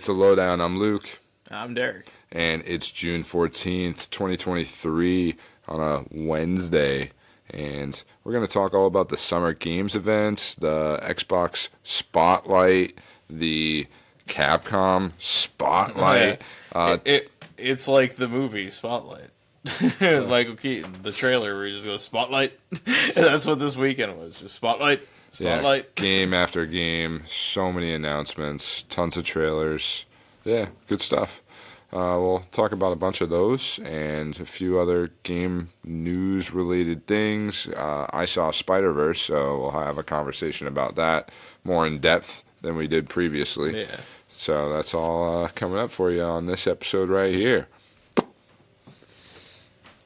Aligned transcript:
It's 0.00 0.06
the 0.06 0.14
lowdown. 0.14 0.62
I'm 0.62 0.78
Luke, 0.78 1.20
I'm 1.50 1.74
Derek. 1.74 2.10
and 2.32 2.62
it's 2.64 2.90
June 2.90 3.22
14th, 3.22 4.08
2023, 4.08 5.36
on 5.68 5.78
a 5.78 6.04
Wednesday. 6.10 7.10
And 7.50 8.02
we're 8.24 8.32
going 8.32 8.46
to 8.46 8.50
talk 8.50 8.72
all 8.72 8.86
about 8.86 9.10
the 9.10 9.18
Summer 9.18 9.52
Games 9.52 9.94
events, 9.94 10.54
the 10.54 10.98
Xbox 11.02 11.68
Spotlight, 11.82 12.98
the 13.28 13.86
Capcom 14.26 15.12
Spotlight. 15.18 16.40
Uh, 16.72 16.98
it, 17.04 17.10
it 17.24 17.32
it's 17.58 17.86
like 17.86 18.14
the 18.14 18.28
movie 18.28 18.70
Spotlight. 18.70 19.28
Michael 20.00 20.56
Keaton, 20.56 20.94
the 21.02 21.12
trailer 21.12 21.54
where 21.56 21.66
he 21.66 21.72
just 21.72 21.84
goes 21.84 22.02
Spotlight. 22.02 22.58
and 22.70 22.80
that's 23.14 23.44
what 23.44 23.58
this 23.58 23.76
weekend 23.76 24.18
was, 24.18 24.40
just 24.40 24.54
Spotlight, 24.54 25.00
yeah, 25.38 25.58
Spotlight. 25.58 25.94
game 25.94 26.34
after 26.34 26.66
game, 26.66 27.22
so 27.26 27.72
many 27.72 27.92
announcements, 27.92 28.84
tons 28.88 29.16
of 29.16 29.24
trailers. 29.24 30.04
Yeah, 30.44 30.68
good 30.88 31.00
stuff. 31.00 31.42
Uh, 31.92 32.14
we'll 32.20 32.44
talk 32.52 32.70
about 32.70 32.92
a 32.92 32.96
bunch 32.96 33.20
of 33.20 33.30
those 33.30 33.80
and 33.80 34.38
a 34.38 34.44
few 34.44 34.78
other 34.78 35.08
game 35.24 35.68
news 35.82 36.52
related 36.52 37.04
things. 37.06 37.66
Uh, 37.68 38.06
I 38.10 38.26
saw 38.26 38.52
Spider 38.52 38.92
Verse, 38.92 39.20
so 39.20 39.58
we'll 39.60 39.70
have 39.72 39.98
a 39.98 40.04
conversation 40.04 40.68
about 40.68 40.94
that 40.94 41.30
more 41.64 41.86
in 41.86 41.98
depth 41.98 42.44
than 42.62 42.76
we 42.76 42.86
did 42.86 43.08
previously. 43.08 43.80
Yeah. 43.80 43.96
So 44.28 44.72
that's 44.72 44.94
all 44.94 45.44
uh, 45.44 45.48
coming 45.48 45.78
up 45.78 45.90
for 45.90 46.12
you 46.12 46.22
on 46.22 46.46
this 46.46 46.66
episode 46.68 47.08
right 47.08 47.34
here. 47.34 47.66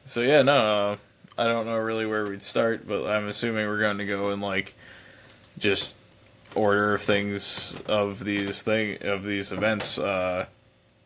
So 0.07 0.23
yeah, 0.23 0.43
no, 0.43 0.57
uh, 0.57 0.97
I 1.37 1.47
don't 1.47 1.67
know 1.67 1.79
really 1.79 2.07
where 2.07 2.25
we'd 2.25 2.43
start, 2.43 2.87
but 2.87 3.07
I'm 3.07 3.27
assuming 3.27 3.67
we're 3.67 3.79
going 3.79 3.99
to 3.99 4.07
go 4.07 4.31
in 4.31 4.41
like 4.41 4.75
just 5.59 5.95
order 6.55 6.95
of 6.95 7.03
things 7.03 7.77
of 7.87 8.23
these 8.25 8.63
thing 8.63 9.03
of 9.03 9.25
these 9.25 9.53
events. 9.53 9.99
Uh, 9.99 10.47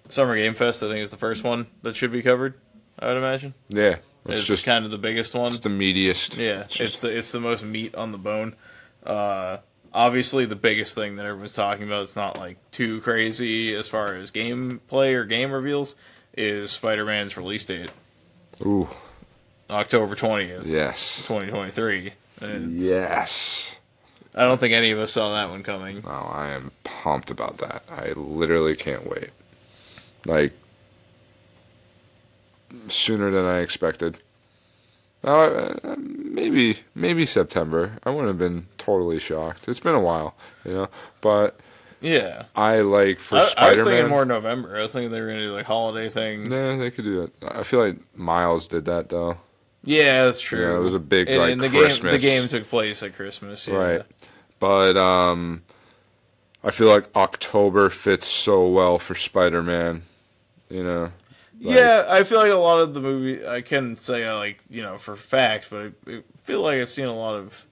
Summer 0.08 0.36
Game 0.36 0.54
Fest, 0.54 0.82
I 0.82 0.88
think, 0.88 1.00
is 1.00 1.10
the 1.10 1.16
first 1.16 1.44
one 1.44 1.66
that 1.82 1.96
should 1.96 2.12
be 2.12 2.22
covered. 2.22 2.54
I 2.98 3.08
would 3.08 3.16
imagine 3.16 3.54
Yeah, 3.68 3.96
it's, 4.26 4.40
it's, 4.40 4.46
just 4.46 4.64
kind 4.64 4.84
of 4.84 4.90
the 4.90 4.98
biggest 4.98 5.34
one. 5.34 5.52
it's 5.52 5.60
the 5.60 5.68
meatiest. 5.68 6.36
Yeah, 6.36 6.62
It's 6.62 6.80
it's, 6.80 6.98
the 6.98 7.16
it's 7.16 7.30
the 7.32 7.40
most 7.40 7.62
meat 7.62 7.94
on 7.94 8.10
the 8.12 8.18
bone. 8.18 8.56
Uh, 9.04 9.58
obviously, 9.92 10.46
the 10.46 10.56
biggest 10.56 10.94
thing 10.94 11.16
that 11.16 11.26
everyone's 11.26 11.52
talking 11.52 11.84
about, 11.84 12.04
it's 12.04 12.16
not 12.16 12.36
like 12.36 12.56
too 12.72 13.00
crazy 13.02 13.74
as 13.74 13.86
far 13.86 14.14
as 14.16 14.30
gameplay 14.30 15.14
or 15.14 15.24
game 15.24 15.52
reveals, 15.52 15.94
is 16.36 16.70
Spider-Man's 16.72 17.36
release 17.36 17.64
date, 17.64 17.90
ooh, 18.64 18.88
October 19.70 20.14
twentieth, 20.14 20.66
yes, 20.66 21.24
twenty 21.26 21.50
twenty 21.50 21.70
three. 21.70 22.12
yes. 22.40 23.76
I 24.34 24.44
don't 24.44 24.58
think 24.58 24.74
any 24.74 24.90
of 24.90 24.98
us 24.98 25.12
saw 25.12 25.32
that 25.32 25.50
one 25.50 25.62
coming. 25.62 26.02
Oh, 26.06 26.30
I 26.32 26.50
am 26.50 26.70
pumped 26.84 27.30
about 27.30 27.58
that. 27.58 27.82
I 27.90 28.12
literally 28.12 28.76
can't 28.76 29.08
wait. 29.08 29.30
Like 30.26 30.52
sooner 32.88 33.30
than 33.30 33.44
I 33.44 33.58
expected. 33.58 34.18
Uh, 35.24 35.74
uh, 35.82 35.96
maybe 35.98 36.78
maybe 36.94 37.26
September. 37.26 37.98
I 38.04 38.10
wouldn't 38.10 38.28
have 38.28 38.38
been 38.38 38.66
totally 38.78 39.18
shocked. 39.18 39.68
It's 39.68 39.80
been 39.80 39.94
a 39.94 40.00
while, 40.00 40.36
you 40.64 40.74
know. 40.74 40.88
But 41.20 41.58
Yeah, 42.00 42.44
I 42.54 42.80
like 42.80 43.18
for 43.18 43.38
I, 43.38 43.52
I 43.56 43.70
was 43.70 43.80
thinking 43.80 44.08
more 44.08 44.24
November. 44.24 44.76
I 44.76 44.82
was 44.82 44.92
thinking 44.92 45.10
they 45.10 45.20
were 45.20 45.26
gonna 45.28 45.44
do 45.44 45.52
like 45.54 45.66
holiday 45.66 46.08
thing. 46.08 46.44
Nah, 46.44 46.76
they 46.76 46.90
could 46.92 47.04
do 47.04 47.22
that. 47.40 47.58
I 47.58 47.62
feel 47.64 47.80
like 47.80 47.96
Miles 48.16 48.68
did 48.68 48.84
that 48.84 49.08
though. 49.08 49.38
Yeah, 49.88 50.26
that's 50.26 50.40
true. 50.40 50.60
Yeah, 50.60 50.76
it 50.76 50.80
was 50.80 50.92
a 50.92 50.98
big, 50.98 51.28
and, 51.28 51.38
like, 51.38 51.52
and 51.52 51.60
the 51.62 51.70
Christmas. 51.70 52.00
game 52.00 52.12
the 52.12 52.18
game 52.18 52.48
took 52.48 52.68
place 52.68 53.02
at 53.02 53.14
Christmas. 53.16 53.66
Yeah. 53.66 53.76
Right. 53.76 54.02
But 54.60 54.96
um 54.96 55.62
I 56.62 56.70
feel 56.70 56.88
like 56.88 57.04
October 57.16 57.88
fits 57.88 58.26
so 58.26 58.68
well 58.68 58.98
for 58.98 59.14
Spider 59.14 59.62
Man. 59.62 60.02
You 60.68 60.84
know. 60.84 61.12
Like- 61.60 61.74
yeah, 61.74 62.04
I 62.06 62.22
feel 62.22 62.38
like 62.38 62.52
a 62.52 62.56
lot 62.56 62.80
of 62.80 62.94
the 62.94 63.00
movie. 63.00 63.44
I 63.46 63.62
can 63.62 63.96
say 63.96 64.24
uh, 64.24 64.36
like 64.36 64.62
you 64.68 64.82
know 64.82 64.98
for 64.98 65.16
fact, 65.16 65.68
but 65.70 65.92
I, 66.06 66.12
I 66.12 66.22
feel 66.44 66.60
like 66.60 66.78
I've 66.80 66.90
seen 66.90 67.06
a 67.06 67.16
lot 67.16 67.34
of 67.34 67.66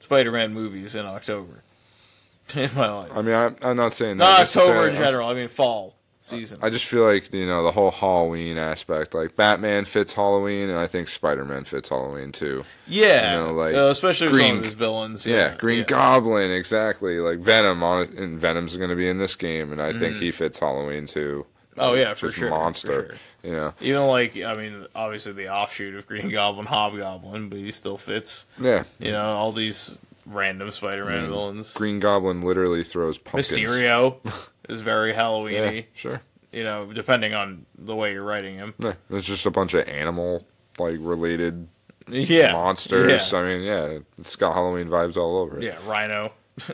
Spider-Man 0.00 0.52
movies 0.52 0.94
in 0.94 1.06
October 1.06 1.62
in 2.54 2.70
my 2.74 2.90
life. 2.90 3.10
I 3.14 3.22
mean, 3.22 3.34
I'm, 3.34 3.56
I'm 3.62 3.76
not 3.76 3.92
saying 3.92 4.18
that 4.18 4.24
Not 4.24 4.40
October 4.40 4.88
in 4.88 4.96
general. 4.96 5.28
I 5.28 5.34
mean 5.34 5.48
fall 5.48 5.96
season. 6.26 6.58
I 6.62 6.70
just 6.70 6.84
feel 6.84 7.04
like 7.04 7.32
you 7.32 7.46
know 7.46 7.62
the 7.62 7.70
whole 7.70 7.90
Halloween 7.90 8.58
aspect. 8.58 9.14
Like 9.14 9.36
Batman 9.36 9.84
fits 9.84 10.12
Halloween, 10.12 10.68
and 10.68 10.78
I 10.78 10.86
think 10.86 11.08
Spider 11.08 11.44
Man 11.44 11.64
fits 11.64 11.88
Halloween 11.88 12.32
too. 12.32 12.64
yeah, 12.86 13.32
you 13.38 13.46
know, 13.46 13.52
like, 13.54 13.74
uh, 13.74 13.88
especially 13.90 14.26
with 14.26 14.34
Green- 14.34 14.48
some 14.48 14.58
of 14.58 14.64
his 14.64 14.74
villains. 14.74 15.26
Yeah, 15.26 15.54
Green 15.56 15.78
yeah. 15.80 15.84
Goblin, 15.84 16.50
exactly. 16.50 17.20
Like 17.20 17.38
Venom 17.38 17.82
on 17.82 18.02
and 18.16 18.38
Venom's 18.38 18.76
going 18.76 18.90
to 18.90 18.96
be 18.96 19.08
in 19.08 19.18
this 19.18 19.36
game, 19.36 19.72
and 19.72 19.80
I 19.80 19.92
think 19.92 20.16
Mhm. 20.16 20.20
he 20.20 20.30
fits 20.30 20.58
Halloween 20.58 21.06
too. 21.06 21.46
Oh 21.78 21.94
yeah, 21.94 22.14
for 22.14 22.30
sure. 22.32 22.48
for 22.48 22.50
monster. 22.54 22.92
sure. 22.92 23.14
You 23.42 23.52
know, 23.52 23.74
Even 23.80 24.06
like 24.06 24.36
I 24.44 24.54
mean, 24.54 24.86
obviously 24.94 25.32
the 25.32 25.48
offshoot 25.54 25.94
of 25.94 26.06
Green 26.06 26.30
Goblin, 26.30 26.66
Hobgoblin, 26.66 27.48
but 27.48 27.58
he 27.58 27.70
still 27.70 27.96
fits. 27.96 28.46
yeah. 28.60 28.84
You 28.98 29.12
know, 29.12 29.22
all 29.32 29.52
these 29.52 30.00
random 30.24 30.72
Spider-Man 30.72 31.28
villains. 31.28 31.72
Green 31.74 32.00
Goblin 32.00 32.40
literally 32.40 32.82
throws 32.82 33.16
pumpkins. 33.18 33.52
Mysterio 33.52 34.16
is 34.68 34.80
very 34.80 35.10
Yeah, 35.10 35.20
Halloweeny. 35.22 35.84
sure. 35.94 36.20
You 36.52 36.64
know, 36.64 36.90
depending 36.92 37.34
on 37.34 37.66
the 37.76 37.94
way 37.94 38.12
you're 38.12 38.22
writing 38.24 38.56
him. 38.56 38.74
Yeah, 38.78 38.94
there's 39.10 39.26
just 39.26 39.44
a 39.46 39.50
bunch 39.50 39.74
of 39.74 39.86
animal 39.88 40.46
like 40.78 40.96
related 41.00 41.68
Yeah, 42.08 42.52
monsters. 42.52 43.32
Yeah, 43.32 43.38
I 43.38 43.42
mean, 43.44 43.62
yeah, 43.62 43.98
it's 44.18 44.36
got 44.36 44.54
Halloween 44.54 44.88
vibes 44.88 45.16
all 45.16 45.38
over 45.38 45.58
it. 45.58 45.64
yeah 45.64 45.76
Rhino. 45.86 46.32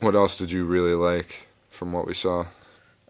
What 0.00 0.14
else 0.14 0.38
did 0.38 0.50
you 0.52 0.64
really 0.64 0.94
like 0.94 1.48
from 1.70 1.92
what 1.92 2.06
we 2.06 2.14
saw? 2.14 2.46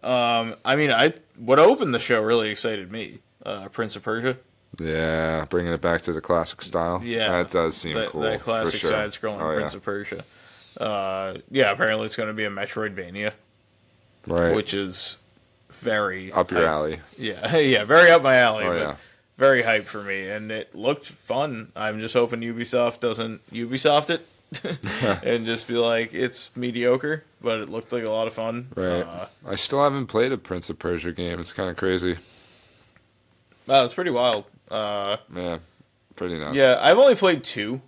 Um, 0.01 0.55
I 0.65 0.75
mean, 0.75 0.91
I 0.91 1.13
what 1.37 1.59
opened 1.59 1.93
the 1.93 1.99
show 1.99 2.21
really 2.21 2.49
excited 2.49 2.91
me. 2.91 3.19
Uh, 3.45 3.67
Prince 3.69 3.95
of 3.95 4.01
Persia, 4.03 4.37
Yeah, 4.79 5.45
bringing 5.45 5.71
it 5.71 5.81
back 5.81 6.01
to 6.03 6.13
the 6.13 6.19
classic 6.21 6.61
style. 6.61 7.01
Yeah, 7.03 7.29
that 7.43 7.51
does 7.51 7.77
seem 7.77 7.93
that, 7.95 8.09
cool. 8.09 8.21
that 8.21 8.39
classic 8.41 8.79
sure. 8.81 8.89
side-scrolling 8.89 9.39
Oh, 9.41 9.53
Prince 9.55 9.73
yeah. 9.73 9.77
of 9.77 9.83
Persia. 9.83 10.25
Uh, 10.77 11.37
yeah, 11.51 11.71
apparently 11.71 12.05
it's 12.05 12.15
going 12.15 12.27
to 12.27 12.33
be 12.33 12.45
a 12.45 12.49
Metroidvania, 12.49 13.31
right 14.27 14.55
which 14.55 14.73
is 14.73 15.17
very 15.71 16.31
up 16.31 16.51
your 16.51 16.61
hype. 16.61 16.69
alley. 16.69 16.99
Yeah, 17.17 17.55
yeah, 17.57 17.83
very 17.85 18.11
up 18.11 18.21
my 18.21 18.35
alley. 18.37 18.65
Oh 18.65 18.75
yeah, 18.75 18.95
very 19.37 19.61
hype 19.63 19.85
for 19.87 20.03
me, 20.03 20.29
and 20.29 20.51
it 20.51 20.75
looked 20.75 21.07
fun. 21.07 21.71
I'm 21.75 21.99
just 21.99 22.13
hoping 22.13 22.41
Ubisoft 22.41 22.99
doesn't 22.99 23.41
Ubisoft 23.51 24.09
it 24.09 24.25
and 25.23 25.45
just 25.45 25.67
be 25.67 25.75
like 25.75 26.13
it's 26.13 26.49
mediocre, 26.55 27.23
but 27.41 27.59
it 27.61 27.69
looked 27.69 27.91
like 27.93 28.03
a 28.03 28.09
lot 28.09 28.27
of 28.27 28.33
fun. 28.33 28.67
right. 28.75 29.01
Uh, 29.03 29.25
I 29.47 29.55
still 29.55 29.81
haven't 29.83 30.07
played 30.07 30.31
a 30.31 30.37
Prince 30.37 30.69
of 30.69 30.79
Persia 30.79 31.11
game. 31.13 31.39
It's 31.39 31.53
kind 31.53 31.69
of 31.69 31.77
crazy. 31.77 32.17
wow, 33.67 33.85
it's 33.85 33.93
pretty 33.93 34.11
wild. 34.11 34.45
Uh, 34.69 35.17
Yeah, 35.35 35.59
pretty 36.15 36.37
nuts. 36.37 36.55
yeah, 36.55 36.77
I've 36.81 36.97
only 36.97 37.15
played 37.15 37.43
two. 37.43 37.81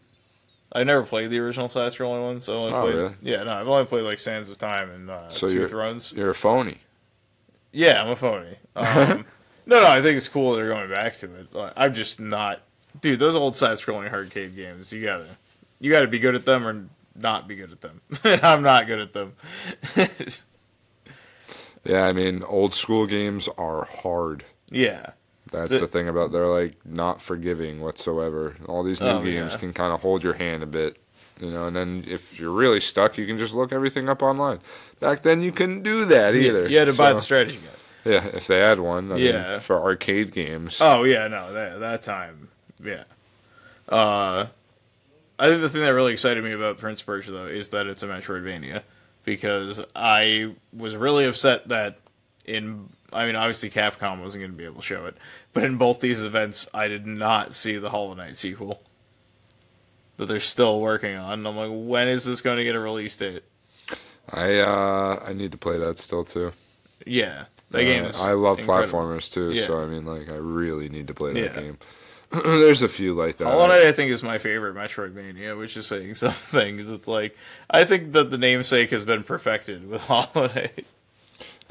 I 0.74 0.84
never 0.84 1.04
played 1.04 1.30
the 1.30 1.40
original 1.40 1.68
side-scrolling 1.70 2.24
ones. 2.24 2.46
So 2.46 2.54
I 2.54 2.58
only 2.64 2.74
Oh, 2.74 2.82
played, 2.84 2.96
really? 2.96 3.16
Yeah, 3.22 3.44
no, 3.44 3.54
I've 3.54 3.68
only 3.68 3.86
played 3.86 4.04
like 4.04 4.20
Sands 4.20 4.50
of 4.50 4.58
Time 4.58 4.90
and 4.90 5.10
uh, 5.10 5.30
So 5.30 5.48
Two 5.48 5.54
you're- 5.54 5.68
Thrones. 5.70 6.14
you're 6.14 6.30
a 6.30 6.36
phony. 6.36 6.78
Yeah, 7.74 8.04
I'm 8.04 8.10
a 8.12 8.16
phony. 8.16 8.56
Um, 8.76 9.26
no, 9.66 9.82
no, 9.82 9.88
I 9.88 10.02
think 10.02 10.18
it's 10.18 10.28
cool 10.30 10.52
that 10.52 10.58
they're 10.58 10.70
going 10.70 10.90
back 10.90 11.18
to 11.20 11.34
it. 11.36 11.48
I'm 11.78 11.94
just 11.94 12.20
not, 12.20 12.62
dude. 13.02 13.20
Those 13.20 13.36
old 13.36 13.56
side-scrolling 13.56 14.12
arcade 14.12 14.56
games, 14.56 14.92
you 14.94 15.04
gotta, 15.04 15.28
you 15.80 15.92
gotta 15.92 16.08
be 16.08 16.20
good 16.20 16.36
at 16.36 16.46
them 16.46 16.66
or 16.68 16.86
not 17.16 17.48
be 17.48 17.56
good 17.56 17.72
at 17.72 17.82
them. 17.82 18.02
I'm 18.24 18.62
not 18.64 18.88
good 18.88 19.00
at 19.00 19.12
them. 19.14 19.34
Yeah, 21.84 22.04
I 22.06 22.14
mean, 22.14 22.44
old 22.44 22.74
school 22.74 23.08
games 23.08 23.50
are 23.58 23.86
hard. 23.86 24.44
yeah, 24.70 25.12
That's 25.52 25.74
The- 25.74 25.80
the, 25.80 25.88
thing 25.88 26.08
about 26.08 26.32
they're 26.32 26.48
like 26.48 26.76
not 26.86 27.22
forgiving 27.22 27.82
whatsoever. 27.82 28.56
All 28.68 28.84
these 28.84 29.02
new 29.02 29.08
Oh, 29.08 29.22
games 29.24 29.52
yeah. 29.54 29.58
can 29.60 29.74
kind 29.74 29.94
of 29.94 30.02
hold 30.02 30.24
your 30.24 30.34
hand 30.34 30.64
a 30.64 30.66
bit, 30.66 30.98
you 31.42 31.52
know. 31.52 31.68
And 31.68 31.76
then 31.76 32.06
if 32.08 32.40
you're 32.40 32.52
really 32.52 32.80
stuck, 32.80 33.18
you 33.18 33.28
can 33.28 33.38
just 33.38 33.54
look 33.54 33.74
everything 33.74 34.08
up 34.10 34.24
online. 34.24 34.60
Back 35.02 35.22
then, 35.24 35.42
you 35.42 35.52
couldn't 35.52 35.84
do 35.84 36.06
that 36.06 36.36
either. 36.36 36.68
you 36.70 36.78
had 36.78 36.86
to 36.88 36.94
buy 36.94 37.12
the 37.14 37.20
strategy 37.22 37.58
guide. 37.58 38.14
Yeah, 38.14 38.26
if 38.34 38.48
they 38.48 38.60
had 38.60 38.80
one. 38.80 39.12
I 39.12 39.18
Yeah. 39.18 39.52
mean, 39.52 39.60
for 39.60 39.80
arcade 39.82 40.32
games. 40.32 40.78
Oh 40.82 41.04
yeah, 41.04 41.28
no, 41.28 41.52
that 41.54 41.80
that 41.82 42.02
time, 42.04 42.48
yeah. 42.84 43.04
Uh, 43.90 44.48
I 45.38 45.48
think 45.50 45.62
the 45.62 45.70
thing 45.70 45.82
that 45.82 45.94
really 45.94 46.14
excited 46.14 46.44
me 46.44 46.52
about 46.54 46.78
Prince 46.78 47.02
of 47.02 47.08
Persia 47.08 47.32
though 47.32 47.46
is 47.48 47.70
that 47.70 47.88
it's 47.88 48.04
a 48.04 48.08
Metroidvania, 48.08 48.84
because 49.26 49.82
I 49.96 50.54
was 50.76 50.96
really 50.96 51.26
upset 51.26 51.68
that 51.70 52.00
in 52.46 52.90
I 53.14 53.26
mean 53.26 53.36
obviously 53.36 53.70
Capcom 53.70 54.22
wasn't 54.22 54.42
going 54.44 54.52
to 54.52 54.58
be 54.58 54.66
able 54.66 54.82
to 54.82 54.86
show 54.88 55.06
it, 55.06 55.16
but 55.54 55.64
in 55.64 55.78
both 55.78 56.00
these 56.00 56.22
events 56.22 56.68
I 56.74 56.88
did 56.88 57.06
not 57.06 57.54
see 57.54 57.78
the 57.78 57.90
Hollow 57.90 58.14
Knight 58.14 58.38
sequel 58.38 58.82
that 60.18 60.26
they're 60.28 60.40
still 60.40 60.80
working 60.80 61.18
on. 61.18 61.34
And 61.34 61.48
I'm 61.48 61.58
like, 61.58 61.72
when 61.72 62.08
is 62.08 62.26
this 62.26 62.42
going 62.42 62.58
to 62.58 62.64
get 62.64 62.76
a 62.76 62.80
release 62.80 63.16
date? 63.16 63.44
I 64.30 64.60
uh, 64.60 65.24
I 65.28 65.34
need 65.34 65.52
to 65.52 65.58
play 65.58 65.78
that 65.80 65.98
still 65.98 66.24
too. 66.24 66.54
Yeah, 67.06 67.46
that 67.72 67.80
Uh, 67.80 67.82
game 67.82 68.06
is. 68.06 68.20
I 68.22 68.34
love 68.34 68.60
incredible. 68.60 69.00
platformers 69.00 69.32
too, 69.32 69.52
Yeah. 69.52 69.66
so 69.68 69.80
I 69.80 69.88
mean, 69.88 70.06
like, 70.06 70.30
I 70.30 70.36
really 70.36 70.88
need 70.90 71.08
to 71.08 71.14
play 71.14 71.34
that 71.34 71.40
Yeah. 71.56 71.62
game. 71.62 71.78
There's 72.32 72.82
a 72.82 72.88
few 72.88 73.14
like 73.14 73.38
that. 73.38 73.46
Hollow 73.46 73.68
Knight, 73.68 73.82
I 73.88 73.92
think, 73.92 74.12
is 74.12 74.24
my 74.24 74.38
favorite 74.38 74.76
Metroidvania, 74.76 75.58
which 75.58 75.76
is 75.76 75.88
saying 75.88 76.14
something. 76.16 76.78
Because 76.78 76.92
it's 76.92 77.08
like 77.08 77.36
I 77.70 77.84
think 77.84 78.14
that 78.14 78.30
the 78.30 78.38
namesake 78.38 78.92
has 78.92 79.04
been 79.04 79.24
perfected 79.24 79.90
with 79.90 80.02
Hollow 80.08 80.48
Knight. 80.48 80.86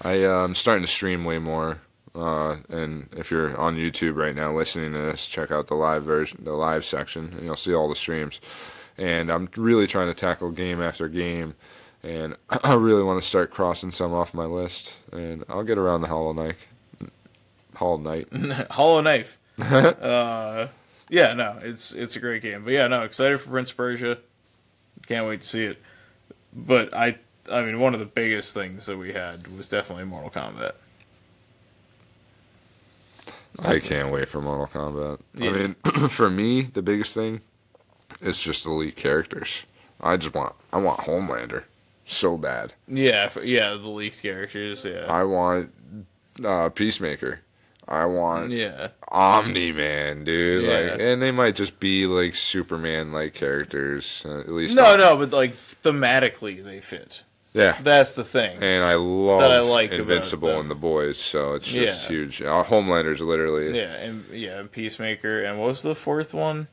I 0.02 0.24
uh, 0.24 0.44
I'm 0.44 0.54
starting 0.54 0.82
to 0.84 0.90
stream 0.90 1.24
way 1.24 1.38
more. 1.38 1.80
Uh, 2.14 2.56
and 2.68 3.08
if 3.16 3.30
you're 3.30 3.56
on 3.56 3.76
YouTube 3.76 4.16
right 4.16 4.34
now 4.34 4.52
listening 4.52 4.92
to 4.92 4.98
this, 4.98 5.26
check 5.26 5.50
out 5.52 5.68
the 5.68 5.74
live 5.74 6.02
version, 6.02 6.42
the 6.44 6.52
live 6.52 6.84
section, 6.84 7.32
and 7.34 7.42
you'll 7.44 7.56
see 7.56 7.74
all 7.74 7.88
the 7.88 7.94
streams. 7.94 8.40
And 8.98 9.30
I'm 9.30 9.48
really 9.56 9.86
trying 9.86 10.08
to 10.08 10.14
tackle 10.14 10.50
game 10.50 10.82
after 10.82 11.08
game, 11.08 11.54
and 12.02 12.36
I 12.50 12.74
really 12.74 13.02
want 13.02 13.22
to 13.22 13.28
start 13.28 13.50
crossing 13.50 13.92
some 13.92 14.12
off 14.12 14.34
my 14.34 14.44
list. 14.44 14.94
And 15.12 15.44
I'll 15.48 15.64
get 15.64 15.78
around 15.78 16.00
the 16.00 16.08
Hollow 16.08 16.32
Knight. 16.32 16.56
Hollow 17.74 17.98
Knight. 17.98 18.28
Hollow 18.70 19.00
Knife. 19.00 19.38
uh, 19.60 20.68
yeah, 21.08 21.34
no, 21.34 21.58
it's 21.62 21.92
it's 21.92 22.16
a 22.16 22.20
great 22.20 22.42
game. 22.42 22.64
But 22.64 22.72
yeah, 22.72 22.86
no, 22.88 23.02
excited 23.02 23.40
for 23.40 23.50
Prince 23.50 23.70
of 23.70 23.76
Persia. 23.76 24.18
Can't 25.06 25.26
wait 25.26 25.42
to 25.42 25.46
see 25.46 25.64
it. 25.64 25.82
But 26.52 26.94
I, 26.94 27.18
I 27.50 27.62
mean, 27.62 27.78
one 27.80 27.94
of 27.94 28.00
the 28.00 28.06
biggest 28.06 28.54
things 28.54 28.86
that 28.86 28.96
we 28.96 29.12
had 29.12 29.56
was 29.56 29.68
definitely 29.68 30.04
Mortal 30.04 30.30
Kombat. 30.30 30.72
I 33.58 33.78
can't 33.78 34.10
wait 34.12 34.28
for 34.28 34.40
Mortal 34.40 34.68
Kombat. 34.68 35.20
Yeah. 35.34 35.50
I 35.50 35.52
mean, 35.52 35.74
for 36.08 36.30
me, 36.30 36.62
the 36.62 36.82
biggest 36.82 37.14
thing 37.14 37.40
is 38.20 38.40
just 38.40 38.64
elite 38.66 38.96
characters. 38.96 39.64
I 40.00 40.16
just 40.16 40.34
want 40.34 40.54
I 40.72 40.78
want 40.78 41.00
Homelander 41.00 41.64
so 42.06 42.38
bad. 42.38 42.72
Yeah, 42.88 43.30
yeah, 43.42 43.70
the 43.70 43.88
leaked 43.88 44.22
characters. 44.22 44.84
Yeah, 44.84 45.04
I 45.08 45.24
want 45.24 45.72
uh, 46.44 46.70
Peacemaker. 46.70 47.40
I 47.86 48.04
want 48.06 48.52
yeah, 48.52 48.88
Omni 49.08 49.72
Man, 49.72 50.24
dude. 50.24 50.64
Yeah. 50.64 50.92
Like, 50.92 51.00
and 51.00 51.20
they 51.20 51.32
might 51.32 51.56
just 51.56 51.80
be 51.80 52.06
like 52.06 52.34
Superman 52.36 53.12
like 53.12 53.34
characters, 53.34 54.22
uh, 54.24 54.40
at 54.40 54.48
least. 54.48 54.76
no, 54.76 54.96
not- 54.96 55.00
no, 55.00 55.16
but 55.16 55.30
like 55.36 55.54
thematically 55.54 56.64
they 56.64 56.80
fit. 56.80 57.24
Yeah. 57.52 57.76
That's 57.82 58.12
the 58.14 58.24
thing. 58.24 58.58
And 58.62 58.84
I 58.84 58.94
love 58.94 59.40
That 59.40 59.50
I 59.50 59.60
like 59.60 59.90
Invincible 59.92 60.60
and 60.60 60.70
the 60.70 60.74
boys, 60.74 61.18
so 61.18 61.54
it's 61.54 61.66
just 61.66 62.02
Yeah. 62.04 62.08
huge. 62.08 62.42
Uh, 62.42 62.62
Homelander's 62.62 63.20
literally. 63.20 63.76
Yeah, 63.76 63.92
and 63.94 64.24
yeah, 64.32 64.58
and 64.60 64.70
Peacemaker, 64.70 65.42
and 65.44 65.58
what 65.58 65.66
was 65.68 65.82
the 65.82 65.94
fourth 65.94 66.32
one? 66.34 66.68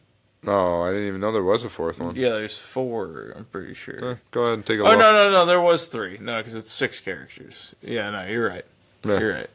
Oh, 0.46 0.84
I 0.84 0.92
didn't 0.92 1.08
even 1.08 1.20
know 1.22 1.32
there 1.32 1.44
was 1.44 1.64
a 1.64 1.70
fourth 1.70 2.00
one. 2.00 2.16
Yeah, 2.16 2.30
there's 2.30 2.58
four. 2.58 3.34
I'm 3.36 3.46
pretty 3.46 3.74
sure. 3.74 4.12
Eh, 4.12 4.16
go 4.32 4.42
ahead 4.44 4.54
and 4.54 4.66
take 4.66 4.80
a 4.80 4.84
Oh 4.84 4.90
look. 4.92 5.00
no, 5.00 5.12
no, 5.12 5.32
no, 5.32 5.46
there 5.46 5.60
was 5.60 5.86
three. 5.86 6.18
No, 6.22 6.38
because 6.38 6.54
it's 6.56 6.72
six 6.72 7.00
characters. 7.00 7.74
Yeah, 7.82 8.10
no, 8.12 8.24
you're 8.26 8.48
right. 8.48 8.66
Yeah. 9.04 9.20
You're 9.20 9.34
right. 9.34 9.50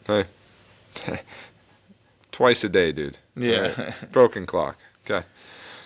Hey. 1.05 1.21
Twice 2.33 2.65
a 2.65 2.69
day, 2.69 2.93
dude. 2.93 3.19
Yeah. 3.37 3.73
Alright. 3.79 4.13
Broken 4.13 4.47
clock. 4.47 4.77
Okay. 5.09 5.27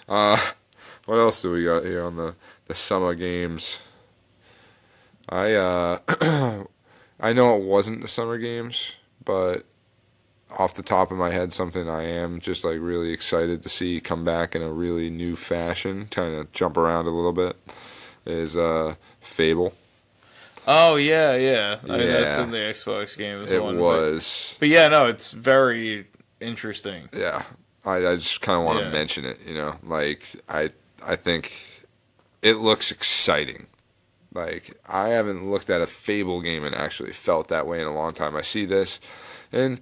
Uh, 0.09 0.39
what 1.07 1.17
else 1.19 1.43
do 1.43 1.51
we 1.53 1.65
got 1.65 1.85
here 1.85 2.05
on 2.05 2.17
the, 2.17 2.35
the 2.69 2.75
summer 2.75 3.15
games? 3.15 3.79
I 5.29 5.55
uh, 5.55 5.99
I 7.21 7.33
know 7.33 7.57
it 7.57 7.63
wasn't 7.63 8.03
the 8.03 8.09
summer 8.09 8.39
games, 8.39 8.93
but 9.25 9.65
off 10.59 10.75
the 10.75 10.83
top 10.83 11.11
of 11.11 11.19
my 11.19 11.31
head, 11.31 11.53
something 11.53 11.89
I 11.89 12.05
am 12.05 12.41
just 12.41 12.65
like 12.65 12.79
really 12.81 13.13
excited 13.13 13.63
to 13.63 13.69
see 13.69 14.01
come 14.01 14.25
back 14.25 14.55
in 14.55 14.63
a 14.63 14.71
really 14.73 15.11
new 15.11 15.35
fashion, 15.37 16.07
kind 16.11 16.35
of 16.35 16.53
jump 16.53 16.77
around 16.77 17.07
a 17.07 17.11
little 17.11 17.33
bit, 17.33 17.57
is 18.25 18.57
uh, 18.57 18.95
Fable. 19.21 19.75
Oh 20.69 20.97
yeah, 20.97 21.35
yeah. 21.37 21.79
I 21.85 21.87
mean, 21.99 22.09
that's 22.09 22.39
in 22.39 22.51
the 22.51 22.59
Xbox 22.59 23.17
game 23.17 23.39
It 23.41 23.63
one. 23.63 23.77
but- 23.77 23.83
was. 23.83 24.57
But, 24.59 24.69
yeah, 24.69 24.89
no, 24.89 25.07
it's 25.07 25.33
very 25.33 26.07
interesting. 26.41 27.09
yeah 27.17 27.43
i, 27.87 27.97
I 28.09 28.17
just 28.17 28.43
kind 28.43 28.59
of 28.59 28.65
want 28.67 28.79
to 28.81 28.85
Yeah. 28.85 28.91
mention 28.91 29.25
it 29.25 29.39
you 29.47 29.55
know 29.55 29.75
like 29.85 30.23
i 30.51 30.71
i 31.03 31.17
think 31.17 31.55
it 32.43 32.57
looks 32.57 32.91
exciting 32.91 33.67
like 34.37 34.79
i 34.89 35.09
haven't 35.09 35.51
looked 35.51 35.71
at 35.71 35.81
a 35.81 35.87
fable 35.87 36.41
game 36.41 36.63
and 36.65 36.75
actually 36.75 37.13
felt 37.13 37.49
that 37.49 37.67
way 37.67 37.81
in 37.81 37.87
a 37.89 37.95
long 37.95 38.13
time. 38.13 38.37
I 38.37 38.43
see 38.43 38.65
this 38.67 39.01
and 39.53 39.81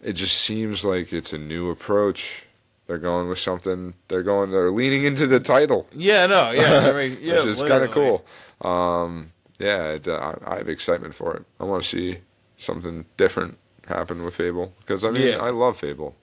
it 0.00 0.12
just 0.14 0.38
seems 0.38 0.84
like 0.84 1.12
it's 1.12 1.32
a 1.32 1.38
new 1.38 1.70
approach. 1.70 2.44
They're 2.86 2.98
going 2.98 3.28
with 3.28 3.38
something 3.40 3.94
they're 4.08 4.22
going 4.22 4.50
they're 4.50 4.70
leaning 4.70 5.04
into 5.04 5.26
the 5.26 5.40
title. 5.40 5.86
Yeah, 5.92 6.26
no, 6.26 6.50
yeah, 6.52 6.88
I 6.90 6.92
mean, 6.92 7.18
yeah, 7.22 7.36
which 7.36 7.46
is 7.46 7.62
kind 7.62 7.84
of 7.84 7.90
cool. 7.90 8.24
Um 8.62 9.32
yeah 9.58 9.88
it, 9.92 10.06
uh, 10.08 10.34
I, 10.46 10.54
I 10.54 10.56
have 10.58 10.68
excitement 10.68 11.14
for 11.14 11.36
it. 11.36 11.44
I 11.60 11.64
want 11.64 11.82
to 11.82 11.88
see 11.88 12.18
something 12.56 13.04
different 13.16 13.58
happen 13.86 14.22
with 14.24 14.34
fable 14.34 14.72
because 14.80 15.02
i 15.04 15.10
mean 15.10 15.28
Yeah. 15.28 15.38
i 15.42 15.50
love 15.50 15.76
fable. 15.78 16.14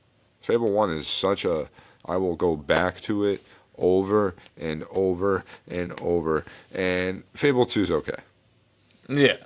Fable 0.42 0.72
1 0.72 0.92
is 0.92 1.08
such 1.08 1.44
a 1.46 1.68
i 2.06 2.16
will 2.18 2.36
go 2.36 2.56
back 2.56 3.02
to 3.02 3.26
it 3.26 3.42
over 3.78 4.36
and 4.60 4.84
over 4.92 5.44
and 5.68 6.00
over 6.02 6.44
and 6.74 7.24
fable 7.34 7.66
2 7.66 7.82
is 7.84 7.92
okay 7.92 8.16
Yeah, 9.08 9.38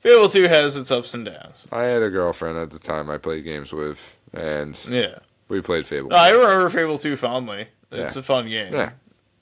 Fable 0.00 0.28
Two 0.28 0.44
has 0.48 0.76
its 0.76 0.90
ups 0.90 1.14
and 1.14 1.24
downs. 1.24 1.66
i 1.72 1.82
had 1.82 2.02
a 2.02 2.10
girlfriend 2.10 2.58
at 2.58 2.70
the 2.70 2.78
time 2.78 3.08
i 3.10 3.18
played 3.18 3.44
games 3.44 3.72
with 3.72 3.98
and 4.34 4.78
Yeah, 4.88 5.18
we 5.48 5.60
played 5.60 5.86
fable 5.86 6.10
no, 6.10 6.16
I 6.16 6.30
remember 6.30 6.68
Fable 6.70 6.98
Two 6.98 7.16
fondly. 7.16 7.68
It's 7.90 8.16
Yeah. 8.16 8.20
a 8.20 8.22
fun 8.22 8.48
game. 8.48 8.74
Yeah. 8.74 8.90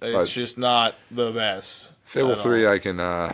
it's 0.00 0.12
But- 0.28 0.28
just 0.28 0.56
not 0.58 0.94
the 1.10 1.32
best. 1.32 1.94
Fable 2.04 2.36
three, 2.36 2.64
all. 2.64 2.72
I 2.74 2.78
can. 2.78 3.00
uh 3.00 3.32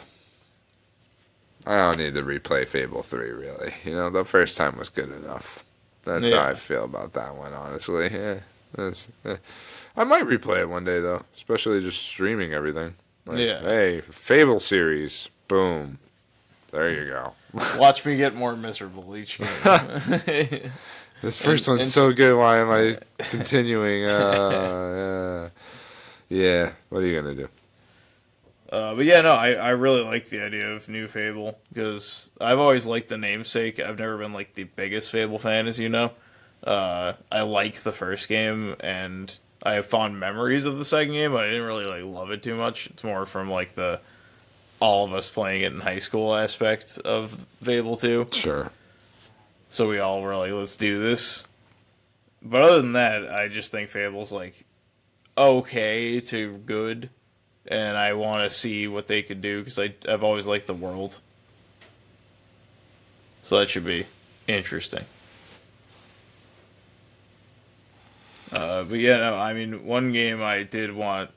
I 1.66 1.76
don't 1.76 1.98
need 1.98 2.14
to 2.14 2.22
replay 2.22 2.66
Fable 2.66 3.02
three. 3.02 3.30
Really, 3.30 3.74
you 3.84 3.92
know, 3.94 4.08
the 4.10 4.24
first 4.24 4.56
time 4.56 4.78
was 4.78 4.88
good 4.88 5.12
enough. 5.12 5.62
That's 6.04 6.24
Yeah. 6.24 6.42
how 6.42 6.50
I 6.50 6.54
feel 6.54 6.84
about 6.84 7.12
that 7.12 7.36
one. 7.36 7.52
Honestly, 7.52 8.08
yeah. 8.10 8.36
That's, 8.74 9.06
eh. 9.26 9.36
I 9.96 10.04
might 10.04 10.24
replay 10.24 10.60
it 10.60 10.68
one 10.68 10.84
day 10.84 11.00
though, 11.00 11.22
especially 11.36 11.80
just 11.82 12.02
streaming 12.02 12.52
everything. 12.54 12.94
Like, 13.26 13.38
Yeah. 13.38 13.60
Hey, 13.60 14.00
Fable 14.00 14.58
series, 14.60 15.28
boom. 15.48 15.98
There 16.70 16.90
you 16.90 17.08
go. 17.08 17.34
Watch 17.78 18.04
me 18.06 18.16
get 18.16 18.34
more 18.34 18.56
miserable 18.56 19.16
each 19.16 19.38
game. 19.38 19.48
This 21.22 21.38
first 21.38 21.68
And- 21.68 21.76
one's 21.76 21.82
and 21.86 21.90
so 21.92 22.12
good. 22.12 22.36
Why 22.36 22.58
am 22.58 22.68
I 22.70 22.98
continuing? 23.30 24.04
Uh, 24.06 25.50
yeah. 26.28 26.36
yeah. 26.64 26.72
What 26.88 27.04
are 27.04 27.06
you 27.06 27.14
gonna 27.20 27.34
do? 27.36 27.48
Uh, 28.68 28.94
but 28.96 29.04
yeah, 29.04 29.20
no, 29.20 29.30
I, 29.32 29.52
I 29.52 29.70
really 29.70 30.00
like 30.02 30.28
the 30.30 30.40
idea 30.40 30.72
of 30.72 30.88
new 30.88 31.06
Fable 31.06 31.56
because 31.72 32.32
I've 32.40 32.58
always 32.58 32.86
liked 32.86 33.08
the 33.08 33.18
namesake. 33.18 33.78
I've 33.78 34.00
never 34.00 34.18
been 34.18 34.32
like 34.32 34.54
the 34.54 34.64
biggest 34.64 35.12
Fable 35.12 35.38
fan, 35.38 35.68
as 35.68 35.78
you 35.78 35.88
know. 35.90 36.10
Uh, 36.64 37.12
I 37.30 37.42
like 37.42 37.76
the 37.82 37.92
first 37.92 38.28
game, 38.28 38.74
and 38.80 39.38
I 39.62 39.74
have 39.74 39.86
fond 39.86 40.18
memories 40.18 40.66
of 40.66 40.78
the 40.78 40.84
second 40.84 41.12
game, 41.12 41.32
but 41.32 41.44
I 41.44 41.50
didn't 41.50 41.66
really 41.66 41.84
like 41.84 42.02
love 42.04 42.30
it 42.30 42.42
too 42.42 42.56
much. 42.56 42.88
It's 42.88 43.04
more 43.04 43.26
from 43.26 43.50
like 43.50 43.74
the 43.74 44.00
all 44.80 45.04
of 45.04 45.14
us 45.14 45.30
playing 45.30 45.62
it 45.62 45.72
in 45.72 45.80
high 45.80 46.00
school 46.00 46.34
aspect 46.34 46.98
of 47.04 47.46
Fable 47.62 47.96
Two. 47.96 48.26
Sure. 48.32 48.72
So 49.70 49.88
we 49.88 50.00
all 50.00 50.20
were 50.20 50.36
like, 50.36 50.52
let's 50.52 50.76
do 50.76 51.00
this. 51.00 51.46
But 52.42 52.62
other 52.62 52.82
than 52.82 52.94
that, 52.94 53.32
I 53.32 53.46
just 53.46 53.70
think 53.70 53.88
Fable's 53.88 54.32
like 54.32 54.64
okay 55.38 56.18
to 56.20 56.56
good, 56.58 57.08
and 57.66 57.96
I 57.96 58.14
want 58.14 58.42
to 58.42 58.50
see 58.50 58.88
what 58.88 59.06
they 59.06 59.22
could 59.22 59.40
do 59.40 59.62
because 59.62 59.78
I've 59.78 60.24
always 60.24 60.48
liked 60.48 60.66
the 60.66 60.74
world. 60.74 61.18
So 63.42 63.58
that 63.60 63.70
should 63.70 63.84
be 63.84 64.06
interesting. 64.48 65.04
Uh, 68.52 68.84
but 68.84 68.98
yeah, 68.98 69.16
no, 69.18 69.34
I 69.34 69.54
mean, 69.54 69.84
one 69.84 70.12
game 70.12 70.42
I 70.42 70.62
did 70.62 70.94
want 70.94 71.30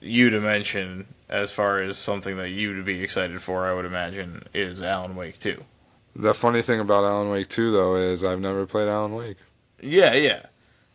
you 0.00 0.30
to 0.30 0.40
mention 0.40 1.06
as 1.28 1.50
far 1.50 1.80
as 1.80 1.98
something 1.98 2.36
that 2.36 2.50
you 2.50 2.76
to 2.76 2.82
be 2.82 3.02
excited 3.02 3.40
for, 3.42 3.66
I 3.66 3.74
would 3.74 3.84
imagine, 3.84 4.44
is 4.54 4.80
Alan 4.80 5.16
Wake 5.16 5.40
2. 5.40 5.62
The 6.14 6.34
funny 6.34 6.62
thing 6.62 6.80
about 6.80 7.04
Alan 7.04 7.28
Wake 7.30 7.48
2, 7.48 7.72
though, 7.72 7.96
is 7.96 8.22
I've 8.22 8.40
never 8.40 8.64
played 8.64 8.88
Alan 8.88 9.14
Wake. 9.14 9.38
Yeah, 9.80 10.14
yeah. 10.14 10.46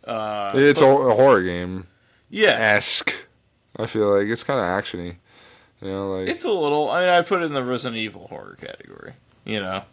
Uh, 0.03 0.53
It's 0.55 0.81
a, 0.81 0.85
a 0.85 1.13
horror 1.15 1.43
game 1.43 1.85
yeah, 2.31 2.51
esque. 2.51 3.13
I 3.77 3.85
feel 3.85 4.17
like 4.17 4.27
it's 4.27 4.43
kind 4.43 4.59
of 4.59 4.65
actiony. 4.65 5.17
You 5.81 5.89
know, 5.89 6.11
like 6.17 6.29
it's 6.29 6.45
a 6.45 6.49
little. 6.51 6.89
I 6.89 7.01
mean, 7.01 7.09
I 7.09 7.21
put 7.21 7.41
it 7.41 7.45
in 7.45 7.53
the 7.53 7.63
Resident 7.63 7.97
Evil 7.97 8.27
horror 8.27 8.55
category. 8.59 9.13
You 9.43 9.59
know. 9.59 9.83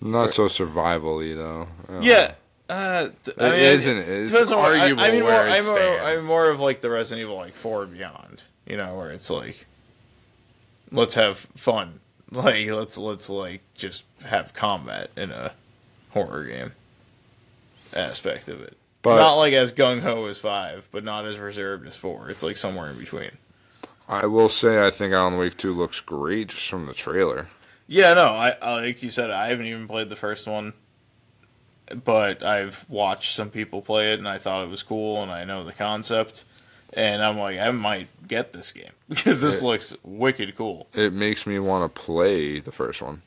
not 0.00 0.30
so 0.30 0.46
survival-y 0.48 1.32
though. 1.34 1.68
Yeah. 2.00 2.34
Uh, 2.68 3.10
th- 3.24 3.36
I 3.38 3.46
It 3.46 3.50
mean, 3.52 3.60
isn't. 3.60 3.96
It's 3.98 4.32
depends 4.32 4.50
on 4.52 4.58
where- 4.62 4.72
I- 4.74 4.80
arguable 4.80 5.02
I, 5.04 5.10
mean, 5.10 5.24
where 5.24 5.32
more, 5.36 5.46
it 5.46 5.50
I'm, 5.58 5.64
more, 5.66 5.74
stands. 5.76 6.20
I'm 6.22 6.26
more 6.26 6.48
of 6.50 6.60
like 6.60 6.80
the 6.80 6.90
Resident 6.90 7.22
Evil 7.24 7.36
like 7.36 7.54
four 7.54 7.84
and 7.84 7.92
beyond. 7.92 8.42
You 8.66 8.76
know, 8.76 8.96
where 8.96 9.10
it's 9.10 9.30
like, 9.30 9.66
let's 10.90 11.14
have 11.14 11.38
fun. 11.54 12.00
Like 12.32 12.66
let's 12.68 12.98
let's 12.98 13.30
like 13.30 13.60
just 13.76 14.02
have 14.24 14.52
combat 14.52 15.10
in 15.16 15.30
a 15.30 15.52
horror 16.10 16.42
game 16.44 16.72
aspect 17.94 18.48
of 18.48 18.60
it. 18.60 18.76
But- 19.02 19.18
not 19.18 19.34
like 19.36 19.52
as 19.54 19.72
gung 19.72 20.00
ho 20.00 20.26
as 20.26 20.36
five, 20.36 20.88
but 20.90 21.04
not 21.04 21.24
as 21.24 21.38
reserved 21.38 21.86
as 21.86 21.94
four. 21.96 22.28
It's 22.28 22.42
like 22.42 22.56
somewhere 22.56 22.90
in 22.90 22.98
between. 22.98 23.30
I 24.08 24.26
will 24.26 24.48
say 24.48 24.84
I 24.84 24.90
think 24.90 25.12
Alan 25.12 25.36
Wake 25.36 25.56
2 25.56 25.72
looks 25.72 26.00
great 26.00 26.48
just 26.48 26.66
from 26.68 26.86
the 26.86 26.94
trailer. 26.94 27.48
Yeah, 27.86 28.14
no, 28.14 28.26
I, 28.26 28.56
I 28.60 28.72
like 28.80 29.02
you 29.04 29.10
said, 29.10 29.30
I 29.30 29.48
haven't 29.48 29.66
even 29.66 29.86
played 29.86 30.08
the 30.08 30.16
first 30.16 30.48
one, 30.48 30.72
but 32.04 32.42
I've 32.42 32.84
watched 32.88 33.34
some 33.34 33.50
people 33.50 33.82
play 33.82 34.12
it, 34.12 34.18
and 34.18 34.28
I 34.28 34.38
thought 34.38 34.64
it 34.64 34.70
was 34.70 34.82
cool, 34.82 35.22
and 35.22 35.30
I 35.30 35.44
know 35.44 35.64
the 35.64 35.72
concept, 35.72 36.44
and 36.92 37.22
I'm 37.22 37.38
like, 37.38 37.58
I 37.58 37.70
might 37.70 38.08
get 38.26 38.52
this 38.52 38.72
game 38.72 38.90
because 39.08 39.40
this 39.40 39.60
It- 39.62 39.64
looks 39.64 39.94
wicked 40.02 40.56
cool. 40.56 40.88
It 40.94 41.12
makes 41.12 41.46
me 41.46 41.58
want 41.58 41.94
to 41.94 42.00
play 42.00 42.58
the 42.60 42.72
first 42.72 43.00
one. 43.02 43.22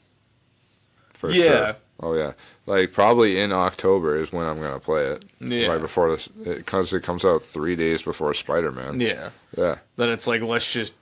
for 1.14 1.32
Yeah. 1.32 1.44
sure. 1.44 1.76
Oh 2.02 2.14
yeah, 2.14 2.32
like 2.66 2.94
probably 2.94 3.42
in 3.42 3.52
October 3.52 4.16
is 4.16 4.32
when 4.32 4.46
I'm 4.48 4.62
gonna 4.62 4.80
play 4.80 5.04
it. 5.08 5.26
Yeah. 5.42 5.68
Right 5.68 5.82
before 5.82 6.10
this, 6.10 6.30
because 6.30 6.94
it 6.94 7.04
comes 7.04 7.26
out 7.26 7.44
three 7.44 7.76
days 7.76 8.02
before 8.02 8.34
Spider 8.34 8.72
Man. 8.72 9.02
Yeah. 9.02 9.32
Yeah. 9.58 9.80
Then 9.98 10.08
it's 10.10 10.26
like 10.26 10.42
let's 10.42 10.72
just 10.72 10.96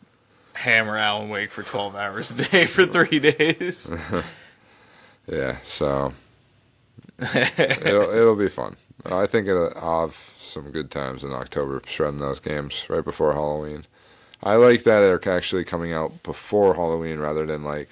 hammer 0.54 0.98
Alan 0.98 1.30
Wake 1.30 1.52
for 1.52 1.62
twelve 1.62 1.96
hours 1.96 2.32
a 2.32 2.44
day 2.46 2.66
for 2.66 2.88
three 2.88 3.20
days. 3.20 3.94
Yeah. 5.32 5.58
So 5.64 6.14
it'll 7.58 8.10
it'll 8.12 8.36
be 8.36 8.50
fun. 8.50 8.76
I 9.06 9.26
think 9.26 9.48
it'll, 9.48 9.72
I'll 9.78 10.02
have 10.08 10.16
some 10.40 10.70
good 10.72 10.92
times 10.92 11.24
in 11.24 11.32
October 11.32 11.82
shredding 11.86 12.20
those 12.20 12.40
games 12.40 12.86
right 12.90 13.04
before 13.04 13.34
Halloween. 13.34 13.86
I 14.44 14.56
like 14.56 14.84
that 14.84 15.00
they're 15.00 15.34
actually 15.36 15.64
coming 15.64 15.94
out 15.94 16.22
before 16.24 16.76
Halloween 16.76 17.20
rather 17.20 17.46
than 17.46 17.64
like 17.64 17.90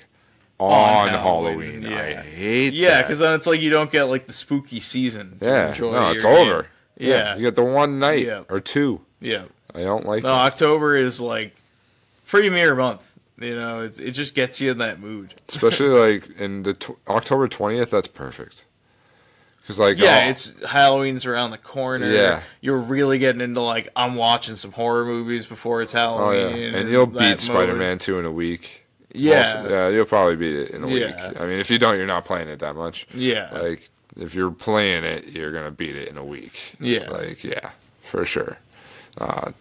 on, 0.59 1.07
On 1.07 1.09
Halloween. 1.09 1.81
Halloween, 1.83 1.85
I 1.93 2.09
yeah. 2.11 2.21
hate 2.21 2.73
yeah, 2.73 3.01
because 3.01 3.19
then 3.19 3.33
it's 3.33 3.47
like 3.47 3.59
you 3.61 3.69
don't 3.69 3.91
get 3.91 4.03
like 4.05 4.25
the 4.27 4.33
spooky 4.33 4.79
season. 4.79 5.37
Yeah, 5.41 5.73
no, 5.79 6.11
it's 6.11 6.23
over. 6.25 6.63
game. 6.63 6.71
Yeah. 6.97 7.35
you 7.35 7.41
get 7.41 7.55
the 7.55 7.63
one 7.63 7.99
night 7.99 8.25
Yeah. 8.25 8.43
or 8.49 8.59
two. 8.61 9.01
Yeah. 9.19 9.43
I 9.73 9.79
don't 9.81 10.05
like 10.05 10.23
No, 10.23 10.29
that. 10.29 10.53
October 10.53 10.95
is 10.95 11.19
like 11.19 11.53
premier 12.25 12.73
month. 12.75 13.01
You 13.37 13.55
know, 13.55 13.81
it's, 13.81 13.99
it 13.99 14.11
just 14.11 14.33
gets 14.33 14.61
you 14.61 14.71
in 14.71 14.77
that 14.77 15.01
mood. 15.01 15.33
especially 15.49 15.89
like 15.89 16.39
in 16.39 16.63
the 16.63 16.73
tw- 16.73 16.97
October 17.09 17.49
twentieth. 17.49 17.91
That's 17.91 18.07
perfect. 18.07 18.63
Because 19.65 19.79
like 19.79 19.97
Yeah, 19.97 20.25
oh, 20.25 20.29
it's 20.29 20.53
Halloween's 20.63 21.25
around 21.25 21.49
the 21.51 21.57
corner. 21.57 22.09
Yeah. 22.11 22.43
you're 22.61 22.77
really 22.77 23.17
getting 23.17 23.41
into 23.41 23.61
like 23.61 23.89
I'm 23.95 24.13
watching 24.15 24.55
some 24.55 24.71
horror 24.71 25.05
movies 25.05 25.45
before 25.47 25.81
it's 25.81 25.91
Halloween. 25.91 26.45
oh 26.53 26.55
yeah, 26.55 26.77
and 26.77 26.89
you'll 26.89 27.07
beat. 27.07 27.39
Spider 27.39 27.73
Man 27.75 27.97
two 27.97 28.19
in 28.19 28.25
a 28.25 28.31
week. 28.31 28.85
Yeah, 29.13 29.61
Most- 29.61 29.71
yeah, 29.71 29.87
you'll 29.89 30.05
probably 30.05 30.35
beat 30.35 30.55
it 30.55 30.71
in 30.71 30.83
a 30.83 30.87
Yeah. 30.87 31.29
week. 31.31 31.41
I 31.41 31.45
mean, 31.47 31.57
if 31.59 31.71
you 31.71 31.79
don't, 31.79 31.95
you're 31.97 32.05
not 32.05 32.25
playing 32.25 32.47
it 32.49 32.59
that 32.59 32.75
much. 32.75 33.07
yeah, 33.13 33.49
Like 33.53 33.89
if 34.17 34.35
you're 34.35 34.51
playing 34.51 35.03
it, 35.03 35.29
you're 35.29 35.51
gonna 35.51 35.71
beat 35.71 35.95
it 35.95 36.09
in 36.09 36.17
a 36.17 36.23
week. 36.25 36.75
Yeah. 36.79 37.09
like 37.09 37.43
yeah, 37.43 37.71
for 38.01 38.23
sure. 38.25 38.57
Uh, 39.17 39.51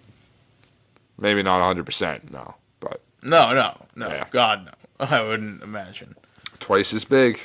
maybe 1.18 1.42
not 1.42 1.60
100, 1.60 1.86
percent 1.86 2.30
no, 2.32 2.54
but 2.80 3.00
no, 3.22 3.52
no, 3.54 3.76
no, 3.96 4.08
Yeah. 4.08 4.24
God 4.30 4.66
no, 4.66 5.06
I 5.06 5.22
wouldn't 5.22 5.62
imagine. 5.62 6.14
twice 6.58 6.92
as 6.92 7.04
big 7.04 7.40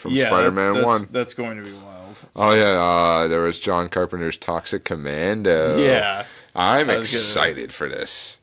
from 0.00 0.12
yeah, 0.12 0.26
Spider-Man 0.26 0.74
that's, 0.74 0.86
one. 0.86 1.08
That's 1.12 1.34
going 1.34 1.56
to 1.58 1.62
be 1.62 1.72
wild. 1.72 2.16
Oh 2.34 2.54
yeah, 2.54 2.80
uh, 2.80 3.28
there 3.28 3.40
was 3.40 3.58
John 3.60 3.88
Carpenter's 3.88 4.36
Toxic 4.36 4.84
Commando. 4.84 5.78
yeah, 5.78 6.24
I'm 6.54 6.86
was 6.88 6.94
gonna- 6.96 7.02
excited 7.02 7.72
for 7.72 7.88
this. 7.88 8.36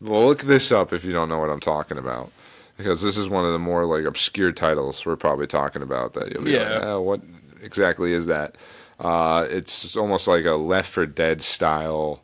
Well, 0.00 0.24
look 0.26 0.40
this 0.42 0.72
up 0.72 0.92
if 0.92 1.04
you 1.04 1.12
don't 1.12 1.28
know 1.28 1.38
what 1.38 1.50
I'm 1.50 1.60
talking 1.60 1.98
about, 1.98 2.30
because 2.78 3.02
this 3.02 3.16
is 3.18 3.28
one 3.28 3.44
of 3.44 3.52
the 3.52 3.58
more 3.58 3.84
like 3.84 4.04
obscure 4.04 4.52
titles 4.52 5.04
we're 5.04 5.16
probably 5.16 5.46
talking 5.46 5.82
about. 5.82 6.14
That 6.14 6.32
you'll 6.32 6.44
be 6.44 6.52
Yeah. 6.52 6.70
like, 6.74 6.82
oh, 6.84 7.00
what 7.02 7.20
exactly 7.62 8.12
is 8.14 8.26
that? 8.26 8.56
Uh, 8.98 9.46
it's 9.50 9.96
almost 9.96 10.26
like 10.28 10.44
a 10.44 10.52
Left 10.52 10.88
4 10.90 11.06
Dead 11.06 11.40
style 11.42 12.22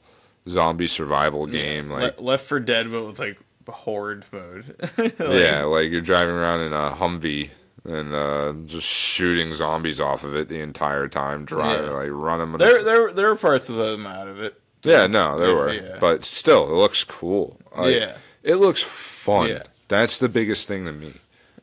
zombie 0.48 0.86
survival 0.86 1.46
game. 1.46 1.90
Like, 1.90 2.18
Le- 2.20 2.24
Left 2.24 2.44
4 2.46 2.60
Dead, 2.60 2.90
but 2.90 3.04
with 3.06 3.18
like 3.18 3.38
horde 3.68 4.24
mode. 4.32 4.74
Like, 4.96 5.18
yeah, 5.20 5.64
like 5.64 5.90
you're 5.90 6.00
driving 6.00 6.34
around 6.34 6.60
in 6.60 6.72
a 6.72 6.90
Humvee 6.92 7.50
and 7.86 8.14
uh, 8.14 8.52
just 8.66 8.86
shooting 8.86 9.54
zombies 9.54 10.00
off 10.00 10.24
of 10.24 10.34
it 10.34 10.48
the 10.48 10.60
entire 10.60 11.08
time. 11.08 11.44
Driving, 11.44 11.86
Yeah. 11.86 11.92
like 11.92 12.08
running. 12.10 12.56
there, 12.58 12.82
there, 12.82 13.12
there 13.12 13.30
are 13.30 13.36
parts 13.36 13.68
of 13.68 13.76
them 13.76 14.06
out 14.06 14.28
of 14.28 14.40
it. 14.40 14.60
Yeah, 14.82 15.06
no, 15.06 15.38
there 15.38 15.48
Yeah, 15.48 15.54
were, 15.54 15.72
yeah. 15.72 15.96
but 16.00 16.22
still, 16.24 16.64
it 16.70 16.74
looks 16.74 17.02
cool. 17.04 17.58
Like, 17.76 17.94
Yeah. 17.94 18.16
it 18.42 18.56
looks 18.56 18.82
fun. 18.82 19.48
Yeah. 19.48 19.62
That's 19.88 20.18
the 20.18 20.28
biggest 20.28 20.68
thing 20.68 20.84
to 20.86 20.92
me. 20.92 21.12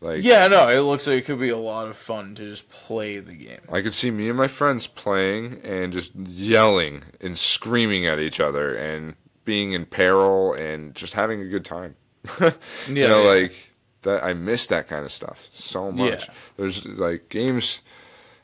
Like, 0.01 0.23
Yeah, 0.23 0.47
no, 0.47 0.67
it 0.67 0.79
looks 0.81 1.07
like 1.07 1.17
it 1.19 1.25
could 1.25 1.39
be 1.39 1.49
a 1.49 1.57
lot 1.57 1.87
of 1.87 1.95
fun 1.95 2.35
to 2.35 2.47
just 2.49 2.69
play 2.69 3.19
the 3.19 3.33
game. 3.33 3.61
I 3.71 3.81
could 3.81 3.93
see 3.93 4.11
me 4.11 4.27
and 4.27 4.37
my 4.37 4.49
friends 4.49 4.87
playing 4.87 5.61
and 5.63 5.93
just 5.93 6.13
yelling 6.15 7.03
and 7.21 7.37
screaming 7.37 8.05
at 8.05 8.19
each 8.19 8.41
other 8.41 8.73
and 8.75 9.15
being 9.45 9.71
in 9.73 9.85
peril 9.85 10.53
and 10.53 10.93
just 10.95 11.13
having 11.13 11.39
a 11.41 11.45
good 11.47 11.63
time. 11.65 11.95
you 12.41 12.51
Yeah, 12.89 13.07
know, 13.07 13.21
yeah. 13.23 13.41
like 13.41 13.72
that. 14.03 14.23
I 14.23 14.33
miss 14.33 14.67
that 14.67 14.87
kind 14.87 15.05
of 15.05 15.11
stuff 15.11 15.49
so 15.53 15.91
much. 15.91 16.27
Yeah. 16.27 16.33
There's 16.57 16.85
like 16.85 17.29
games 17.29 17.79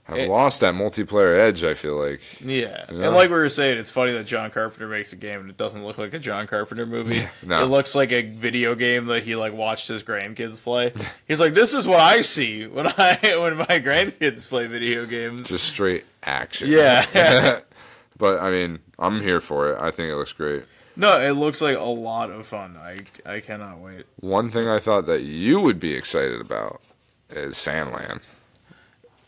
have 0.03 0.17
It- 0.17 0.29
lost 0.29 0.61
that 0.61 0.73
multiplayer 0.73 1.37
edge. 1.37 1.63
I 1.63 1.75
feel 1.75 1.95
like. 1.95 2.21
Yeah. 2.41 2.85
Yeah. 2.91 3.05
And 3.07 3.15
like 3.15 3.29
we 3.29 3.35
were 3.35 3.47
saying, 3.49 3.77
it's 3.77 3.91
funny 3.91 4.11
that 4.13 4.25
John 4.25 4.49
Carpenter 4.49 4.87
makes 4.87 5.13
a 5.13 5.15
game 5.15 5.41
and 5.41 5.49
it 5.51 5.57
doesn't 5.57 5.85
look 5.85 5.97
like 5.99 6.13
a 6.15 6.19
John 6.19 6.47
Carpenter 6.47 6.85
movie. 6.87 7.27
no. 7.45 7.63
It 7.63 7.67
looks 7.67 7.93
like 7.93 8.11
a 8.11 8.23
video 8.23 8.73
game 8.75 9.05
that 9.07 9.23
he 9.23 9.35
like 9.35 9.53
watched 9.53 9.87
his 9.87 10.01
grandkids 10.01 10.61
play. 10.61 10.93
He's 11.27 11.39
like, 11.39 11.53
This 11.53 11.73
is 11.75 11.87
what 11.87 11.99
I 11.99 12.21
see 12.21 12.65
when 12.65 12.87
I 12.97 13.19
when 13.39 13.57
my 13.57 13.65
grandkids 13.79 14.47
play 14.47 14.65
video 14.67 15.05
games. 15.05 15.49
Just 15.49 15.67
straight 15.67 16.05
action. 16.23 16.69
Yeah. 16.71 17.59
but 18.17 18.39
I 18.41 18.49
mean, 18.49 18.79
I'm 18.97 19.21
here 19.21 19.39
for 19.41 19.71
it. 19.73 19.79
I 19.79 19.91
think 19.91 20.11
it 20.11 20.15
looks 20.15 20.33
great. 20.33 20.63
No, 20.99 21.19
it 21.19 21.31
looks 21.31 21.61
like 21.61 21.77
a 21.77 21.81
lot 21.81 22.29
of 22.29 22.45
fun. 22.45 22.77
I 22.77 22.99
I 23.25 23.39
cannot 23.39 23.79
wait. 23.79 24.05
One 24.19 24.51
thing 24.51 24.67
I 24.67 24.79
thought 24.79 25.05
that 25.07 25.23
you 25.23 25.59
would 25.61 25.79
be 25.79 25.93
excited 25.95 26.39
about 26.41 26.81
is 27.29 27.55
Sandland. 27.55 28.21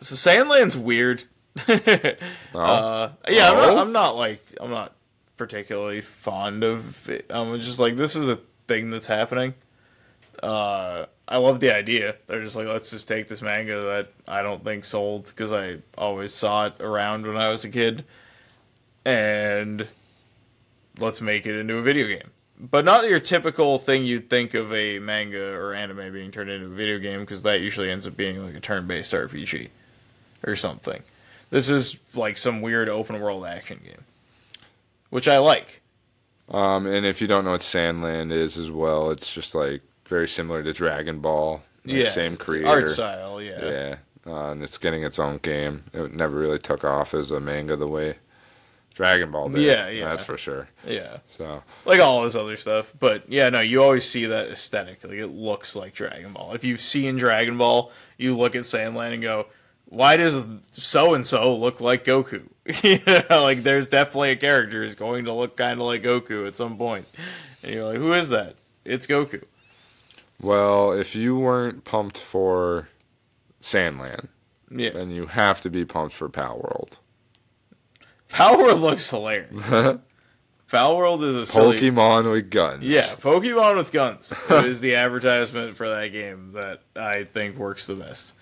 So 0.01 0.15
Sandland's 0.15 0.77
weird. 0.77 1.23
Oh, 1.67 2.59
Uh, 2.59 3.11
yeah, 3.29 3.49
I'm, 3.51 3.57
Oh? 3.57 3.61
not, 3.75 3.77
I'm 3.77 3.91
not 3.91 4.15
like 4.17 4.43
I'm 4.59 4.69
not 4.71 4.93
particularly 5.37 6.01
fond 6.01 6.63
of 6.63 7.09
it. 7.09 7.25
I'm 7.29 7.57
just 7.59 7.79
like 7.79 7.95
this 7.97 8.15
is 8.15 8.27
a 8.29 8.39
thing 8.67 8.89
that's 8.89 9.07
happening. 9.07 9.53
Uh, 10.41 11.05
I 11.27 11.37
love 11.37 11.59
the 11.59 11.73
idea. 11.75 12.15
They're 12.27 12.41
just 12.41 12.55
like 12.55 12.67
let's 12.67 12.89
just 12.89 13.07
take 13.07 13.27
this 13.27 13.41
manga 13.41 13.81
that 13.81 14.09
I 14.27 14.41
don't 14.41 14.63
think 14.63 14.83
sold 14.83 15.25
because 15.27 15.51
I 15.53 15.77
always 15.97 16.33
saw 16.33 16.67
it 16.67 16.73
around 16.79 17.25
when 17.25 17.37
I 17.37 17.47
was 17.49 17.63
a 17.65 17.69
kid, 17.69 18.05
and 19.05 19.87
let's 20.99 21.21
make 21.21 21.45
it 21.45 21.55
into 21.55 21.77
a 21.77 21.81
video 21.81 22.07
game. 22.07 22.31
But 22.59 22.85
not 22.85 23.09
your 23.09 23.19
typical 23.19 23.79
thing 23.79 24.05
you'd 24.05 24.29
think 24.29 24.53
of 24.53 24.71
a 24.71 24.99
manga 24.99 25.53
or 25.53 25.73
anime 25.73 26.13
being 26.13 26.29
turned 26.31 26.49
into 26.51 26.67
a 26.67 26.69
video 26.69 26.99
game 26.99 27.21
because 27.21 27.41
that 27.43 27.59
usually 27.61 27.89
ends 27.89 28.05
up 28.05 28.15
being 28.15 28.45
like 28.45 28.53
a 28.53 28.59
turn-based 28.59 29.13
RPG 29.13 29.69
or 30.45 30.55
something. 30.55 31.01
This 31.49 31.69
is 31.69 31.97
like 32.13 32.37
some 32.37 32.61
weird 32.61 32.87
open 32.87 33.19
world 33.19 33.45
action 33.45 33.79
game, 33.83 34.03
which 35.09 35.27
I 35.27 35.39
like. 35.39 35.81
um, 36.49 36.85
and 36.85 37.05
if 37.05 37.19
you 37.19 37.27
don't 37.27 37.45
know 37.45 37.51
what 37.51 37.61
Sandland 37.61 38.31
is 38.31 38.57
as 38.57 38.69
well, 38.69 39.09
it's 39.09 39.33
just 39.33 39.55
like 39.55 39.81
very 40.05 40.27
similar 40.27 40.61
to 40.61 40.71
Dragon 40.71 41.19
Ball. 41.19 41.61
like, 41.83 41.95
Yeah, 41.95 42.09
same 42.09 42.37
creator. 42.37 42.67
art 42.67 42.89
style. 42.89 43.41
Yeah, 43.41 43.65
Yeah, 43.65 43.95
uh, 44.27 44.51
and 44.51 44.61
it's 44.61 44.77
getting 44.77 45.03
its 45.03 45.17
own 45.17 45.37
game. 45.37 45.83
It 45.93 46.13
never 46.13 46.37
really 46.37 46.59
took 46.59 46.85
off 46.85 47.15
as 47.15 47.31
a 47.31 47.39
manga 47.39 47.75
the 47.75 47.87
way 47.87 48.17
Dragon 48.93 49.31
Ball 49.31 49.49
did. 49.49 49.61
Yeah, 49.63 49.89
yeah. 49.89 50.09
that's 50.09 50.25
for 50.25 50.37
sure. 50.37 50.67
yeah, 50.85 51.17
So 51.37 51.63
like 51.85 51.99
all 52.01 52.23
this 52.23 52.35
other 52.35 52.57
stuff. 52.57 52.91
But 52.99 53.23
yeah, 53.29 53.49
no, 53.49 53.61
you 53.61 53.81
always 53.81 54.07
see 54.09 54.25
that 54.25 54.49
aesthetic. 54.49 55.03
Like 55.03 55.13
it 55.13 55.27
looks 55.27 55.75
like 55.75 55.93
Dragon 55.93 56.33
Ball. 56.33 56.53
If 56.53 56.63
you've 56.63 56.81
seen 56.81 57.17
Dragon 57.17 57.57
Ball, 57.57 57.91
you 58.17 58.35
look 58.37 58.55
at 58.55 58.63
Sandland 58.63 59.13
and 59.13 59.21
go, 59.21 59.47
"Why 59.85 60.17
does 60.17 60.43
so 60.71 61.13
and 61.13 61.25
so 61.25 61.55
look 61.55 61.79
like 61.79 62.03
Goku?" 62.05 62.43
you 62.83 62.99
know, 63.07 63.41
like 63.43 63.63
there's 63.63 63.87
definitely 63.87 64.31
a 64.31 64.35
character 64.35 64.83
who's 64.83 64.95
going 64.95 65.25
to 65.25 65.33
look 65.33 65.55
kind 65.57 65.79
of 65.79 65.87
like 65.87 66.03
Goku 66.03 66.45
at 66.47 66.55
some 66.55 66.77
point, 66.77 67.07
and 67.63 67.73
you're 67.73 67.85
like, 67.85 67.97
"Who 67.97 68.13
is 68.13 68.29
that?" 68.29 68.55
It's 68.83 69.07
Goku. 69.07 69.43
well, 70.41 70.91
if 70.91 71.15
you 71.15 71.37
weren't 71.37 71.83
pumped 71.85 72.17
for 72.17 72.89
Sandland, 73.61 74.27
Yeah, 74.69 74.89
then 74.91 75.11
you 75.11 75.27
have 75.27 75.61
to 75.61 75.69
be 75.69 75.85
pumped 75.85 76.13
for 76.15 76.29
Palworld. 76.29 76.93
Palworld 78.31 78.81
looks 78.81 79.09
hilarious. 79.09 79.49
Palworld 80.69 81.23
is 81.27 81.35
a 81.35 81.45
silly. 81.45 81.79
Pokemon 81.79 82.31
with 82.31 82.49
guns. 82.49 82.83
Yeah, 82.85 83.01
Pokemon 83.01 83.75
with 83.75 83.91
guns 83.91 84.33
is 84.49 84.79
the 84.79 84.95
advertisement 84.95 85.75
for 85.75 85.89
that 85.89 86.07
game 86.07 86.53
that 86.53 86.81
I 86.95 87.25
think 87.25 87.57
works 87.57 87.87
the 87.87 87.95
best. 87.95 88.33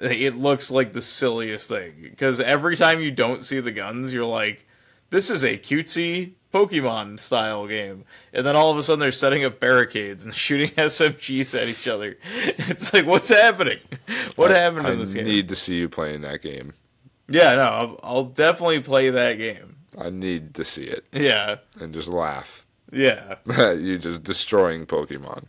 It 0.00 0.36
looks 0.36 0.70
like 0.70 0.92
the 0.92 1.02
silliest 1.02 1.68
thing 1.68 1.94
because 2.10 2.38
every 2.38 2.76
time 2.76 3.00
you 3.00 3.10
don't 3.10 3.44
see 3.44 3.58
the 3.58 3.72
guns, 3.72 4.14
you're 4.14 4.24
like, 4.24 4.64
"This 5.10 5.30
is 5.30 5.42
a 5.42 5.58
cutesy 5.58 6.34
Pokemon 6.54 7.18
style 7.18 7.66
game," 7.66 8.04
and 8.32 8.46
then 8.46 8.54
all 8.54 8.70
of 8.70 8.78
a 8.78 8.82
sudden 8.84 9.00
they're 9.00 9.10
setting 9.10 9.44
up 9.44 9.58
barricades 9.58 10.24
and 10.24 10.32
shooting 10.36 10.70
SMGs 10.76 11.60
at 11.60 11.66
each 11.66 11.88
other. 11.88 12.16
It's 12.34 12.94
like, 12.94 13.06
what's 13.06 13.30
happening? 13.30 13.80
What 14.36 14.52
happened 14.52 14.86
I 14.86 14.92
in 14.92 15.00
this 15.00 15.12
game? 15.12 15.26
I 15.26 15.30
need 15.30 15.48
to 15.48 15.56
see 15.56 15.74
you 15.74 15.88
playing 15.88 16.20
that 16.20 16.40
game. 16.40 16.74
Yeah, 17.28 17.54
no, 17.56 17.62
I'll, 17.62 18.00
I'll 18.02 18.24
definitely 18.24 18.80
play 18.80 19.10
that 19.10 19.34
game. 19.34 19.76
I 19.98 20.10
need 20.10 20.54
to 20.54 20.64
see 20.64 20.84
it 20.84 21.04
Yeah, 21.12 21.56
and 21.80 21.92
just 21.92 22.08
laugh. 22.08 22.66
yeah. 22.92 23.36
you're 23.72 23.98
just 23.98 24.22
destroying 24.22 24.86
Pokemon. 24.86 25.44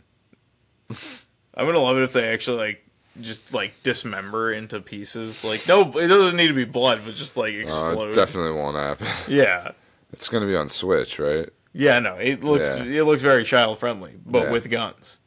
I'm 1.54 1.66
gonna 1.66 1.78
love 1.78 1.96
it 1.98 2.02
if 2.02 2.12
they 2.12 2.28
actually 2.32 2.58
like 2.58 2.84
just 3.20 3.52
like 3.52 3.72
dismember 3.82 4.52
into 4.52 4.80
pieces. 4.80 5.44
Like 5.44 5.66
no, 5.68 5.82
it 5.98 6.06
doesn't 6.08 6.36
need 6.36 6.48
to 6.48 6.54
be 6.54 6.64
blood, 6.64 7.00
but 7.04 7.14
just 7.14 7.36
like 7.36 7.54
Uh, 7.54 7.58
explode. 7.58 8.08
it 8.10 8.14
definitely 8.14 8.52
won't 8.52 8.76
happen. 8.76 9.06
yeah, 9.28 9.72
It's 10.12 10.28
gonna 10.28 10.46
be 10.46 10.56
on 10.56 10.68
Switch, 10.68 11.18
right? 11.18 11.48
yeah. 11.72 11.98
No, 11.98 12.16
it 12.16 12.42
looks 12.42 12.76
Yeah. 12.76 12.82
it 12.84 13.04
looks 13.04 13.22
very 13.22 13.44
child 13.44 13.78
friendly, 13.78 14.14
but 14.26 14.44
Yeah. 14.44 14.50
with 14.52 14.70
guns. 14.70 15.20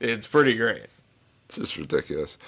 It's 0.00 0.26
pretty 0.26 0.56
great. 0.56 0.86
It's 1.46 1.56
just 1.56 1.76
ridiculous. 1.76 2.38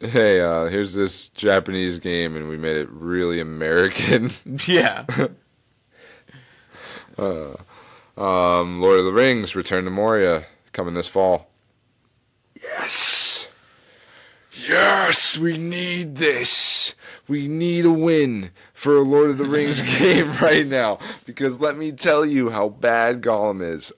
Hey, 0.00 0.40
uh, 0.40 0.66
here's 0.66 0.94
this 0.94 1.28
Japanese 1.30 1.98
game, 1.98 2.36
and 2.36 2.48
we 2.48 2.56
made 2.56 2.76
it 2.76 2.88
really 2.90 3.40
American. 3.40 4.30
Yeah. 4.66 5.04
um, 7.18 8.80
Lord 8.80 8.98
of 8.98 9.04
the 9.04 9.12
Rings: 9.12 9.54
Return 9.54 9.84
to 9.84 9.90
Moria 9.90 10.44
coming 10.72 10.94
this 10.94 11.06
fall. 11.06 11.48
Yes, 12.62 13.48
yes, 14.52 15.36
we 15.36 15.58
need 15.58 16.16
this. 16.16 16.94
We 17.28 17.48
need 17.48 17.84
a 17.84 17.92
win 17.92 18.50
for 18.72 18.96
a 18.96 19.02
Lord 19.02 19.30
of 19.30 19.38
the 19.38 19.44
Rings 19.44 19.82
game 19.98 20.32
right 20.40 20.66
now 20.66 20.98
because 21.24 21.60
let 21.60 21.76
me 21.76 21.92
tell 21.92 22.26
you 22.26 22.50
how 22.50 22.68
bad 22.68 23.22
Gollum 23.22 23.62
is. 23.62 23.92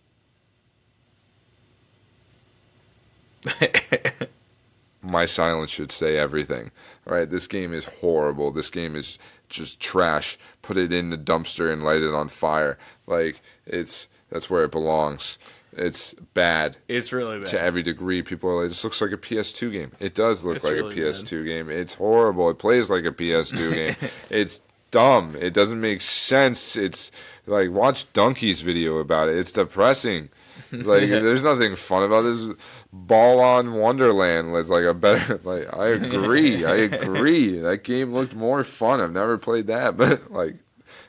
My 5.04 5.26
silence 5.26 5.70
should 5.70 5.92
say 5.92 6.16
everything. 6.16 6.70
All 7.06 7.14
right, 7.14 7.28
this 7.28 7.46
game 7.46 7.72
is 7.74 7.84
horrible. 7.84 8.50
This 8.50 8.70
game 8.70 8.96
is 8.96 9.18
just 9.48 9.78
trash. 9.80 10.38
Put 10.62 10.76
it 10.76 10.92
in 10.92 11.10
the 11.10 11.18
dumpster 11.18 11.72
and 11.72 11.82
light 11.84 12.02
it 12.02 12.14
on 12.14 12.28
fire. 12.28 12.78
Like 13.06 13.40
it's 13.66 14.08
that's 14.30 14.48
where 14.50 14.64
it 14.64 14.70
belongs. 14.72 15.38
It's 15.76 16.14
bad 16.34 16.76
it's 16.86 17.12
really 17.12 17.38
bad. 17.40 17.48
to 17.48 17.60
every 17.60 17.82
degree. 17.82 18.22
People 18.22 18.48
are 18.50 18.60
like, 18.62 18.68
this 18.70 18.84
looks 18.84 19.00
like 19.00 19.10
a 19.10 19.16
PS2 19.16 19.72
game. 19.72 19.92
It 19.98 20.14
does 20.14 20.44
look 20.44 20.56
It's 20.56 20.64
like 20.64 20.74
really 20.74 21.00
a 21.02 21.10
PS2 21.12 21.44
game. 21.44 21.68
It's 21.68 21.94
horrible. 21.94 22.48
It 22.50 22.58
plays 22.58 22.90
like 22.90 23.04
a 23.04 23.10
PS2 23.10 23.74
game. 23.74 24.10
It's 24.30 24.62
dumb. 24.92 25.34
It 25.38 25.52
doesn't 25.52 25.80
make 25.80 26.00
sense. 26.00 26.76
It's 26.76 27.10
like 27.46 27.70
watch 27.70 28.10
Dunkey's 28.12 28.60
video 28.60 28.98
about 28.98 29.28
it. 29.28 29.36
It's 29.36 29.52
depressing. 29.52 30.30
Like 30.72 31.02
Yeah. 31.02 31.20
there's 31.20 31.44
nothing 31.44 31.76
fun 31.76 32.02
about 32.02 32.22
this. 32.22 32.52
Balan 32.96 33.72
Wonderworld 33.72 34.52
was 34.52 34.70
like 34.70 34.84
a 34.84 34.94
better. 34.94 35.38
Like 35.44 35.74
I 35.76 35.88
agree. 35.88 36.64
I 36.74 36.76
agree. 36.76 37.58
That 37.58 37.82
game 37.84 38.12
looked 38.14 38.34
more 38.36 38.62
fun. 38.64 39.00
I've 39.00 39.12
never 39.12 39.36
played 39.36 39.66
that, 39.66 39.96
but 39.98 40.30
like 40.30 40.54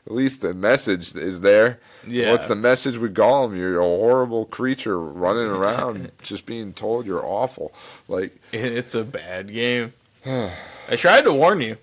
at 0.08 0.12
least 0.12 0.42
the 0.42 0.54
message 0.54 1.16
is 1.16 1.42
there. 1.42 1.80
Yeah. 2.08 2.32
What's 2.32 2.48
the 2.48 2.56
message 2.56 2.98
with 2.98 3.16
Gollum? 3.16 3.56
You're 3.58 3.80
a 3.80 3.84
horrible 3.84 4.46
creature 4.46 5.00
running 5.00 5.48
around, 5.48 6.12
just 6.22 6.46
being 6.46 6.74
told 6.74 7.06
you're 7.06 7.26
awful. 7.26 7.74
Like, 8.08 8.40
It's 8.52 8.94
a 8.94 9.04
bad 9.04 9.52
game. 9.52 9.94
I 10.26 10.96
tried 10.96 11.22
to 11.22 11.34
warn 11.34 11.62
you. 11.62 11.78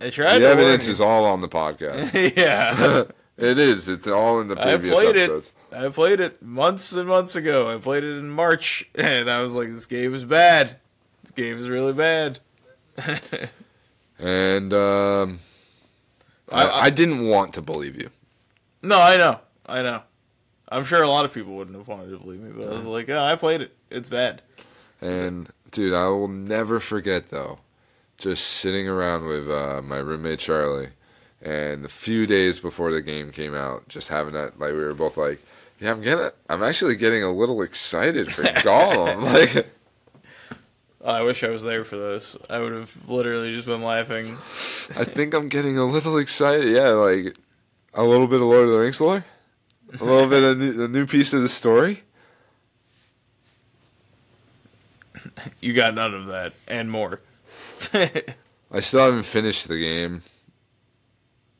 I 0.00 0.10
tried 0.10 0.40
the 0.40 0.46
evidence 0.48 0.86
is 0.88 1.00
all 1.00 1.24
on 1.24 1.40
the 1.40 1.48
podcast. 1.48 2.12
yeah. 2.36 3.04
it 3.38 3.58
is. 3.58 3.88
It's 3.88 4.06
all 4.06 4.40
in 4.40 4.48
the 4.48 4.60
I 4.60 4.76
previous 4.76 4.94
played 4.94 5.16
episodes. 5.16 5.48
it. 5.48 5.52
I 5.74 5.88
played 5.88 6.20
it 6.20 6.40
months 6.42 6.92
and 6.92 7.08
months 7.08 7.36
ago. 7.36 7.68
I 7.74 7.78
played 7.78 8.04
it 8.04 8.16
in 8.18 8.30
March, 8.30 8.88
and 8.94 9.30
I 9.30 9.40
was 9.40 9.54
like, 9.54 9.68
"This 9.72 9.86
game 9.86 10.14
is 10.14 10.24
bad. 10.24 10.76
This 11.22 11.32
game 11.32 11.58
is 11.58 11.68
really 11.68 11.92
bad." 11.92 12.38
And 14.18 14.72
um, 14.72 15.40
I, 16.50 16.64
I- 16.64 16.80
I 16.84 16.90
didn't 16.90 17.26
want 17.26 17.54
to 17.54 17.62
believe 17.62 17.96
you. 18.00 18.10
No, 18.82 19.00
I 19.00 19.16
know, 19.16 19.40
I 19.66 19.82
know. 19.82 20.02
I'm 20.68 20.84
sure 20.84 21.02
a 21.02 21.08
lot 21.08 21.24
of 21.24 21.32
people 21.32 21.54
wouldn't 21.54 21.76
have 21.76 21.88
wanted 21.88 22.10
to 22.10 22.18
believe 22.18 22.40
me, 22.40 22.50
but 22.56 22.68
I 22.72 22.76
was 22.76 22.86
like, 22.86 23.08
"Oh, 23.10 23.18
I 23.18 23.34
played 23.36 23.60
it. 23.60 23.74
It's 23.90 24.08
bad." 24.08 24.40
And 25.00 25.48
dude, 25.72 25.94
I 25.94 26.06
will 26.06 26.28
never 26.28 26.80
forget 26.80 27.30
though, 27.30 27.58
just 28.18 28.46
sitting 28.46 28.88
around 28.88 29.24
with 29.26 29.50
uh, 29.50 29.82
my 29.82 29.96
roommate 29.98 30.38
Charlie, 30.38 30.90
and 31.42 31.84
a 31.84 31.88
few 31.88 32.26
days 32.26 32.60
before 32.60 32.92
the 32.92 33.02
game 33.02 33.30
came 33.32 33.54
out, 33.54 33.88
just 33.88 34.08
having 34.08 34.34
that 34.34 34.58
like 34.58 34.72
we 34.72 34.78
were 34.78 34.94
both 34.94 35.16
like, 35.16 35.44
yeah, 35.80 35.90
I'm 35.90 36.00
getting, 36.00 36.30
I'm 36.48 36.62
actually 36.62 36.96
getting 36.96 37.22
a 37.22 37.32
little 37.32 37.62
excited 37.62 38.32
for 38.32 38.42
Gollum. 38.42 39.22
like, 39.54 39.66
Oh, 41.06 41.10
I 41.10 41.20
wish 41.20 41.44
I 41.44 41.50
was 41.50 41.62
there 41.62 41.84
for 41.84 41.96
this. 41.96 42.34
I 42.48 42.58
would 42.60 42.72
have 42.72 43.10
literally 43.10 43.54
just 43.54 43.66
been 43.66 43.82
laughing. 43.82 44.36
I 44.96 45.04
think 45.04 45.34
I'm 45.34 45.50
getting 45.50 45.76
a 45.76 45.84
little 45.84 46.16
excited. 46.16 46.64
Yeah, 46.72 46.88
like 46.90 47.36
a 47.92 48.02
little 48.02 48.26
bit 48.26 48.40
of 48.40 48.46
Lord 48.46 48.64
of 48.64 48.70
the 48.70 48.78
Rings 48.78 49.02
lore, 49.02 49.22
a 50.00 50.02
little 50.02 50.30
bit 50.30 50.42
of 50.42 50.58
new, 50.58 50.84
a 50.84 50.88
new 50.88 51.06
piece 51.06 51.34
of 51.34 51.42
the 51.42 51.50
story. 51.50 52.02
You 55.60 55.74
got 55.74 55.94
none 55.94 56.14
of 56.14 56.26
that 56.28 56.54
and 56.66 56.90
more. 56.90 57.20
I 57.92 58.80
still 58.80 59.04
haven't 59.04 59.24
finished 59.24 59.68
the 59.68 59.78
game. 59.78 60.22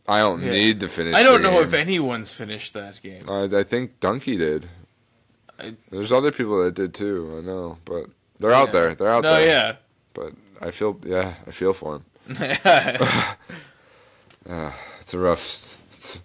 I 0.07 0.19
don't 0.21 0.43
Yeah. 0.43 0.51
need 0.53 0.81
to 0.81 0.89
finish. 0.89 1.15
It. 1.15 1.17
I 1.17 1.23
don't 1.23 1.41
know 1.43 1.53
game. 1.59 1.63
if 1.63 1.73
anyone's 1.75 2.33
finished 2.33 2.75
that 2.75 3.01
game. 3.03 3.23
I, 3.29 3.45
I 3.45 3.63
think 3.63 4.01
Dunkey 4.01 4.39
did. 4.39 4.69
I- 5.59 5.77
There's 5.91 6.13
other 6.13 6.31
people 6.33 6.63
that 6.65 6.75
did 6.75 6.93
too. 6.95 7.37
I 7.39 7.41
know, 7.41 7.79
but 7.85 8.07
they're 8.39 8.53
out 8.53 8.73
there. 8.73 8.95
They're 8.95 9.09
out 9.09 9.23
no, 9.23 9.35
there. 9.35 9.47
yeah. 9.47 9.77
But 10.13 10.33
I 10.61 10.71
feel, 10.71 11.01
yeah, 11.05 11.35
I 11.47 11.51
feel 11.51 11.73
for 11.73 12.01
them. 12.01 12.05
Ah, 14.49 14.77
it's 15.01 15.15
a 15.15 15.19
rough, 15.19 15.79
it's 15.93 16.17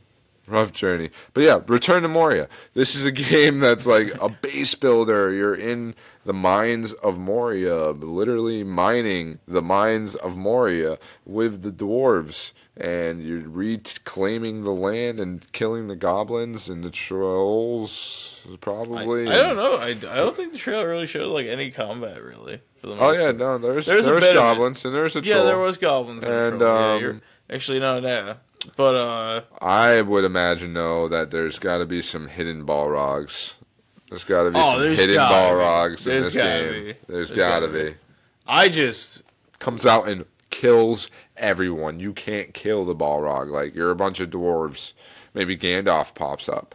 a 0.48 0.52
rough 0.52 0.74
journey. 0.74 1.10
But 1.34 1.44
yeah, 1.44 1.60
Return 1.68 2.04
to 2.04 2.10
Moria. 2.10 2.50
This 2.74 2.96
is 2.96 3.06
a 3.06 3.12
game 3.30 3.60
that's 3.60 3.86
like 3.86 4.14
a 4.22 4.28
base 4.28 4.76
builder. 4.76 5.32
You're 5.32 5.56
in 5.56 5.96
the 6.30 6.34
mines 6.34 6.94
of 6.94 7.18
Moria, 7.18 7.90
literally 7.90 8.64
mining 8.64 9.40
the 9.48 9.64
mines 9.64 10.14
of 10.14 10.38
Moria 10.38 11.00
with 11.26 11.64
the 11.64 11.72
dwarves, 11.72 12.52
and 12.78 13.24
you're 13.24 13.50
reclaiming 13.50 14.64
the 14.64 14.72
land 14.72 15.20
and 15.20 15.52
killing 15.54 15.88
the 15.88 15.96
goblins 15.96 16.70
and 16.70 16.84
the 16.84 16.92
trolls, 16.92 18.42
probably. 18.62 19.28
I 19.28 19.38
don't 19.38 19.56
know. 19.56 19.78
I, 19.78 19.88
I 19.88 19.94
don't 20.18 20.36
think 20.36 20.52
the 20.52 20.60
trailer 20.60 20.88
really 20.88 21.08
showed 21.08 21.32
like 21.32 21.48
any 21.48 21.72
combat 21.72 22.22
really. 22.22 22.62
For 22.78 22.88
the 22.88 22.94
Oh 23.00 23.12
yeah, 23.12 23.24
part. 23.26 23.38
no, 23.38 23.58
there's 23.58 23.88
There's 23.88 24.06
there's 24.06 24.34
goblins 24.36 24.86
and 24.86 24.94
there's 24.94 25.16
a 25.16 25.22
troll. 25.24 25.38
Yeah, 25.40 25.44
there 25.46 25.58
was 25.58 25.80
goblins 25.80 26.22
in 26.22 26.30
And, 26.32 26.60
trailer. 26.60 27.00
Yeah, 27.02 27.08
um, 27.10 27.22
actually 27.50 27.80
no, 27.80 28.00
no. 28.00 28.36
But 28.76 28.94
uh, 28.96 29.42
I 29.64 30.04
would 30.04 30.26
imagine 30.26 30.74
though 30.76 31.08
that 31.08 31.32
there's 31.32 31.58
got 31.58 31.80
to 31.80 31.88
be 31.88 32.04
some 32.04 32.28
hidden 32.28 32.68
Balrogs. 32.68 33.56
There's 34.10 34.24
got 34.24 34.44
to 34.44 34.52
be 34.52 34.58
Oh, 34.60 34.72
some 34.74 34.82
hidden. 34.84 35.16
Balrogs 35.18 36.08
in 36.08 36.24
this 36.24 36.36
gotta 36.36 36.50
game. 36.72 36.84
be. 36.86 36.94
There's 37.08 37.30
There's 37.30 37.32
got 37.32 37.60
to 37.60 37.68
be. 37.68 37.92
be. 37.92 37.96
I 38.48 38.70
just 38.70 39.24
Comes 39.60 39.86
out 39.86 40.08
and 40.08 40.26
kills 40.50 41.12
everyone. 41.38 42.00
You 42.00 42.14
can't 42.14 42.54
kill 42.54 42.86
the 42.86 42.96
Balrog. 42.96 43.50
Like 43.50 43.76
you're 43.76 43.92
a 43.92 43.96
bunch 43.96 44.20
of 44.20 44.30
dwarves. 44.30 44.94
Maybe 45.34 45.56
Gandalf 45.58 46.16
pops 46.16 46.48
up. 46.50 46.74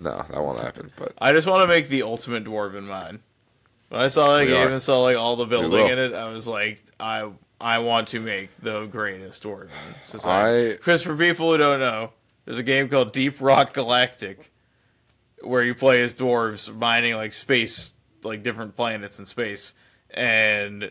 No, 0.00 0.24
that 0.30 0.40
won't 0.40 0.60
happen. 0.60 0.92
But 0.96 1.12
I 1.18 1.32
just 1.32 1.46
want 1.48 1.62
to 1.62 1.66
make 1.66 1.88
the 1.88 2.02
ultimate 2.02 2.44
dwarven 2.44 2.84
mine. 2.84 3.20
When 3.88 4.00
I 4.00 4.08
saw 4.08 4.36
that 4.36 4.46
We 4.46 4.52
game 4.52 4.68
are. 4.68 4.70
and 4.70 4.80
saw 4.82 5.00
like 5.02 5.16
all 5.16 5.34
the 5.36 5.46
building 5.46 5.86
in 5.88 5.98
it, 5.98 6.14
I 6.14 6.30
was 6.30 6.46
like, 6.46 6.82
I 7.00 7.28
I 7.60 7.78
want 7.80 8.08
to 8.08 8.20
make 8.20 8.50
the 8.62 8.86
greatest 8.86 9.42
dwarven 9.42 9.68
society. 10.02 10.70
I- 10.70 10.72
Because 10.76 11.02
for 11.02 11.16
people 11.16 11.50
who 11.50 11.58
don't 11.58 11.80
know, 11.80 12.12
there's 12.44 12.58
a 12.58 12.62
game 12.62 12.88
called 12.88 13.12
Deep 13.12 13.40
Rock 13.40 13.74
Galactic, 13.74 14.52
where 15.42 15.62
you 15.62 15.74
play 15.74 16.02
as 16.02 16.14
dwarves 16.14 16.74
mining 16.74 17.14
like 17.14 17.32
space, 17.32 17.94
like 18.22 18.42
different 18.42 18.76
planets 18.76 19.18
in 19.18 19.26
space, 19.26 19.74
and 20.10 20.90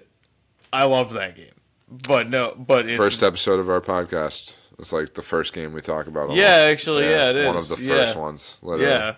I 0.71 0.83
love 0.83 1.13
that 1.13 1.35
game. 1.35 1.51
But 1.89 2.29
no, 2.29 2.53
but 2.55 2.87
it's 2.87 2.97
first 2.97 3.23
episode 3.23 3.59
of 3.59 3.69
our 3.69 3.81
podcast. 3.81 4.55
It's 4.79 4.91
like 4.93 5.13
the 5.13 5.21
first 5.21 5.53
game 5.53 5.73
we 5.73 5.81
talk 5.81 6.07
about. 6.07 6.29
almost. 6.29 6.39
yeah, 6.39 6.67
actually, 6.69 7.05
yeah, 7.05 7.29
it 7.29 7.35
is. 7.37 7.47
one 7.47 7.55
of 7.55 7.67
the 7.67 7.77
yeah. 7.81 8.05
first 8.05 8.17
ones. 8.17 8.57
Literally. 8.61 8.91
Yeah. 8.91 9.15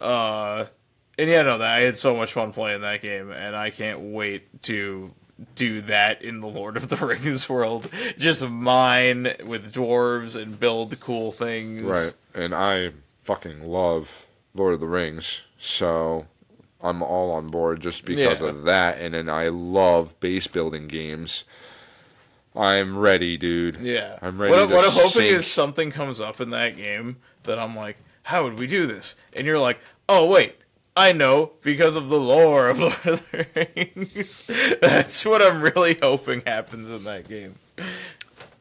Uh, 0.00 0.66
and 1.18 1.28
yeah, 1.28 1.42
no, 1.42 1.58
that 1.58 1.70
I 1.70 1.80
had 1.80 1.96
so 1.96 2.16
much 2.16 2.32
fun 2.32 2.52
playing 2.52 2.82
that 2.82 3.02
game, 3.02 3.30
and 3.30 3.56
I 3.56 3.70
can't 3.70 4.00
wait 4.00 4.62
to 4.64 5.12
do 5.54 5.80
that 5.82 6.22
in 6.22 6.40
the 6.40 6.46
Lord 6.46 6.76
of 6.76 6.88
the 6.88 6.96
Rings 7.06 7.48
world. 7.48 7.88
Just 8.16 8.46
mine 8.46 9.34
with 9.44 9.72
dwarves 9.72 10.40
and 10.40 10.58
build 10.58 10.98
cool 11.00 11.32
things. 11.32 11.82
Right. 11.82 12.14
And 12.34 12.54
I 12.54 12.92
fucking 13.22 13.66
love 13.66 14.26
Lord 14.54 14.74
of 14.74 14.80
the 14.80 14.86
Rings, 14.86 15.42
so 15.58 16.26
I'm 16.80 17.02
all 17.02 17.30
on 17.32 17.48
board 17.48 17.80
just 17.80 18.04
because 18.04 18.40
Yeah. 18.40 18.48
of 18.48 18.64
that. 18.64 18.98
And 19.00 19.14
then 19.14 19.28
I 19.28 19.48
love 19.48 20.18
base 20.20 20.46
building 20.46 20.88
games. 20.88 21.44
I'm 22.54 22.98
ready, 22.98 23.36
dude. 23.38 23.78
Yeah. 23.80 24.18
I'm 24.20 24.38
ready 24.40 24.52
What, 24.52 24.68
what 24.68 24.84
I'm 24.84 24.90
hoping 24.90 25.08
sink. 25.10 25.32
is 25.38 25.50
something 25.50 25.90
comes 25.90 26.20
up 26.20 26.40
in 26.40 26.50
that 26.50 26.76
game 26.76 27.16
that 27.44 27.58
I'm 27.58 27.74
like, 27.74 27.96
how 28.24 28.44
would 28.44 28.58
we 28.58 28.66
do 28.66 28.86
this? 28.86 29.16
And 29.32 29.46
you're 29.46 29.58
like, 29.58 29.78
oh 30.08 30.26
wait. 30.26 30.56
I 30.94 31.12
know 31.12 31.52
because 31.62 31.96
of 31.96 32.10
the 32.10 32.20
lore 32.20 32.68
of 32.68 32.78
Lord 32.80 33.06
of 33.06 33.26
the 33.30 33.46
Rings. 33.54 34.42
That's 34.82 35.24
what 35.24 35.40
I'm 35.40 35.62
really 35.62 35.96
hoping 36.02 36.42
happens 36.46 36.90
in 36.90 37.04
that 37.04 37.26
game. 37.26 37.54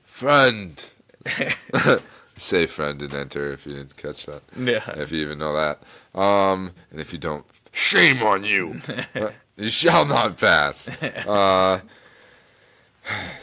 Friend. 0.05 0.85
Say 2.41 2.65
friend 2.65 2.99
and 3.03 3.13
enter 3.13 3.51
if 3.53 3.67
you 3.67 3.73
didn't 3.75 3.95
catch 3.97 4.25
that. 4.25 4.41
Yeah. 4.57 4.81
If 4.99 5.11
you 5.11 5.21
even 5.21 5.37
know 5.37 5.53
that. 5.53 6.19
Um, 6.19 6.71
and 6.89 6.99
if 6.99 7.13
you 7.13 7.19
don't, 7.19 7.45
shame 7.71 8.23
on 8.23 8.43
you. 8.43 8.79
You 9.57 9.69
shall 9.69 10.05
not 10.05 10.37
pass. 10.37 10.89
Uh, 11.27 11.79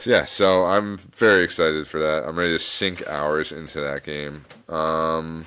yeah, 0.05 0.25
so 0.25 0.65
I'm 0.65 0.97
very 0.99 1.45
excited 1.45 1.87
for 1.87 2.01
that. 2.01 2.25
I'm 2.27 2.37
ready 2.37 2.53
to 2.55 2.59
sink 2.59 3.07
hours 3.07 3.53
into 3.53 3.81
that 3.81 4.03
game. 4.03 4.45
Um, 4.69 5.45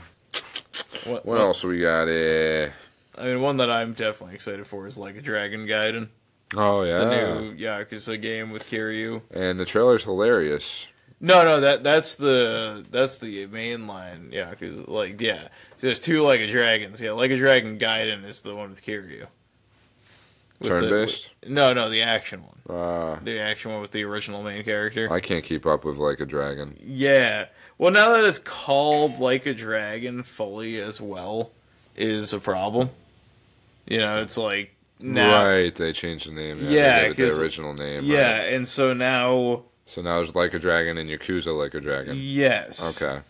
What, 1.06 1.26
what 1.26 1.42
else 1.42 1.64
we 1.66 1.80
got? 1.80 2.08
Uh, 2.08 2.70
I 3.18 3.26
mean, 3.26 3.42
one 3.42 3.58
that 3.58 3.70
I'm 3.70 3.92
definitely 3.94 4.36
excited 4.36 4.66
for 4.66 4.88
is 4.88 4.98
like 4.98 5.18
a 5.18 5.22
Dragon 5.22 5.66
Gaiden. 5.68 6.08
Oh 6.56 6.84
yeah, 6.84 7.00
the 7.00 7.10
new 7.42 7.56
Yakuza 7.56 8.22
game 8.22 8.52
with 8.52 8.70
Kiryu. 8.70 9.22
and 9.34 9.60
the 9.60 9.66
trailer's 9.66 10.04
hilarious. 10.04 10.88
No, 11.24 11.44
no, 11.44 11.60
that 11.62 11.84
that's 11.84 12.16
the 12.16 12.84
that's 12.90 13.20
the 13.20 13.46
main 13.48 13.86
line. 13.88 14.30
Yeah, 14.32 14.50
because 14.50 14.88
like 14.88 15.22
yeah, 15.22 15.44
so 15.78 15.88
there's 15.88 16.00
two 16.00 16.24
like 16.24 16.42
a 16.42 16.48
dragons. 16.48 17.00
Yeah, 17.00 17.12
like 17.12 17.30
a 17.32 17.38
dragon 17.38 17.78
Gaiden 17.78 18.26
is 18.26 18.42
the 18.42 18.56
one 18.56 18.72
with 18.72 18.84
Kiryu. 18.84 19.28
With 20.60 20.70
the- 20.72 20.80
Turn-based? 20.80 21.30
with- 21.44 21.52
no, 21.52 21.74
no, 21.74 21.90
the 21.90 22.02
action 22.02 22.42
one. 22.44 22.78
Uh, 22.78 23.20
The 23.24 23.40
action 23.40 23.72
one 23.72 23.82
with 23.82 23.92
the 23.92 24.04
original 24.04 24.42
main 24.44 24.64
character. 24.64 25.12
I 25.12 25.20
can't 25.20 25.44
keep 25.44 25.66
up 25.66 25.84
with 25.86 25.98
like 25.98 26.20
a 26.20 26.26
dragon. 26.26 26.76
Yeah. 26.84 27.46
Well, 27.78 27.92
now 27.92 28.10
that 28.14 28.26
it's 28.26 28.40
called 28.40 29.20
like 29.20 29.46
a 29.46 29.54
dragon 29.54 30.24
fully 30.24 30.80
as 30.82 31.00
well, 31.02 31.52
is 31.96 32.34
a 32.34 32.40
problem. 32.40 32.90
You 33.88 34.00
know, 34.00 34.22
it's 34.22 34.38
like 34.38 34.74
now. 35.00 35.44
Right, 35.46 35.74
they 35.76 35.94
changed 35.94 36.28
the 36.28 36.34
name. 36.34 36.60
Yeah, 36.64 37.02
they 37.02 37.08
gave 37.08 37.12
it 37.12 37.18
'cause- 37.30 37.38
the 37.38 37.44
original 37.44 37.74
name. 37.74 38.06
Yeah, 38.06 38.40
right. 38.40 38.54
and 38.54 38.68
so 38.68 38.94
now, 38.94 39.64
So 39.86 40.02
now 40.02 40.17
there's 40.17 40.36
like 40.36 40.54
a 40.54 40.60
dragon 40.60 40.98
and 40.98 41.10
Yakuza 41.10 41.56
like 41.56 41.74
a 41.74 41.82
dragon. 41.82 42.17
yes. 42.17 43.02
Okay. 43.02 43.22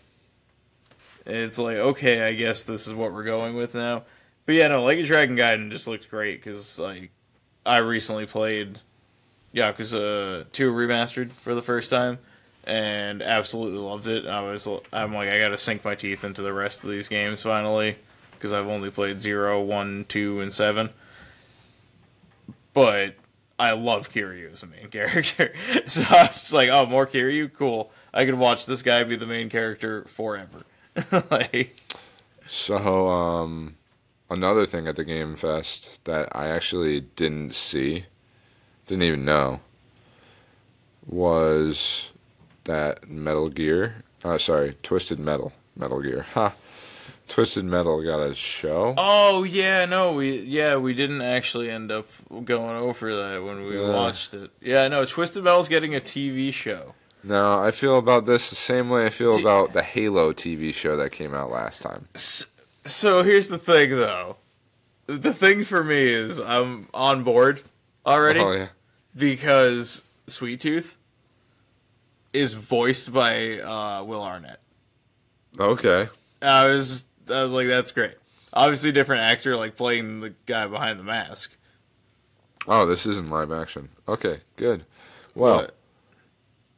It's 1.24 1.58
like, 1.58 1.76
okay, 1.76 2.22
I 2.22 2.34
guess 2.34 2.64
this 2.64 2.86
is 2.86 2.94
what 2.94 3.12
we're 3.12 3.24
going 3.24 3.54
with 3.54 3.74
now. 3.74 4.02
But 4.44 4.56
yeah, 4.56 4.68
no, 4.68 4.82
like 4.82 4.98
a 4.98 5.04
Dragon 5.04 5.36
Gaiden 5.36 5.70
just 5.70 5.86
looks 5.86 6.06
great 6.06 6.42
because, 6.42 6.78
like, 6.80 7.10
I 7.64 7.78
recently 7.78 8.26
played 8.26 8.80
Yakuza 9.54 10.50
2 10.50 10.72
Remastered 10.72 11.30
for 11.32 11.54
the 11.54 11.62
first 11.62 11.90
time 11.90 12.18
and 12.64 13.22
absolutely 13.22 13.78
loved 13.78 14.08
it. 14.08 14.26
I 14.26 14.40
was, 14.40 14.66
I'm 14.92 15.14
like, 15.14 15.28
I 15.28 15.40
gotta 15.40 15.58
sink 15.58 15.84
my 15.84 15.94
teeth 15.94 16.24
into 16.24 16.42
the 16.42 16.52
rest 16.52 16.82
of 16.82 16.90
these 16.90 17.08
games 17.08 17.42
finally 17.42 17.96
because 18.32 18.52
I've 18.52 18.66
only 18.66 18.90
played 18.90 19.20
0, 19.20 19.62
1, 19.62 20.06
2, 20.08 20.40
and 20.40 20.52
7. 20.52 20.90
But 22.74 23.14
I 23.62 23.74
love 23.74 24.10
Kiryu 24.10 24.52
as 24.52 24.64
a 24.64 24.66
main 24.66 24.88
character. 24.88 25.52
so 25.86 26.02
I 26.10 26.24
was 26.32 26.52
like, 26.52 26.68
oh, 26.68 26.84
more 26.84 27.06
Kiryu? 27.06 27.52
Cool. 27.52 27.92
I 28.12 28.24
could 28.24 28.34
watch 28.34 28.66
this 28.66 28.82
guy 28.82 29.04
be 29.04 29.14
the 29.14 29.24
main 29.24 29.48
character 29.48 30.02
forever. 30.08 30.64
like, 31.30 31.76
So, 32.48 33.08
um, 33.08 33.76
another 34.28 34.66
thing 34.66 34.88
at 34.88 34.96
the 34.96 35.04
Game 35.04 35.36
Fest 35.36 36.04
that 36.06 36.28
I 36.32 36.48
actually 36.48 37.02
didn't 37.14 37.54
see, 37.54 38.04
didn't 38.88 39.04
even 39.04 39.24
know, 39.24 39.60
was 41.06 42.10
that 42.64 43.08
Metal 43.08 43.48
Gear. 43.48 44.02
Uh, 44.24 44.38
sorry, 44.38 44.76
Twisted 44.82 45.20
Metal. 45.20 45.52
Metal 45.76 46.02
Gear. 46.02 46.22
Ha. 46.34 46.52
Twisted 47.32 47.64
Metal 47.64 48.02
got 48.02 48.20
a 48.20 48.34
show. 48.34 48.94
oh 48.98 49.42
yeah, 49.44 49.86
no, 49.86 50.12
we 50.12 50.40
yeah 50.40 50.76
we 50.76 50.92
didn't 50.94 51.22
actually 51.22 51.70
end 51.70 51.90
up 51.90 52.06
going 52.44 52.76
over 52.76 53.14
that 53.16 53.42
when 53.42 53.64
we 53.66 53.80
Yeah. 53.80 53.88
watched 53.88 54.34
it. 54.34 54.50
Yeah, 54.60 54.86
no, 54.88 55.04
Twisted 55.06 55.42
Metal's 55.42 55.68
getting 55.70 55.94
a 55.94 56.00
TV 56.00 56.52
show. 56.52 56.94
Now, 57.24 57.62
I 57.62 57.70
feel 57.70 57.96
about 57.98 58.26
this 58.26 58.50
the 58.50 58.56
same 58.56 58.90
way 58.90 59.06
I 59.06 59.10
feel 59.10 59.38
about 59.40 59.72
the 59.72 59.82
Halo 59.82 60.32
TV 60.32 60.74
show 60.74 60.96
that 60.96 61.10
came 61.12 61.32
out 61.34 61.50
last 61.50 61.80
time. 61.80 62.06
S- 62.14 62.46
So 62.84 63.22
here's 63.22 63.48
the 63.48 63.58
thing, 63.58 63.90
though. 63.90 64.36
The 65.06 65.32
thing 65.32 65.62
for 65.64 65.82
me 65.84 66.02
is 66.02 66.38
I'm 66.40 66.88
on 66.92 67.22
board 67.22 67.62
already 68.04 68.40
Oh, 68.40 68.52
yeah. 68.52 68.68
because 69.16 70.02
Sweet 70.26 70.60
Tooth 70.60 70.98
is 72.32 72.54
voiced 72.54 73.12
by 73.12 73.60
uh, 73.60 74.02
Will 74.04 74.22
Arnett. 74.22 74.58
Okay. 75.58 76.08
I 76.42 76.66
was 76.66 77.06
I 77.30 77.42
was 77.42 77.52
like, 77.52 77.66
that's 77.68 77.92
great. 77.92 78.14
Obviously, 78.52 78.92
different 78.92 79.22
actor, 79.22 79.56
like 79.56 79.76
playing 79.76 80.20
the 80.20 80.34
guy 80.46 80.66
behind 80.66 80.98
the 80.98 81.04
mask. 81.04 81.56
Oh, 82.68 82.86
this 82.86 83.06
isn't 83.06 83.28
live 83.30 83.50
action. 83.50 83.88
Okay, 84.08 84.40
good. 84.56 84.84
Well, 85.34 85.62
But- 85.62 85.76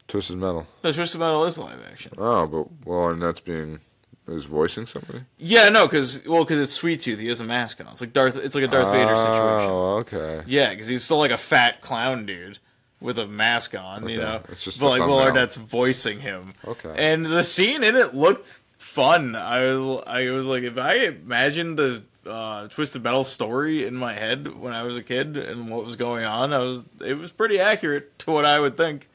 Twisted 0.09 0.37
Metal. 0.37 0.67
no, 0.83 0.93
Twisted 0.93 1.19
Metal 1.21 1.45
is 1.47 1.59
live 1.59 1.81
action. 1.91 2.13
Oh, 2.19 2.47
but 2.47 2.67
well, 2.87 3.09
and 3.09 3.21
that's 3.23 3.41
being 3.41 3.81
is 4.29 4.45
voicing 4.45 4.87
somebody. 4.87 5.21
Yeah, 5.39 5.69
no, 5.71 5.87
because 5.87 6.23
well, 6.27 6.45
because 6.45 6.61
it's 6.61 6.73
Sweet 6.73 7.01
Tooth. 7.01 7.19
He 7.19 7.29
has 7.29 7.41
a 7.41 7.45
mask 7.45 7.81
on. 7.81 7.89
It's 7.89 8.01
like 8.01 8.13
Darth. 8.13 8.37
It's 8.37 8.55
like 8.55 8.65
a 8.65 8.69
Darth 8.69 8.91
Vader 8.93 9.17
situation. 9.17 9.71
Oh, 9.71 9.97
okay. 10.01 10.43
Yeah, 10.47 10.71
because 10.71 10.89
he's 10.89 11.05
still 11.05 11.19
like 11.19 11.31
a 11.31 11.37
fat 11.39 11.81
clown 11.81 12.25
dude 12.27 12.59
with 13.01 13.19
a 13.19 13.27
mask 13.27 13.75
on. 13.75 14.09
You 14.09 14.21
Okay, 14.21 14.25
know, 14.25 14.41
it's 14.49 14.63
just 14.65 14.79
but 14.81 14.91
like 14.91 15.01
Will. 15.01 15.19
Arnett's 15.19 15.57
voicing 15.57 16.21
him. 16.21 16.53
Okay. 16.67 16.95
and 16.97 17.25
the 17.27 17.43
scene 17.45 17.83
in 17.83 17.97
it 17.97 18.15
looked 18.15 18.61
fun. 18.95 19.37
I 19.37 19.65
was 19.65 20.05
I 20.07 20.31
was 20.31 20.47
like, 20.47 20.63
if 20.63 20.79
I 20.79 20.95
imagined 20.95 21.79
the 21.79 22.03
uh, 22.27 22.69
Twisted 22.69 23.03
Metal 23.03 23.25
story 23.25 23.87
in 23.87 23.95
my 23.95 24.15
head 24.15 24.57
when 24.57 24.73
I 24.73 24.85
was 24.85 24.97
a 24.97 25.03
kid 25.03 25.37
and 25.37 25.69
what 25.69 25.85
was 25.85 25.97
going 25.97 26.25
on, 26.25 26.53
I 26.53 26.59
was 26.59 26.85
it 27.05 27.15
was 27.15 27.33
pretty 27.33 27.59
accurate 27.59 28.19
to 28.21 28.31
what 28.31 28.45
I 28.45 28.61
would 28.61 28.77
think. 28.77 29.09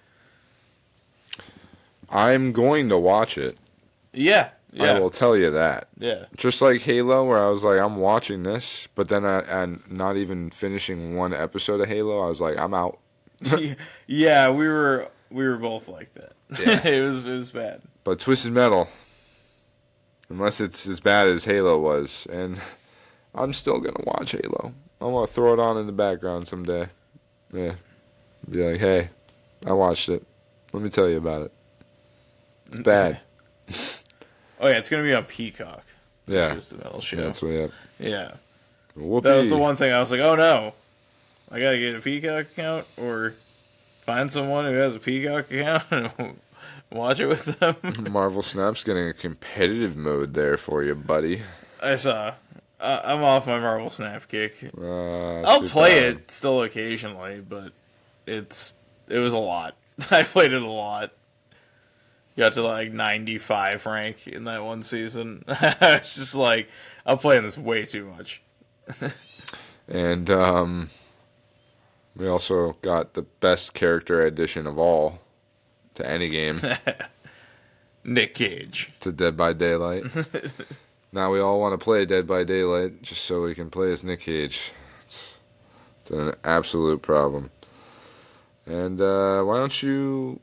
I'm 2.09 2.51
going 2.51 2.89
to 2.89 2.97
watch 2.97 3.37
it. 3.37 3.57
Yeah, 4.13 4.49
yeah, 4.71 4.93
I 4.93 4.99
will 4.99 5.09
tell 5.09 5.35
you 5.35 5.49
that. 5.51 5.87
yeah. 5.97 6.25
Just 6.35 6.61
like 6.61 6.81
Halo, 6.81 7.25
where 7.25 7.39
I 7.39 7.49
was 7.49 7.63
like, 7.63 7.79
I'm 7.79 7.97
watching 7.97 8.43
this, 8.43 8.87
but 8.95 9.09
then 9.09 9.25
I, 9.25 9.39
and 9.39 9.81
not 9.89 10.17
even 10.17 10.49
finishing 10.51 11.15
one 11.15 11.33
episode 11.33 11.81
of 11.81 11.87
Halo, 11.87 12.23
I 12.23 12.29
was 12.29 12.41
like, 12.41 12.57
I'm 12.57 12.73
out. 12.73 12.99
yeah, 14.07 14.49
we 14.49 14.67
were 14.67 15.09
we 15.31 15.47
were 15.47 15.57
both 15.57 15.87
like 15.87 16.13
that. 16.15 16.33
Yeah. 16.59 16.87
it 16.87 17.01
was 17.01 17.25
it 17.25 17.37
was 17.37 17.51
bad. 17.51 17.81
But 18.03 18.19
Twisted 18.19 18.51
Metal, 18.51 18.87
unless 20.29 20.61
it's 20.61 20.87
as 20.87 20.99
bad 20.99 21.27
as 21.27 21.43
Halo 21.45 21.79
was, 21.79 22.27
and 22.31 22.59
I'm 23.35 23.53
still 23.53 23.79
gonna 23.79 24.03
watch 24.05 24.31
Halo. 24.31 24.73
I'm 25.01 25.13
gonna 25.13 25.27
throw 25.27 25.53
it 25.53 25.59
on 25.59 25.77
in 25.77 25.85
the 25.85 25.91
background 25.91 26.47
someday. 26.47 26.87
Yeah, 27.53 27.75
be 28.49 28.63
like, 28.63 28.79
hey, 28.79 29.09
I 29.65 29.73
watched 29.73 30.09
it. 30.09 30.25
Let 30.73 30.83
me 30.83 30.89
tell 30.89 31.09
you 31.09 31.17
about 31.17 31.43
it. 31.43 31.53
It's 32.71 32.81
bad. 32.81 33.19
Oh 34.61 34.67
yeah, 34.67 34.77
it's 34.77 34.89
gonna 34.89 35.03
be 35.03 35.13
on 35.13 35.23
Peacock. 35.23 35.85
Yeah, 36.27 36.51
Twisted 36.51 36.83
Metal 36.83 36.99
show. 36.99 37.15
that's 37.15 37.41
what. 37.41 37.51
Yeah. 37.51 37.67
yeah. 37.97 38.31
Whoopee. 38.95 39.29
That 39.29 39.35
was 39.37 39.47
the 39.47 39.57
one 39.57 39.77
thing 39.77 39.93
I 39.93 39.99
was 40.01 40.11
like, 40.11 40.19
oh 40.19 40.35
no, 40.35 40.73
I 41.49 41.59
gotta 41.59 41.79
get 41.79 41.95
a 41.95 42.01
Peacock 42.01 42.47
account 42.51 42.85
or 42.97 43.35
find 44.01 44.31
someone 44.31 44.65
who 44.65 44.73
has 44.73 44.95
a 44.95 44.99
Peacock 44.99 45.49
account 45.51 45.83
and 45.91 46.37
watch 46.91 47.19
it 47.19 47.27
with 47.27 47.45
them. 47.59 47.75
Marvel 48.11 48.41
Snap's 48.41 48.83
getting 48.83 49.07
a 49.07 49.13
competitive 49.13 49.95
mode 49.95 50.33
there 50.33 50.57
for 50.57 50.83
you, 50.83 50.95
buddy. 50.95 51.41
I 51.81 51.95
saw. 51.95 52.33
Uh, 52.79 53.01
I'm 53.03 53.23
off 53.23 53.45
my 53.47 53.59
Marvel 53.59 53.89
Snap 53.89 54.27
kick. 54.27 54.71
Uh, 54.77 55.41
I'll 55.41 55.63
play 55.63 55.99
bad. 55.99 56.13
it 56.13 56.31
still 56.31 56.63
occasionally, 56.63 57.41
but 57.41 57.73
it's 58.25 58.75
it 59.07 59.19
was 59.19 59.33
a 59.33 59.37
lot. 59.37 59.75
I 60.11 60.23
played 60.23 60.53
it 60.53 60.61
a 60.61 60.67
lot. 60.67 61.11
Got 62.37 62.53
to 62.53 62.63
like 62.63 62.93
95 62.93 63.85
rank 63.85 64.27
in 64.27 64.45
that 64.45 64.63
one 64.63 64.81
season. 64.81 65.43
I 65.47 65.99
was 65.99 66.15
just 66.15 66.35
like, 66.35 66.69
I'm 67.05 67.17
playing 67.17 67.43
this 67.43 67.57
way 67.57 67.85
too 67.85 68.05
much. 68.05 68.41
And 69.89 70.29
um, 70.29 70.89
we 72.15 72.27
also 72.27 72.73
got 72.81 73.13
the 73.13 73.23
best 73.23 73.73
character 73.73 74.23
edition 74.23 74.67
of 74.67 74.77
all 74.77 75.19
to 75.99 76.09
any 76.09 76.29
game 76.29 76.59
Nick 78.03 78.33
Cage. 78.33 78.91
to 79.01 79.11
Dead 79.11 79.37
by 79.37 79.53
Daylight. 79.53 80.03
now 81.11 81.31
we 81.31 81.39
all 81.39 81.59
want 81.59 81.79
to 81.79 81.83
play 81.83 82.05
Dead 82.05 82.25
by 82.27 82.43
Daylight 82.43 83.01
just 83.01 83.23
so 83.25 83.41
we 83.43 83.53
can 83.55 83.69
play 83.69 83.91
as 83.91 84.03
Nick 84.03 84.21
Cage. 84.21 84.71
It's, 85.03 85.35
it's 86.01 86.11
an 86.11 86.33
absolute 86.43 87.01
problem. 87.01 87.51
And 88.65 88.99
uh, 89.01 89.43
why 89.43 89.57
don't 89.57 89.81
you 89.83 90.39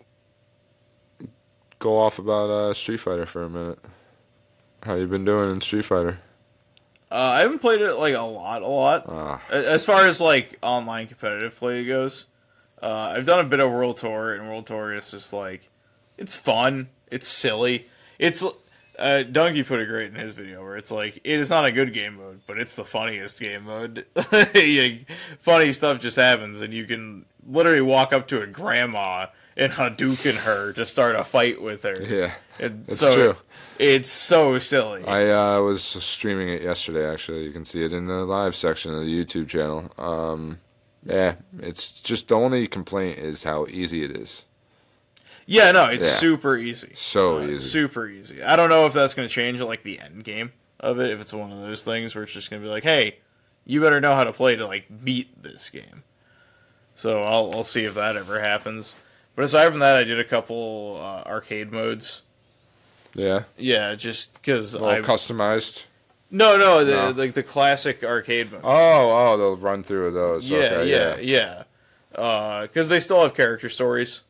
go 1.78 1.98
off 1.98 2.18
about 2.18 2.50
uh, 2.50 2.74
Street 2.74 2.98
Fighter 2.98 3.26
for 3.26 3.42
a 3.44 3.48
minute? 3.50 3.78
How 4.82 4.94
you 4.94 5.06
been 5.06 5.24
doing 5.24 5.50
in 5.50 5.60
Street 5.60 5.84
Fighter? 5.84 6.18
Uh, 7.10 7.14
I 7.14 7.40
haven't 7.40 7.60
played 7.60 7.80
it 7.80 7.94
like 7.94 8.14
a 8.14 8.20
lot, 8.20 8.62
a 8.62 8.66
lot. 8.66 9.04
Ah, 9.08 9.40
As 9.50 9.84
far 9.84 10.06
as 10.06 10.20
like 10.20 10.58
online 10.62 11.06
competitive 11.06 11.54
play 11.56 11.84
goes, 11.84 12.26
uh, 12.82 13.14
I've 13.16 13.26
done 13.26 13.40
a 13.40 13.48
bit 13.48 13.60
of 13.60 13.70
World 13.70 13.96
Tour, 13.98 14.34
and 14.34 14.48
World 14.48 14.66
Tour 14.66 14.92
is 14.92 15.10
just 15.10 15.32
like 15.32 15.68
it's 16.18 16.34
fun, 16.34 16.88
it's 17.10 17.28
silly, 17.28 17.86
it's. 18.18 18.44
Uh, 18.98 19.22
Dunkey 19.30 19.66
put 19.66 19.78
it 19.78 19.88
great 19.88 20.08
in 20.08 20.14
his 20.14 20.32
video 20.32 20.62
where 20.62 20.78
it's 20.78 20.90
like 20.90 21.16
it 21.16 21.38
is 21.38 21.50
not 21.50 21.66
a 21.66 21.70
good 21.70 21.92
game 21.92 22.16
mode, 22.16 22.40
but 22.46 22.58
it's 22.58 22.74
the 22.76 22.84
funniest 22.84 23.38
game 23.38 23.64
mode. 23.64 24.06
Funny 25.40 25.72
stuff 25.72 26.00
just 26.00 26.16
happens, 26.16 26.62
and 26.62 26.72
you 26.72 26.86
can 26.86 27.26
literally 27.46 27.82
walk 27.82 28.14
up 28.14 28.26
to 28.28 28.40
a 28.40 28.46
grandma 28.46 29.26
and 29.56 29.72
Hadouken 29.72 30.34
her 30.34 30.72
to 30.72 30.84
start 30.84 31.16
a 31.16 31.24
fight 31.24 31.60
with 31.60 31.82
her. 31.82 31.96
yeah, 32.02 32.32
And 32.58 32.86
That's 32.86 33.00
so 33.00 33.14
true. 33.14 33.36
It's 33.78 34.10
so 34.10 34.58
silly. 34.58 35.04
I 35.04 35.30
uh, 35.30 35.60
was 35.60 35.82
streaming 35.82 36.48
it 36.48 36.62
yesterday. 36.62 37.10
Actually, 37.10 37.44
you 37.44 37.52
can 37.52 37.64
see 37.64 37.84
it 37.84 37.92
in 37.92 38.06
the 38.06 38.24
live 38.24 38.54
section 38.54 38.94
of 38.94 39.00
the 39.00 39.24
YouTube 39.24 39.48
channel. 39.48 39.90
Um, 39.98 40.58
yeah, 41.06 41.34
it's 41.60 42.00
just 42.02 42.28
the 42.28 42.34
only 42.36 42.66
complaint 42.66 43.18
is 43.18 43.42
how 43.44 43.66
easy 43.66 44.04
it 44.04 44.10
is. 44.10 44.44
Yeah, 45.46 45.70
no, 45.72 45.86
it's 45.86 46.04
Yeah. 46.06 46.14
super 46.14 46.56
easy. 46.56 46.92
So 46.96 47.38
Uh, 47.38 47.46
easy. 47.46 47.68
Super 47.68 48.08
easy. 48.08 48.42
I 48.42 48.56
don't 48.56 48.68
know 48.68 48.86
if 48.86 48.92
that's 48.92 49.14
going 49.14 49.28
to 49.28 49.32
change 49.32 49.60
like 49.60 49.84
the 49.84 50.00
end 50.00 50.24
game 50.24 50.52
of 50.80 50.98
it. 50.98 51.10
If 51.12 51.20
it's 51.20 51.32
one 51.32 51.52
of 51.52 51.60
those 51.60 51.84
things 51.84 52.14
where 52.14 52.24
it's 52.24 52.32
just 52.32 52.50
going 52.50 52.60
to 52.60 52.66
be 52.66 52.70
like, 52.70 52.82
hey, 52.82 53.18
you 53.64 53.80
better 53.80 54.00
know 54.00 54.14
how 54.14 54.24
to 54.24 54.32
play 54.32 54.56
to 54.56 54.66
like 54.66 54.86
beat 55.04 55.40
this 55.42 55.70
game. 55.70 56.02
So 56.94 57.22
I'll 57.22 57.52
I'll 57.54 57.64
see 57.64 57.84
if 57.84 57.94
that 57.94 58.16
ever 58.16 58.40
happens. 58.40 58.96
But 59.36 59.44
aside 59.44 59.68
from 59.70 59.80
that, 59.80 59.96
I 59.96 60.04
did 60.04 60.18
a 60.18 60.24
couple 60.24 60.98
uh, 61.00 61.28
arcade 61.28 61.70
modes. 61.70 62.22
Yeah, 63.14 63.44
Yeah, 63.56 63.94
just 63.94 64.34
because 64.34 64.74
I 64.74 65.00
customized. 65.00 65.84
No 66.30 66.56
no, 66.56 66.84
the, 66.84 66.92
No. 66.92 67.10
like 67.10 67.34
the 67.34 67.42
classic 67.42 68.02
arcade. 68.04 68.50
Oh, 68.52 68.60
oh, 68.64 69.36
they'll 69.36 69.56
run 69.56 69.82
through 69.82 70.10
those. 70.12 70.48
yeah, 70.48 70.58
okay, 70.58 70.90
yeah, 70.90 71.16
yeah. 71.18 71.62
Because 72.10 72.86
uh, 72.86 72.88
they 72.90 73.00
still 73.00 73.22
have 73.22 73.34
character 73.34 73.68
stories. 73.68 74.22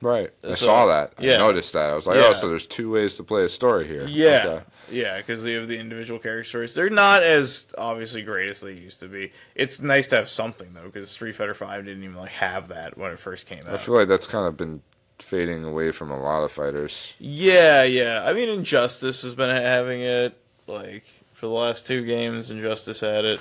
Right. 0.00 0.30
I 0.44 0.48
So, 0.54 0.66
saw 0.66 0.86
that. 0.86 1.14
I 1.18 1.24
noticed 1.38 1.72
that. 1.72 1.90
I 1.90 1.94
was 1.94 2.06
like, 2.06 2.16
oh, 2.16 2.20
Yeah. 2.20 2.26
oh, 2.28 2.32
so 2.32 2.48
there's 2.48 2.66
two 2.66 2.90
ways 2.90 3.14
to 3.14 3.24
play 3.24 3.42
a 3.44 3.48
story 3.48 3.84
here. 3.86 4.06
Yeah, 4.06 4.42
Okay. 4.46 4.64
yeah, 4.92 5.16
because 5.18 5.42
they 5.42 5.54
have 5.54 5.66
the 5.66 5.76
individual 5.78 6.20
character 6.20 6.44
stories. 6.44 6.74
They're 6.74 6.88
not 6.90 7.22
as 7.24 7.66
obviously 7.76 8.22
great 8.22 8.48
as 8.48 8.60
they 8.60 8.72
used 8.72 9.00
to 9.00 9.08
be. 9.08 9.32
It's 9.56 9.80
nice 9.80 10.06
to 10.08 10.16
have 10.16 10.28
something 10.28 10.68
though, 10.72 10.86
because 10.86 11.10
Street 11.10 11.34
Fighter 11.34 11.54
Five 11.54 11.84
didn't 11.84 12.04
even 12.04 12.14
like 12.16 12.30
have 12.30 12.68
that 12.68 12.96
when 12.96 13.10
it 13.10 13.18
first 13.18 13.46
came 13.46 13.58
out. 13.66 13.74
I 13.74 13.76
feel 13.76 13.94
like 13.94 14.06
that's 14.08 14.26
kind 14.28 14.46
of 14.46 14.56
been 14.56 14.82
fading 15.18 15.64
away 15.64 15.90
from 15.90 16.12
a 16.12 16.20
lot 16.20 16.44
of 16.44 16.52
fighters. 16.52 17.14
Yeah, 17.18 17.82
yeah. 17.82 18.24
I 18.24 18.32
mean, 18.34 18.48
Injustice 18.48 19.22
has 19.22 19.34
been 19.34 19.50
having 19.50 20.00
it 20.02 20.36
like 20.68 21.04
for 21.38 21.46
the 21.46 21.52
last 21.52 21.86
two 21.86 22.04
games. 22.04 22.50
Injustice 22.50 22.98
had 22.98 23.24
it. 23.24 23.40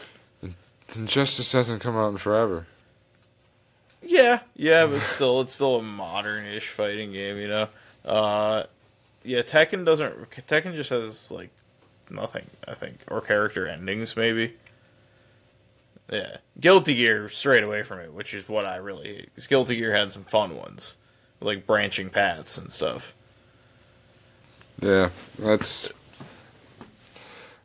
Injustice 0.96 1.52
hasn't 1.52 1.82
come 1.82 1.98
out 1.98 2.10
in 2.10 2.18
forever. 2.18 2.68
Yeah, 4.04 4.42
yeah, 4.56 4.86
but 4.86 5.00
still, 5.00 5.42
it's 5.42 5.56
still 5.56 5.78
a 5.78 5.82
modern-ish 5.82 6.68
fighting 6.68 7.12
game, 7.12 7.38
you 7.38 7.48
know. 7.48 7.68
Uh, 8.06 8.64
yeah, 9.24 9.42
Tekken 9.42 9.84
doesn't. 9.84 10.30
Tekken 10.30 10.76
just 10.76 10.92
has 10.92 11.32
like 11.32 11.50
nothing, 12.12 12.46
I 12.68 12.76
think, 12.76 13.00
or 13.10 13.20
character 13.20 13.68
endings, 13.68 14.16
maybe. 14.16 14.54
Yeah, 16.12 16.38
Guilty 16.60 16.94
Gear 16.94 17.30
straight 17.30 17.64
away 17.64 17.82
from 17.82 18.00
it, 18.00 18.14
which 18.14 18.36
is 18.36 18.48
what 18.48 18.66
I 18.66 18.76
really 18.76 19.08
hate. 19.08 19.26
Because 19.26 19.48
Guilty 19.48 19.76
Gear 19.76 19.94
had 19.94 20.12
some 20.12 20.24
fun 20.24 20.56
ones, 20.56 20.96
like 21.42 21.66
branching 21.66 22.12
paths 22.12 22.60
and 22.60 22.72
stuff. 22.72 23.16
Yeah, 24.80 25.10
that's. 25.40 25.92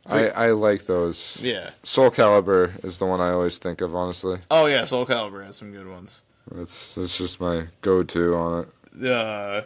I 0.05 0.27
I 0.29 0.51
like 0.51 0.85
those. 0.85 1.37
Yeah. 1.41 1.69
Soul 1.83 2.11
Calibur 2.11 2.83
is 2.83 2.99
the 2.99 3.05
one 3.05 3.21
I 3.21 3.29
always 3.31 3.57
think 3.57 3.81
of. 3.81 3.95
Honestly, 3.95 4.39
Oh 4.51 4.65
yeah, 4.65 4.83
Soul 4.85 5.05
Calibur 5.05 5.45
has 5.45 5.55
some 5.55 5.71
good 5.71 5.87
ones. 5.87 6.21
that's 6.51 6.95
that's 6.95 7.17
just 7.17 7.39
my 7.39 7.67
go-to 7.81 8.35
on 8.35 8.61
it. 8.63 9.09
Uh, 9.09 9.63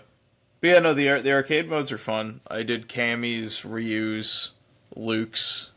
but 0.61 0.67
yeah, 0.69 0.79
no, 0.79 0.93
the 0.93 1.21
the 1.21 1.33
arcade 1.33 1.69
modes 1.69 1.91
are 1.91 1.97
fun. 1.97 2.41
I 2.47 2.63
did 2.63 2.87
Cammy's, 2.87 3.65
Ryu's, 3.65 4.51
Luke's. 4.95 5.71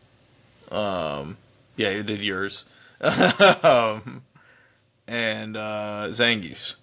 Um, 0.70 1.36
yeah, 1.76 1.90
you 1.90 2.02
did 2.02 2.20
yours. 2.22 2.66
um, 3.00 4.22
and 5.08 5.56
uh, 5.56 6.08
Zangief's 6.10 6.76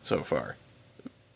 so 0.00 0.22
far. 0.22 0.56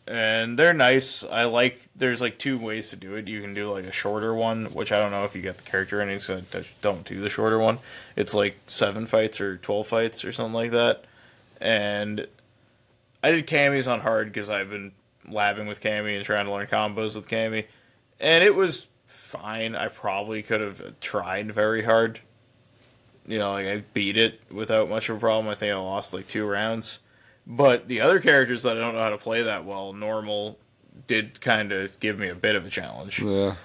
And 0.07 0.57
they're 0.57 0.73
nice. 0.73 1.25
I 1.25 1.43
like. 1.45 1.81
There's 1.95 2.21
like 2.21 2.37
two 2.37 2.57
ways 2.57 2.91
to 2.91 2.95
do 2.95 3.15
it. 3.15 3.27
You 3.27 3.41
can 3.41 3.53
do 3.53 3.71
like 3.71 3.85
a 3.85 3.91
shorter 3.91 4.33
one, 4.33 4.67
which 4.67 4.91
I 4.91 4.99
don't 4.99 5.11
know 5.11 5.25
if 5.25 5.35
you 5.35 5.41
get 5.41 5.57
the 5.57 5.63
character 5.63 6.01
endings. 6.01 6.23
So 6.23 6.41
don't 6.81 7.03
do 7.03 7.19
the 7.19 7.29
shorter 7.29 7.59
one. 7.59 7.79
It's 8.15 8.33
like 8.33 8.57
seven 8.67 9.05
fights 9.05 9.41
or 9.41 9.57
twelve 9.57 9.87
fights 9.87 10.23
or 10.23 10.31
something 10.31 10.53
like 10.53 10.71
that. 10.71 11.03
And 11.59 12.25
I 13.21 13.31
did 13.31 13.47
Cammy's 13.47 13.87
on 13.87 13.99
hard 13.99 14.27
because 14.27 14.49
I've 14.49 14.69
been 14.69 14.93
labbing 15.27 15.67
with 15.67 15.81
Cammy 15.81 16.15
and 16.15 16.23
trying 16.23 16.45
to 16.45 16.51
learn 16.53 16.67
combos 16.67 17.15
with 17.15 17.27
Cammy, 17.27 17.65
and 18.19 18.43
it 18.43 18.55
was 18.55 18.87
fine. 19.07 19.75
I 19.75 19.89
probably 19.89 20.41
could 20.41 20.61
have 20.61 20.99
tried 21.01 21.51
very 21.51 21.83
hard. 21.83 22.21
You 23.25 23.39
know, 23.39 23.51
like 23.51 23.67
I 23.67 23.83
beat 23.93 24.17
it 24.17 24.39
without 24.49 24.89
much 24.89 25.09
of 25.09 25.17
a 25.17 25.19
problem. 25.19 25.49
I 25.49 25.55
think 25.55 25.73
I 25.73 25.75
lost 25.75 26.13
like 26.13 26.27
two 26.27 26.45
rounds, 26.45 26.99
but 27.47 27.87
the 27.87 28.01
other 28.01 28.19
characters 28.19 28.63
that 28.63 28.77
I 28.77 28.79
don't 28.79 28.93
know 28.93 29.01
how 29.01 29.09
to 29.09 29.17
play 29.17 29.41
that 29.43 29.65
well, 29.65 29.93
normal, 29.93 30.59
did 31.07 31.39
kind 31.41 31.71
of 31.71 31.99
give 31.99 32.19
me 32.19 32.27
a 32.27 32.35
bit 32.35 32.55
of 32.55 32.65
a 32.65 32.69
challenge. 32.69 33.21
Yeah. 33.21 33.55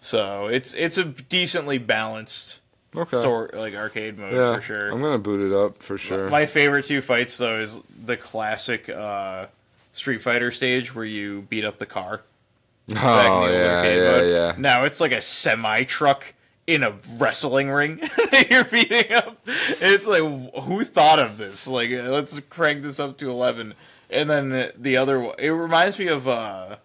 So 0.00 0.46
it's 0.46 0.72
it's 0.74 0.96
a 0.98 1.04
decently 1.04 1.78
balanced 1.78 2.60
Okay. 2.94 3.18
story, 3.18 3.50
like 3.54 3.74
arcade 3.74 4.18
mode 4.18 4.34
yeah, 4.34 4.56
for 4.56 4.60
sure. 4.60 4.90
I'm 4.90 5.00
gonna 5.00 5.18
boot 5.18 5.50
it 5.50 5.54
up 5.54 5.78
for 5.82 5.96
sure. 5.96 6.28
My 6.28 6.46
favorite 6.46 6.84
two 6.84 7.00
fights 7.00 7.36
though 7.38 7.60
is 7.60 7.78
the 8.04 8.16
classic 8.16 8.88
uh, 8.88 9.46
Street 9.92 10.20
Fighter 10.22 10.50
stage 10.50 10.94
where 10.94 11.04
you 11.04 11.42
beat 11.48 11.64
up 11.64 11.78
the 11.78 11.86
car. 11.86 12.22
oh 12.90 12.94
back 12.94 13.44
in 13.46 13.48
the 13.52 13.58
yeah, 13.58 13.76
arcade 13.76 13.96
yeah, 13.98 14.10
mode. 14.10 14.30
yeah. 14.30 14.54
Now 14.58 14.84
it's 14.84 15.00
like 15.00 15.12
a 15.12 15.20
semi 15.20 15.84
truck 15.84 16.34
in 16.74 16.82
a 16.82 16.94
wrestling 17.18 17.68
ring 17.70 17.96
that 18.30 18.46
you're 18.50 18.64
beating 18.64 19.12
up. 19.12 19.38
It's 19.46 20.06
like 20.06 20.22
who 20.64 20.84
thought 20.84 21.18
of 21.18 21.38
this? 21.38 21.66
Like 21.68 21.90
let's 21.90 22.38
crank 22.48 22.82
this 22.82 22.98
up 23.00 23.18
to 23.18 23.30
eleven. 23.30 23.74
And 24.10 24.28
then 24.28 24.70
the 24.76 24.96
other 24.98 25.20
one, 25.20 25.34
it 25.38 25.48
reminds 25.48 25.98
me 25.98 26.08
of 26.08 26.28
uh, 26.28 26.76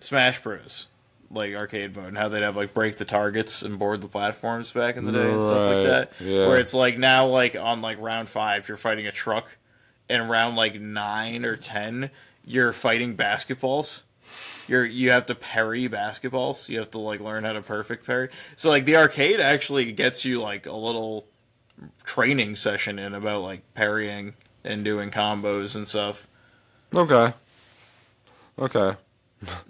Smash 0.00 0.42
Bros. 0.42 0.86
Like 1.30 1.54
arcade 1.54 1.96
mode, 1.96 2.08
and 2.08 2.18
how 2.18 2.28
they'd 2.28 2.42
have 2.42 2.56
like 2.56 2.74
break 2.74 2.98
the 2.98 3.06
targets 3.06 3.62
and 3.62 3.78
board 3.78 4.02
the 4.02 4.06
platforms 4.08 4.70
back 4.70 4.96
in 4.98 5.06
the 5.06 5.12
day 5.12 5.30
and 5.30 5.40
stuff 5.40 5.74
like 5.74 5.84
that. 5.84 6.12
yeah. 6.20 6.46
Where 6.46 6.58
it's 6.58 6.74
like 6.74 6.98
now, 6.98 7.26
like 7.26 7.56
on 7.56 7.80
like 7.80 7.98
round 8.02 8.28
five, 8.28 8.68
you're 8.68 8.76
fighting 8.76 9.06
a 9.06 9.12
truck, 9.12 9.56
and 10.10 10.28
round 10.28 10.56
like 10.56 10.78
nine 10.78 11.46
or 11.46 11.56
ten, 11.56 12.10
you're 12.44 12.72
fighting 12.74 13.16
basketballs 13.16 14.02
you're 14.72 14.84
you 14.84 15.10
have 15.10 15.26
to 15.26 15.34
parry 15.36 15.88
basketballs. 15.88 16.68
You 16.68 16.80
have 16.80 16.90
to 16.92 16.98
like 16.98 17.20
learn 17.20 17.44
how 17.44 17.52
to 17.52 17.62
perfect 17.62 18.04
parry. 18.06 18.30
So 18.56 18.68
like 18.70 18.84
the 18.84 18.96
arcade 18.96 19.38
actually 19.38 19.92
gets 19.92 20.24
you 20.24 20.40
like 20.42 20.66
a 20.66 20.74
little 20.74 21.26
training 22.04 22.56
session 22.56 22.98
in 22.98 23.14
about 23.14 23.42
like 23.42 23.62
parrying 23.74 24.34
and 24.64 24.84
doing 24.84 25.10
combos 25.10 25.76
and 25.76 25.86
stuff. 25.86 26.26
Okay. 26.94 27.32
Okay. 28.58 28.96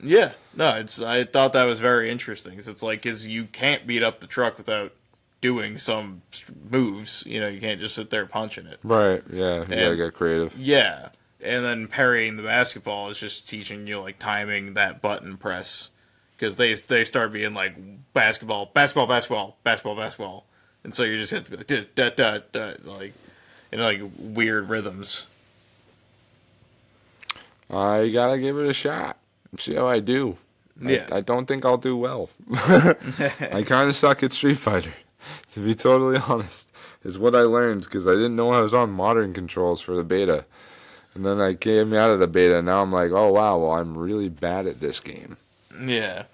Yeah, 0.03 0.33
no, 0.55 0.75
it's 0.77 1.01
I 1.01 1.25
thought 1.25 1.55
that 1.55 1.65
was 1.65 1.81
very 1.81 2.11
interesting. 2.11 2.55
'cause 2.57 2.69
it's 2.69 2.83
like 2.83 3.03
cuz 3.03 3.27
you 3.27 3.45
can't 3.45 3.87
beat 3.87 4.03
up 4.03 4.21
the 4.21 4.27
truck 4.27 4.59
without 4.59 4.93
doing 5.41 5.79
some 5.79 6.23
moves. 6.71 7.25
You 7.27 7.41
know, 7.41 7.49
you 7.49 7.61
can't 7.61 7.81
just 7.81 7.95
sit 7.95 8.11
there 8.11 8.27
punching 8.27 8.67
it. 8.67 8.79
Right. 8.83 9.23
Yeah. 9.33 9.61
You 9.63 9.67
gotta 9.67 9.97
get 9.97 10.15
creative. 10.15 10.57
Yeah, 10.59 11.09
and 11.43 11.65
then 11.65 11.89
parrying 11.89 12.37
the 12.37 12.43
basketball 12.43 13.11
is 13.11 13.19
just 13.19 13.49
teaching 13.49 13.87
you 13.87 13.99
like 14.01 14.19
timing 14.19 14.75
that 14.75 15.01
button 15.01 15.37
press 15.37 15.91
because 16.37 16.57
they 16.57 16.75
they 16.75 17.05
start 17.05 17.33
being 17.33 17.55
like 17.55 17.75
basketball, 18.13 18.71
basketball, 18.75 19.07
basketball, 19.07 19.57
basketball, 19.63 19.97
basketball, 19.97 20.45
and 20.85 20.95
so 20.95 21.05
you 21.05 21.19
just 21.19 21.33
hit 21.33 21.47
the 21.47 21.57
da, 21.57 21.87
da, 21.95 22.11
da, 22.11 22.39
da, 22.53 22.75
like 22.85 23.15
in 23.71 23.81
like 23.81 24.01
weird 24.19 24.69
rhythms. 24.69 25.27
I 27.71 28.09
gotta 28.09 28.39
give 28.39 28.59
it 28.59 28.67
a 28.67 28.75
shot. 28.75 29.19
See 29.59 29.75
how 29.75 29.87
I 29.87 30.01
do. 30.01 30.37
Yeah. 30.81 31.07
I, 31.13 31.19
I 31.19 31.21
don't 31.21 31.47
think 31.47 31.65
I'll 31.65 31.77
do 31.77 31.97
well. 31.97 32.31
I 32.55 33.63
kind 33.67 33.89
of 33.89 33.97
suck 33.97 34.23
at 34.23 34.33
Street 34.33 34.59
Fighter, 34.59 34.93
to 35.53 35.61
be 35.61 35.75
totally 35.75 36.19
honest. 36.29 36.71
Is 37.05 37.19
what 37.19 37.35
I 37.35 37.41
learned 37.41 37.83
because 37.83 38.07
I 38.07 38.13
didn't 38.13 38.37
know 38.37 38.53
I 38.53 38.61
was 38.61 38.73
on 38.73 38.91
modern 38.91 39.35
controls 39.35 39.81
for 39.81 39.97
the 39.97 40.05
beta, 40.05 40.45
and 41.15 41.25
then 41.25 41.41
I 41.41 41.55
came 41.55 41.93
out 41.93 42.11
of 42.11 42.19
the 42.19 42.27
beta. 42.27 42.59
And 42.59 42.67
now 42.67 42.83
I'm 42.83 42.93
like, 42.93 43.11
oh 43.11 43.33
wow, 43.33 43.59
well 43.59 43.73
I'm 43.73 43.97
really 43.97 44.29
bad 44.29 44.67
at 44.67 44.81
this 44.81 45.01
game. 45.01 45.37
Yeah. 45.81 46.25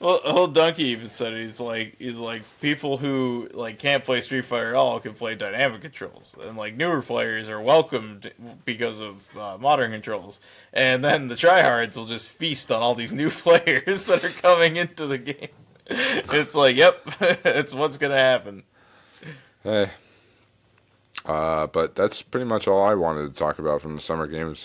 Well, 0.00 0.18
old 0.24 0.54
Dunkey 0.56 0.78
even 0.78 1.10
said 1.10 1.34
he's 1.34 1.60
like 1.60 1.96
he's 1.98 2.16
like 2.16 2.40
people 2.62 2.96
who 2.96 3.50
like 3.52 3.78
can't 3.78 4.02
play 4.02 4.22
Street 4.22 4.46
Fighter 4.46 4.70
at 4.70 4.74
all 4.74 4.98
can 4.98 5.12
play 5.12 5.34
dynamic 5.34 5.82
controls, 5.82 6.34
and 6.42 6.56
like 6.56 6.74
newer 6.74 7.02
players 7.02 7.50
are 7.50 7.60
welcomed 7.60 8.32
because 8.64 9.00
of 9.00 9.36
uh, 9.36 9.58
modern 9.58 9.92
controls, 9.92 10.40
and 10.72 11.04
then 11.04 11.28
the 11.28 11.34
tryhards 11.34 11.98
will 11.98 12.06
just 12.06 12.30
feast 12.30 12.72
on 12.72 12.80
all 12.80 12.94
these 12.94 13.12
new 13.22 13.28
players 13.28 14.04
that 14.04 14.24
are 14.24 14.30
coming 14.30 14.76
into 14.76 15.06
the 15.06 15.18
game. 15.18 15.48
It's 15.92 16.54
like, 16.54 16.76
yep, 16.76 17.02
it's 17.20 17.74
what's 17.74 17.98
gonna 17.98 18.14
happen. 18.14 18.62
Hey. 19.64 19.90
Uh, 21.26 21.66
but 21.66 21.94
that's 21.94 22.22
pretty 22.22 22.46
much 22.46 22.66
all 22.66 22.82
I 22.82 22.94
wanted 22.94 23.32
to 23.32 23.38
talk 23.38 23.58
about 23.58 23.82
from 23.82 23.94
the 23.94 24.00
Summer 24.00 24.26
Games 24.26 24.64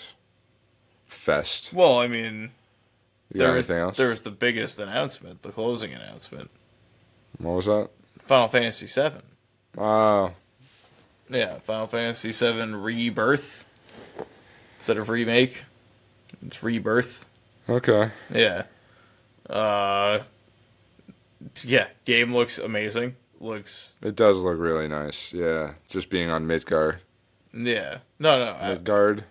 Fest. 1.06 1.72
Well, 1.72 1.98
I 1.98 2.08
mean, 2.08 2.50
You 3.32 3.38
there 3.40 3.54
was, 3.54 3.68
anything 3.68 3.82
else? 3.82 3.96
there 3.96 4.08
was 4.08 4.20
the 4.22 4.30
biggest 4.30 4.80
announcement, 4.80 5.42
the 5.42 5.50
closing 5.50 5.92
announcement, 5.92 6.50
What 7.38 7.52
was 7.56 7.66
that? 7.66 7.90
Final 8.20 8.48
Fantasy 8.48 8.86
VII. 8.86 9.18
Uh, 9.78 10.30
Yeah, 11.28 11.58
Final 11.58 11.86
Fantasy 11.86 12.32
VII 12.32 12.72
Rebirth 12.72 13.64
instead 14.78 14.96
of 14.98 15.08
remake. 15.08 15.64
It's 16.46 16.62
Rebirth. 16.62 17.26
okay. 17.68 18.10
Yeah. 18.32 18.64
Uh, 19.48 20.20
yeah, 21.62 21.86
game 22.04 22.34
looks 22.34 22.58
amazing. 22.58 23.14
Looks 23.40 23.98
It 24.02 24.16
does 24.16 24.38
look 24.38 24.58
really 24.58 24.88
nice. 24.88 25.32
Yeah, 25.32 25.74
just 25.88 26.08
being 26.10 26.30
on 26.30 26.46
Midgard. 26.46 27.00
yeah. 27.52 27.98
No, 28.18 28.38
no, 28.38 28.52
I, 28.58 28.70
Midgard. 28.70 29.24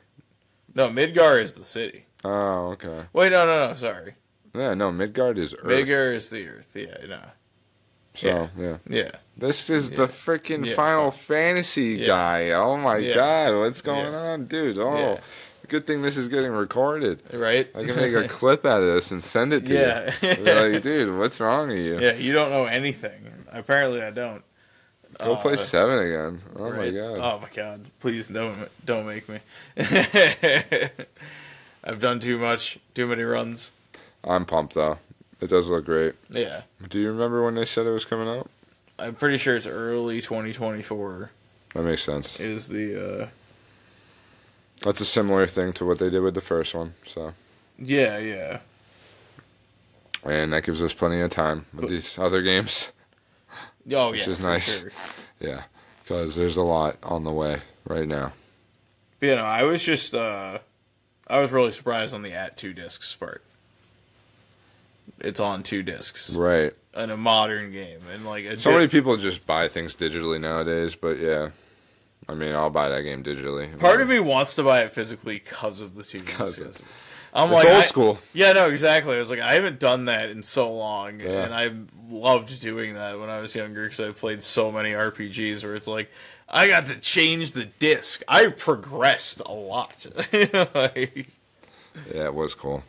no. 0.76 0.90
Midgar 0.90 1.42
is 1.42 1.54
the 1.54 1.66
city. 1.66 2.06
Oh, 2.24 2.70
okay. 2.74 3.06
Wait, 3.14 3.32
no, 3.32 3.46
no, 3.46 3.68
no. 3.68 3.74
Sorry, 3.74 4.16
Yeah, 4.54 4.74
no, 4.74 4.92
Midgard 4.92 5.38
is 5.38 5.54
Earth. 5.54 5.64
Midgar 5.66 6.14
is 6.14 6.30
the 6.30 6.48
Earth. 6.48 6.72
Yeah, 6.76 6.98
no. 7.08 7.20
So 8.14 8.28
Yeah. 8.28 8.48
yeah. 8.58 8.78
Yeah. 8.88 9.12
This 9.38 9.70
is 9.70 9.90
the 9.90 10.08
freaking 10.08 10.66
Yeah. 10.66 10.76
Final 10.76 11.12
Fantasy 11.12 11.98
Yeah. 12.00 12.08
guy. 12.08 12.52
Oh 12.52 12.78
my 12.78 12.98
Yeah. 12.98 13.16
god, 13.16 13.60
what's 13.60 13.82
going 13.82 14.14
Yeah. 14.14 14.20
on, 14.20 14.46
dude? 14.46 14.78
Oh, 14.78 14.98
Yeah. 14.98 15.20
Good 15.68 15.86
thing 15.88 16.02
this 16.02 16.18
is 16.18 16.28
getting 16.28 16.52
recorded. 16.52 17.22
Right. 17.34 17.70
I 17.76 17.84
can 17.86 17.96
make 17.96 18.14
a 18.14 18.28
clip 18.28 18.66
out 18.66 18.82
of 18.82 18.88
this 18.88 19.12
and 19.12 19.24
send 19.24 19.54
it 19.54 19.66
to 19.68 19.74
Yeah. 19.74 20.14
you. 20.22 20.36
Be 20.44 20.54
like, 20.72 20.84
dude, 20.84 21.18
what's 21.18 21.40
wrong 21.40 21.68
with 21.70 21.78
you? 21.80 22.00
yeah. 22.00 22.14
You 22.14 22.34
don't 22.34 22.52
know 22.52 22.66
anything. 22.66 23.22
Apparently, 23.52 24.02
I 24.02 24.12
don't. 24.12 24.44
Go 25.20 25.38
play 25.38 25.54
Uh, 25.54 25.58
seven 25.58 26.00
again. 26.00 26.42
Oh 26.58 26.72
my 26.74 26.90
god. 26.90 27.20
Oh 27.20 27.40
my 27.40 27.48
god! 27.56 27.86
Please 28.02 28.28
don't 28.28 28.58
don't 28.86 29.06
make 29.08 29.30
me. 29.30 29.40
I've 31.84 32.02
done 32.02 32.20
too 32.20 32.38
much, 32.38 32.80
too 32.94 33.08
many 33.08 33.24
runs. 33.24 33.72
I'm 34.24 34.46
pumped 34.46 34.74
though. 34.74 34.98
It 35.40 35.48
does 35.50 35.68
look 35.70 35.86
great. 35.86 36.16
Yeah, 36.30 36.62
Do 36.90 37.00
you 37.00 37.10
remember 37.12 37.44
when 37.44 37.56
they 37.56 37.66
said 37.66 37.86
it 37.86 37.92
was 37.92 38.06
coming 38.06 38.28
out? 38.28 38.50
I'm 38.98 39.14
pretty 39.16 39.38
sure 39.38 39.56
it's 39.56 39.68
early 39.68 40.22
2024 40.22 41.30
That 41.74 41.84
makes 41.84 42.04
sense. 42.04 42.40
is 42.40 42.68
the 42.68 43.22
uh 43.24 43.28
That's 44.82 45.02
a 45.02 45.06
similar 45.06 45.48
thing 45.48 45.74
to 45.74 45.86
what 45.86 46.00
they 46.00 46.10
did 46.10 46.20
with 46.22 46.34
the 46.36 46.42
first 46.42 46.74
one. 46.76 46.94
So, 47.08 47.34
yeah 47.80 48.18
yeah 48.18 48.60
and 50.24 50.54
that 50.54 50.64
gives 50.64 50.82
us 50.82 50.94
plenty 50.94 51.20
of 51.22 51.30
time 51.30 51.66
with 51.74 51.82
But- 51.82 51.90
these 51.90 52.18
other 52.18 52.42
games. 52.42 52.92
oh 53.94 54.12
Which 54.12 54.22
yeah 54.26 54.30
is 54.32 54.40
nice. 54.40 54.80
sure. 54.80 54.92
Yeah, 55.40 55.64
because 56.04 56.36
there's 56.36 56.58
a 56.58 56.64
lot 56.64 56.98
on 57.04 57.24
the 57.24 57.32
way 57.32 57.60
right 57.88 58.08
now. 58.08 58.32
But, 59.20 59.28
you 59.28 59.36
know, 59.36 59.44
I 59.46 59.64
was 59.64 59.84
just 59.84 60.16
uh 60.16 60.60
I 61.28 61.40
was 61.40 61.52
really 61.52 61.72
surprised 61.72 62.14
on 62.16 62.22
the 62.24 62.32
at 62.34 62.58
two 62.58 62.74
discs 62.74 63.14
part. 63.16 63.44
It's 65.20 65.40
on 65.40 65.64
two 65.64 65.84
discs 65.84 66.36
Right. 66.36 66.74
in 66.96 67.10
a 67.12 67.18
modern 67.18 67.72
game, 67.72 68.00
and 68.14 68.26
like 68.26 68.46
So 68.60 68.72
many 68.72 68.88
people 68.88 69.16
just 69.18 69.46
buy 69.46 69.68
things 69.68 69.96
digitally 69.96 70.40
nowadays, 70.42 70.96
but 70.96 71.18
yeah. 71.20 71.50
I 72.28 72.34
mean, 72.34 72.54
I'll 72.56 72.70
buy 72.72 72.90
that 72.90 73.02
game 73.04 73.24
digitally. 73.24 73.78
Part 73.80 74.02
of 74.02 74.08
me 74.08 74.20
wants 74.20 74.56
to 74.56 74.64
buy 74.64 74.82
it 74.82 74.92
physically 74.94 75.36
because 75.40 75.82
of 75.82 75.96
the 75.96 76.04
two 76.04 76.20
discs. 76.20 76.82
I'm 77.34 77.52
It's 77.52 77.64
like, 77.64 77.68
old 77.74 77.84
I- 77.84 77.86
school. 77.86 78.18
Yeah, 78.34 78.54
no, 78.54 78.70
exactly. 78.70 79.16
I 79.16 79.20
was 79.20 79.30
like, 79.30 79.42
I 79.42 79.54
haven't 79.56 79.80
done 79.80 80.06
that 80.06 80.30
in 80.30 80.42
so 80.42 80.74
long, 80.74 81.20
Yeah. 81.20 81.44
and 81.44 81.54
I 81.54 81.72
loved 82.10 82.62
doing 82.62 82.94
that 82.96 83.20
when 83.20 83.30
I 83.30 83.40
was 83.42 83.56
younger 83.56 83.84
because 83.84 84.00
I 84.00 84.12
played 84.12 84.42
so 84.42 84.72
many 84.72 84.92
RPGs 84.94 85.64
where 85.64 85.76
it's 85.76 85.88
like, 85.88 86.10
I 86.48 86.68
got 86.68 86.86
to 86.88 86.96
change 86.96 87.52
the 87.52 87.66
disc. 87.66 88.22
I 88.28 88.48
progressed 88.48 89.42
a 89.46 89.52
lot. 89.54 90.06
like, 90.34 91.28
Yeah, 92.14 92.26
it 92.26 92.34
was 92.34 92.54
cool. 92.56 92.84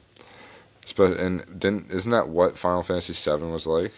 But 0.95 1.19
and 1.19 1.59
didn't 1.59 1.91
isn't 1.91 2.11
that 2.13 2.29
what 2.29 2.57
Final 2.57 2.83
Fantasy 2.85 3.13
VII 3.13 3.45
was 3.47 3.67
like? 3.67 3.93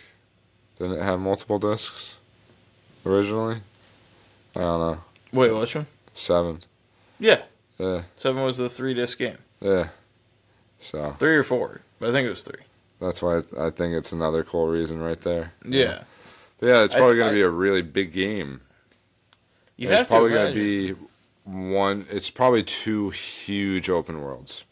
Didn't 0.79 0.97
it 0.97 1.03
have 1.03 1.21
multiple 1.21 1.59
discs 1.59 2.15
originally? 3.05 3.57
I 4.57 4.61
don't 4.61 4.81
know. 4.81 5.01
Wait, 5.33 5.51
which 5.53 5.75
one? 5.75 5.87
Seven. 6.15 6.63
Yeah, 7.19 7.43
Yeah, 7.79 8.03
seven 8.17 8.43
was 8.43 8.57
the 8.57 8.69
three 8.69 8.95
disc 8.95 9.19
game, 9.19 9.39
yeah. 9.61 9.89
So 10.81 11.17
three 11.19 11.37
or 11.37 11.43
four, 11.43 11.81
but 11.99 12.11
I 12.11 12.13
think 12.13 12.27
it 12.27 12.31
was 12.31 12.43
three. 12.43 12.63
that's 13.01 13.21
why 13.21 13.43
I, 13.59 13.71
think 13.71 13.95
it's 13.95 14.13
another 14.13 14.45
cool 14.45 14.69
reason 14.69 15.03
right 15.03 15.21
there. 15.21 15.53
Yeah, 15.65 16.03
But 16.59 16.67
yeah, 16.67 16.85
it's 16.85 16.95
probably 16.95 17.17
going 17.17 17.31
to 17.31 17.35
be 17.35 17.43
a 17.43 17.51
really 17.51 17.83
big 17.83 18.13
game. 18.13 18.61
you 19.77 19.91
it's 19.91 20.09
probably 20.09 20.31
going 20.31 20.55
to 20.55 20.95
be 20.95 20.95
one. 21.45 22.07
It's 22.11 22.31
probably 22.31 22.63
two 22.63 23.11
huge 23.11 23.91
open 23.91 24.21
worlds. 24.21 24.65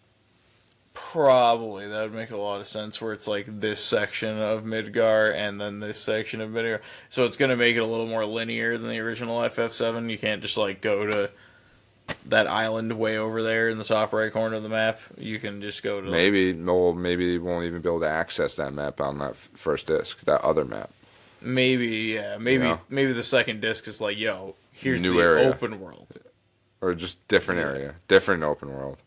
Probably 0.97 1.87
that 1.89 2.03
would 2.05 2.15
make 2.15 2.31
a 2.31 2.37
lot 2.39 2.61
of 2.61 2.67
sense. 2.67 3.03
Where 3.03 3.13
it's 3.13 3.29
like 3.29 3.45
this 3.61 3.81
section 3.85 4.39
of 4.41 4.65
Midgar 4.65 5.35
and 5.35 5.61
then 5.61 5.79
this 5.79 5.99
section 6.01 6.41
of 6.41 6.49
Midgar, 6.51 6.81
so 7.11 7.25
it's 7.27 7.37
going 7.37 7.51
to 7.51 7.57
make 7.57 7.77
it 7.77 7.81
a 7.81 7.87
little 7.87 8.07
more 8.07 8.25
linear 8.25 8.79
than 8.79 8.89
the 8.89 8.99
original 9.01 9.41
FF7. 9.43 10.11
You 10.11 10.17
can't 10.17 10.41
just 10.41 10.57
like 10.57 10.81
go 10.81 11.05
to 11.07 11.31
that 12.27 12.47
island 12.47 12.99
way 12.99 13.19
over 13.19 13.43
there 13.43 13.69
in 13.69 13.77
the 13.77 13.85
top 13.85 14.15
right 14.15 14.33
corner 14.33 14.57
of 14.57 14.63
the 14.63 14.71
map. 14.71 14.99
You 15.19 15.39
can 15.39 15.61
just 15.61 15.83
go 15.83 16.01
to 16.01 16.07
like, 16.07 16.13
Maybe 16.17 16.55
no, 16.55 16.95
maybe 16.95 17.27
you 17.27 17.43
won't 17.43 17.67
even 17.67 17.83
be 17.83 17.89
able 17.91 18.01
to 18.01 18.09
access 18.09 18.57
that 18.57 18.73
map 18.73 18.99
on 19.03 19.19
that 19.19 19.37
first 19.37 19.87
disc. 19.89 20.25
That 20.25 20.41
other 20.41 20.65
map. 20.65 20.89
maybe 21.43 21.89
yeah, 22.15 22.39
maybe 22.39 22.65
Yeah. 22.65 22.79
maybe 22.89 23.13
the 23.13 23.23
second 23.23 23.61
disc 23.61 23.87
is 23.87 24.01
like, 24.01 24.17
yo, 24.17 24.55
here's 24.73 25.03
New 25.03 25.13
the 25.15 25.21
area. 25.21 25.49
open 25.51 25.79
world. 25.79 26.07
or 26.81 26.95
just 26.95 27.27
different 27.29 27.61
area, 27.61 27.97
different 28.09 28.43
open 28.45 28.73
world. 28.73 29.03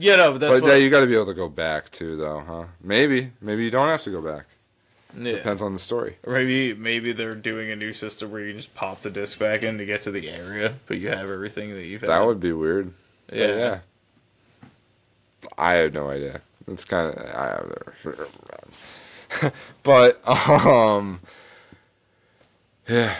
Yeah, 0.00 0.14
no, 0.16 0.32
but 0.32 0.38
that's 0.38 0.60
but 0.60 0.66
yeah, 0.68 0.74
you 0.76 0.90
got 0.90 1.00
to 1.00 1.06
be 1.08 1.14
able 1.14 1.26
to 1.26 1.34
go 1.34 1.48
back 1.48 1.90
too, 1.90 2.16
though, 2.16 2.38
huh? 2.40 2.64
Maybe, 2.80 3.32
maybe 3.40 3.64
you 3.64 3.70
don't 3.72 3.88
have 3.88 4.02
to 4.02 4.10
go 4.10 4.22
back. 4.22 4.46
yeah. 5.18 5.32
Depends 5.32 5.60
on 5.60 5.72
the 5.72 5.80
story. 5.80 6.16
Or 6.24 6.34
maybe 6.34 6.72
maybe 6.72 7.12
they're 7.12 7.34
doing 7.34 7.70
a 7.72 7.76
new 7.76 7.92
system 7.92 8.30
where 8.30 8.40
you 8.42 8.52
just 8.52 8.74
pop 8.74 9.02
the 9.02 9.10
disc 9.10 9.38
back 9.40 9.64
in 9.64 9.76
to 9.78 9.84
get 9.84 10.02
to 10.02 10.12
the 10.12 10.30
area, 10.30 10.74
but 10.86 10.98
you 10.98 11.08
have 11.08 11.28
everything 11.28 11.74
that 11.74 11.84
you've 11.84 12.02
That 12.02 12.10
had. 12.12 12.24
would 12.26 12.38
be 12.38 12.52
weird. 12.52 12.92
Yeah. 13.32 13.56
yeah. 13.56 13.78
I 15.56 15.72
have 15.74 15.92
no 15.94 16.10
idea. 16.10 16.42
It's 16.68 16.84
kind 16.84 17.12
of 17.12 17.34
I 17.34 17.48
have 19.40 19.52
but 19.82 20.28
um, 20.28 21.20
yeah, 22.88 23.14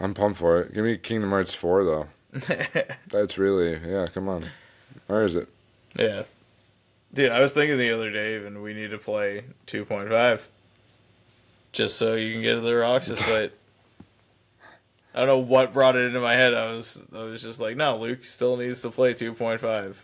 I'm 0.00 0.14
pumped 0.14 0.38
for 0.38 0.60
it. 0.62 0.72
Give 0.74 0.84
me 0.84 0.96
Kingdom 0.96 1.30
Hearts 1.30 1.52
four 1.54 1.84
though. 1.84 2.06
That's 3.10 3.36
really 3.36 3.78
yeah. 3.86 4.06
Come 4.06 4.28
on, 4.28 4.46
where 5.06 5.24
is 5.24 5.36
it? 5.36 5.48
Yeah. 5.98 6.22
Dude, 7.12 7.30
I 7.30 7.40
was 7.40 7.52
thinking 7.52 7.78
the 7.78 7.92
other 7.92 8.10
day, 8.10 8.36
even 8.36 8.60
we 8.62 8.74
need 8.74 8.90
to 8.90 8.98
play 8.98 9.44
2.5. 9.66 10.40
Just 11.72 11.96
so 11.98 12.14
you 12.14 12.32
can 12.32 12.42
get 12.42 12.54
to 12.54 12.60
the 12.60 12.74
Roxas 12.74 13.22
fight. 13.22 13.52
I 15.14 15.18
don't 15.20 15.28
know 15.28 15.38
what 15.38 15.72
brought 15.72 15.94
it 15.96 16.06
into 16.06 16.20
my 16.20 16.34
head. 16.34 16.54
I 16.54 16.72
was 16.72 17.02
I 17.14 17.22
was 17.22 17.42
just 17.42 17.60
like, 17.60 17.76
no, 17.76 17.98
Luke 17.98 18.24
still 18.24 18.56
needs 18.56 18.82
to 18.82 18.90
play 18.90 19.14
2.5. 19.14 19.94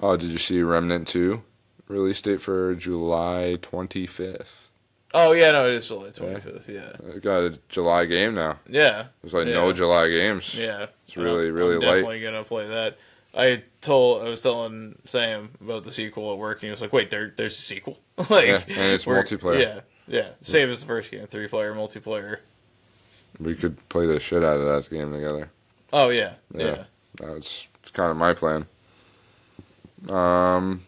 Oh, 0.00 0.16
did 0.16 0.30
you 0.30 0.38
see 0.38 0.62
Remnant 0.62 1.08
two? 1.08 1.42
Release 1.88 2.20
date 2.22 2.40
for 2.40 2.74
July 2.74 3.58
twenty 3.60 4.06
fifth. 4.06 4.70
Oh, 5.16 5.30
yeah, 5.30 5.52
no, 5.52 5.68
it 5.68 5.74
is 5.76 5.86
July 5.86 6.08
25th. 6.08 6.66
Yeah. 6.68 7.18
Got 7.20 7.44
a 7.44 7.58
July 7.68 8.04
game 8.04 8.34
now. 8.34 8.58
Yeah. 8.68 9.06
There's 9.22 9.32
like 9.32 9.46
Yeah. 9.46 9.52
no 9.54 9.72
July 9.72 10.08
games. 10.08 10.56
Yeah. 10.56 10.86
It's 11.06 11.16
really, 11.16 11.44
I'm- 11.46 11.54
really 11.54 11.74
I'm 11.76 11.82
light. 11.82 11.94
definitely 11.94 12.20
going 12.20 12.34
to 12.34 12.42
play 12.42 12.66
that. 12.66 12.98
I 13.36 13.62
told 13.80 14.24
I 14.24 14.28
was 14.28 14.40
telling 14.42 14.96
Sam 15.06 15.50
about 15.60 15.84
the 15.84 15.90
sequel 15.90 16.32
at 16.32 16.38
work, 16.38 16.58
and 16.58 16.64
he 16.64 16.70
was 16.70 16.80
like, 16.80 16.92
"Wait, 16.92 17.10
there, 17.10 17.32
there's 17.36 17.58
a 17.58 17.62
sequel." 17.62 17.98
like, 18.30 18.46
Yeah, 18.46 18.62
and 18.68 18.92
it's 18.92 19.04
multiplayer. 19.06 19.60
Yeah, 19.60 19.80
yeah. 20.06 20.28
Same 20.40 20.70
as 20.70 20.80
the 20.80 20.86
first 20.86 21.10
game, 21.10 21.26
three 21.26 21.48
player 21.48 21.74
multiplayer. 21.74 22.38
We 23.40 23.54
could 23.56 23.88
play 23.88 24.06
the 24.06 24.20
shit 24.20 24.44
out 24.44 24.58
of 24.58 24.66
that 24.66 24.88
game 24.90 25.12
together. 25.12 25.50
Oh 25.92 26.10
yeah, 26.10 26.34
Yeah. 26.54 26.64
yeah. 26.66 26.84
That's 27.16 27.68
it's 27.82 27.90
kind 27.90 28.10
of 28.10 28.16
my 28.16 28.34
plan. 28.34 28.66
Um. 30.08 30.82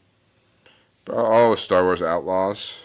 Oh, 1.08 1.54
Star 1.54 1.84
Wars 1.84 2.02
Outlaws. 2.02 2.80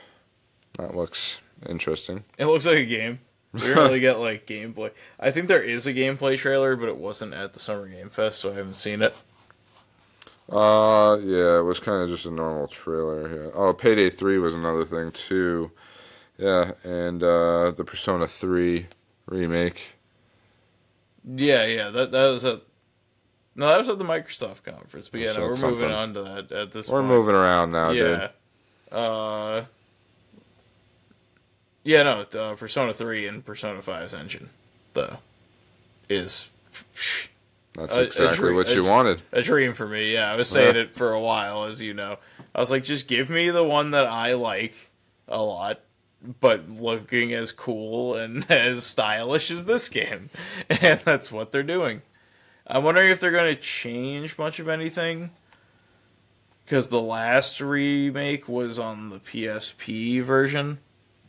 That 0.77 0.95
looks 0.95 1.39
interesting. 1.67 2.23
It 2.37 2.45
looks 2.45 2.65
like 2.65 2.79
a 2.79 2.85
game. 2.85 3.19
We 3.53 3.59
didn't 3.59 3.77
really 3.79 3.99
get 3.99 4.17
like 4.17 4.45
gameplay. 4.47 4.91
I 5.19 5.29
think 5.31 5.49
there 5.49 5.61
is 5.61 5.85
a 5.85 5.93
gameplay 5.93 6.37
trailer, 6.37 6.77
but 6.77 6.87
it 6.87 6.95
wasn't 6.95 7.33
at 7.33 7.51
the 7.51 7.59
Summer 7.59 7.85
Game 7.85 8.09
Fest, 8.09 8.39
so 8.39 8.49
I 8.49 8.53
haven't 8.53 8.75
seen 8.75 9.01
it. 9.01 9.13
Uh, 10.51 11.17
yeah, 11.23 11.59
it 11.59 11.63
was 11.63 11.79
kind 11.79 12.03
of 12.03 12.09
just 12.09 12.25
a 12.25 12.31
normal 12.31 12.67
trailer. 12.67 13.45
Yeah. 13.45 13.51
Oh, 13.53 13.73
Payday 13.73 14.09
Three 14.09 14.37
was 14.37 14.53
another 14.53 14.83
thing 14.83 15.11
too. 15.11 15.71
Yeah, 16.37 16.71
and 16.83 17.23
uh, 17.23 17.71
the 17.71 17.83
Persona 17.85 18.27
Three 18.27 18.87
remake. 19.27 19.93
Yeah, 21.23 21.65
yeah. 21.65 21.89
That 21.89 22.11
that 22.11 22.27
was 22.29 22.43
at 22.43 22.61
no, 23.55 23.67
that 23.67 23.77
was 23.77 23.89
at 23.89 23.97
the 23.97 24.05
Microsoft 24.05 24.63
conference. 24.63 25.07
But 25.09 25.21
yeah, 25.21 25.33
no, 25.33 25.41
we're 25.41 25.51
it's 25.51 25.61
moving 25.61 25.91
on 25.91 26.13
to 26.15 26.23
that 26.23 26.51
at 26.51 26.71
this. 26.71 26.87
Point. 26.87 27.03
We're 27.03 27.09
point. 27.09 27.19
moving 27.19 27.35
around 27.35 27.71
now, 27.71 27.91
Yeah. 27.91 28.03
dude. 28.89 28.97
Uh. 28.97 29.63
Yeah, 31.83 32.03
no. 32.03 32.21
Uh, 32.39 32.55
Persona 32.55 32.93
Three 32.93 33.25
and 33.27 33.43
Persona 33.43 33.81
5's 33.81 34.13
engine, 34.13 34.49
though, 34.93 35.17
is 36.09 36.47
That's 37.73 37.95
A- 37.95 37.99
a 37.99 38.03
exactly 38.03 38.37
dream- 38.37 38.55
what 38.55 38.67
you 38.69 38.75
dr- 38.81 38.87
wanted. 38.87 39.21
a 39.31 39.41
dream 39.41 39.73
for 39.73 39.87
me. 39.87 40.13
Yeah, 40.13 40.31
I 40.31 40.35
was 40.35 40.49
saying 40.49 40.75
Yeah. 40.75 40.81
it 40.83 40.93
for 40.95 41.13
a 41.13 41.19
while, 41.21 41.63
as 41.65 41.81
you 41.81 41.93
know. 41.93 42.17
I 42.53 42.59
was 42.59 42.69
like, 42.69 42.83
just 42.83 43.07
give 43.07 43.29
me 43.29 43.49
the 43.49 43.63
one 43.63 43.91
that 43.91 44.05
I 44.07 44.33
like 44.33 44.89
a 45.29 45.41
lot, 45.41 45.79
but 46.41 46.69
looking 46.69 47.33
as 47.33 47.51
cool 47.53 48.15
and 48.15 48.45
as 48.51 48.85
stylish 48.85 49.49
as 49.51 49.65
this 49.65 49.87
game. 49.89 50.29
And 50.69 50.99
that's 51.01 51.31
what 51.31 51.51
they're 51.53 51.63
doing. 51.63 52.01
I'm 52.67 52.83
wondering 52.83 53.09
if 53.09 53.19
they're 53.19 53.31
going 53.31 53.55
to 53.55 53.61
change 53.61 54.37
much 54.37 54.59
of 54.59 54.67
anything. 54.67 55.31
Because 56.65 56.87
the 56.89 57.01
last 57.01 57.59
remake 57.59 58.47
was 58.47 58.79
on 58.79 59.09
the 59.09 59.19
PSP 59.19 60.21
version, 60.21 60.79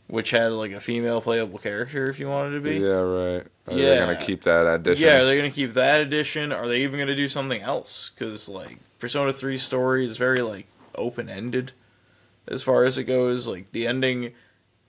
which 0.07 0.31
had 0.31 0.51
like 0.51 0.71
a 0.71 0.79
female 0.79 1.21
playable 1.21 1.57
character 1.59 2.09
if 2.09 2.19
you 2.19 2.27
wanted 2.27 2.55
to 2.55 2.61
be. 2.61 2.75
Yeah, 2.77 2.99
right. 2.99 3.47
Are 3.67 3.73
they 3.75 3.95
Yeah. 3.95 3.99
gonna 3.99 4.25
keep 4.25 4.41
that 4.43 4.67
addition? 4.67 5.07
Yeah, 5.07 5.21
are 5.21 5.25
they 5.25 5.37
going 5.37 5.49
to 5.49 5.55
keep 5.55 5.73
that 5.75 6.01
edition? 6.01 6.51
Are 6.51 6.67
they 6.67 6.81
even 6.81 6.97
going 6.97 7.07
to 7.07 7.15
do 7.15 7.27
something 7.29 7.61
else? 7.61 8.11
Because 8.13 8.49
like 8.49 8.77
Persona 8.99 9.31
3 9.33 9.57
story 9.57 10.05
is 10.05 10.17
very 10.17 10.41
like 10.41 10.67
open 10.95 11.29
ended 11.29 11.71
as 12.47 12.61
far 12.63 12.83
as 12.83 12.97
it 12.97 13.05
goes. 13.05 13.47
Like 13.47 13.71
the 13.71 13.87
ending 13.87 14.33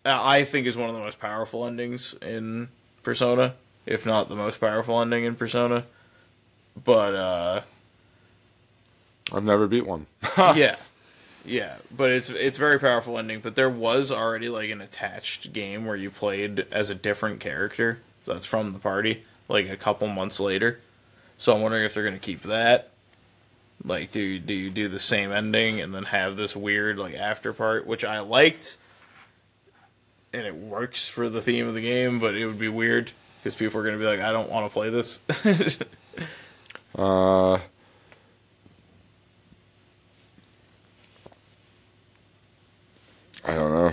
I 0.04 0.44
think 0.44 0.66
is 0.66 0.76
one 0.76 0.88
of 0.90 0.94
the 0.94 1.00
most 1.00 1.18
powerful 1.20 1.64
endings 1.66 2.14
in 2.20 2.68
Persona, 3.02 3.54
if 3.86 4.04
not 4.04 4.28
the 4.28 4.36
most 4.36 4.60
powerful 4.60 5.00
ending 5.00 5.24
in 5.24 5.34
Persona. 5.36 5.86
But 6.84 7.14
uh, 7.14 7.60
I've 9.32 9.44
never 9.44 9.66
beat 9.66 9.86
one. 9.86 10.06
yeah, 10.38 10.76
yeah, 11.44 11.76
but 11.94 12.10
it's 12.10 12.30
it's 12.30 12.56
very 12.56 12.78
powerful 12.78 13.18
ending. 13.18 13.40
But 13.40 13.54
there 13.54 13.70
was 13.70 14.10
already 14.10 14.48
like 14.48 14.70
an 14.70 14.80
attached 14.80 15.52
game 15.52 15.84
where 15.84 15.96
you 15.96 16.10
played 16.10 16.66
as 16.70 16.90
a 16.90 16.94
different 16.94 17.40
character 17.40 17.98
that's 18.26 18.46
from 18.46 18.72
the 18.72 18.78
party, 18.78 19.24
like 19.48 19.68
a 19.68 19.76
couple 19.76 20.08
months 20.08 20.40
later. 20.40 20.80
So 21.36 21.54
I'm 21.54 21.60
wondering 21.60 21.84
if 21.84 21.94
they're 21.94 22.04
gonna 22.04 22.18
keep 22.18 22.42
that. 22.42 22.90
Like, 23.84 24.12
do 24.12 24.20
you, 24.20 24.38
do 24.38 24.54
you 24.54 24.70
do 24.70 24.88
the 24.88 24.98
same 25.00 25.32
ending 25.32 25.80
and 25.80 25.92
then 25.94 26.04
have 26.04 26.36
this 26.36 26.56
weird 26.56 26.98
like 26.98 27.14
after 27.14 27.52
part, 27.52 27.86
which 27.86 28.04
I 28.04 28.20
liked, 28.20 28.78
and 30.32 30.46
it 30.46 30.54
works 30.54 31.08
for 31.08 31.28
the 31.28 31.42
theme 31.42 31.66
of 31.66 31.74
the 31.74 31.82
game, 31.82 32.20
but 32.20 32.34
it 32.34 32.46
would 32.46 32.58
be 32.58 32.68
weird 32.68 33.10
because 33.42 33.54
people 33.54 33.80
are 33.80 33.84
gonna 33.84 33.98
be 33.98 34.06
like, 34.06 34.20
I 34.20 34.32
don't 34.32 34.50
want 34.50 34.66
to 34.66 34.72
play 34.72 34.90
this. 34.90 35.20
Uh, 36.96 37.58
I 43.44 43.54
don't 43.54 43.72
know. 43.72 43.92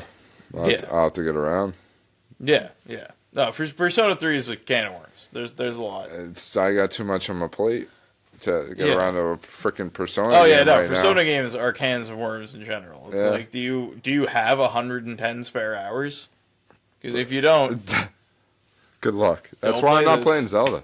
I'll, 0.55 0.69
have 0.69 0.79
to, 0.81 0.91
I'll 0.93 1.03
have 1.03 1.13
to 1.13 1.23
get 1.23 1.35
around. 1.35 1.73
yeah, 2.39 2.69
yeah. 2.87 3.07
No, 3.33 3.51
Persona 3.51 4.15
Three 4.15 4.35
is 4.35 4.49
a 4.49 4.57
can 4.57 4.87
of 4.87 4.93
worms. 4.93 5.29
There's 5.31 5.53
there's 5.53 5.77
a 5.77 5.83
lot. 5.83 6.09
It's 6.09 6.57
I 6.57 6.73
got 6.73 6.91
too 6.91 7.05
much 7.05 7.29
on 7.29 7.37
my 7.37 7.47
plate 7.47 7.87
to 8.41 8.73
get 8.75 8.87
Yeah. 8.87 8.95
around 8.95 9.13
to 9.13 9.19
a 9.21 9.37
freaking 9.37 9.91
persona. 9.93 10.33
Oh 10.35 10.43
yeah, 10.43 10.63
no. 10.63 10.79
right 10.79 10.87
Persona 10.89 11.15
now. 11.15 11.23
games 11.23 11.55
are 11.55 11.71
cans 11.71 12.09
of 12.09 12.17
worms 12.17 12.53
in 12.53 12.65
general. 12.65 13.05
It's 13.07 13.23
Yeah. 13.23 13.29
like, 13.29 13.51
do 13.51 13.59
you 13.59 13.99
do 14.03 14.11
you 14.11 14.25
have 14.25 14.59
110 14.59 15.43
spare 15.45 15.75
hours? 15.77 16.27
Because 17.01 17.15
if 17.15 17.31
you 17.31 17.39
don't, 17.51 17.81
Good 18.99 19.13
luck. 19.13 19.49
That's 19.61 19.81
why 19.81 19.99
I'm 19.99 20.05
not 20.05 20.17
this. 20.17 20.25
playing 20.25 20.47
Zelda. 20.49 20.83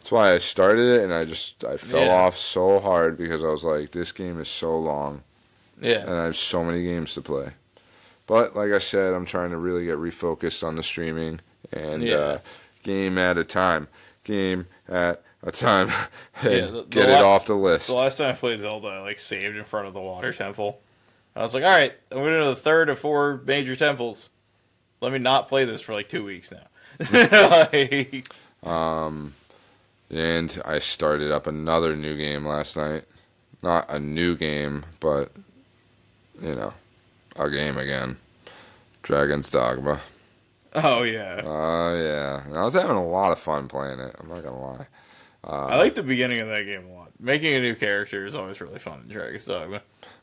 That's 0.00 0.10
why 0.12 0.32
I 0.34 0.38
started 0.38 1.00
it 1.00 1.04
and 1.04 1.14
I 1.14 1.24
just 1.24 1.62
I 1.64 1.76
fell 1.76 2.04
Yeah. 2.04 2.14
off 2.14 2.36
so 2.36 2.80
hard 2.80 3.16
because 3.16 3.44
I 3.44 3.46
was 3.48 3.62
like, 3.62 3.92
this 3.92 4.10
game 4.12 4.40
is 4.40 4.48
so 4.48 4.76
long 4.78 5.22
yeah, 5.80 5.98
and 6.00 6.10
I 6.10 6.24
have 6.24 6.36
so 6.36 6.64
many 6.64 6.82
games 6.82 7.14
to 7.14 7.22
play. 7.22 7.50
But 8.26 8.56
like 8.56 8.72
I 8.72 8.78
said, 8.78 9.12
I'm 9.14 9.26
trying 9.26 9.50
to 9.50 9.58
really 9.58 9.84
get 9.84 9.96
refocused 9.98 10.66
on 10.66 10.76
the 10.76 10.82
streaming 10.82 11.40
and 11.72 12.02
Yeah. 12.02 12.14
uh, 12.16 12.38
game 12.82 13.18
at 13.18 13.36
a 13.38 13.44
time, 13.44 13.88
game 14.24 14.66
at 14.88 15.22
a 15.42 15.52
time, 15.52 15.88
Yeah, 16.42 16.66
the- 16.66 16.66
the 16.82 16.82
get 16.88 17.08
it 17.08 17.12
la- 17.22 17.28
off 17.34 17.46
the 17.46 17.54
list. 17.54 17.88
the 17.88 17.94
last 17.94 18.18
time 18.18 18.30
I 18.30 18.32
played 18.32 18.60
Zelda, 18.60 18.88
I 18.88 18.98
like 19.00 19.18
saved 19.18 19.56
in 19.56 19.64
front 19.64 19.86
of 19.88 19.94
the 19.94 20.00
water 20.00 20.32
temple. 20.32 20.80
I 21.36 21.42
was 21.42 21.52
like, 21.52 21.64
all 21.64 21.70
right, 21.70 21.92
I'm 22.12 22.18
going 22.18 22.38
to 22.38 22.46
the 22.46 22.56
third 22.56 22.88
of 22.88 22.98
four 22.98 23.42
major 23.44 23.74
temples. 23.76 24.30
Let 25.00 25.12
me 25.12 25.18
not 25.18 25.48
play 25.48 25.64
this 25.64 25.80
for 25.82 25.92
like 25.92 26.08
two 26.08 26.24
weeks 26.24 26.50
now. 26.52 26.66
Like, 27.12 28.26
And 30.10 30.62
I 30.64 30.78
started 30.78 31.30
up 31.32 31.46
another 31.46 31.96
new 31.96 32.16
game 32.16 32.46
last 32.46 32.76
night. 32.76 33.04
Not 33.62 33.90
a 33.90 33.98
new 33.98 34.36
game, 34.36 34.84
but 35.00 35.32
you 36.40 36.54
know, 36.54 36.72
a 37.36 37.50
game 37.50 37.76
again. 37.78 38.16
Dragon's 39.02 39.50
Dogma. 39.50 40.00
oh 40.76 41.02
yeah, 41.02 41.40
Oh 41.44 41.94
yeah, 41.96 42.44
and 42.46 42.56
I 42.56 42.64
was 42.64 42.74
having 42.74 42.96
a 42.96 43.06
lot 43.06 43.32
of 43.32 43.38
fun 43.38 43.68
playing 43.68 44.00
it. 44.00 44.14
I'm 44.18 44.28
not 44.28 44.42
gonna 44.42 44.60
lie. 44.60 44.86
I 45.46 45.76
like 45.76 45.94
the 45.94 46.02
beginning 46.02 46.40
of 46.40 46.48
that 46.48 46.62
game 46.64 46.86
a 46.86 46.94
lot. 46.94 47.10
Making 47.20 47.54
a 47.56 47.60
new 47.60 47.74
character 47.74 48.24
is 48.24 48.34
always 48.34 48.60
really 48.62 48.78
fun 48.78 49.02
in 49.04 49.08
Dragon's 49.12 49.44
Dogma. 49.44 49.82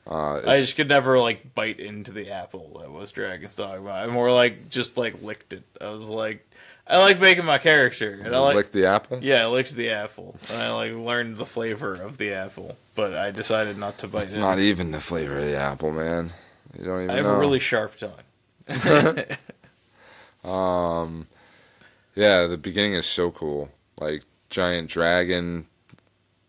Uh, 0.09 0.37
I 0.47 0.59
just 0.59 0.75
could 0.75 0.89
never 0.89 1.19
like 1.19 1.53
bite 1.53 1.79
into 1.79 2.11
the 2.11 2.31
apple 2.31 2.79
that 2.79 2.89
was 2.91 3.11
Dragon's 3.11 3.55
Dogma. 3.55 3.91
I 3.91 4.07
more 4.07 4.31
like 4.31 4.69
just 4.69 4.97
like 4.97 5.21
licked 5.21 5.53
it. 5.53 5.61
I 5.79 5.89
was 5.89 6.09
like, 6.09 6.43
I 6.87 6.97
like 6.97 7.19
making 7.21 7.45
my 7.45 7.59
character, 7.59 8.19
and 8.25 8.35
I 8.35 8.39
like 8.39 8.55
lick 8.55 8.71
the 8.71 8.87
apple. 8.87 9.19
yeah, 9.21 9.43
I 9.43 9.47
licked 9.47 9.75
the 9.75 9.91
apple, 9.91 10.35
and 10.51 10.59
I 10.59 10.73
like 10.73 10.93
learned 10.93 11.37
the 11.37 11.45
flavor 11.45 11.93
of 11.93 12.17
the 12.17 12.33
apple, 12.33 12.75
but 12.95 13.13
I 13.13 13.29
decided 13.29 13.77
not 13.77 13.99
to 13.99 14.07
bite 14.07 14.23
It's 14.23 14.33
it. 14.33 14.39
not 14.39 14.57
even 14.57 14.89
the 14.89 14.99
flavor 14.99 15.37
of 15.37 15.45
the 15.45 15.55
apple, 15.55 15.91
man. 15.91 16.33
You 16.77 16.85
don't 16.85 17.03
even 17.03 17.09
I 17.11 17.15
have 17.15 17.25
know. 17.25 17.35
a 17.35 17.39
really 17.39 17.59
sharp 17.59 17.95
tongue. 17.97 18.13
Um, 20.43 21.27
yeah, 22.15 22.47
the 22.47 22.57
beginning 22.57 22.93
is 22.93 23.05
so 23.05 23.31
cool. 23.31 23.69
Like 23.99 24.23
giant 24.49 24.89
dragon 24.89 25.67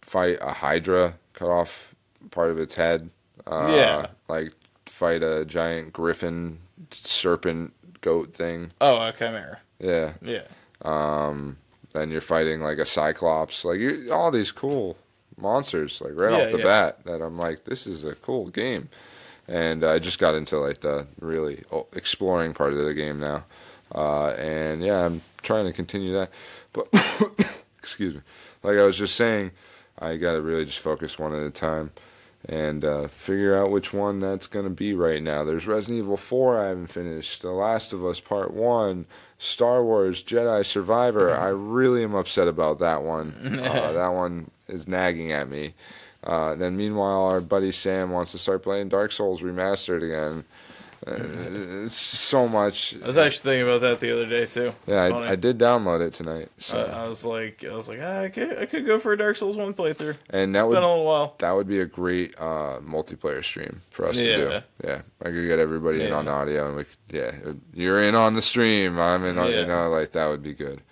fight 0.01 0.39
a 0.41 0.53
hydra, 0.53 1.15
cut 1.35 1.49
off 1.51 1.95
part 2.31 2.51
of 2.51 2.59
its 2.59 2.75
head. 2.75 3.11
Uh, 3.47 3.73
Yeah. 3.77 4.07
Like 4.29 4.53
fight 4.87 5.23
a 5.23 5.45
giant 5.45 5.93
griffin, 5.93 6.59
serpent, 6.91 7.73
goat 8.01 8.33
thing. 8.35 8.73
Oh, 8.81 8.97
a 8.97 9.13
chimera. 9.13 9.61
Yeah. 9.79 10.15
Yeah, 10.23 10.45
Um, 10.83 11.57
then 11.93 12.11
you're 12.11 12.21
fighting 12.21 12.61
like 12.61 12.79
a 12.79 12.87
cyclops. 12.87 13.65
Like 13.65 13.79
you, 13.81 14.11
all 14.13 14.31
these 14.31 14.53
cool 14.53 14.97
monsters. 15.37 16.01
Like 16.01 16.13
right 16.15 16.33
Yeah, 16.33 16.47
off 16.47 16.53
the 16.53 16.59
yeah. 16.59 16.65
bat, 16.65 17.05
that 17.05 17.21
I'm 17.21 17.37
like, 17.37 17.65
this 17.65 17.87
is 17.87 18.05
a 18.05 18.15
cool 18.17 18.47
game. 18.47 18.89
And 19.49 19.85
I 19.85 19.99
just 19.99 20.19
got 20.19 20.35
into 20.35 20.59
like 20.59 20.81
the 20.81 21.07
really 21.21 21.63
exploring 21.95 22.55
part 22.55 22.73
of 22.73 22.85
the 22.85 22.95
game 22.95 23.19
now. 23.21 23.45
Uh, 23.95 24.29
and 24.31 24.83
yeah, 24.83 25.05
I'm 25.05 25.21
trying 25.43 25.67
to 25.67 25.73
continue 25.73 26.13
that. 26.13 26.31
But 26.73 26.89
excuse 27.79 28.15
me, 28.15 28.21
like 28.63 28.77
I 28.77 28.83
was 28.83 28.97
just 28.97 29.17
saying, 29.17 29.51
I 29.99 30.17
got 30.17 30.33
to 30.33 30.43
really 30.43 30.65
just 30.65 30.79
focus 30.79 31.19
one 31.19 31.35
at 31.35 31.43
a 31.43 31.51
time 31.51 31.91
and 32.49 32.85
uh, 32.85 33.07
figure 33.09 33.57
out 33.57 33.71
which 33.71 33.93
one 33.93 34.19
that's 34.19 34.47
going 34.47 34.65
to 34.65 34.71
be 34.71 34.95
right 34.95 35.23
now. 35.23 35.45
There's 35.45 35.67
Resident 35.67 36.01
Evil 36.01 36.17
4 36.17 36.59
I 36.59 36.69
haven't 36.69 36.89
finished, 36.89 37.43
The 37.43 37.51
Last 37.51 37.93
of 37.93 38.05
Us 38.05 38.19
Part 38.19 38.53
1, 38.53 39.07
Star 39.39 39.85
Wars 39.85 40.25
Jedi 40.25 40.65
Survivor. 40.67 41.35
I 41.37 41.49
really 41.49 42.03
am 42.03 42.15
upset 42.15 42.49
about 42.49 42.81
that 42.81 43.03
one. 43.03 43.35
uh, 43.63 43.93
that 43.93 44.13
one 44.13 44.51
is 44.67 44.89
nagging 44.89 45.31
at 45.31 45.49
me. 45.49 45.75
Uh, 46.25 46.55
then 46.55 46.77
meanwhile, 46.77 47.23
our 47.27 47.41
buddy 47.41 47.73
Sam 47.73 48.11
wants 48.11 48.33
to 48.33 48.39
start 48.39 48.63
playing 48.63 48.89
Dark 48.89 49.13
Souls 49.13 49.43
Remastered 49.43 50.03
again. 50.05 50.45
Uh, 51.05 51.17
it's 51.85 51.97
so 51.97 52.47
much. 52.47 52.95
I 53.03 53.09
was 53.09 53.17
actually 53.19 53.43
thinking 53.51 53.63
about 53.69 53.81
that 53.81 53.99
the 53.99 54.13
other 54.13 54.25
day 54.27 54.47
too. 54.47 54.73
Yeah, 54.87 55.03
I. 55.07 55.33
I 55.33 55.35
did 55.35 55.59
download 55.59 56.01
it 56.01 56.13
tonight. 56.13 56.49
So. 56.59 56.79
I, 56.79 57.03
I 57.05 57.09
was 57.09 57.25
like, 57.25 57.65
I 57.65 57.75
was 57.75 57.89
like, 57.89 57.99
ah, 58.01 58.21
I 58.21 58.29
could, 58.29 58.57
I 58.57 58.67
could 58.67 58.87
go 58.87 59.01
for 59.01 59.13
a 59.13 59.17
Dark 59.19 59.35
Souls 59.35 59.57
one 59.57 59.75
playthrough. 59.75 60.17
and 60.31 60.55
that 60.55 60.61
It's 60.61 60.69
would 60.69 60.75
been 60.77 60.85
a 60.85 60.89
little 60.89 61.05
while. 61.05 61.35
that 61.41 61.51
would 61.51 61.67
be 61.67 61.81
a 61.81 61.87
great 61.87 62.37
uh, 62.39 62.79
multiplayer 62.87 63.43
stream 63.43 63.81
for 63.91 64.07
us 64.07 64.15
to 64.15 64.37
do. 64.37 64.61
Yeah, 64.89 65.03
I 65.21 65.25
could 65.25 65.45
get 65.49 65.59
everybody 65.59 66.05
in 66.05 66.13
on 66.13 66.29
audio, 66.29 66.69
and 66.69 66.77
we 66.77 66.85
could, 66.85 66.97
yeah, 67.11 67.33
you're 67.75 68.01
in 68.01 68.15
on 68.15 68.35
the 68.35 68.43
stream. 68.43 69.01
I'm 69.01 69.25
in 69.25 69.39
on, 69.39 69.51
Yeah. 69.51 69.63
you 69.63 69.67
know, 69.67 69.91
like 69.91 70.13
that 70.13 70.29
would 70.29 70.45
be 70.45 70.55
good. 70.55 70.83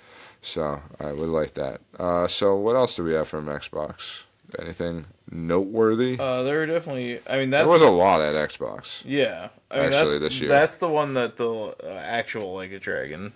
So 0.43 0.83
I 0.99 1.13
would 1.13 1.29
like 1.29 1.55
that. 1.55 1.83
Uh, 2.01 2.27
so 2.27 2.57
what 2.57 2.75
else 2.75 2.97
do 2.97 3.05
we 3.05 3.13
have 3.13 3.29
from 3.29 3.47
Xbox? 3.47 4.23
Anything 4.59 5.07
noteworthy? 5.31 6.17
Uh, 6.19 6.43
there 6.43 6.59
were 6.59 6.67
definitely. 6.67 7.21
I 7.29 7.39
mean, 7.39 7.51
that's 7.51 7.63
there 7.65 7.69
was 7.73 7.83
a 7.83 7.91
lot 7.91 8.21
at 8.21 8.35
Xbox. 8.35 9.03
yeah. 9.05 9.49
I 9.71 9.77
mean, 9.77 9.87
Actually, 9.87 10.11
that's, 10.19 10.21
this 10.21 10.41
year. 10.41 10.49
that's 10.49 10.79
the 10.79 10.89
one 10.89 11.15
that 11.15 11.37
the 11.37 11.49
uh, 11.49 11.87
actual 12.05 12.55
like 12.55 12.73
a 12.73 12.79
dragon, 12.81 13.33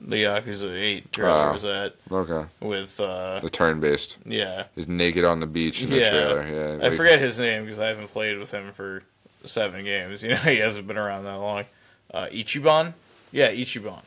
the 0.00 0.24
Yakuza 0.24 0.70
Eight 0.78 1.10
trailer 1.12 1.30
Ah. 1.32 1.52
was 1.52 1.64
at 1.64 1.94
Okay, 2.10 2.46
with. 2.60 3.00
uh 3.00 3.40
the 3.42 3.48
turn-based. 3.50 4.18
Yeah, 4.26 4.64
He's 4.74 4.88
naked 4.88 5.24
on 5.24 5.40
the 5.40 5.46
beach 5.46 5.82
in 5.82 5.90
the 5.90 5.96
Yeah. 5.98 6.10
trailer. 6.10 6.78
Yeah, 6.80 6.86
I 6.86 6.90
forget 6.96 7.20
his 7.20 7.38
name 7.38 7.64
because 7.64 7.78
I 7.78 7.86
haven't 7.88 8.08
played 8.08 8.38
with 8.38 8.50
him 8.50 8.72
for 8.72 9.02
seven 9.44 9.84
games. 9.84 10.22
You 10.24 10.30
know, 10.30 10.36
he 10.36 10.58
hasn't 10.58 10.86
been 10.86 10.98
around 10.98 11.24
that 11.24 11.36
long. 11.36 11.64
Uh, 12.12 12.26
Ichiban, 12.26 12.92
yeah, 13.32 13.50
Ichiban, 13.50 14.00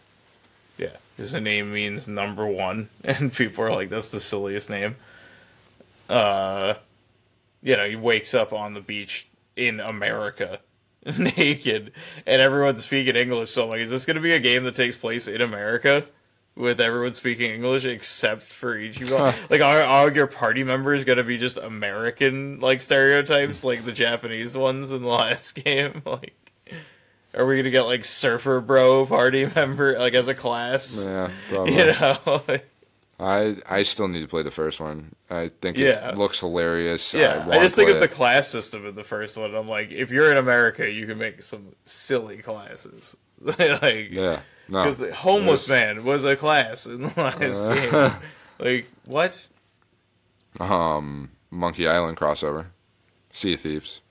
yeah. 0.78 0.98
His 1.18 1.34
name 1.36 1.72
means 1.74 2.08
number 2.08 2.46
one, 2.48 2.90
and 3.04 3.32
people 3.34 3.64
are 3.64 3.72
like, 3.74 3.90
"That's 3.90 4.12
the 4.12 4.20
silliest 4.20 4.70
name." 4.70 4.96
Uh, 6.12 6.76
you 7.64 7.78
know, 7.78 7.88
he 7.88 7.96
wakes 7.96 8.34
up 8.34 8.54
on 8.54 8.74
the 8.74 8.82
beach 8.82 9.28
in 9.56 9.80
America, 9.80 10.60
naked, 11.18 11.92
and 12.26 12.42
everyone's 12.42 12.84
speaking 12.84 13.16
English. 13.16 13.52
So 13.52 13.64
I'm 13.64 13.70
like, 13.70 13.82
is 13.82 13.90
this 13.90 14.06
going 14.06 14.16
to 14.16 14.22
be 14.22 14.34
a 14.34 14.40
game 14.40 14.64
that 14.64 14.76
takes 14.76 14.98
place 14.98 15.28
in 15.28 15.42
America? 15.42 16.06
With 16.54 16.82
everyone 16.82 17.14
speaking 17.14 17.50
English 17.50 17.86
except 17.86 18.42
for 18.42 18.78
Ichiban, 18.78 19.34
like 19.50 19.62
are, 19.62 19.82
are 19.82 20.12
your 20.12 20.28
party 20.28 20.66
members 20.66 21.06
gonna 21.06 21.24
be 21.24 21.38
just 21.38 21.56
American 21.56 22.60
like 22.60 22.82
stereotypes, 22.82 23.64
like 23.64 23.86
the 23.86 23.94
Japanese 23.94 24.58
ones 24.58 24.92
in 24.92 25.02
the 25.02 25.08
last 25.08 25.56
game? 25.64 26.02
Like, 26.06 26.36
are 27.34 27.46
we 27.46 27.56
gonna 27.56 27.70
get 27.72 27.84
like 27.84 28.04
Surfer 28.04 28.60
Bro 28.60 29.06
party 29.06 29.46
member 29.56 29.98
like 29.98 30.14
as 30.14 30.28
a 30.28 30.36
class? 30.36 31.06
yeah, 31.06 31.32
probably. 31.48 31.78
You 31.78 31.86
know, 31.86 32.42
I 33.22 33.56
I 33.70 33.84
still 33.84 34.08
need 34.08 34.22
to 34.22 34.28
play 34.28 34.42
the 34.42 34.52
first 34.52 34.80
one. 34.80 35.14
I 35.30 35.52
think 35.62 35.78
Yeah. 35.78 36.10
it 36.10 36.18
looks 36.18 36.40
hilarious. 36.40 37.14
yeah. 37.14 37.44
I, 37.44 37.48
wanna 37.48 37.62
just 37.62 37.76
think 37.76 37.90
of 37.92 38.00
the 38.00 38.08
class 38.08 38.48
system 38.48 38.86
in 38.88 38.96
the 38.96 39.04
first 39.04 39.38
one. 39.38 39.54
I'm 39.54 39.68
like, 39.70 39.92
if 39.92 40.10
you're 40.12 40.32
in 40.32 40.38
America, 40.38 40.92
you 40.92 41.06
can 41.06 41.18
make 41.18 41.42
some 41.44 41.76
silly 41.86 42.38
classes, 42.38 43.16
like 43.42 44.10
yeah. 44.12 44.40
Because 44.68 45.00
the 45.00 45.14
homeless 45.14 45.68
there's- 45.68 45.96
man 45.98 46.06
was 46.06 46.24
a 46.26 46.36
class 46.36 46.86
in 46.88 47.02
the 47.04 47.08
last 47.18 47.62
Uh. 47.62 48.10
game. 48.10 48.20
Like 48.60 48.86
what? 49.06 49.48
Um, 50.60 51.30
Monkey 51.50 51.88
Island 51.88 52.18
crossover, 52.18 52.66
Sea 53.34 53.54
of 53.54 53.62
Thieves. 53.62 54.02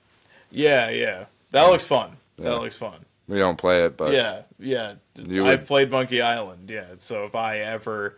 Yeah, 0.51 0.89
yeah. 0.89 1.25
That 1.51 1.67
looks 1.69 1.85
fun. 1.85 2.17
Yeah. 2.37 2.49
That 2.51 2.59
looks 2.61 2.77
fun. 2.77 3.05
We 3.27 3.37
don't 3.39 3.57
play 3.57 3.85
it, 3.85 3.95
but 3.97 4.11
yeah, 4.13 4.41
yeah. 4.59 4.95
I've 5.17 5.27
would- 5.29 5.65
played 5.67 5.91
Monkey 5.91 6.21
Island, 6.21 6.69
yeah. 6.69 6.85
So 6.97 7.25
if 7.25 7.35
I 7.35 7.59
ever 7.59 8.17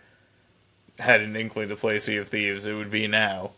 had 0.99 1.21
an 1.21 1.35
inkling 1.35 1.69
to 1.69 1.75
play 1.75 1.99
Sea 1.99 2.17
of 2.17 2.29
Thieves, 2.29 2.65
it 2.65 2.73
would 2.73 2.91
be 2.91 3.07
now. 3.07 3.51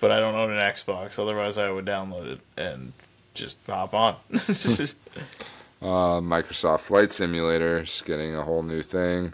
But 0.00 0.10
I 0.10 0.20
don't 0.20 0.34
own 0.34 0.50
an 0.50 0.58
Xbox, 0.58 1.18
otherwise 1.18 1.56
I 1.58 1.70
would 1.70 1.84
download 1.84 2.26
it 2.26 2.40
and 2.56 2.92
just 3.32 3.56
hop 3.66 3.94
on. 3.94 4.16
uh, 4.32 6.20
Microsoft 6.20 6.80
Flight 6.80 7.12
Simulator 7.12 7.80
is 7.80 8.02
getting 8.04 8.34
a 8.34 8.42
whole 8.42 8.62
new 8.62 8.82
thing, 8.82 9.32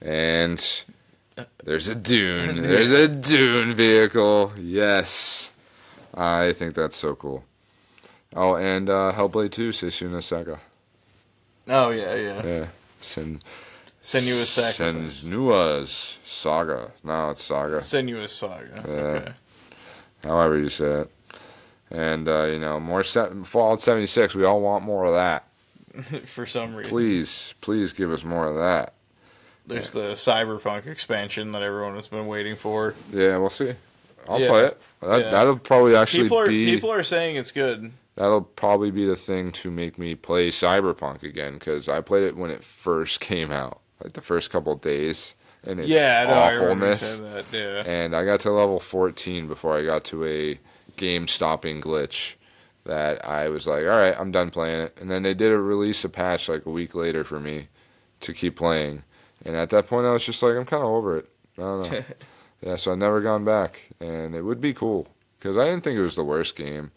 and 0.00 0.84
there's 1.64 1.88
a 1.88 1.94
Dune. 1.94 2.62
There's 2.62 2.90
a 2.90 3.08
Dune 3.08 3.72
vehicle. 3.72 4.52
Yes, 4.58 5.52
I 6.14 6.52
think 6.52 6.74
that's 6.74 6.96
so 6.96 7.14
cool. 7.14 7.44
Oh, 8.34 8.56
and 8.56 8.88
uh, 8.88 9.12
Hellblade 9.14 9.52
2, 9.52 9.70
Senua's 9.70 10.26
Saga. 10.26 10.58
oh 11.68 11.90
yeah, 11.90 12.14
yeah. 12.14 12.46
Yeah. 12.46 12.66
Senuous 14.02 14.46
Sacrifice. 14.46 15.24
Senua's 15.24 16.18
Saga. 16.24 16.90
No, 17.04 17.30
it's 17.30 17.42
Saga. 17.42 17.76
Senuous 17.78 18.30
Saga. 18.30 18.84
Yeah. 18.86 18.92
Okay. 18.92 19.32
However 20.24 20.58
you 20.58 20.68
say 20.68 21.02
it. 21.02 21.10
And, 21.90 22.26
uh, 22.26 22.44
you 22.44 22.58
know, 22.58 22.80
more 22.80 23.02
se- 23.02 23.30
Fallout 23.44 23.80
76. 23.80 24.34
We 24.34 24.44
all 24.44 24.60
want 24.60 24.84
more 24.84 25.04
of 25.04 25.14
that. 25.14 25.44
For 26.26 26.46
some 26.46 26.74
reason. 26.74 26.90
Please, 26.90 27.54
please 27.60 27.92
give 27.92 28.12
us 28.12 28.24
more 28.24 28.46
of 28.46 28.56
that. 28.56 28.94
There's 29.66 29.90
the 29.92 30.12
Cyberpunk 30.12 30.86
expansion 30.86 31.52
that 31.52 31.62
everyone 31.62 31.94
has 31.94 32.08
been 32.08 32.26
waiting 32.26 32.56
for. 32.56 32.94
Yeah, 33.12 33.36
we'll 33.36 33.50
see. 33.50 33.74
I'll 34.28 34.40
Yeah. 34.40 34.48
play 34.48 34.64
it. 34.66 34.80
That, 35.02 35.20
Yeah. 35.20 35.30
That'll 35.30 35.58
probably 35.58 35.94
actually 35.94 36.24
People 36.24 36.38
are 36.38 36.46
be 36.46 36.66
people 36.66 36.90
are 36.90 37.02
saying 37.02 37.36
it's 37.36 37.52
good. 37.52 37.92
that'll 38.16 38.40
probably 38.42 38.90
be 38.90 39.04
the 39.04 39.14
thing 39.16 39.52
to 39.52 39.70
make 39.70 39.98
me 39.98 40.14
play 40.16 40.48
Cyberpunk 40.48 41.22
again 41.22 41.54
because 41.54 41.88
I 41.88 42.00
played 42.00 42.24
it 42.24 42.36
when 42.36 42.50
it 42.50 42.64
first 42.64 43.20
came 43.30 43.52
out, 43.52 43.80
like 44.02 44.12
the 44.14 44.20
first 44.20 44.50
couple 44.50 44.74
days, 44.76 45.34
and 45.64 45.80
it's 45.80 45.88
yeah. 45.88 46.24
I 46.28 46.56
awfulness. 46.56 47.20
Yeah. 47.52 47.82
and 47.86 48.14
I 48.16 48.24
got 48.24 48.40
to 48.40 48.50
level 48.50 48.80
14 48.80 49.46
before 49.46 49.76
I 49.76 49.84
got 49.84 50.04
to 50.04 50.24
a 50.24 50.58
game 50.96 51.28
stopping 51.28 51.80
glitch 51.80 52.36
that 52.84 53.24
I 53.26 53.48
was 53.48 53.66
like, 53.66 53.82
all 53.84 53.90
right, 53.90 54.14
I'm 54.18 54.32
done 54.32 54.50
playing 54.50 54.80
it. 54.80 54.98
And 55.00 55.10
then 55.10 55.22
they 55.22 55.34
did 55.34 55.52
a 55.52 55.58
release 55.58 56.04
a 56.04 56.08
patch 56.08 56.48
like 56.48 56.66
a 56.66 56.70
week 56.70 56.94
later 56.94 57.24
for 57.24 57.38
me 57.38 57.68
to 58.20 58.32
keep 58.32 58.56
playing. 58.56 59.02
And 59.44 59.56
at 59.56 59.70
that 59.70 59.86
point, 59.86 60.06
I 60.06 60.12
was 60.12 60.24
just 60.24 60.42
like, 60.42 60.56
I'm 60.56 60.64
kind 60.64 60.82
of 60.82 60.88
over 60.88 61.16
it. 61.18 61.28
I 61.58 61.62
don't 61.62 61.90
know. 61.90 62.04
yeah, 62.62 62.76
so 62.76 62.92
I've 62.92 62.98
never 62.98 63.20
gone 63.20 63.44
back. 63.44 63.82
And 64.00 64.34
it 64.34 64.42
would 64.42 64.60
be 64.60 64.72
cool 64.72 65.08
because 65.38 65.56
I 65.56 65.64
didn't 65.66 65.84
think 65.84 65.98
it 65.98 66.02
was 66.02 66.16
the 66.16 66.24
worst 66.24 66.56
game. 66.56 66.90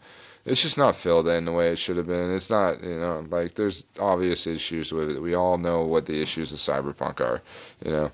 It's 0.46 0.62
just 0.62 0.78
not 0.78 0.94
filled 0.94 1.28
in 1.28 1.44
the 1.44 1.52
way 1.52 1.70
it 1.70 1.76
should 1.76 1.96
have 1.96 2.06
been. 2.06 2.32
It's 2.32 2.48
not, 2.48 2.82
you 2.82 2.98
know, 3.00 3.26
like 3.28 3.56
there's 3.56 3.84
obvious 3.98 4.46
issues 4.46 4.92
with 4.92 5.10
it. 5.10 5.20
We 5.20 5.34
all 5.34 5.58
know 5.58 5.84
what 5.84 6.06
the 6.06 6.22
issues 6.22 6.52
of 6.52 6.58
Cyberpunk 6.58 7.20
are, 7.20 7.42
you 7.84 7.90
know. 7.90 8.12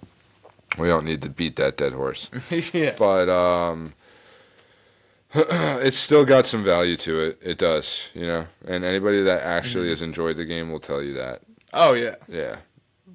We 0.79 0.89
don't 0.89 1.05
need 1.05 1.21
to 1.23 1.29
beat 1.29 1.57
that 1.57 1.77
dead 1.77 1.93
horse 1.93 2.31
yeah. 2.73 2.95
but 2.99 3.29
um, 3.29 3.93
it's 5.35 5.99
still 5.99 6.25
got 6.25 6.47
some 6.47 6.65
value 6.65 6.97
to 6.97 7.21
it. 7.21 7.39
It 7.43 7.59
does, 7.59 8.09
you 8.15 8.27
know. 8.27 8.47
And 8.67 8.83
anybody 8.83 9.23
that 9.23 9.43
actually 9.43 9.91
has 9.91 10.01
enjoyed 10.01 10.39
the 10.39 10.47
game 10.47 10.73
will 10.73 10.81
tell 10.81 11.03
you 11.03 11.13
that. 11.13 11.43
Oh 11.75 11.93
yeah. 11.93 12.15
Yeah, 12.29 12.57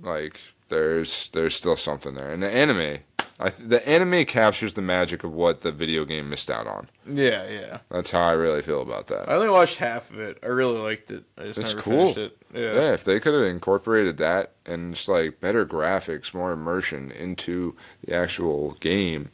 like 0.04 0.40
there's 0.68 1.30
there's 1.30 1.56
still 1.56 1.76
something 1.76 2.14
there. 2.14 2.32
And 2.32 2.44
the 2.44 2.50
anime, 2.50 3.00
th- 3.40 3.70
the 3.70 3.88
anime 3.88 4.26
captures 4.26 4.74
the 4.74 4.82
magic 4.82 5.24
of 5.24 5.32
what 5.32 5.62
the 5.62 5.72
video 5.72 6.06
game 6.06 6.30
missed 6.30 6.50
out 6.50 6.66
on. 6.68 6.90
Yeah, 7.08 7.48
yeah. 7.50 7.78
That's 7.90 8.10
how 8.12 8.22
I 8.22 8.32
really 8.32 8.62
feel 8.64 8.82
about 8.82 9.08
that. 9.08 9.30
I 9.30 9.36
only 9.36 9.50
watched 9.50 9.78
half 9.78 10.10
of 10.12 10.20
it. 10.20 10.40
I 10.42 10.48
really 10.48 10.80
liked 10.80 11.12
it. 11.12 11.24
I 11.38 11.44
just 11.44 11.60
It's 11.60 11.70
never 11.70 11.82
cool. 11.82 12.14
finished 12.14 12.18
it. 12.18 12.38
Yeah. 12.54 12.74
Yeah, 12.74 12.94
if 12.94 13.04
they 13.04 13.20
could 13.20 13.34
have 13.36 13.44
incorporated 13.44 14.18
that 14.18 14.54
and 14.66 14.96
just 14.96 15.08
like 15.08 15.40
better 15.40 15.66
graphics, 15.66 16.34
more 16.34 16.52
immersion 16.52 17.12
into 17.12 17.76
the 18.06 18.16
actual 18.16 18.72
game, 18.80 19.30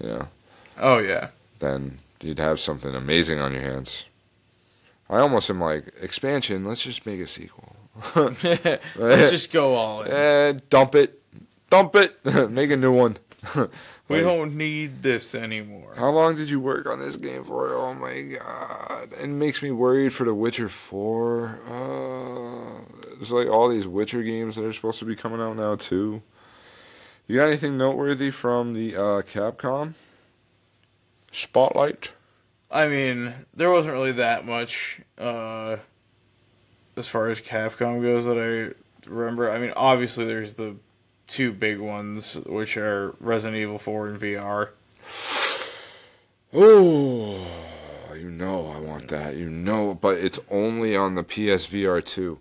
you 0.00 0.08
know, 0.08 0.28
Oh 0.78 0.98
yeah. 0.98 1.28
then 1.60 1.98
you'd 2.20 2.38
have 2.38 2.60
something 2.60 2.94
amazing 2.94 3.38
on 3.40 3.52
your 3.52 3.62
hands. 3.62 4.04
I 5.08 5.18
almost 5.18 5.48
am 5.50 5.60
like 5.60 5.92
expansion. 6.02 6.64
Let's 6.64 6.82
just 6.82 7.04
make 7.06 7.20
a 7.20 7.26
sequel. 7.26 7.74
Let's 8.14 9.30
just 9.30 9.52
go 9.52 9.74
all 9.74 10.02
in. 10.02 10.12
Eh, 10.12 10.52
dump 10.70 10.94
it, 10.94 11.19
dump 11.70 11.94
it, 11.94 12.24
make 12.50 12.70
a 12.70 12.76
new 12.76 12.92
one. 12.92 13.16
We 14.10 14.22
don't 14.22 14.56
need 14.56 15.04
this 15.04 15.36
anymore. 15.36 15.94
How 15.96 16.10
long 16.10 16.34
did 16.34 16.50
you 16.50 16.58
work 16.58 16.86
on 16.86 16.98
this 16.98 17.14
game 17.14 17.44
for? 17.44 17.72
Oh 17.74 17.94
my 17.94 18.22
god! 18.22 19.10
It 19.12 19.28
makes 19.28 19.62
me 19.62 19.70
worried 19.70 20.12
for 20.12 20.24
The 20.24 20.34
Witcher 20.34 20.68
Four. 20.68 21.60
Uh, 21.68 22.98
there's 23.14 23.30
like 23.30 23.46
all 23.46 23.68
these 23.68 23.86
Witcher 23.86 24.24
games 24.24 24.56
that 24.56 24.64
are 24.64 24.72
supposed 24.72 24.98
to 24.98 25.04
be 25.04 25.14
coming 25.14 25.40
out 25.40 25.56
now 25.56 25.76
too. 25.76 26.22
You 27.28 27.36
got 27.36 27.46
anything 27.46 27.78
noteworthy 27.78 28.32
from 28.32 28.74
the 28.74 28.96
uh, 28.96 29.22
Capcom 29.22 29.94
Spotlight? 31.30 32.12
I 32.68 32.88
mean, 32.88 33.32
there 33.54 33.70
wasn't 33.70 33.94
really 33.94 34.12
that 34.12 34.44
much 34.44 35.00
uh, 35.18 35.76
as 36.96 37.06
far 37.06 37.28
as 37.28 37.40
Capcom 37.40 38.02
goes 38.02 38.24
that 38.24 38.38
I 38.38 39.08
remember. 39.08 39.52
I 39.52 39.60
mean, 39.60 39.72
obviously 39.76 40.24
there's 40.24 40.54
the 40.54 40.74
two 41.30 41.52
big 41.52 41.78
ones, 41.78 42.34
which 42.46 42.76
are 42.76 43.14
Resident 43.20 43.56
Evil 43.56 43.78
4 43.78 44.08
and 44.08 44.20
VR. 44.20 44.70
Oh, 46.52 47.46
you 48.14 48.30
know 48.30 48.66
I 48.66 48.80
want 48.80 49.08
that. 49.08 49.36
You 49.36 49.48
know, 49.48 49.94
but 49.94 50.18
it's 50.18 50.40
only 50.50 50.96
on 50.96 51.14
the 51.14 51.22
PSVR 51.22 52.04
2. 52.04 52.38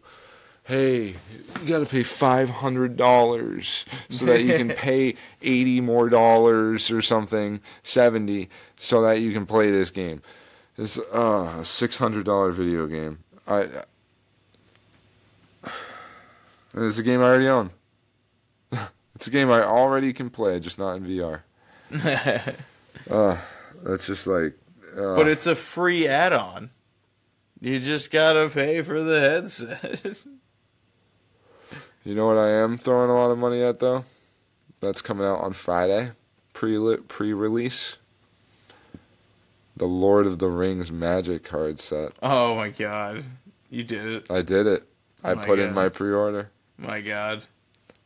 Hey, 0.63 1.05
you 1.07 1.67
got 1.67 1.79
to 1.79 1.85
pay 1.85 2.01
$500 2.01 3.85
so 4.09 4.25
that 4.25 4.43
you 4.43 4.55
can 4.55 4.69
pay 4.75 5.15
80 5.41 5.81
more 5.81 6.09
dollars 6.09 6.91
or 6.91 7.01
something, 7.01 7.61
70 7.83 8.49
so 8.75 9.01
that 9.03 9.21
you 9.21 9.31
can 9.33 9.45
play 9.45 9.71
this 9.71 9.89
game. 9.89 10.21
It's 10.77 10.97
uh, 10.97 11.57
a 11.59 11.61
$600 11.61 12.53
video 12.53 12.87
game. 12.87 13.19
I 13.47 13.67
and 16.73 16.85
it's 16.85 16.99
a 16.99 17.03
game 17.03 17.21
I 17.21 17.25
already 17.25 17.47
own. 17.47 17.71
It's 19.19 19.27
a 19.27 19.31
game 19.31 19.51
I 19.51 19.63
already 19.63 20.13
can 20.13 20.29
play, 20.29 20.61
just 20.61 20.79
not 20.79 20.93
in 20.93 21.03
VR. 21.03 21.41
Uh, 23.09 23.37
that's 23.83 24.05
just 24.07 24.27
like. 24.27 24.53
Uh, 24.95 25.15
But 25.15 25.27
it's 25.27 25.45
a 25.45 25.55
free 25.55 26.07
add 26.07 26.31
on. 26.31 26.69
You 27.59 27.79
just 27.79 28.11
gotta 28.11 28.49
pay 28.49 28.81
for 28.81 29.01
the 29.01 29.19
headset. 29.19 30.23
you 32.05 32.15
know 32.15 32.27
what 32.27 32.37
I 32.37 32.51
am 32.51 32.77
throwing 32.77 33.09
a 33.09 33.15
lot 33.15 33.31
of 33.31 33.37
money 33.37 33.61
at 33.61 33.79
though? 33.79 34.05
That's 34.79 35.01
coming 35.01 35.25
out 35.25 35.39
on 35.41 35.51
Friday, 35.53 36.11
pre 36.53 36.97
pre 37.07 37.33
release. 37.33 37.97
The 39.75 39.85
Lord 39.87 40.27
of 40.27 40.39
the 40.39 40.47
Rings 40.49 40.91
Magic 40.91 41.43
card 41.43 41.77
set. 41.79 42.13
oh 42.21 42.55
my 42.55 42.69
god. 42.69 43.23
You 43.69 43.83
did 43.83 44.05
it. 44.05 44.31
I 44.31 44.41
did 44.41 44.65
it. 44.65 44.83
I 45.23 45.31
Oh 45.31 45.35
my 45.35 45.45
put 45.45 45.59
in 45.59 45.73
my 45.73 45.89
pre 45.89 46.11
order 46.13 46.51
My 46.77 47.01
god. 47.01 47.45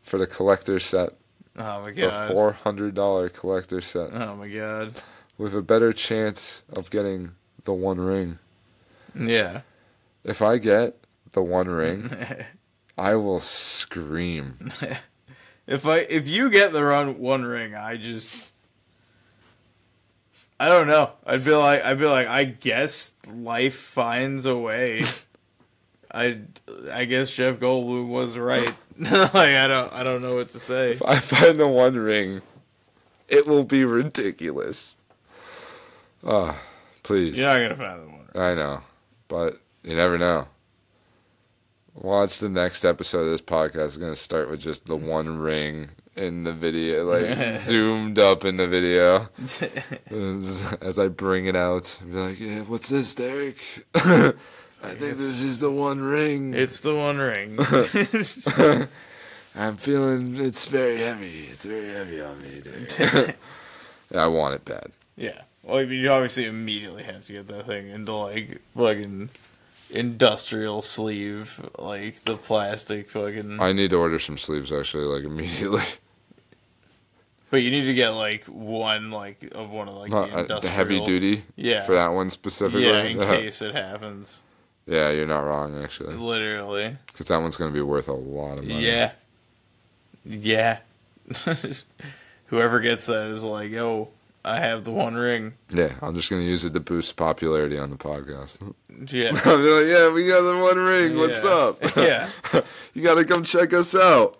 For 0.03 0.17
the 0.19 0.27
collector 0.27 0.79
set, 0.79 1.09
Oh 1.57 1.81
my 1.83 1.91
god. 1.91 2.31
four 2.31 2.51
hundred 2.51 2.93
dollar 2.95 3.29
collector 3.29 3.81
set, 3.81 4.13
Oh 4.13 4.35
my 4.35 4.47
god. 4.47 4.93
with 5.37 5.55
a 5.55 5.61
better 5.61 5.91
chance 5.93 6.61
of 6.75 6.89
getting 6.91 7.31
the 7.63 7.73
One 7.73 7.99
Ring. 7.99 8.37
Yeah. 9.19 9.61
If 10.23 10.41
I 10.41 10.57
get 10.57 10.97
the 11.33 11.41
One 11.41 11.67
Ring, 11.67 12.15
I 12.97 13.15
will 13.15 13.39
scream. 13.39 14.71
If 15.65 15.85
I 15.87 15.99
if 15.99 16.27
you 16.27 16.49
get 16.49 16.73
the 16.73 16.83
run 16.83 17.19
one 17.19 17.45
ring, 17.45 17.73
I 17.73 17.95
just 17.95 18.35
I 20.59 20.67
don't 20.67 20.87
know. 20.87 21.11
I'd 21.25 21.45
be 21.45 21.51
like 21.51 21.83
I'd 21.85 21.97
be 21.99 22.05
like 22.05 22.27
I 22.27 22.43
guess 22.43 23.15
life 23.33 23.75
finds 23.75 24.45
a 24.45 24.57
way. 24.57 25.03
I 26.13 26.39
I 26.91 27.05
guess 27.05 27.31
Jeff 27.31 27.57
Goldblum 27.57 28.07
was 28.07 28.37
right. 28.37 28.73
like 28.99 29.35
I 29.35 29.67
don't 29.67 29.91
I 29.91 30.03
don't 30.03 30.21
know 30.21 30.35
what 30.35 30.49
to 30.49 30.59
say. 30.59 30.91
If 30.91 31.01
I 31.01 31.19
find 31.19 31.59
the 31.59 31.67
One 31.67 31.95
Ring, 31.95 32.41
it 33.27 33.47
will 33.47 33.63
be 33.63 33.83
ridiculous. 33.85 34.95
Ah, 36.25 36.57
please. 37.01 37.37
You're 37.37 37.47
not 37.47 37.77
gonna 37.77 37.89
find 37.89 38.03
the 38.03 38.11
one. 38.11 38.27
Ring. 38.33 38.43
I 38.43 38.53
know, 38.55 38.81
but 39.27 39.59
you 39.83 39.95
never 39.95 40.17
know. 40.17 40.47
Watch 41.95 42.39
the 42.39 42.49
next 42.49 42.85
episode 42.85 43.25
of 43.25 43.31
this 43.31 43.41
podcast. 43.41 43.99
Going 43.99 44.11
to 44.11 44.19
start 44.19 44.49
with 44.49 44.59
just 44.59 44.85
the 44.87 44.95
one 44.95 45.37
ring 45.37 45.89
in 46.15 46.43
the 46.43 46.51
video, 46.51 47.05
like 47.05 47.59
zoomed 47.61 48.17
up 48.17 48.45
in 48.45 48.57
the 48.57 48.67
video. 48.67 49.29
As, 50.09 50.73
as 50.81 50.97
I 50.97 51.07
bring 51.07 51.45
it 51.45 51.55
out, 51.55 51.95
and 52.01 52.11
be 52.11 52.17
like, 52.17 52.39
"Yeah, 52.39 52.61
what's 52.61 52.89
this, 52.89 53.13
Derek? 53.13 53.59
I 54.83 54.95
think 54.95 55.17
this 55.17 55.41
is 55.41 55.59
the 55.59 55.71
one 55.71 56.01
ring. 56.01 56.53
It's 56.53 56.81
the 56.81 56.93
one 56.93 57.17
ring. 57.17 57.57
I'm 59.55 59.77
feeling 59.77 60.35
it's 60.37 60.67
very 60.67 60.99
heavy. 60.99 61.47
It's 61.51 61.63
very 61.63 61.93
heavy 61.93 62.21
on 62.21 62.41
me, 62.41 62.61
Derek. 62.61 63.37
I 64.15 64.27
want 64.27 64.55
it 64.55 64.65
bad. 64.65 64.91
yeah. 65.15 65.41
Well, 65.63 65.77
I 65.77 65.85
mean, 65.85 66.01
you 66.01 66.09
obviously 66.11 66.45
immediately 66.45 67.03
have 67.03 67.25
to 67.27 67.33
get 67.33 67.47
that 67.47 67.65
thing 67.65 67.87
into 67.87 68.13
like 68.13 68.61
fucking 68.75 69.29
industrial 69.89 70.81
sleeve, 70.81 71.61
like 71.79 72.23
the 72.23 72.35
plastic 72.35 73.09
fucking. 73.09 73.61
I 73.61 73.71
need 73.71 73.91
to 73.91 73.95
order 73.97 74.19
some 74.19 74.37
sleeves 74.37 74.73
actually, 74.73 75.05
like 75.05 75.23
immediately. 75.23 75.83
but 77.49 77.57
you 77.57 77.71
need 77.71 77.85
to 77.85 77.93
get 77.93 78.09
like 78.09 78.43
one, 78.45 79.11
like 79.11 79.49
of 79.53 79.69
one 79.69 79.87
of 79.87 79.95
like 79.95 80.11
Not, 80.11 80.29
the 80.29 80.35
uh, 80.35 80.41
industrial. 80.41 80.61
the 80.61 80.69
heavy 80.69 80.99
duty. 81.05 81.43
Yeah. 81.55 81.83
For 81.83 81.95
that 81.95 82.09
one 82.09 82.29
specifically. 82.29 82.85
Yeah, 82.85 83.03
in 83.03 83.19
case 83.19 83.61
it 83.61 83.73
happens. 83.73 84.41
Yeah, 84.85 85.09
you're 85.11 85.27
not 85.27 85.41
wrong 85.45 85.81
actually, 85.81 86.15
Literally. 86.15 86.97
because 87.07 87.27
that 87.29 87.37
one's 87.37 87.55
gonna 87.55 87.71
be 87.71 87.81
worth 87.81 88.07
a 88.07 88.13
lot 88.13 88.57
of 88.57 88.65
money. 88.65 88.85
Yeah. 88.85 89.11
Yeah. 90.25 90.79
Whoever 92.47 92.79
gets 92.81 93.05
that 93.07 93.27
is 93.29 93.43
like, 93.43 93.71
yo, 93.71 94.09
I 94.45 94.59
have 94.59 94.83
the 94.83 94.91
one 94.91 95.15
ring. 95.15 95.53
Yeah, 95.69 95.93
I'm 96.01 96.15
just 96.15 96.29
gonna 96.29 96.41
use 96.43 96.65
it 96.65 96.73
to 96.73 96.79
boost 96.79 97.15
popularity 97.15 97.77
on 97.77 97.89
the 97.89 97.95
podcast. 97.95 98.59
Yeah. 99.11 99.31
I'll 99.45 99.57
be 99.57 99.69
like, 99.71 99.87
yeah, 99.87 100.13
we 100.13 100.27
got 100.27 100.41
the 100.41 100.57
one 100.61 100.77
ring. 100.77 101.17
What's 101.17 101.43
up? 101.45 101.79
Yeah. 101.97 102.29
you 102.93 103.03
gotta 103.03 103.23
come 103.23 103.43
check 103.43 103.73
us 103.73 103.95
out. 103.95 104.37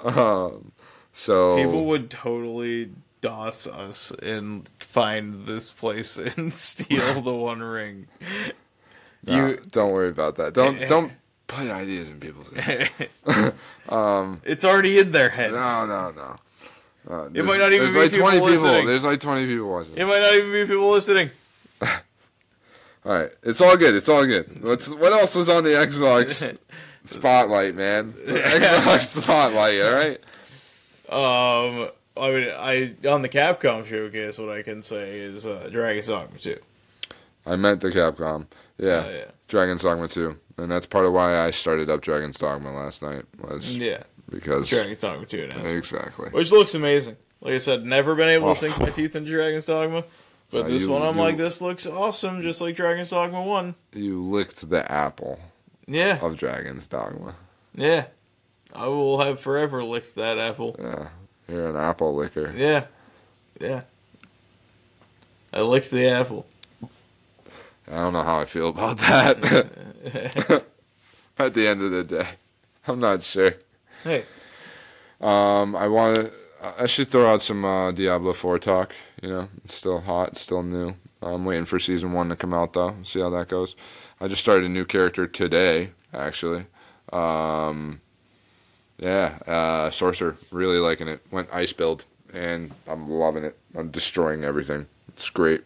Um, 0.00 0.72
so 1.12 1.56
People 1.62 1.84
would 1.86 2.10
totally 2.10 2.90
DOS 3.20 3.66
us 3.66 4.10
and 4.22 4.68
find 4.80 5.46
this 5.46 5.70
place 5.70 6.16
and 6.16 6.52
steal 6.52 7.20
the 7.20 7.34
one 7.34 7.62
ring. 7.62 8.06
No, 9.26 9.46
You 9.48 9.58
don't 9.70 9.92
worry 9.92 10.08
about 10.10 10.36
that. 10.36 10.54
Don't 10.54 10.80
don't 10.88 11.12
put 11.46 11.68
ideas 11.70 12.10
in 12.10 12.20
people's 12.20 12.50
heads. 12.52 12.90
It's 14.44 14.64
already 14.64 14.98
in 14.98 15.12
their 15.12 15.28
heads. 15.30 15.52
No, 15.52 15.86
no, 15.86 16.10
no. 16.10 16.36
Uh, 17.08 17.28
there's- 17.30 17.46
might 17.48 17.58
not 17.58 17.72
even 17.72 17.90
there's 17.90 17.94
be 17.94 18.00
like 18.00 18.10
people 18.10 18.26
20 18.28 18.36
people. 18.38 18.50
listening. 18.50 18.86
There's 18.86 19.04
like 19.04 19.20
20 19.20 19.46
people 19.46 19.68
watching. 19.70 19.96
It 19.96 20.06
might 20.06 20.18
not 20.20 20.34
even 20.34 20.50
be 20.52 20.64
people 20.64 20.90
listening. 20.90 21.30
All 21.80 23.12
right, 23.12 23.30
it's 23.44 23.60
all 23.60 23.76
good. 23.76 23.94
It's 23.94 24.08
all 24.08 24.26
good. 24.26 24.64
What's 24.64 24.88
what 24.88 25.12
else 25.12 25.36
was 25.36 25.48
on 25.48 25.62
the 25.62 25.70
Xbox 25.70 26.58
spotlight, 27.04 27.76
man? 27.76 28.12
Xbox 28.12 29.22
spotlight. 29.22 29.80
All 29.80 29.92
right. 29.92 30.18
Um, 31.08 31.88
I 32.16 32.30
mean, 32.32 32.50
I 32.50 33.08
on 33.08 33.22
the 33.22 33.28
Capcom 33.28 33.84
showcase, 33.86 34.38
what 34.38 34.48
I 34.48 34.62
can 34.62 34.82
say 34.82 35.20
is 35.20 35.46
uh, 35.46 35.68
Dragon's 35.70 36.08
Dogma 36.08 36.36
2. 36.36 36.58
I 37.46 37.54
meant 37.54 37.80
the 37.80 37.90
Capcom. 37.90 38.46
Yeah. 38.78 39.04
Oh, 39.06 39.10
yeah. 39.10 39.24
Dragon's 39.48 39.82
Dogma 39.82 40.08
2. 40.08 40.36
And 40.58 40.70
that's 40.70 40.86
part 40.86 41.04
of 41.04 41.12
why 41.12 41.44
I 41.44 41.50
started 41.50 41.90
up 41.90 42.00
Dragon's 42.00 42.38
Dogma 42.38 42.72
last 42.74 43.02
night 43.02 43.24
was 43.40 43.76
Yeah, 43.76 44.02
because 44.30 44.68
Dragon's 44.68 45.00
Dogma 45.00 45.26
2 45.26 45.44
announcement. 45.44 45.76
exactly. 45.78 46.30
Which 46.30 46.50
looks 46.52 46.74
amazing. 46.74 47.16
Like 47.42 47.54
I 47.54 47.58
said, 47.58 47.84
never 47.84 48.14
been 48.14 48.28
able 48.30 48.48
Oh. 48.48 48.54
to 48.54 48.58
sink 48.60 48.78
my 48.80 48.90
teeth 48.90 49.14
into 49.16 49.30
Dragon's 49.30 49.66
Dogma. 49.66 50.04
But 50.50 50.64
Uh, 50.64 50.68
this 50.68 50.82
you- 50.82 50.90
one, 50.90 51.02
I'm 51.02 51.16
you- 51.16 51.22
like, 51.22 51.36
this 51.36 51.60
looks 51.60 51.86
awesome, 51.86 52.40
just 52.42 52.60
like 52.60 52.74
Dragon's 52.76 53.10
Dogma 53.10 53.42
1. 53.42 53.74
You 53.92 54.22
licked 54.22 54.68
the 54.70 54.90
apple 54.90 55.38
Yeah, 55.86 56.18
of 56.24 56.36
Dragon's 56.36 56.86
Dogma. 56.88 57.34
yeah. 57.74 58.06
I 58.74 58.88
will 58.88 59.20
have 59.20 59.40
forever 59.40 59.82
licked 59.84 60.14
that 60.16 60.38
apple. 60.38 60.76
Yeah. 60.78 61.08
You're 61.48 61.70
an 61.70 61.76
apple 61.76 62.14
licker. 62.14 62.52
Yeah, 62.56 62.86
yeah. 63.60 63.82
I 65.52 65.60
licked 65.62 65.90
the 65.90 66.08
apple. 66.08 66.46
I 67.90 67.96
don't 67.96 68.12
know 68.12 68.22
how 68.22 68.40
I 68.40 68.44
feel 68.44 68.68
about 68.70 68.98
that. 68.98 70.64
At 71.38 71.54
the 71.54 71.66
end 71.68 71.82
of 71.82 71.90
the 71.90 72.04
day, 72.04 72.26
I'm 72.86 72.98
not 72.98 73.22
sure. 73.22 73.54
Hey, 74.02 74.24
Um, 75.20 75.76
I 75.76 75.86
want 75.88 76.16
to. 76.16 76.32
I 76.78 76.86
should 76.86 77.08
throw 77.08 77.26
out 77.32 77.42
some 77.42 77.64
uh, 77.64 77.92
Diablo 77.92 78.32
4 78.32 78.58
talk. 78.58 78.94
You 79.22 79.28
know, 79.28 79.48
it's 79.64 79.74
still 79.74 80.00
hot, 80.00 80.30
it's 80.30 80.40
still 80.40 80.62
new. 80.62 80.94
I'm 81.22 81.44
waiting 81.44 81.64
for 81.64 81.78
season 81.78 82.12
one 82.12 82.28
to 82.30 82.36
come 82.36 82.54
out 82.54 82.72
though. 82.72 82.94
See 83.04 83.20
how 83.20 83.30
that 83.30 83.48
goes. 83.48 83.76
I 84.20 84.28
just 84.28 84.42
started 84.42 84.64
a 84.64 84.68
new 84.68 84.84
character 84.84 85.26
today, 85.26 85.90
actually. 86.12 86.64
Um, 87.12 88.00
yeah, 88.98 89.38
uh, 89.46 89.90
sorcerer, 89.90 90.36
really 90.50 90.78
liking 90.78 91.08
it. 91.08 91.20
Went 91.30 91.48
ice 91.52 91.72
build, 91.72 92.04
and 92.32 92.72
I'm 92.88 93.08
loving 93.10 93.44
it. 93.44 93.56
I'm 93.76 93.90
destroying 93.90 94.42
everything. 94.44 94.86
It's 95.08 95.28
great. 95.30 95.62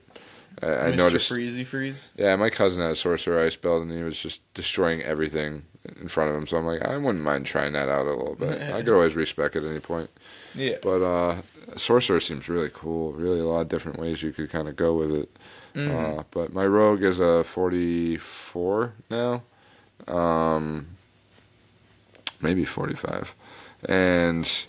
I, 0.62 0.66
I 0.66 0.94
noticed. 0.94 1.30
Freezy 1.30 1.64
Freeze. 1.64 2.11
Yeah, 2.16 2.36
my 2.36 2.51
cousin 2.51 2.80
had 2.82 2.90
a 2.90 2.96
sorcerer 2.96 3.44
ice 3.44 3.57
build, 3.57 3.82
and 3.82 3.92
he 3.92 4.03
was 4.03 4.18
just 4.18 4.42
destroying 4.55 5.03
everything 5.03 5.62
in 6.01 6.09
front 6.09 6.30
of 6.30 6.36
him. 6.36 6.46
So 6.46 6.59
I'm 6.59 6.66
like, 6.66 6.82
I 6.82 6.96
wouldn't 6.96 7.24
mind 7.24 7.46
trying 7.46 7.72
that 7.72 7.88
out 7.88 8.07
a 8.07 8.11
little 8.11 8.34
bit. 8.34 8.61
I 8.72 8.82
could 8.82 8.94
always 8.94 9.16
respec 9.16 9.57
at 9.57 9.64
any 9.64 9.80
point. 9.80 10.11
Yeah. 10.55 10.76
But 10.82 11.03
uh, 11.03 11.42
sorcerer 11.76 12.20
seems 12.20 12.48
really 12.48 12.70
cool. 12.72 13.12
Really, 13.12 13.40
a 13.40 13.44
lot 13.44 13.62
of 13.62 13.68
different 13.68 13.98
ways 13.98 14.22
you 14.22 14.32
could 14.32 14.51
kind 14.51 14.68
of 14.68 14.76
go 14.76 14.94
with 14.94 15.12
it. 15.12 15.38
Mm. 15.74 16.18
Uh, 16.18 16.22
but 16.30 16.53
my 16.53 16.66
rogue 16.66 17.03
is 17.03 17.20
a 17.20 17.44
44 17.44 18.92
now, 19.09 19.42
um, 20.09 20.88
maybe 22.40 22.64
45, 22.64 23.34
and 23.88 24.66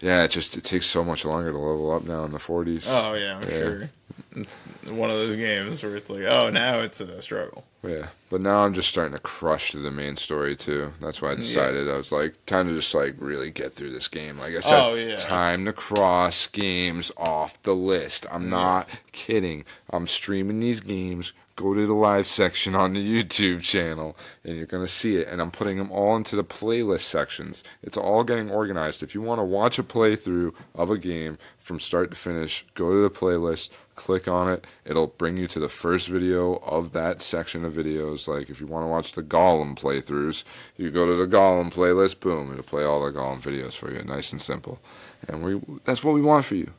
yeah, 0.00 0.22
it 0.24 0.30
just 0.30 0.56
it 0.56 0.64
takes 0.64 0.86
so 0.86 1.04
much 1.04 1.24
longer 1.24 1.50
to 1.50 1.58
level 1.58 1.90
up 1.90 2.04
now 2.04 2.24
in 2.24 2.32
the 2.32 2.38
40s. 2.38 2.84
Oh 2.88 3.14
yeah, 3.14 3.36
I'm 3.36 3.42
Yeah. 3.42 3.58
sure. 3.58 3.90
It's 4.36 4.60
one 4.86 5.10
of 5.10 5.16
those 5.16 5.36
games 5.36 5.82
where 5.82 5.96
it's 5.96 6.10
like, 6.10 6.22
oh, 6.22 6.50
now 6.50 6.80
it's 6.80 7.00
a 7.00 7.20
struggle. 7.22 7.64
Yeah, 7.82 8.08
but 8.30 8.40
now 8.40 8.64
I'm 8.64 8.74
just 8.74 8.88
starting 8.88 9.14
to 9.16 9.22
crush 9.22 9.72
through 9.72 9.82
the 9.82 9.90
main 9.90 10.16
story 10.16 10.54
too. 10.56 10.92
That's 11.00 11.22
why 11.22 11.32
I 11.32 11.34
decided 11.36 11.88
I 11.88 11.96
was 11.96 12.10
like, 12.12 12.34
time 12.46 12.68
to 12.68 12.74
just 12.74 12.94
like 12.94 13.14
really 13.18 13.50
get 13.50 13.72
through 13.72 13.92
this 13.92 14.08
game. 14.08 14.38
Like 14.38 14.54
I 14.56 14.60
said, 14.60 14.80
Oh, 14.82 14.94
yeah. 14.94 15.16
time 15.16 15.64
to 15.66 15.72
cross 15.72 16.46
games 16.48 17.10
off 17.16 17.62
the 17.62 17.74
list. 17.74 18.26
I'm 18.30 18.48
not 18.50 18.88
kidding. 19.12 19.64
I'm 19.90 20.06
streaming 20.06 20.60
these 20.60 20.80
games. 20.80 21.32
Go 21.58 21.74
to 21.74 21.86
the 21.88 21.92
live 21.92 22.24
section 22.24 22.76
on 22.76 22.92
the 22.92 23.04
YouTube 23.04 23.62
channel, 23.62 24.16
and 24.44 24.56
you're 24.56 24.66
gonna 24.66 24.86
see 24.86 25.16
it. 25.16 25.26
And 25.26 25.42
I'm 25.42 25.50
putting 25.50 25.76
them 25.76 25.90
all 25.90 26.14
into 26.14 26.36
the 26.36 26.44
playlist 26.44 27.00
sections. 27.00 27.64
It's 27.82 27.96
all 27.96 28.22
getting 28.22 28.48
organized. 28.48 29.02
If 29.02 29.12
you 29.12 29.22
want 29.22 29.40
to 29.40 29.44
watch 29.44 29.76
a 29.76 29.82
playthrough 29.82 30.54
of 30.76 30.88
a 30.88 30.96
game 30.96 31.36
from 31.58 31.80
start 31.80 32.10
to 32.10 32.16
finish, 32.16 32.64
go 32.74 32.92
to 32.92 33.02
the 33.02 33.10
playlist, 33.10 33.70
click 33.96 34.28
on 34.28 34.48
it. 34.48 34.68
It'll 34.84 35.08
bring 35.08 35.36
you 35.36 35.48
to 35.48 35.58
the 35.58 35.68
first 35.68 36.06
video 36.06 36.58
of 36.58 36.92
that 36.92 37.20
section 37.22 37.64
of 37.64 37.74
videos. 37.74 38.28
Like 38.28 38.50
if 38.50 38.60
you 38.60 38.68
want 38.68 38.84
to 38.84 38.88
watch 38.88 39.14
the 39.14 39.24
Gollum 39.24 39.76
playthroughs, 39.76 40.44
you 40.76 40.92
go 40.92 41.06
to 41.06 41.16
the 41.16 41.26
Gollum 41.26 41.74
playlist. 41.74 42.20
Boom, 42.20 42.52
it'll 42.52 42.62
play 42.62 42.84
all 42.84 43.04
the 43.04 43.10
Gollum 43.10 43.42
videos 43.42 43.72
for 43.72 43.92
you, 43.92 44.00
nice 44.04 44.30
and 44.30 44.40
simple. 44.40 44.78
And 45.26 45.42
we 45.42 45.60
that's 45.84 46.04
what 46.04 46.14
we 46.14 46.22
want 46.22 46.44
for 46.44 46.54
you, 46.54 46.70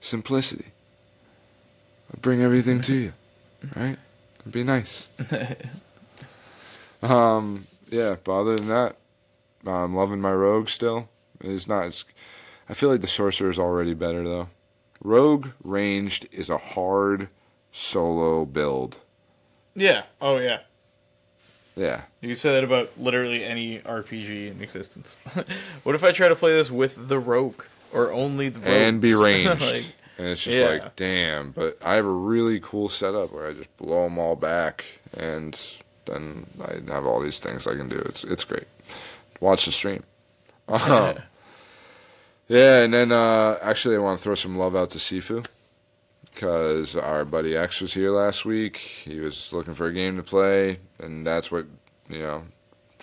simplicity. 0.00 0.72
Bring 2.20 2.42
everything 2.42 2.80
to 2.82 2.96
you, 2.96 3.12
right? 3.76 3.98
It'd 4.40 4.52
Be 4.52 4.64
nice. 4.64 5.06
um, 7.02 7.66
yeah. 7.88 8.16
But 8.22 8.40
other 8.40 8.56
than 8.56 8.68
that, 8.68 8.96
I'm 9.66 9.94
loving 9.94 10.20
my 10.20 10.32
rogue 10.32 10.68
still. 10.68 11.08
It's 11.40 11.66
not. 11.68 11.86
It's, 11.86 12.04
I 12.68 12.74
feel 12.74 12.90
like 12.90 13.00
the 13.00 13.06
sorcerer 13.06 13.50
is 13.50 13.58
already 13.58 13.94
better 13.94 14.24
though. 14.24 14.48
Rogue 15.02 15.48
ranged 15.64 16.28
is 16.32 16.50
a 16.50 16.58
hard 16.58 17.28
solo 17.72 18.44
build. 18.44 19.00
Yeah. 19.74 20.02
Oh 20.20 20.38
yeah. 20.38 20.60
Yeah. 21.76 22.02
You 22.20 22.28
can 22.28 22.36
say 22.36 22.52
that 22.52 22.64
about 22.64 22.90
literally 22.98 23.44
any 23.44 23.78
RPG 23.80 24.50
in 24.50 24.62
existence. 24.62 25.16
what 25.82 25.94
if 25.94 26.04
I 26.04 26.12
try 26.12 26.28
to 26.28 26.36
play 26.36 26.52
this 26.52 26.70
with 26.70 27.08
the 27.08 27.18
rogue 27.18 27.62
or 27.92 28.12
only 28.12 28.48
the 28.48 28.60
rogues? 28.60 28.70
And 28.70 29.00
be 29.00 29.14
ranged. 29.22 29.62
like, 29.62 29.84
and 30.20 30.28
it's 30.28 30.42
just 30.42 30.56
yeah. 30.58 30.66
like, 30.66 30.96
damn. 30.96 31.50
But 31.50 31.78
I 31.82 31.94
have 31.94 32.04
a 32.04 32.10
really 32.10 32.60
cool 32.60 32.90
setup 32.90 33.32
where 33.32 33.48
I 33.48 33.54
just 33.54 33.74
blow 33.78 34.04
them 34.04 34.18
all 34.18 34.36
back, 34.36 34.84
and 35.16 35.58
then 36.04 36.46
I 36.62 36.92
have 36.92 37.06
all 37.06 37.20
these 37.20 37.40
things 37.40 37.66
I 37.66 37.74
can 37.74 37.88
do. 37.88 37.96
It's 37.96 38.22
it's 38.24 38.44
great. 38.44 38.66
Watch 39.40 39.64
the 39.64 39.72
stream. 39.72 40.04
Um, 40.68 41.16
yeah, 42.46 42.82
and 42.82 42.94
then 42.94 43.10
uh, 43.10 43.58
actually, 43.60 43.96
I 43.96 43.98
want 43.98 44.18
to 44.18 44.22
throw 44.22 44.36
some 44.36 44.56
love 44.56 44.76
out 44.76 44.90
to 44.90 44.98
Sifu 44.98 45.44
because 46.32 46.94
our 46.94 47.24
buddy 47.24 47.56
X 47.56 47.80
was 47.80 47.92
here 47.92 48.10
last 48.10 48.44
week. 48.44 48.76
He 48.76 49.18
was 49.18 49.52
looking 49.52 49.74
for 49.74 49.86
a 49.86 49.92
game 49.92 50.16
to 50.16 50.22
play, 50.22 50.78
and 51.00 51.26
that's 51.26 51.50
what 51.50 51.66
you 52.08 52.18
know 52.20 52.44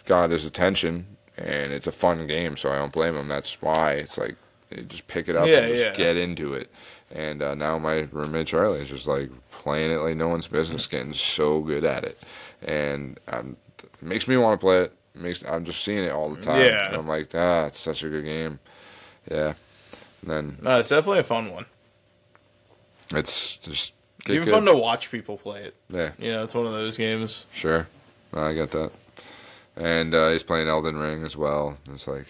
got 0.05 0.29
his 0.29 0.45
attention. 0.45 1.05
And 1.37 1.73
it's 1.73 1.87
a 1.87 1.91
fun 1.91 2.25
game, 2.25 2.55
so 2.55 2.71
I 2.71 2.77
don't 2.77 2.93
blame 2.93 3.17
him. 3.17 3.27
That's 3.27 3.61
why 3.61 3.93
it's 3.93 4.17
like 4.17 4.37
you 4.71 4.83
just 4.83 5.07
pick 5.07 5.29
it 5.29 5.35
up 5.35 5.47
Yeah, 5.47 5.59
and 5.59 5.67
just 5.73 5.83
yeah. 5.85 5.93
get 5.93 6.17
into 6.17 6.53
it. 6.53 6.69
And 7.13 7.41
uh, 7.41 7.55
now 7.55 7.77
my 7.79 8.07
roommate 8.11 8.47
Charlie 8.47 8.81
is 8.81 8.89
just 8.89 9.07
like 9.07 9.29
playing 9.51 9.91
it 9.91 9.97
like 10.01 10.15
no 10.17 10.27
one's 10.27 10.47
business, 10.47 10.87
getting 10.87 11.13
so 11.13 11.61
good 11.61 11.85
at 11.85 12.03
it, 12.03 12.19
and 12.63 13.17
um, 13.29 13.55
it 13.81 13.89
makes 14.01 14.27
me 14.27 14.35
want 14.37 14.59
to 14.59 14.63
play 14.65 14.77
it. 14.79 14.93
it. 15.15 15.21
Makes 15.21 15.43
I'm 15.45 15.63
just 15.65 15.83
seeing 15.83 16.03
it 16.03 16.11
all 16.11 16.29
the 16.29 16.41
time. 16.41 16.65
Yeah. 16.65 16.87
and 16.87 16.95
I'm 16.97 17.07
like, 17.07 17.29
ah, 17.33 17.65
it's 17.67 17.79
such 17.79 18.03
a 18.03 18.09
good 18.09 18.25
game. 18.25 18.59
Yeah, 19.31 19.53
and 20.21 20.29
then 20.29 20.57
no, 20.61 20.79
it's 20.79 20.89
definitely 20.89 21.19
a 21.19 21.23
fun 21.23 21.49
one. 21.51 21.65
it's 23.15 23.57
just 23.57 23.93
Even 24.27 24.43
good. 24.45 24.51
fun 24.53 24.65
to 24.65 24.75
watch 24.75 25.09
people 25.11 25.37
play 25.37 25.63
it. 25.63 25.75
yeah, 25.89 26.11
You 26.19 26.31
know, 26.33 26.43
it's 26.43 26.53
one 26.55 26.65
of 26.65 26.73
those 26.73 26.97
games. 26.97 27.45
sure, 27.53 27.87
I 28.33 28.53
get 28.53 28.71
that. 28.71 28.91
And 29.77 30.13
uh, 30.13 30.29
he's 30.31 30.43
playing 30.43 30.67
Elden 30.67 30.97
Ring 30.97 31.23
as 31.23 31.37
well. 31.37 31.77
It's 31.93 32.07
like 32.07 32.25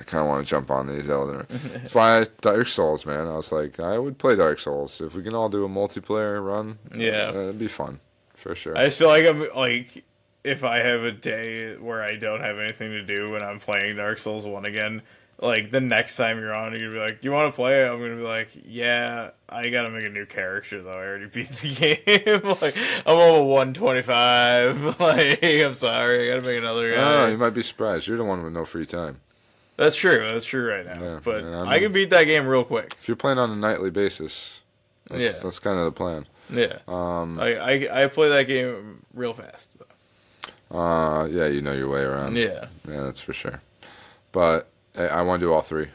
I 0.00 0.02
kind 0.02 0.22
of 0.22 0.28
want 0.28 0.44
to 0.44 0.50
jump 0.50 0.70
on 0.70 0.86
these 0.86 1.10
Elden 1.10 1.36
Ring. 1.36 1.46
That's 1.74 1.94
why 1.94 2.20
I, 2.20 2.26
Dark 2.40 2.66
Souls, 2.66 3.04
man. 3.04 3.26
I 3.26 3.34
was 3.36 3.52
like, 3.52 3.78
I 3.78 3.98
would 3.98 4.16
play 4.16 4.34
Dark 4.34 4.58
Souls 4.58 5.00
if 5.02 5.14
we 5.14 5.22
can 5.22 5.34
all 5.34 5.50
do 5.50 5.64
a 5.64 5.68
multiplayer 5.68 6.44
run. 6.44 6.78
Yeah. 6.96 7.30
uh, 7.34 7.38
it'd 7.40 7.58
be 7.58 7.68
fun 7.68 8.00
for 8.34 8.54
sure. 8.54 8.76
I 8.76 8.84
just 8.84 8.98
feel 8.98 9.08
like 9.08 9.26
I'm 9.26 9.46
like 9.54 10.04
if 10.42 10.64
I 10.64 10.78
have 10.78 11.02
a 11.02 11.12
day 11.12 11.76
where 11.76 12.02
I 12.02 12.16
don't 12.16 12.40
have 12.40 12.58
anything 12.58 12.90
to 12.92 13.02
do 13.02 13.34
and 13.34 13.44
I'm 13.44 13.60
playing 13.60 13.96
Dark 13.96 14.16
Souls 14.16 14.46
1 14.46 14.64
again, 14.64 15.02
like 15.38 15.70
the 15.70 15.80
next 15.80 16.16
time 16.16 16.38
you're 16.38 16.54
on, 16.54 16.72
you're 16.72 16.92
gonna 16.92 16.92
be 16.92 17.12
like, 17.12 17.24
"You 17.24 17.32
want 17.32 17.50
to 17.52 17.56
play?" 17.56 17.86
I'm 17.86 17.98
gonna 17.98 18.16
be 18.16 18.22
like, 18.22 18.48
"Yeah, 18.66 19.30
I 19.48 19.70
gotta 19.70 19.88
make 19.90 20.04
a 20.04 20.10
new 20.10 20.26
character 20.26 20.82
though. 20.82 20.90
I 20.90 21.06
already 21.06 21.26
beat 21.34 21.48
the 21.48 21.74
game. 21.74 22.56
like 22.60 22.76
I'm 23.06 23.16
over 23.16 23.44
125. 23.44 25.00
like 25.00 25.42
I'm 25.42 25.72
sorry, 25.72 26.30
I 26.30 26.34
gotta 26.34 26.46
make 26.46 26.58
another 26.58 26.92
guy." 26.92 27.24
Oh, 27.24 27.26
you 27.28 27.38
might 27.38 27.50
be 27.50 27.62
surprised. 27.62 28.06
You're 28.06 28.18
the 28.18 28.24
one 28.24 28.42
with 28.42 28.52
no 28.52 28.64
free 28.66 28.86
time. 28.86 29.20
That's 29.80 29.96
true. 29.96 30.18
That's 30.30 30.44
true 30.44 30.70
right 30.70 30.84
now. 30.84 31.00
Yeah, 31.02 31.20
but 31.24 31.42
yeah, 31.42 31.62
I 31.62 31.76
I, 31.76 31.78
can 31.78 31.90
beat 31.90 32.10
that 32.10 32.24
game 32.24 32.46
real 32.46 32.64
quick. 32.64 32.94
If 33.00 33.08
you're 33.08 33.16
playing 33.16 33.38
on 33.38 33.50
a 33.50 33.56
nightly 33.56 33.90
basis, 33.90 34.60
that's, 35.08 35.22
Yeah. 35.22 35.42
that's 35.42 35.58
kind 35.58 35.78
of 35.78 35.86
the 35.86 35.92
plan. 35.92 36.26
Yeah, 36.50 36.80
Um, 36.86 37.40
I, 37.40 37.56
I 37.56 38.02
I 38.02 38.06
play 38.08 38.28
that 38.28 38.42
game 38.42 39.04
real 39.14 39.32
fast. 39.32 39.78
Though. 39.78 40.78
uh, 40.78 41.24
yeah, 41.26 41.46
you 41.46 41.62
know 41.62 41.72
your 41.72 41.88
way 41.88 42.02
around. 42.02 42.36
Yeah, 42.36 42.66
Yeah, 42.86 43.00
that's 43.00 43.20
for 43.20 43.32
sure. 43.32 43.62
But 44.32 44.68
I, 44.98 45.06
I 45.06 45.22
want 45.22 45.40
to 45.40 45.46
do 45.46 45.52
all 45.52 45.62
three. 45.62 45.88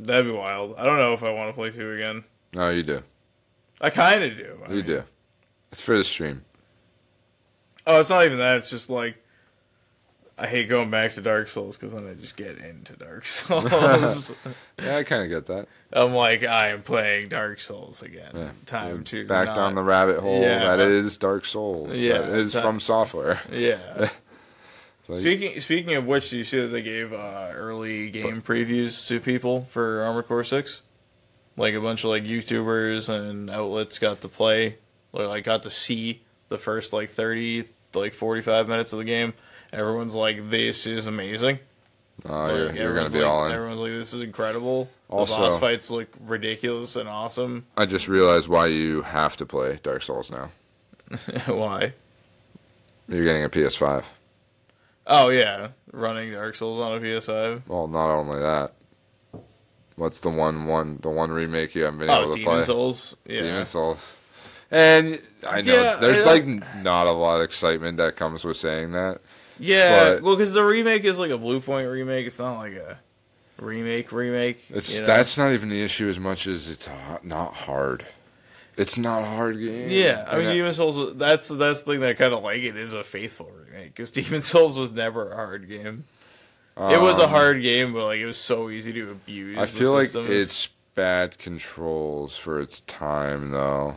that'd 0.00 0.26
be 0.26 0.32
wild. 0.36 0.74
I 0.78 0.84
don't 0.84 0.98
know 0.98 1.12
if 1.12 1.22
I 1.22 1.30
want 1.30 1.50
to 1.50 1.54
play 1.54 1.70
two 1.70 1.92
again. 1.92 2.24
No, 2.52 2.70
you 2.70 2.82
do. 2.82 3.02
I 3.80 3.90
kind 3.90 4.24
of 4.24 4.36
do. 4.36 4.58
I 4.64 4.68
You 4.70 4.76
mean- 4.76 4.86
do. 4.86 5.04
It's 5.70 5.80
for 5.80 5.96
the 5.96 6.04
stream. 6.04 6.44
Oh, 7.86 8.00
it's 8.00 8.10
not 8.10 8.24
even 8.24 8.38
that. 8.38 8.58
It's 8.58 8.70
just 8.70 8.90
like 8.90 9.16
I 10.42 10.48
hate 10.48 10.68
going 10.68 10.90
back 10.90 11.12
to 11.12 11.20
Dark 11.22 11.46
Souls 11.46 11.76
because 11.76 11.92
then 11.92 12.04
I 12.08 12.14
just 12.14 12.36
get 12.36 12.58
into 12.58 12.94
Dark 12.94 13.24
Souls. 13.26 14.32
Yeah, 14.82 14.96
I 14.96 15.04
kind 15.04 15.22
of 15.22 15.28
get 15.28 15.46
that. 15.46 15.68
I'm 15.92 16.14
like, 16.14 16.42
I 16.42 16.70
am 16.70 16.82
playing 16.82 17.28
Dark 17.28 17.60
Souls 17.60 18.02
again. 18.02 18.32
Yeah. 18.34 18.50
Time 18.66 19.04
to 19.04 19.24
Back 19.26 19.46
not- 19.48 19.54
down 19.56 19.74
the 19.76 19.82
rabbit 19.84 20.18
hole 20.18 20.40
Yeah. 20.42 20.74
that 20.76 20.80
is 20.88 21.16
Dark 21.16 21.44
Souls. 21.44 21.94
Yeah, 21.96 22.18
that 22.22 22.30
is 22.32 22.52
ti- 22.54 22.58
FromSoftware. 22.58 23.38
Yeah. 23.52 24.08
Like, 25.08 25.20
Speaking 25.20 25.60
speaking 25.60 25.94
of 25.94 26.06
which, 26.06 26.30
do 26.30 26.38
you 26.38 26.44
see 26.44 26.60
that 26.60 26.68
they 26.68 26.80
gave 26.82 27.12
uh, 27.12 27.50
early 27.54 28.08
game 28.10 28.40
previews 28.40 29.06
to 29.08 29.20
people 29.20 29.62
for 29.64 30.02
Armored 30.02 30.26
Core 30.28 30.44
Six? 30.44 30.82
Like 31.56 31.74
a 31.74 31.80
bunch 31.80 32.04
of 32.04 32.10
like 32.10 32.22
YouTubers 32.24 33.08
and 33.08 33.50
outlets 33.50 33.98
got 33.98 34.20
to 34.22 34.28
play, 34.28 34.78
or 35.12 35.26
like 35.26 35.44
got 35.44 35.64
to 35.64 35.70
see 35.70 36.22
the 36.48 36.56
first 36.56 36.92
like 36.92 37.10
thirty, 37.10 37.64
like 37.94 38.12
forty 38.14 38.40
five 38.42 38.68
minutes 38.68 38.92
of 38.92 39.00
the 39.00 39.04
game. 39.04 39.34
Everyone's 39.72 40.14
like, 40.14 40.50
"This 40.50 40.86
is 40.86 41.06
amazing." 41.06 41.58
oh, 42.28 42.32
Like, 42.32 42.52
you're, 42.56 42.72
you're 42.74 43.04
to 43.04 43.10
be 43.10 43.20
like, 43.20 43.28
all 43.28 43.46
in. 43.46 43.52
Everyone's 43.52 43.80
like, 43.80 43.90
"This 43.92 44.12
is 44.14 44.22
incredible." 44.22 44.88
Also- 45.08 45.34
the 45.34 45.40
boss 45.40 45.58
fights 45.58 45.90
look 45.90 46.08
ridiculous 46.20 46.96
and 46.96 47.08
awesome. 47.08 47.66
I 47.76 47.86
just 47.86 48.08
realized 48.08 48.48
why 48.48 48.66
you 48.66 49.02
have 49.02 49.36
to 49.38 49.46
play 49.46 49.78
Dark 49.82 50.02
Souls 50.02 50.30
now. 50.30 50.50
Why? 51.46 51.92
You're 53.08 53.24
getting 53.24 53.44
a 53.44 53.50
PS5. 53.50 54.04
Oh 55.06 55.28
yeah, 55.28 55.68
running 55.92 56.32
Dark 56.32 56.54
Souls 56.54 56.78
on 56.78 56.92
a 56.96 57.00
PS5. 57.00 57.62
Well, 57.68 57.88
not 57.88 58.10
only 58.10 58.38
that. 58.40 58.72
What's 59.96 60.20
the 60.22 60.30
one 60.30 60.66
one 60.66 60.98
the 61.02 61.10
one 61.10 61.30
remake 61.30 61.74
you 61.74 61.82
haven't 61.84 62.00
been 62.00 62.08
oh, 62.08 62.14
able 62.22 62.30
Oh, 62.30 62.32
to 62.32 62.38
Demon 62.38 62.54
play? 62.54 62.62
Souls. 62.62 63.16
Yeah. 63.26 63.42
Demon 63.42 63.64
Souls. 63.66 64.16
And 64.70 65.20
I 65.46 65.60
know 65.60 65.82
Yeah, 65.82 65.96
there's 65.96 66.20
I- 66.20 66.24
like 66.24 66.46
not 66.82 67.06
a 67.06 67.12
lot 67.12 67.40
of 67.40 67.44
excitement 67.44 67.98
that 67.98 68.16
comes 68.16 68.42
with 68.44 68.56
saying 68.56 68.92
that. 68.92 69.20
Yeah, 69.62 70.14
But- 70.14 70.22
well, 70.22 70.36
because 70.36 70.52
the 70.52 70.64
remake 70.64 71.04
is 71.04 71.18
like 71.18 71.30
a 71.30 71.38
Bluepoint 71.38 71.90
remake. 71.90 72.26
It's 72.26 72.38
not 72.38 72.58
like 72.58 72.74
a 72.74 72.98
remake 73.58 74.10
remake. 74.10 74.64
It's 74.70 74.94
you 74.94 75.00
know? 75.02 75.06
that's 75.06 75.38
not 75.38 75.52
even 75.52 75.68
the 75.68 75.82
issue 75.82 76.08
as 76.08 76.18
much 76.18 76.46
as 76.46 76.68
it's 76.68 76.88
not 77.22 77.54
hard. 77.54 78.04
It's 78.76 78.96
not 78.96 79.22
a 79.22 79.26
hard 79.26 79.58
game. 79.58 79.90
yeah. 79.90 80.26
I 80.28 80.38
mean, 80.38 80.48
Demon 80.48 80.72
Souls. 80.72 81.14
That's 81.16 81.46
that's 81.48 81.82
the 81.82 81.92
thing 81.92 82.00
that 82.00 82.10
I 82.10 82.14
kind 82.14 82.32
of 82.32 82.42
like. 82.42 82.62
It 82.62 82.76
is 82.76 82.92
a 82.92 83.04
faithful 83.04 83.50
remake 83.50 83.94
because 83.94 84.10
Demon 84.10 84.40
Souls 84.40 84.78
was 84.78 84.90
never 84.90 85.30
a 85.30 85.36
hard 85.36 85.68
game. 85.68 86.04
it 86.76 87.00
was 87.00 87.18
a 87.18 87.24
um, 87.24 87.30
hard 87.30 87.62
game, 87.62 87.92
but 87.92 88.06
like 88.06 88.18
it 88.18 88.26
was 88.26 88.38
so 88.38 88.70
easy 88.70 88.92
to 88.94 89.10
abuse. 89.10 89.58
I 89.58 89.66
feel 89.66 89.92
like 89.92 90.12
its 90.14 90.68
bad 90.94 91.38
controls 91.38 92.36
for 92.36 92.60
its 92.60 92.80
time 92.80 93.50
though 93.50 93.96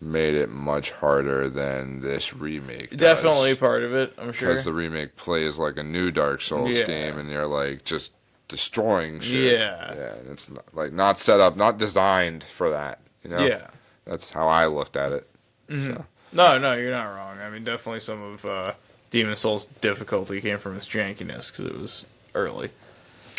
made 0.00 0.34
it 0.34 0.50
much 0.50 0.90
harder 0.90 1.48
than 1.48 2.00
this 2.00 2.34
remake. 2.34 2.90
does. 2.90 2.98
definitely 2.98 3.54
part 3.54 3.82
of 3.82 3.94
it. 3.94 4.12
I'm 4.18 4.32
sure. 4.32 4.48
because 4.50 4.64
the 4.64 4.72
remake 4.72 5.16
plays 5.16 5.56
like 5.56 5.76
a 5.78 5.82
new 5.82 6.10
Dark 6.10 6.40
Souls 6.42 6.74
Yeah. 6.74 6.84
game, 6.84 7.18
and 7.18 7.30
you're 7.30 7.46
like 7.46 7.84
just 7.84 8.12
destroying 8.48 9.20
shit. 9.20 9.58
Yeah. 9.58 9.94
yeah, 9.94 10.12
and 10.14 10.30
it's 10.30 10.50
not, 10.50 10.64
like 10.74 10.92
not 10.92 11.18
set 11.18 11.40
up, 11.40 11.56
not 11.56 11.78
designed 11.78 12.44
for 12.44 12.70
that. 12.70 13.00
You 13.24 13.30
know, 13.30 13.44
Yeah. 13.46 13.66
that's 14.04 14.30
how 14.30 14.46
I 14.48 14.66
looked 14.66 14.96
at 14.96 15.12
it. 15.12 15.26
Mm-hmm. 15.68 15.94
So, 15.94 16.04
No, 16.32 16.58
no, 16.58 16.74
you're 16.74 16.90
not 16.92 17.06
wrong. 17.14 17.38
I 17.40 17.48
mean, 17.50 17.64
definitely 17.64 18.00
some 18.00 18.22
of 18.22 18.44
uh, 18.44 18.74
Demon 19.10 19.34
Souls' 19.34 19.64
difficulty 19.80 20.40
came 20.40 20.58
from 20.58 20.76
its 20.76 20.86
jankiness 20.86 21.50
because 21.50 21.64
it 21.64 21.76
was 21.78 22.04
early 22.34 22.68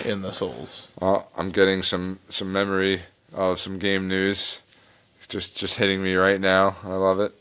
in 0.04 0.24
the 0.24 0.32
Souls. 0.32 0.92
well, 1.00 1.30
I'm 1.38 1.50
getting 1.52 1.84
some 1.84 2.20
some 2.30 2.52
memory 2.52 3.02
of 3.34 3.60
some 3.60 3.78
game 3.80 4.08
news. 4.08 4.62
Just 5.30 5.58
just 5.58 5.78
hitting 5.78 6.02
me 6.02 6.16
right 6.16 6.40
now. 6.40 6.76
I 6.84 6.94
love 6.94 7.20
it. 7.20 7.34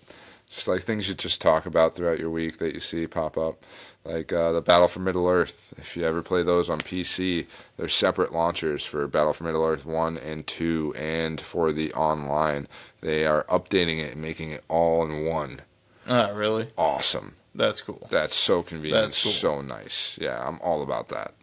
Just 0.51 0.69
like 0.69 0.83
things 0.83 1.07
you 1.09 1.15
just 1.15 1.41
talk 1.43 1.67
about 1.67 1.95
throughout 1.95 2.19
your 2.19 2.31
week 2.31 2.59
that 2.59 2.73
you 2.73 2.81
see 2.81 3.07
pop 3.07 3.37
up. 3.37 3.63
Like 4.05 4.33
uh, 4.33 4.53
the 4.53 4.63
Battle 4.63 4.89
for 4.89 5.01
Middle 5.01 5.29
Earth. 5.29 5.75
If 5.77 5.97
you 5.97 6.05
ever 6.05 6.23
play 6.23 6.43
those 6.43 6.71
on 6.71 6.79
PC, 6.79 7.47
there's 7.77 7.93
separate 7.93 8.33
launchers 8.33 8.85
for 8.85 9.07
Battle 9.07 9.33
for 9.33 9.45
Middle 9.45 9.65
Earth 9.65 9.85
1 9.85 10.17
and 10.19 10.47
2 10.47 10.95
and 10.97 11.41
for 11.41 11.73
the 11.73 11.93
online. 11.93 12.69
They 13.01 13.27
are 13.27 13.45
updating 13.45 13.99
it 13.99 14.13
and 14.13 14.23
making 14.23 14.53
it 14.53 14.65
all 14.69 15.05
in 15.05 15.27
one. 15.27 15.61
Oh, 16.07 16.33
really? 16.35 16.71
Awesome. 16.79 17.35
That's 17.55 17.83
cool. 17.83 18.07
That's 18.11 18.35
so 18.35 18.63
convenient. 18.63 19.03
That's 19.03 19.23
cool. 19.23 19.33
So 19.33 19.61
nice. 19.61 20.17
Yeah, 20.21 20.43
I'm 20.47 20.61
all 20.63 20.83
about 20.83 21.09
that. 21.09 21.35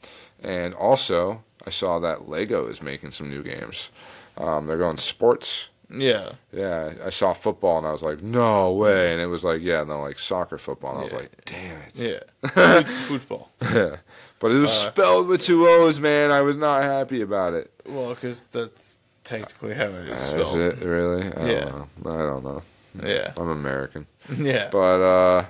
And 0.41 0.73
also, 0.73 1.43
I 1.67 1.69
saw 1.69 1.99
that 1.99 2.29
Lego 2.29 2.67
is 2.67 2.81
making 2.81 3.11
some 3.11 3.29
new 3.29 3.43
games. 3.43 3.89
Um, 4.37 4.67
they're 4.67 4.77
going 4.77 4.97
sports. 4.97 5.67
Yeah. 5.95 6.31
Yeah, 6.51 6.93
I 7.05 7.09
saw 7.09 7.33
football 7.33 7.77
and 7.77 7.85
I 7.87 7.91
was 7.91 8.01
like, 8.01 8.21
no 8.23 8.71
way. 8.73 9.11
And 9.13 9.21
it 9.21 9.27
was 9.27 9.43
like, 9.43 9.61
yeah, 9.61 9.83
no, 9.83 10.01
like 10.01 10.17
soccer 10.19 10.57
football. 10.57 10.91
And 10.91 10.99
I 11.01 11.03
was 11.03 11.13
Yeah. 11.13 11.19
like, 11.19 11.45
damn 11.45 11.77
it. 11.81 12.23
Yeah. 12.55 12.81
Football. 13.07 13.49
Yeah. 13.61 13.97
But 14.39 14.51
it 14.51 14.55
was 14.59 14.69
Uh, 14.71 14.89
spelled 14.91 15.27
with 15.27 15.41
two 15.41 15.67
O's, 15.67 15.99
man. 15.99 16.31
I 16.31 16.41
was 16.41 16.57
not 16.57 16.83
happy 16.83 17.21
about 17.21 17.53
it. 17.53 17.71
Well, 17.85 18.09
because 18.09 18.43
that's 18.45 18.99
technically 19.23 19.73
how 19.75 19.85
it 19.85 20.07
is 20.07 20.33
Uh, 20.33 20.37
Is 20.37 20.47
spelled. 20.47 20.57
it 20.57 20.79
really? 20.85 21.31
I 21.33 21.45
Yeah. 21.51 21.59
don't 21.65 22.05
know. 22.05 22.11
I 22.11 22.17
don't 22.25 22.43
know. 22.43 22.61
Yeah. 23.07 23.33
I'm 23.37 23.49
American. 23.49 24.07
Yeah. 24.37 24.69
But, 24.71 25.01
uh, 25.01 25.45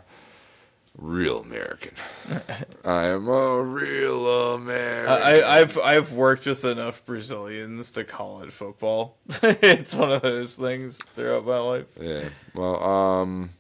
real 0.98 1.39
American. 1.41 1.94
I 2.86 3.06
am 3.06 3.28
a 3.28 3.62
real 3.62 4.54
American. 4.56 5.12
I, 5.12 5.60
I've 5.60 5.78
I've 5.78 6.12
worked 6.14 6.46
with 6.46 6.64
enough 6.66 7.06
Brazilians 7.06 7.91
to 7.91 8.04
call 8.04 8.41
it 8.41 8.54
football. 8.54 9.18
it's 9.44 9.96
one 9.96 10.12
of 10.12 10.22
those 10.22 10.56
things 10.56 10.98
throughout 11.16 11.46
my 11.46 11.60
life. 11.60 11.98
Yeah. 12.00 12.30
Well, 12.54 12.84
um, 12.84 13.52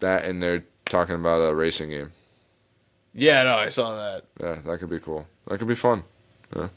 that 0.00 0.24
and 0.24 0.42
they're 0.42 0.64
talking 0.86 1.14
about 1.14 1.40
a 1.40 1.54
racing 1.54 1.90
game. 1.90 2.12
Yeah, 3.14 3.42
no, 3.42 3.56
I 3.56 3.68
saw 3.68 3.94
that. 3.96 4.24
Yeah, 4.40 4.58
that 4.64 4.78
could 4.78 4.90
be 4.90 4.98
cool. 4.98 5.26
That 5.46 5.58
could 5.58 5.68
be 5.68 5.74
fun. 5.74 6.02
Yeah. 6.56 6.68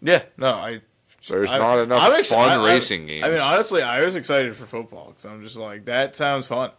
Yeah, 0.00 0.22
no, 0.36 0.52
I. 0.52 0.80
There's 1.26 1.52
I- 1.52 1.58
not 1.58 1.78
enough 1.80 2.12
ex- 2.14 2.30
fun 2.30 2.48
I- 2.48 2.54
I- 2.62 2.72
racing 2.74 3.06
games. 3.06 3.24
I 3.26 3.30
mean, 3.30 3.40
honestly, 3.40 3.82
I 3.82 4.04
was 4.04 4.14
excited 4.16 4.54
for 4.56 4.66
football 4.66 5.08
because 5.08 5.26
I'm 5.26 5.42
just 5.42 5.56
like 5.56 5.86
that 5.86 6.14
sounds 6.16 6.46
fun. 6.46 6.70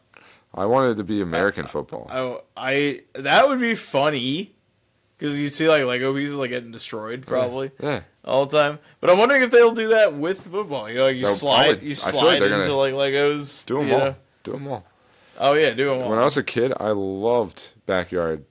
I 0.54 0.66
wanted 0.66 0.92
it 0.92 0.96
to 0.96 1.04
be 1.04 1.22
American 1.22 1.68
football. 1.68 2.08
I, 2.10 2.40
I 2.58 3.02
that 3.20 3.48
would 3.48 3.60
be 3.60 3.76
funny 3.76 4.56
because 5.18 5.40
you 5.40 5.50
see 5.50 5.68
like 5.68 5.84
Lego 5.84 6.14
pieces 6.14 6.36
like 6.36 6.50
getting 6.50 6.72
destroyed 6.72 7.26
probably 7.28 7.72
Yeah. 7.80 8.02
all 8.26 8.46
the 8.48 8.58
time. 8.58 8.80
But 9.02 9.10
I'm 9.12 9.18
wondering 9.20 9.44
if 9.44 9.52
they'll 9.52 9.76
do 9.76 9.90
that 9.90 10.14
with 10.16 10.42
football. 10.48 10.90
You 10.90 10.96
know, 10.96 11.04
like 11.04 11.18
you 11.18 11.26
They'll 11.26 11.34
slide, 11.34 11.66
probably- 11.72 11.90
you 11.90 11.96
feel 11.96 12.14
like 12.24 12.40
slide 12.40 12.52
into 12.52 12.74
like 12.74 12.94
Legos. 12.94 13.66
Do 13.66 13.78
them 13.80 13.92
all. 13.92 14.00
know? 14.00 14.16
Do 14.44 14.52
them 14.54 14.68
all. 14.70 14.86
Oh 15.38 15.54
yeah, 15.54 15.72
do 15.72 15.90
them 15.90 16.02
all. 16.02 16.10
When 16.10 16.18
I 16.20 16.24
was 16.24 16.38
a 16.38 16.44
kid, 16.44 16.74
I 16.80 16.90
loved 16.92 17.70
backyard 17.86 18.46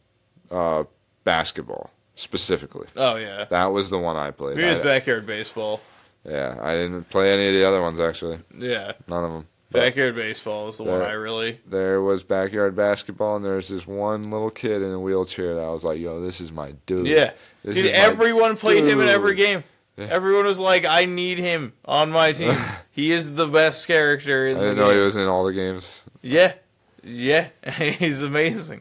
uh, 0.50 0.84
basketball 1.24 1.90
specifically. 2.18 2.86
oh 2.96 3.16
yeah, 3.16 3.44
That 3.46 3.66
was 3.66 3.90
the 3.90 3.98
one 3.98 4.16
I 4.16 4.30
played. 4.30 4.56
here's 4.58 4.80
I- 4.80 4.82
backyard 4.82 5.26
baseball. 5.26 5.80
yeah, 6.24 6.58
I 6.60 6.74
didn't 6.76 7.04
play 7.10 7.32
any 7.32 7.46
of 7.48 7.54
the 7.54 7.64
other 7.66 7.80
ones 7.80 8.00
actually. 8.00 8.40
Yeah, 8.56 8.92
None 9.06 9.24
of 9.24 9.32
them. 9.32 9.46
But 9.70 9.80
backyard 9.82 10.14
baseball 10.14 10.68
is 10.68 10.78
the 10.78 10.84
one 10.84 11.02
I 11.02 11.12
really. 11.12 11.60
there 11.66 12.00
was 12.00 12.22
backyard 12.22 12.74
basketball, 12.74 13.36
and 13.36 13.44
there 13.44 13.56
was 13.56 13.68
this 13.68 13.86
one 13.86 14.30
little 14.30 14.48
kid 14.50 14.80
in 14.82 14.90
a 14.92 14.98
wheelchair 14.98 15.54
that 15.56 15.60
I 15.64 15.68
was 15.68 15.84
like, 15.84 15.98
"Yo, 16.00 16.22
this 16.22 16.40
is 16.40 16.50
my 16.50 16.72
dude." 16.86 17.06
Yeah, 17.06 17.32
This 17.62 17.74
Dude, 17.74 17.86
everyone 17.92 18.56
played 18.56 18.84
him 18.84 19.00
in 19.02 19.08
every 19.10 19.34
game. 19.34 19.64
Yeah. 19.98 20.06
Everyone 20.06 20.46
was 20.46 20.58
like, 20.58 20.86
"I 20.86 21.04
need 21.04 21.38
him 21.38 21.74
on 21.84 22.10
my 22.10 22.32
team. 22.32 22.56
he 22.92 23.12
is 23.12 23.34
the 23.34 23.46
best 23.46 23.86
character 23.86 24.48
in 24.48 24.56
I 24.56 24.60
didn't 24.60 24.76
game." 24.76 24.84
know 24.86 24.90
he 24.94 25.00
was 25.00 25.16
in 25.16 25.26
all 25.28 25.44
the 25.44 25.52
games. 25.52 26.02
Yeah, 26.22 26.54
yeah, 27.04 27.48
he's 27.68 28.22
amazing. 28.22 28.80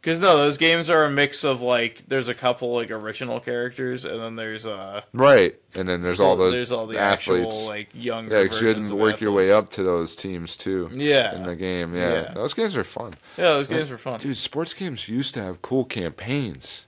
Because 0.00 0.20
no, 0.20 0.36
those 0.36 0.58
games 0.58 0.88
are 0.90 1.04
a 1.04 1.10
mix 1.10 1.42
of 1.44 1.60
like 1.60 2.04
there's 2.06 2.28
a 2.28 2.34
couple 2.34 2.72
like 2.72 2.90
original 2.90 3.40
characters, 3.40 4.04
and 4.04 4.20
then 4.20 4.36
there's 4.36 4.64
uh 4.64 5.00
Right, 5.12 5.56
and 5.74 5.88
then 5.88 6.02
there's 6.02 6.18
so 6.18 6.26
all 6.26 6.36
those 6.36 6.54
there's 6.54 6.70
all 6.70 6.86
the 6.86 6.98
athletes. 7.00 7.48
actual 7.48 7.66
like 7.66 7.88
younger. 7.92 8.40
yeah, 8.40 8.46
'cause 8.46 8.62
you 8.62 8.68
had 8.68 8.86
to 8.86 8.94
work 8.94 9.20
your 9.20 9.32
way 9.32 9.50
up 9.50 9.70
to 9.70 9.82
those 9.82 10.14
teams 10.14 10.56
too. 10.56 10.88
Yeah. 10.92 11.34
in 11.34 11.42
the 11.44 11.56
game. 11.56 11.94
Yeah. 11.96 12.12
Yeah. 12.12 12.32
those 12.34 12.54
games 12.54 12.76
are 12.76 12.84
fun. 12.84 13.14
Yeah, 13.36 13.54
those 13.54 13.66
games 13.66 13.90
were 13.90 13.98
fun. 13.98 14.20
Dude, 14.20 14.36
sports 14.36 14.72
games 14.72 15.08
used 15.08 15.34
to 15.34 15.42
have 15.42 15.62
cool 15.62 15.84
campaigns. 15.84 16.84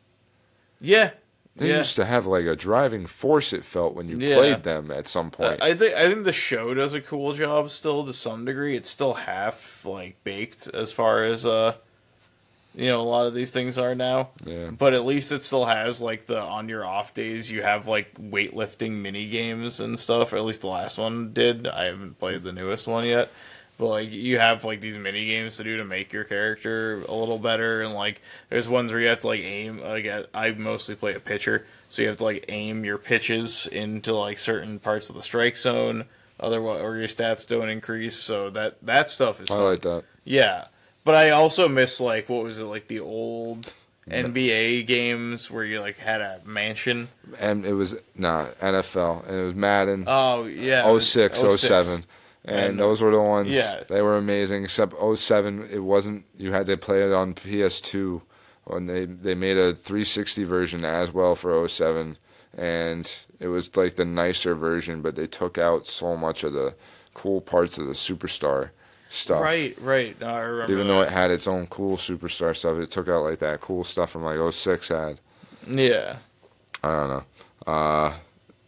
Yeah, 0.81 1.11
They 1.57 1.69
yeah. 1.71 1.79
used 1.79 1.97
to 1.97 2.05
have 2.05 2.27
like 2.27 2.47
a 2.47 2.55
driving 2.57 3.07
force. 3.07 3.53
It 3.53 3.65
felt 3.65 3.95
when 3.95 4.09
you 4.09 4.17
Yeah. 4.19 4.37
played 4.37 4.63
them 4.63 4.91
at 4.93 5.07
some 5.09 5.31
point. 5.33 5.61
I 5.61 5.75
think 5.75 5.95
I 5.95 6.07
think 6.07 6.25
the 6.25 6.33
show 6.33 6.75
does 6.75 6.95
a 6.95 7.01
cool 7.01 7.33
job 7.35 7.71
still 7.71 8.07
to 8.07 8.13
some 8.13 8.45
degree. 8.45 8.77
It's 8.77 8.89
still 8.89 9.15
half 9.15 9.85
like 9.85 10.23
baked 10.23 10.69
as 10.69 10.93
far 10.93 11.25
as 11.25 11.45
uh 11.45 11.75
you 12.75 12.89
know 12.89 13.01
a 13.01 13.03
lot 13.03 13.27
of 13.27 13.35
these 13.35 13.51
things 13.51 13.79
are 13.79 13.95
now. 13.95 14.31
Yeah. 14.45 14.71
But 14.71 14.95
at 14.95 15.05
least 15.05 15.33
it 15.33 15.43
still 15.43 15.65
has 15.65 16.01
like 16.01 16.27
the 16.27 16.41
on 16.41 16.69
your 16.69 16.85
off 16.85 17.15
days 17.15 17.51
you 17.51 17.63
have 17.63 17.89
like 17.89 18.15
weightlifting 18.15 18.93
mini 19.03 19.29
games 19.29 19.81
and 19.81 19.99
stuff. 19.99 20.33
Or 20.33 20.37
at 20.37 20.45
least 20.45 20.61
the 20.63 20.69
last 20.69 20.99
one 20.99 21.33
did. 21.33 21.67
I 21.67 21.87
haven't 21.87 22.19
played 22.19 22.43
the 22.45 22.53
newest 22.53 22.87
one 22.87 23.05
yet. 23.07 23.31
But 23.79 23.87
like 23.89 24.13
you 24.13 24.39
have 24.39 24.63
like 24.65 24.81
these 24.81 24.99
mini 24.99 25.25
games 25.27 25.57
to 25.57 25.65
do 25.65 25.79
to 25.79 25.85
make 25.85 26.13
your 26.13 26.25
character 26.25 27.03
a 27.09 27.15
little 27.15 27.39
better, 27.39 27.81
and 27.83 27.95
like 27.95 28.21
there's 28.51 28.69
ones 28.69 28.93
where 28.93 29.01
you 29.01 29.09
have 29.09 29.21
to 29.21 29.27
like 29.27 29.41
aim. 29.41 29.81
Like 29.81 30.07
I- 30.07 30.27
I 30.35 30.51
mostly 30.53 30.95
play 30.97 31.15
a 31.15 31.21
pitcher, 31.21 31.65
so 31.89 32.03
you 32.03 32.09
have 32.09 32.19
to 32.19 32.25
like 32.25 32.45
aim 32.49 32.85
your 32.85 32.99
pitches 32.99 33.67
into 33.67 34.15
like 34.15 34.39
certain 34.39 34.79
parts 34.81 35.09
of 35.09 35.17
the 35.17 35.23
strike 35.23 35.57
zone. 35.57 36.05
Otherwise, 36.39 36.83
or 36.83 36.97
your 36.97 37.07
stats 37.07 37.47
don't 37.49 37.69
increase. 37.71 38.17
So 38.17 38.51
that 38.51 38.77
that 38.83 39.09
stuff 39.11 39.41
is 39.41 39.51
I 39.51 39.55
fun. 39.55 39.65
like 39.65 39.81
that. 39.81 40.05
Yeah, 40.25 40.67
but 41.05 41.15
I 41.15 41.31
also 41.31 41.69
miss 41.69 42.01
like 42.01 42.29
what 42.29 42.45
was 42.45 42.61
it 42.61 42.65
like 42.65 42.89
the 42.89 43.01
old 43.01 43.73
NBA 44.09 44.87
games 44.87 45.51
where 45.51 45.65
you 45.65 45.81
like 45.81 45.99
had 45.99 46.21
a 46.21 46.41
mansion. 46.45 47.09
And 47.39 47.65
it 47.65 47.75
was 47.75 47.95
nah 48.17 48.47
NFL, 48.61 49.27
and 49.29 49.37
it 49.37 49.45
was 49.45 49.55
Madden. 49.55 50.05
Oh 50.07 50.45
yeah, 50.45 50.89
it 50.91 51.01
06, 51.01 51.39
07. 51.39 52.05
And, 52.43 52.59
And, 52.59 52.81
those 52.81 53.03
were 53.03 53.11
the 53.11 53.21
ones. 53.21 53.55
yeah. 53.55 53.83
They 53.87 54.01
were 54.01 54.17
amazing. 54.17 54.65
Except 54.65 54.95
07, 55.15 55.69
it 55.71 55.79
wasn't. 55.81 56.25
You 56.39 56.53
had 56.53 56.67
to 56.67 56.77
play 56.77 57.03
it 57.03 57.13
on 57.13 57.35
PS2. 57.35 58.23
When 58.65 58.87
they 58.87 59.05
they 59.05 59.35
made 59.35 59.57
a 59.57 59.75
360 59.75 60.45
version 60.45 60.85
as 60.85 61.13
well 61.13 61.35
for 61.35 61.67
07, 61.69 62.17
and 62.57 63.11
it 63.41 63.49
was 63.49 63.77
like 63.77 63.97
the 63.97 64.05
nicer 64.05 64.55
version, 64.55 65.03
but 65.03 65.17
they 65.17 65.27
took 65.27 65.59
out 65.59 65.87
so 65.87 66.17
much 66.17 66.45
of 66.45 66.53
the 66.53 66.75
cool 67.15 67.41
parts 67.41 67.79
of 67.79 67.87
the 67.87 67.93
superstar 67.93 68.71
stuff. 69.11 69.41
Right, 69.43 69.77
right. 69.81 70.19
No, 70.21 70.29
I 70.29 70.39
remember. 70.41 70.73
Even 70.73 70.87
though 70.87 71.01
that. 71.01 71.09
it 71.09 71.13
had 71.13 71.31
its 71.31 71.47
own 71.47 71.67
cool 71.67 71.97
superstar 71.99 72.57
stuff, 72.57 72.79
it 72.79 72.91
took 72.91 73.09
out 73.09 73.23
like 73.25 73.41
that 73.41 73.61
cool 73.61 73.85
stuff 73.85 74.11
from 74.11 74.23
like 74.25 74.39
06 74.53 74.89
had. 74.89 75.21
yeah, 75.69 76.17
I 76.83 76.89
don't 76.89 77.09
know. 77.11 77.25
Uh, 77.73 78.13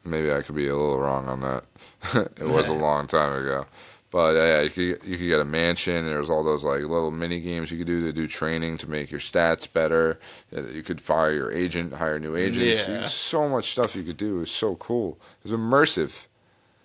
maybe 0.05 0.30
I 0.32 0.43
could 0.43 0.55
be 0.57 0.68
a 0.68 0.76
little 0.76 0.99
wrong 0.99 1.28
on 1.28 1.40
that. 1.40 1.64
it 2.38 2.47
was 2.49 2.68
a 2.68 2.74
long 2.88 3.07
time 3.07 3.40
ago, 3.43 3.64
but 4.11 4.36
uh, 4.36 4.40
yeah, 4.40 4.61
you 4.62 4.70
could 4.70 5.07
you 5.09 5.16
could 5.16 5.28
get 5.28 5.40
a 5.40 5.45
mansion. 5.45 5.95
And 5.95 6.09
there 6.09 6.18
was 6.18 6.28
all 6.30 6.43
those 6.45 6.64
like 6.64 6.80
little 6.82 7.11
mini 7.12 7.40
games 7.40 7.70
you 7.70 7.78
could 7.78 7.86
do 7.86 8.05
to 8.05 8.12
do 8.12 8.26
training 8.26 8.76
to 8.78 8.90
make 8.90 9.11
your 9.11 9.20
stats 9.20 9.72
better. 9.72 10.18
Uh, 10.55 10.62
You 10.66 10.82
could 10.82 11.01
fire 11.01 11.32
your 11.32 11.53
agent, 11.53 11.95
hire 11.95 12.18
new 12.18 12.36
agents. 12.36 12.86
Yeah. 12.88 13.03
So 13.05 13.49
much 13.49 13.70
stuff 13.70 13.95
you 13.97 14.03
could 14.03 14.16
do. 14.18 14.36
It 14.38 14.40
was 14.40 14.51
so 14.51 14.74
cool. 14.76 15.18
It 15.45 15.51
was 15.51 15.59
immersive. 15.59 16.26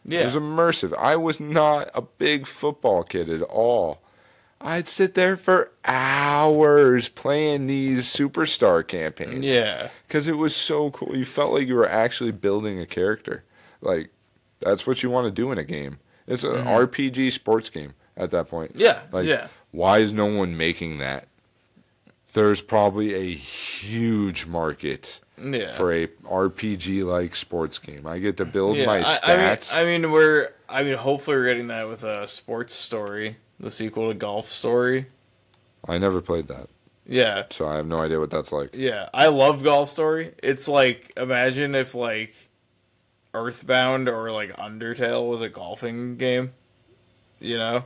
Yeah. 0.07 0.21
It 0.21 0.25
was 0.25 0.35
immersive. 0.35 0.97
I 0.97 1.15
was 1.17 1.39
not 1.39 1.91
a 1.93 2.01
big 2.01 2.47
football 2.47 3.03
kid 3.03 3.29
at 3.29 3.41
all. 3.41 4.01
I'd 4.59 4.87
sit 4.87 5.13
there 5.13 5.37
for 5.37 5.71
hours 5.85 7.09
playing 7.09 7.67
these 7.67 8.05
superstar 8.05 8.87
campaigns 8.87 9.45
yeah, 9.45 9.89
because 10.07 10.27
it 10.27 10.37
was 10.37 10.55
so 10.55 10.89
cool. 10.89 11.15
You 11.15 11.25
felt 11.25 11.53
like 11.53 11.67
you 11.67 11.75
were 11.75 11.87
actually 11.87 12.31
building 12.31 12.79
a 12.79 12.85
character. 12.87 13.43
Like 13.81 14.09
that's 14.59 14.87
what 14.87 15.03
you 15.03 15.11
want 15.11 15.25
to 15.25 15.31
do 15.31 15.51
in 15.51 15.59
a 15.59 15.63
game. 15.63 15.99
It's 16.25 16.43
an 16.43 16.65
RPG 16.65 17.31
sports 17.33 17.69
game 17.69 17.93
at 18.15 18.31
that 18.31 18.47
point. 18.47 18.71
Mm-hmm. 18.71 18.81
yeah, 18.81 19.01
Like, 19.11 19.27
yeah. 19.27 19.47
why 19.71 19.99
is 19.99 20.13
no 20.13 20.25
one 20.25 20.57
making 20.57 20.97
that? 20.97 21.27
There's 22.37 22.61
probably 22.61 23.15
a 23.15 23.35
huge 23.35 24.45
market 24.45 25.19
Yeah. 25.43 25.71
for 25.71 25.91
a 25.91 26.05
RPG 26.23 27.03
like 27.03 27.35
sports 27.35 27.79
game. 27.79 28.05
I 28.05 28.19
get 28.19 28.37
to 28.37 28.45
build 28.45 28.77
yeah. 28.77 28.85
my 28.85 28.99
I- 28.99 29.03
stats. 29.03 29.73
I, 29.73 29.83
mean, 29.85 29.87
I 29.87 29.97
mean, 30.03 30.11
we're. 30.11 30.49
I 30.69 30.83
mean, 30.83 30.97
hopefully, 30.97 31.35
we're 31.37 31.47
getting 31.47 31.67
that 31.67 31.87
with 31.87 32.03
a 32.03 32.27
sports 32.27 32.75
story, 32.75 33.37
the 33.59 33.71
sequel 33.71 34.09
to 34.09 34.13
Golf 34.13 34.49
Story. 34.49 35.07
I 35.87 35.97
never 35.97 36.21
played 36.21 36.47
that, 36.49 36.67
Yeah, 37.07 37.45
so 37.49 37.67
I 37.67 37.77
have 37.77 37.87
no 37.87 37.97
idea 37.99 38.19
what 38.19 38.29
that's 38.29 38.51
like. 38.51 38.69
yeah. 38.75 39.09
I 39.15 39.27
love 39.27 39.63
Golf 39.63 39.89
Story. 39.89 40.33
It's 40.43 40.67
like 40.67 41.13
imagine 41.17 41.73
if 41.73 41.95
like 41.95 42.35
Earthbound 43.33 44.09
or 44.09 44.31
like 44.31 44.55
Undertale 44.57 45.27
was 45.29 45.41
a 45.41 45.49
golfing 45.49 46.17
game. 46.17 46.51
You 47.39 47.57
know, 47.57 47.85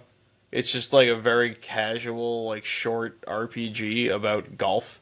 it's 0.52 0.72
just 0.72 0.93
like 0.93 1.08
a 1.08 1.16
very 1.16 1.56
casual, 1.56 2.45
like 2.45 2.66
short 2.66 3.22
RPG 3.26 4.12
about 4.12 4.58
golf. 4.58 4.99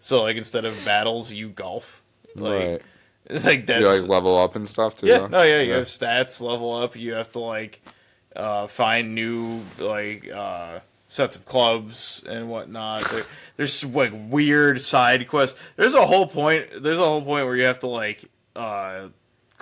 So 0.00 0.22
like 0.22 0.36
instead 0.36 0.64
of 0.64 0.82
battles, 0.84 1.32
you 1.32 1.48
golf. 1.48 2.02
Like, 2.36 2.52
right. 2.62 2.82
like 3.44 3.66
that's 3.66 3.80
You 3.80 3.88
like 3.88 4.08
level 4.08 4.36
up 4.36 4.54
and 4.56 4.68
stuff 4.68 4.96
too. 4.96 5.06
Yeah, 5.06 5.18
though? 5.18 5.28
no, 5.28 5.42
yeah, 5.42 5.60
you 5.60 5.72
have 5.72 5.86
stats, 5.86 6.40
level 6.40 6.74
up. 6.74 6.94
You 6.94 7.14
have 7.14 7.32
to 7.32 7.38
like 7.40 7.80
uh, 8.36 8.66
find 8.66 9.14
new 9.14 9.62
like 9.78 10.30
uh, 10.30 10.80
sets 11.08 11.36
of 11.36 11.44
clubs 11.44 12.22
and 12.28 12.48
whatnot. 12.48 13.10
There, 13.10 13.22
there's 13.56 13.84
like 13.84 14.12
weird 14.14 14.82
side 14.82 15.26
quests. 15.28 15.58
There's 15.76 15.94
a 15.94 16.06
whole 16.06 16.26
point. 16.26 16.66
There's 16.82 16.98
a 16.98 17.04
whole 17.04 17.22
point 17.22 17.46
where 17.46 17.56
you 17.56 17.64
have 17.64 17.80
to 17.80 17.88
like 17.88 18.24
uh, 18.54 19.08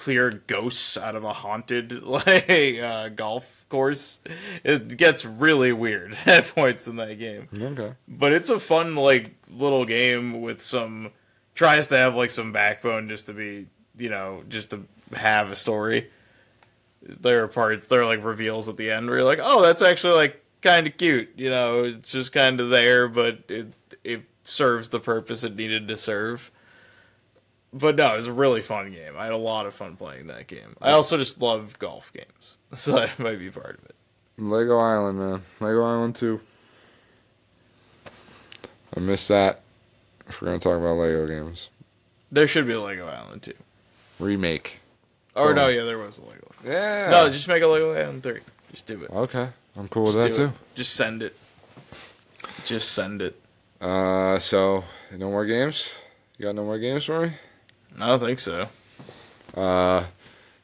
clear 0.02 0.30
ghosts 0.48 0.96
out 0.96 1.14
of 1.14 1.22
a 1.24 1.32
haunted 1.32 2.02
like 2.02 2.50
uh, 2.50 3.08
golf 3.10 3.64
course. 3.68 4.20
It 4.64 4.96
gets 4.96 5.24
really 5.24 5.72
weird 5.72 6.16
at 6.26 6.44
points 6.46 6.88
in 6.88 6.96
that 6.96 7.18
game 7.18 7.48
Okay. 7.56 7.94
but 8.08 8.32
it's 8.32 8.50
a 8.50 8.58
fun 8.58 8.96
like 8.96 9.30
little 9.48 9.84
game 9.84 10.40
with 10.40 10.60
some 10.60 11.10
tries 11.54 11.86
to 11.88 11.96
have 11.96 12.14
like 12.16 12.30
some 12.30 12.52
backbone 12.52 13.08
just 13.08 13.26
to 13.26 13.32
be 13.32 13.66
you 13.96 14.08
know 14.10 14.42
just 14.48 14.70
to 14.70 14.84
have 15.14 15.50
a 15.50 15.56
story 15.56 16.10
there 17.02 17.42
are 17.42 17.48
parts 17.48 17.86
there 17.86 18.00
are 18.02 18.06
like 18.06 18.24
reveals 18.24 18.68
at 18.68 18.76
the 18.76 18.90
end 18.90 19.06
where 19.08 19.18
you're 19.18 19.26
like 19.26 19.40
oh 19.42 19.60
that's 19.62 19.82
actually 19.82 20.14
like 20.14 20.42
kind 20.62 20.86
of 20.86 20.96
cute 20.96 21.30
you 21.36 21.50
know 21.50 21.84
it's 21.84 22.12
just 22.12 22.32
kind 22.32 22.60
of 22.60 22.70
there 22.70 23.06
but 23.08 23.38
it 23.48 23.72
it 24.04 24.22
serves 24.44 24.88
the 24.88 25.00
purpose 25.00 25.44
it 25.44 25.54
needed 25.56 25.86
to 25.88 25.96
serve 25.96 26.50
but 27.72 27.96
no 27.96 28.12
it 28.14 28.16
was 28.16 28.26
a 28.26 28.32
really 28.32 28.60
fun 28.60 28.90
game 28.92 29.14
i 29.16 29.24
had 29.24 29.32
a 29.32 29.36
lot 29.36 29.66
of 29.66 29.74
fun 29.74 29.96
playing 29.96 30.26
that 30.26 30.46
game 30.46 30.76
i 30.82 30.90
also 30.92 31.16
just 31.16 31.40
love 31.40 31.78
golf 31.78 32.12
games 32.12 32.58
so 32.72 32.92
that 32.92 33.18
might 33.18 33.38
be 33.38 33.50
part 33.50 33.78
of 33.78 33.84
it 33.86 33.94
Lego 34.38 34.78
Island, 34.78 35.18
man. 35.18 35.42
Lego 35.60 35.84
Island 35.84 36.16
2. 36.16 36.40
I 38.96 39.00
miss 39.00 39.28
that. 39.28 39.60
If 40.28 40.40
we're 40.40 40.48
gonna 40.48 40.58
talk 40.58 40.78
about 40.78 40.94
Lego 40.96 41.26
games, 41.26 41.68
there 42.30 42.48
should 42.48 42.66
be 42.66 42.72
a 42.72 42.80
Lego 42.80 43.06
Island 43.06 43.42
2 43.42 43.52
remake. 44.18 44.78
or 45.34 45.50
Oh. 45.50 45.52
no 45.52 45.68
yeah 45.68 45.84
there 45.84 45.98
was 45.98 46.18
a 46.18 46.22
lego 46.22 46.50
Yeah. 46.64 47.10
No, 47.10 47.30
just 47.30 47.46
make 47.46 47.62
a 47.62 47.66
Lego 47.66 47.92
Island 47.94 48.22
3. 48.22 48.40
Just 48.70 48.86
do 48.86 49.02
it. 49.02 49.10
Okay, 49.10 49.48
I'm 49.76 49.88
cool 49.88 50.04
with 50.04 50.14
that 50.14 50.32
too. 50.32 50.44
it. 50.44 50.50
Just 50.74 50.94
send 50.94 51.22
it. 51.22 51.36
Just 52.64 52.92
send 52.92 53.20
it. 53.22 53.38
Uh, 53.80 54.38
so 54.38 54.82
no 55.12 55.30
more 55.30 55.44
games. 55.44 55.90
You 56.38 56.44
got 56.44 56.54
no 56.54 56.64
more 56.64 56.78
games 56.78 57.04
for 57.04 57.26
me? 57.26 57.32
I 58.00 58.06
don't 58.06 58.20
think 58.20 58.38
so. 58.38 58.68
Uh, 59.54 60.04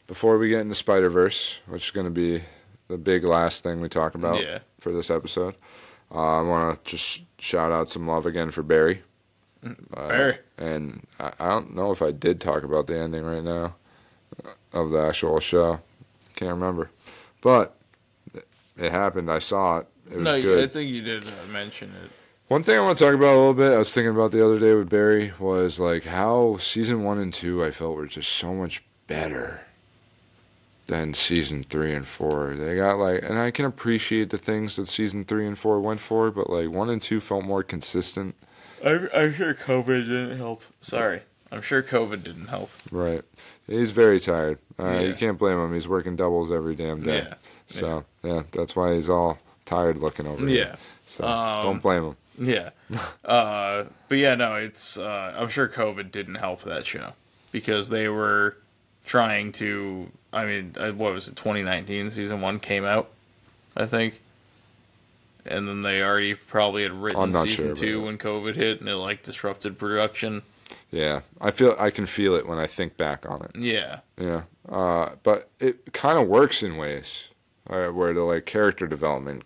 before 0.07 0.39
we 0.39 0.49
get 0.49 0.61
into 0.61 0.75
Spider 0.75 1.11
Verse, 1.11 1.59
which 1.67 1.85
is 1.87 1.91
gonna 1.91 2.11
be 2.11 2.43
the 2.89 2.99
big 2.99 3.25
last 3.25 3.63
thing 3.63 3.81
we 3.81 3.89
talk 3.89 4.15
about 4.15 4.41
Yeah. 4.43 4.61
for 4.81 4.93
this 4.93 5.11
episode, 5.11 5.55
uh, 6.13 6.39
I 6.39 6.43
want 6.43 6.85
to 6.85 6.91
just 6.97 7.21
shout 7.39 7.71
out 7.71 7.89
some 7.91 8.07
love 8.07 8.25
again 8.27 8.51
for 8.51 8.63
Barry. 8.63 9.03
Uh, 9.65 10.09
Barry. 10.09 10.39
And 10.57 11.07
I, 11.21 11.33
I 11.39 11.49
don't 11.49 11.75
know 11.75 11.91
if 11.91 12.01
I 12.01 12.13
did 12.13 12.41
talk 12.41 12.63
about 12.63 12.87
the 12.87 12.99
ending 12.99 13.25
right 13.25 13.43
now 13.45 13.75
of 14.73 14.91
the 14.91 15.01
actual 15.01 15.41
show. 15.41 15.81
Can't 16.37 16.53
remember. 16.53 16.91
But 17.43 17.77
it 18.77 18.91
happened. 18.91 19.31
I 19.31 19.41
saw 19.41 19.79
it. 19.79 19.87
It 20.11 20.17
was 20.17 20.25
No, 20.25 20.41
good. 20.41 20.65
I 20.65 20.67
think 20.69 20.91
you 20.91 21.03
did 21.03 21.25
uh, 21.25 21.31
mention 21.53 21.93
it. 22.03 22.11
One 22.49 22.63
thing 22.63 22.79
I 22.79 22.83
want 22.83 22.97
to 22.97 23.05
talk 23.05 23.15
about 23.15 23.35
a 23.35 23.39
little 23.39 23.55
bit, 23.55 23.75
I 23.75 23.79
was 23.79 23.93
thinking 23.93 24.11
about 24.11 24.31
the 24.33 24.45
other 24.45 24.59
day 24.59 24.73
with 24.75 24.89
Barry, 24.89 25.33
was 25.39 25.79
like 25.79 26.05
how 26.05 26.57
season 26.59 27.05
one 27.05 27.19
and 27.19 27.33
two 27.33 27.63
I 27.63 27.71
felt 27.71 27.95
were 27.97 28.07
just 28.07 28.31
so 28.33 28.55
much 28.55 28.83
better 29.07 29.61
than 30.87 31.13
season 31.13 31.65
three 31.65 31.95
and 31.95 32.07
four. 32.07 32.55
They 32.55 32.77
got 32.77 32.99
like, 32.99 33.23
and 33.23 33.39
I 33.39 33.51
can 33.51 33.67
appreciate 33.67 34.31
the 34.31 34.39
things 34.39 34.77
that 34.77 34.87
season 34.87 35.25
three 35.25 35.47
and 35.47 35.59
four 35.59 35.81
went 35.81 36.01
for, 36.01 36.31
but 36.31 36.49
like 36.49 36.71
one 36.71 36.89
and 36.89 37.03
two 37.03 37.21
felt 37.21 37.45
more 37.45 37.63
consistent. 37.63 38.35
I'm, 38.83 39.11
I'm 39.15 39.35
sure 39.35 39.53
COVID 39.53 40.07
didn't 40.07 40.39
help. 40.39 40.63
Sorry. 40.81 41.21
I'm 41.53 41.61
sure 41.63 41.83
COVID 41.83 42.23
didn't 42.25 42.47
help. 42.47 42.71
Right. 42.91 43.23
He's 43.67 43.91
very 43.91 44.21
tired. 44.21 44.59
Uh, 44.79 44.99
You 45.01 45.15
can't 45.15 45.39
blame 45.39 45.59
him. 45.59 45.75
He's 45.75 45.89
working 45.89 46.17
doubles 46.17 46.51
every 46.51 46.75
damn 46.75 47.03
day. 47.03 47.27
Yeah. 47.29 47.35
So, 47.69 48.05
yeah, 48.23 48.43
that's 48.53 48.75
why 48.75 48.95
he's 48.95 49.11
all 49.11 49.39
tired 49.69 49.99
looking 49.99 50.27
over 50.27 50.49
Yeah. 50.49 50.65
there. 50.65 50.77
So 51.07 51.25
Um, 51.27 51.63
don't 51.63 51.83
blame 51.83 52.05
him. 52.05 52.17
Yeah. 52.39 52.71
uh, 53.25 53.85
but 54.09 54.19
yeah, 54.19 54.35
no, 54.35 54.55
it's. 54.57 54.97
Uh, 54.99 55.35
I'm 55.37 55.49
sure 55.49 55.69
COVID 55.69 56.11
didn't 56.11 56.37
help 56.37 56.63
that 56.63 56.87
show 56.87 57.13
because 57.53 57.89
they 57.89 58.09
were 58.09 58.57
trying 59.07 59.53
to. 59.53 60.09
I 60.33 60.45
mean, 60.45 60.75
uh, 60.79 60.91
what 60.93 61.13
was 61.13 61.29
it? 61.29 61.37
2019 61.37 62.11
season 62.11 62.41
one 62.41 62.61
came 62.61 62.85
out, 62.85 63.11
I 63.77 63.87
think. 63.87 64.21
And 65.47 65.67
then 65.67 65.81
they 65.83 66.03
already 66.03 66.35
probably 66.35 66.83
had 66.83 66.93
written 66.93 67.33
season 67.33 67.67
sure 67.69 67.75
two 67.75 68.03
when 68.05 68.19
COVID 68.19 68.55
hit, 68.55 68.81
and 68.81 68.89
it 68.89 68.97
like 68.97 69.23
disrupted 69.23 69.79
production. 69.79 70.43
Yeah, 70.91 71.21
I 71.41 71.51
feel 71.51 71.75
I 71.79 71.91
can 71.91 72.05
feel 72.07 72.35
it 72.35 72.47
when 72.47 72.59
I 72.59 72.67
think 72.67 72.97
back 72.99 73.29
on 73.29 73.43
it. 73.43 73.51
Yeah. 73.57 74.01
Yeah, 74.21 74.43
uh, 74.69 75.11
but 75.23 75.49
it 75.61 75.93
kind 75.95 76.19
of 76.19 76.29
works 76.29 76.63
in 76.63 76.77
ways 76.77 77.29
uh, 77.71 77.87
where 77.89 78.13
the 78.13 78.21
like 78.23 78.45
character 78.47 78.87
development 78.87 79.45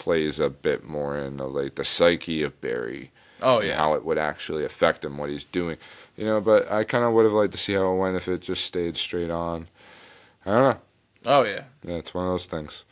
plays 0.00 0.40
a 0.40 0.48
bit 0.48 0.82
more 0.82 1.18
in 1.18 1.36
the, 1.36 1.46
like 1.46 1.74
the 1.74 1.84
psyche 1.84 2.42
of 2.42 2.58
Barry. 2.60 3.12
Oh 3.42 3.58
and 3.58 3.68
yeah. 3.68 3.76
how 3.76 3.94
it 3.94 4.04
would 4.04 4.18
actually 4.18 4.64
affect 4.64 5.04
him, 5.04 5.16
what 5.18 5.30
he's 5.30 5.44
doing. 5.44 5.76
You 6.16 6.24
know, 6.24 6.40
but 6.40 6.70
I 6.72 6.84
kind 6.84 7.04
of 7.04 7.12
would 7.12 7.24
have 7.24 7.34
liked 7.34 7.52
to 7.52 7.58
see 7.58 7.74
how 7.74 7.92
it 7.92 7.98
went 7.98 8.16
if 8.16 8.26
it 8.26 8.40
just 8.40 8.64
stayed 8.64 8.96
straight 8.96 9.30
on. 9.30 9.68
I 10.44 10.50
don't 10.50 10.62
know. 10.62 10.80
Oh 11.26 11.42
yeah. 11.44 11.64
Yeah, 11.84 11.94
it's 11.94 12.14
one 12.14 12.24
of 12.24 12.32
those 12.32 12.46
things. 12.46 12.84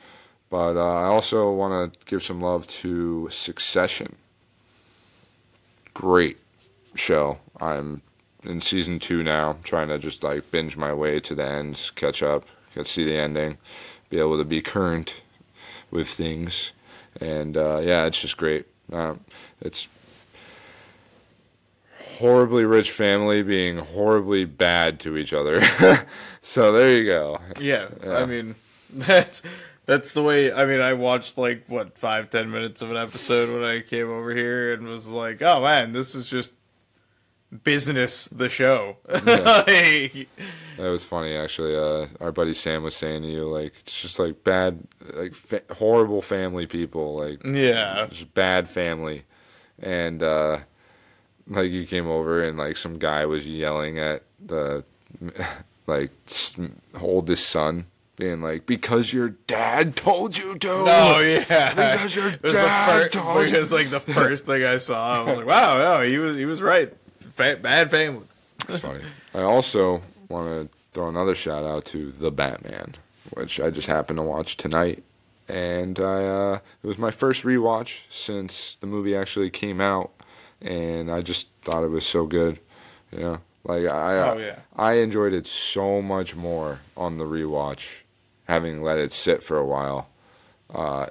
But 0.51 0.77
uh, 0.77 0.95
I 0.95 1.05
also 1.05 1.51
want 1.53 1.93
to 1.93 1.99
give 2.07 2.23
some 2.23 2.41
love 2.41 2.67
to 2.69 3.29
Succession. 3.31 4.15
Great 5.95 6.39
show. 6.95 7.39
I'm 7.61 8.03
in 8.45 8.61
season 8.61 8.99
two 8.99 9.23
now, 9.23 9.57
trying 9.63 9.89
to 9.89 9.99
just 9.99 10.23
like 10.23 10.51
binge 10.51 10.77
my 10.77 10.93
way 10.93 11.21
to 11.21 11.35
the 11.35 11.47
end, 11.47 11.91
catch 11.97 12.23
up, 12.23 12.45
get 12.75 12.87
to 12.87 12.93
see 12.93 13.05
the 13.05 13.17
ending, 13.17 13.59
be 14.11 14.19
able 14.19 14.39
to 14.39 14.45
be 14.45 14.61
current 14.61 15.23
with 15.91 16.09
things, 16.09 16.73
and 17.21 17.57
uh, 17.57 17.81
yeah, 17.83 18.07
it's 18.07 18.21
just 18.21 18.37
great. 18.37 18.66
Um, 18.93 19.21
it's 19.61 19.89
horribly 22.19 22.64
rich 22.64 22.91
family 22.91 23.43
being 23.43 23.79
horribly 23.79 24.45
bad 24.45 25.01
to 25.01 25.16
each 25.16 25.33
other. 25.33 25.62
so 26.43 26.73
there 26.73 26.93
you 26.93 27.05
go. 27.05 27.41
Yeah, 27.61 27.89
Yeah. 28.05 28.19
I 28.19 28.27
mean, 28.27 28.55
that's 28.91 29.43
that's 29.87 30.12
the 30.14 30.23
way. 30.23 30.53
I 30.53 30.66
mean, 30.66 30.81
I 30.81 30.95
watched 30.95 31.39
like 31.39 31.64
what 31.69 31.99
five 31.99 32.31
ten 32.31 32.51
minutes 32.51 32.83
of 32.83 32.91
an 32.91 32.97
episode 32.97 33.55
when 33.55 33.69
I 33.69 33.81
came 33.81 34.11
over 34.11 34.35
here 34.35 34.73
and 34.73 34.87
was 34.87 35.09
like, 35.09 35.43
oh 35.43 35.62
man, 35.62 35.93
this 35.93 36.14
is 36.14 36.29
just 36.29 36.53
business. 37.63 38.27
The 38.29 38.49
show. 38.49 38.97
Like, 39.09 40.29
That 40.77 40.91
was 40.91 41.05
funny, 41.05 41.35
actually. 41.35 41.77
Uh, 41.77 42.07
our 42.21 42.31
buddy 42.33 42.55
Sam 42.55 42.83
was 42.83 42.95
saying 42.95 43.23
to 43.23 43.29
you, 43.29 43.45
like, 43.45 43.73
it's 43.81 44.01
just 44.01 44.19
like 44.19 44.45
bad, 44.45 44.79
like 45.15 45.35
fa- 45.35 45.63
horrible 45.73 46.23
family 46.23 46.67
people, 46.67 47.17
like 47.17 47.43
yeah, 47.45 48.07
just 48.11 48.33
bad 48.35 48.69
family, 48.69 49.25
and 49.81 50.23
uh, 50.23 50.59
like 51.49 51.71
you 51.71 51.85
came 51.87 52.07
over 52.07 52.43
and 52.43 52.57
like 52.59 52.77
some 52.77 52.99
guy 52.99 53.27
was 53.27 53.47
yelling 53.47 53.99
at 53.99 54.23
the 54.45 54.85
like 55.87 56.13
s- 56.29 56.57
oldest 57.01 57.49
son, 57.51 57.87
being 58.17 58.41
like, 58.41 58.67
"Because 58.67 59.13
your 59.13 59.31
dad 59.31 59.97
told 59.97 60.37
you 60.39 60.57
to." 60.59 60.69
no, 60.69 61.19
yeah. 61.19 61.71
Because 61.95 62.15
your 62.15 62.31
dad 62.31 63.05
the 63.07 63.09
told 63.19 63.37
first, 63.39 63.53
you. 63.53 63.59
was 63.59 63.73
like 63.73 63.91
the 63.91 64.01
first 64.01 64.47
thing 64.47 64.65
I 64.65 64.77
saw. 64.77 65.23
I 65.23 65.25
was 65.25 65.37
like, 65.39 65.47
wow, 65.47 65.79
no, 65.99 66.09
he 66.09 66.19
was 66.19 66.37
he 66.37 66.45
was 66.45 66.63
right. 66.63 66.93
Fa- 67.39 67.57
bad 67.62 67.89
families. 67.91 68.43
It's 68.68 68.80
funny. 68.80 69.01
I 69.32 69.43
also 69.43 70.03
want 70.28 70.49
to 70.49 70.76
throw 70.93 71.09
another 71.09 71.36
shout 71.36 71.64
out 71.64 71.84
to 71.86 72.11
The 72.11 72.32
Batman, 72.32 72.97
which 73.34 73.61
I 73.61 73.70
just 73.70 73.86
happened 73.86 74.18
to 74.18 74.24
watch 74.24 74.57
tonight, 74.57 75.05
and 75.49 75.99
I 76.01 76.24
uh, 76.26 76.59
it 76.82 76.86
was 76.86 76.99
my 76.99 77.12
first 77.12 77.45
rewatch 77.45 78.01
since 78.11 78.76
the 78.80 78.89
movie 78.89 79.14
actually 79.14 79.51
came 79.51 79.80
out, 79.80 80.11
and 80.61 81.11
I 81.11 81.22
just 81.22 81.47
thought 81.62 81.84
it 81.84 81.91
was 81.91 82.05
so 82.05 82.26
good. 82.26 82.59
You 83.12 83.20
know, 83.20 83.41
like 83.64 83.86
I 83.86 84.16
Oh, 84.30 84.39
yeah. 84.39 84.59
I 84.76 84.95
enjoyed 84.95 85.32
it 85.32 85.47
so 85.47 86.03
much 86.03 86.34
more 86.34 86.80
on 86.97 87.18
the 87.18 87.24
rewatch, 87.24 88.01
having 88.49 88.82
let 88.82 88.99
it 88.99 89.12
sit 89.12 89.45
for 89.45 89.57
a 89.59 89.64
while, 89.64 90.09
uh, 90.74 91.07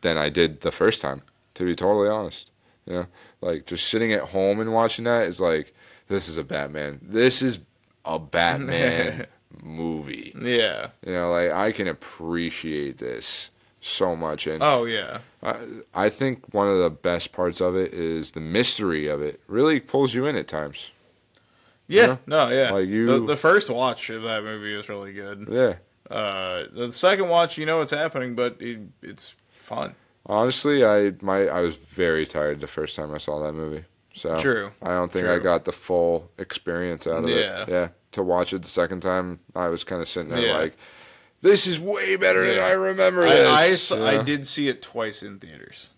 than 0.00 0.16
I 0.16 0.30
did 0.30 0.62
the 0.62 0.72
first 0.72 1.02
time. 1.02 1.20
To 1.54 1.64
be 1.64 1.74
totally 1.74 2.08
honest, 2.08 2.50
you 2.86 2.92
know, 2.94 3.06
like 3.40 3.66
just 3.66 3.88
sitting 3.88 4.12
at 4.12 4.22
home 4.22 4.60
and 4.60 4.72
watching 4.72 5.04
that 5.04 5.26
is 5.26 5.40
like 5.40 5.74
this 6.08 6.28
is 6.28 6.38
a 6.38 6.44
Batman. 6.44 7.00
This 7.02 7.42
is 7.42 7.60
a 8.04 8.18
Batman 8.18 9.26
movie. 9.62 10.32
Yeah. 10.40 10.88
You 11.04 11.12
know, 11.12 11.30
like 11.32 11.50
I 11.50 11.72
can 11.72 11.88
appreciate 11.88 12.98
this 12.98 13.50
so 13.80 14.16
much, 14.16 14.46
and 14.46 14.62
Oh 14.62 14.84
yeah. 14.84 15.18
I, 15.42 15.56
I 15.94 16.08
think 16.08 16.52
one 16.52 16.68
of 16.68 16.78
the 16.78 16.90
best 16.90 17.32
parts 17.32 17.60
of 17.60 17.76
it 17.76 17.92
is 17.94 18.32
the 18.32 18.40
mystery 18.40 19.06
of 19.06 19.22
it. 19.22 19.40
Really 19.46 19.78
pulls 19.80 20.12
you 20.14 20.26
in 20.26 20.34
at 20.36 20.48
times. 20.48 20.90
Yeah. 21.88 22.06
know? 22.06 22.18
No. 22.26 22.48
Yeah. 22.48 22.70
Like 22.72 22.88
you- 22.88 23.06
The, 23.06 23.20
the 23.26 23.36
first 23.36 23.70
watch 23.70 24.10
of 24.10 24.22
that 24.24 24.42
movie 24.42 24.74
is 24.74 24.88
really 24.88 25.12
good. 25.12 25.46
Yeah. 25.50 25.74
Uh, 26.14 26.66
the 26.72 26.90
second 26.92 27.28
watch, 27.28 27.58
you 27.58 27.66
know 27.66 27.78
what's 27.78 27.90
happening, 27.92 28.34
but 28.36 28.56
it, 28.60 28.78
it's 29.02 29.34
fun. 29.52 29.94
Honestly, 30.26 30.84
I 30.84 31.12
my 31.22 31.46
I 31.46 31.60
was 31.60 31.76
very 31.76 32.26
tired 32.26 32.60
the 32.60 32.66
first 32.66 32.96
time 32.96 33.14
I 33.14 33.18
saw 33.18 33.40
that 33.44 33.52
movie. 33.52 33.84
So 34.14 34.34
True. 34.36 34.72
I 34.82 34.88
don't 34.88 35.12
think 35.12 35.26
I 35.28 35.38
got 35.38 35.64
the 35.64 35.72
full 35.72 36.30
experience 36.38 37.06
out 37.06 37.24
of 37.24 37.30
Yeah. 37.30 37.62
it. 37.62 37.68
Yeah. 37.68 37.88
To 38.12 38.22
watch 38.22 38.52
it 38.52 38.62
the 38.62 38.68
second 38.68 39.02
time, 39.02 39.40
I 39.54 39.68
was 39.68 39.84
kind 39.84 40.00
of 40.00 40.08
sitting 40.08 40.30
there 40.30 40.40
Yeah. 40.46 40.56
like, 40.56 40.76
"This 41.42 41.66
is 41.66 41.78
way 41.78 42.16
better 42.16 42.46
than 42.46 42.58
I 42.58 42.70
remember 42.70 43.26
I, 43.26 43.34
this." 43.34 43.46
I, 43.46 43.66
s- 43.66 43.90
you 43.90 44.04
I 44.04 44.22
did 44.22 44.46
see 44.46 44.68
it 44.68 44.80
twice 44.80 45.22
in 45.22 45.38
theaters, 45.38 45.90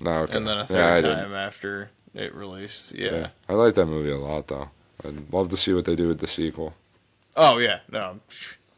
No, 0.00 0.22
okay. 0.22 0.36
and 0.36 0.46
then 0.46 0.56
a 0.58 0.60
Yeah, 0.60 0.64
third 0.66 0.80
I 0.80 1.00
didn't. 1.00 1.18
time 1.24 1.34
after 1.34 1.90
it 2.14 2.32
released. 2.34 2.94
Yeah. 2.94 3.10
Yeah. 3.12 3.28
I 3.48 3.54
like 3.54 3.74
that 3.74 3.86
movie 3.86 4.10
a 4.12 4.16
lot, 4.16 4.46
though. 4.46 4.70
I'd 5.04 5.32
love 5.32 5.48
to 5.48 5.56
see 5.56 5.72
what 5.74 5.86
they 5.86 5.96
do 5.96 6.06
with 6.08 6.20
the 6.20 6.26
sequel. 6.28 6.74
Oh 7.36 7.58
yeah. 7.58 7.80
No. 7.90 8.20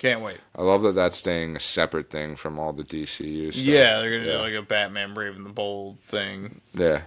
Can't 0.02 0.20
wait. 0.20 0.38
I 0.56 0.62
love 0.62 0.82
that 0.82 0.96
that's 0.96 1.16
staying 1.16 1.54
a 1.54 1.60
separate 1.60 2.10
thing 2.10 2.34
from 2.34 2.58
all 2.58 2.72
the 2.72 2.82
DCU 2.82 3.52
stuff. 3.52 3.62
Yeah, 3.62 4.00
they're 4.00 4.10
gonna 4.18 4.24
Yeah. 4.30 4.36
do 4.38 4.38
like 4.40 4.54
a 4.54 4.62
Batman 4.62 5.14
Brave 5.14 5.36
and 5.36 5.46
the 5.46 5.50
Bold 5.50 6.00
thing. 6.00 6.60
Yeah. 6.74 7.02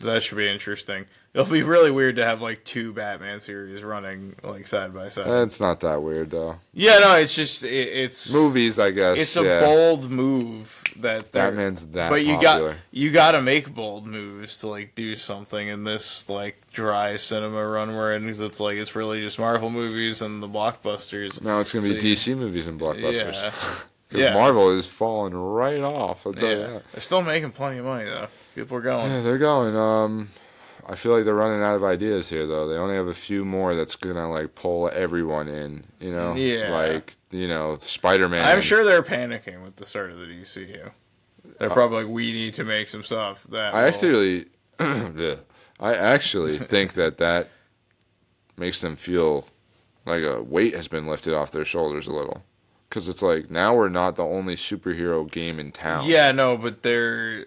That 0.00 0.22
should 0.22 0.38
be 0.38 0.48
interesting. 0.48 1.06
It'll 1.32 1.46
be 1.50 1.62
really 1.62 1.92
weird 1.92 2.16
to 2.16 2.24
have 2.24 2.42
like 2.42 2.64
two 2.64 2.92
Batman 2.92 3.38
series 3.38 3.82
running 3.84 4.34
like 4.42 4.66
side 4.66 4.92
by 4.92 5.10
side. 5.10 5.28
It's 5.28 5.60
not 5.60 5.78
that 5.80 6.02
weird, 6.02 6.30
though. 6.30 6.56
yeah, 6.72 6.98
no, 6.98 7.14
it's 7.16 7.34
just 7.34 7.62
it, 7.62 7.68
it's 7.70 8.32
Movies, 8.32 8.78
I 8.80 8.90
guess. 8.90 9.18
It's 9.18 9.36
a 9.36 9.44
yeah. 9.44 9.60
bold 9.60 10.10
move 10.10 10.82
that's 10.96 11.30
there. 11.30 11.48
Batman's 11.48 11.86
that 11.86 12.10
but 12.10 12.24
you 12.24 12.34
popular. 12.34 12.70
got 12.72 12.78
you 12.90 13.10
got 13.12 13.32
to 13.32 13.42
make 13.42 13.72
bold 13.72 14.06
moves 14.06 14.56
to 14.58 14.68
like 14.68 14.94
do 14.96 15.14
something 15.14 15.68
in 15.68 15.84
this 15.84 16.28
like 16.28 16.56
dry 16.72 17.16
cinema 17.16 17.64
run 17.64 17.94
we're 17.94 18.14
in 18.14 18.26
'cause 18.26 18.40
it's 18.40 18.58
like 18.58 18.76
it's 18.78 18.96
really 18.96 19.22
just 19.22 19.38
Marvel 19.38 19.70
movies 19.70 20.22
and 20.22 20.42
the 20.42 20.48
blockbusters. 20.48 21.40
Now 21.42 21.60
it's 21.60 21.72
going 21.72 21.84
to 21.84 21.94
be 21.94 22.00
So 22.00 22.06
you- 22.06 22.14
DC 22.16 22.38
movies 22.38 22.66
and 22.66 22.80
blockbusters. 22.80 23.34
Yeah. 23.34 23.52
Yeah. 24.12 24.34
Marvel 24.34 24.76
is 24.76 24.86
falling 24.88 25.34
right 25.34 25.80
off. 25.80 26.26
I'll 26.26 26.32
tell 26.32 26.50
you 26.50 26.56
that. 26.56 26.82
they're 26.90 27.00
still 27.00 27.22
making 27.22 27.52
plenty 27.52 27.78
of 27.78 27.84
money 27.84 28.06
though. 28.06 28.26
People 28.54 28.76
are 28.78 28.80
going. 28.82 29.10
Yeah, 29.10 29.20
they're 29.20 29.38
going. 29.38 29.76
Um, 29.76 30.28
I 30.86 30.94
feel 30.96 31.12
like 31.12 31.24
they're 31.24 31.34
running 31.34 31.62
out 31.62 31.74
of 31.76 31.84
ideas 31.84 32.28
here, 32.28 32.46
though. 32.46 32.68
They 32.68 32.76
only 32.76 32.96
have 32.96 33.06
a 33.06 33.14
few 33.14 33.44
more 33.44 33.74
that's 33.76 33.94
gonna 33.96 34.30
like 34.30 34.54
pull 34.54 34.90
everyone 34.92 35.48
in. 35.48 35.84
You 36.00 36.12
know, 36.12 36.34
Yeah. 36.34 36.70
like 36.72 37.16
you 37.30 37.46
know, 37.48 37.76
Spider 37.78 38.28
Man. 38.28 38.44
I'm 38.44 38.60
sure 38.60 38.84
they're 38.84 39.02
panicking 39.02 39.62
with 39.62 39.76
the 39.76 39.86
start 39.86 40.10
of 40.10 40.18
the 40.18 40.26
DCU. 40.26 40.90
They're 41.58 41.70
probably 41.70 42.04
like, 42.04 42.12
we 42.12 42.32
need 42.32 42.54
to 42.54 42.64
make 42.64 42.88
some 42.88 43.02
stuff 43.02 43.44
that. 43.50 43.72
Uh, 43.72 43.76
I 43.76 43.82
will-" 43.82 43.88
actually, 43.88 44.46
yeah, 44.80 45.36
I 45.78 45.94
actually 45.94 46.56
think 46.72 46.94
that 46.94 47.18
that 47.18 47.48
makes 48.56 48.80
them 48.80 48.96
feel 48.96 49.46
like 50.06 50.22
a 50.22 50.42
weight 50.42 50.74
has 50.74 50.88
been 50.88 51.06
lifted 51.06 51.34
off 51.34 51.52
their 51.52 51.64
shoulders 51.64 52.06
a 52.08 52.12
little, 52.12 52.42
because 52.88 53.06
it's 53.08 53.22
like 53.22 53.50
now 53.50 53.74
we're 53.74 53.88
not 53.88 54.16
the 54.16 54.24
only 54.24 54.56
superhero 54.56 55.30
game 55.30 55.60
in 55.60 55.70
town. 55.70 56.06
Yeah, 56.06 56.32
no, 56.32 56.56
but 56.56 56.82
they're 56.82 57.46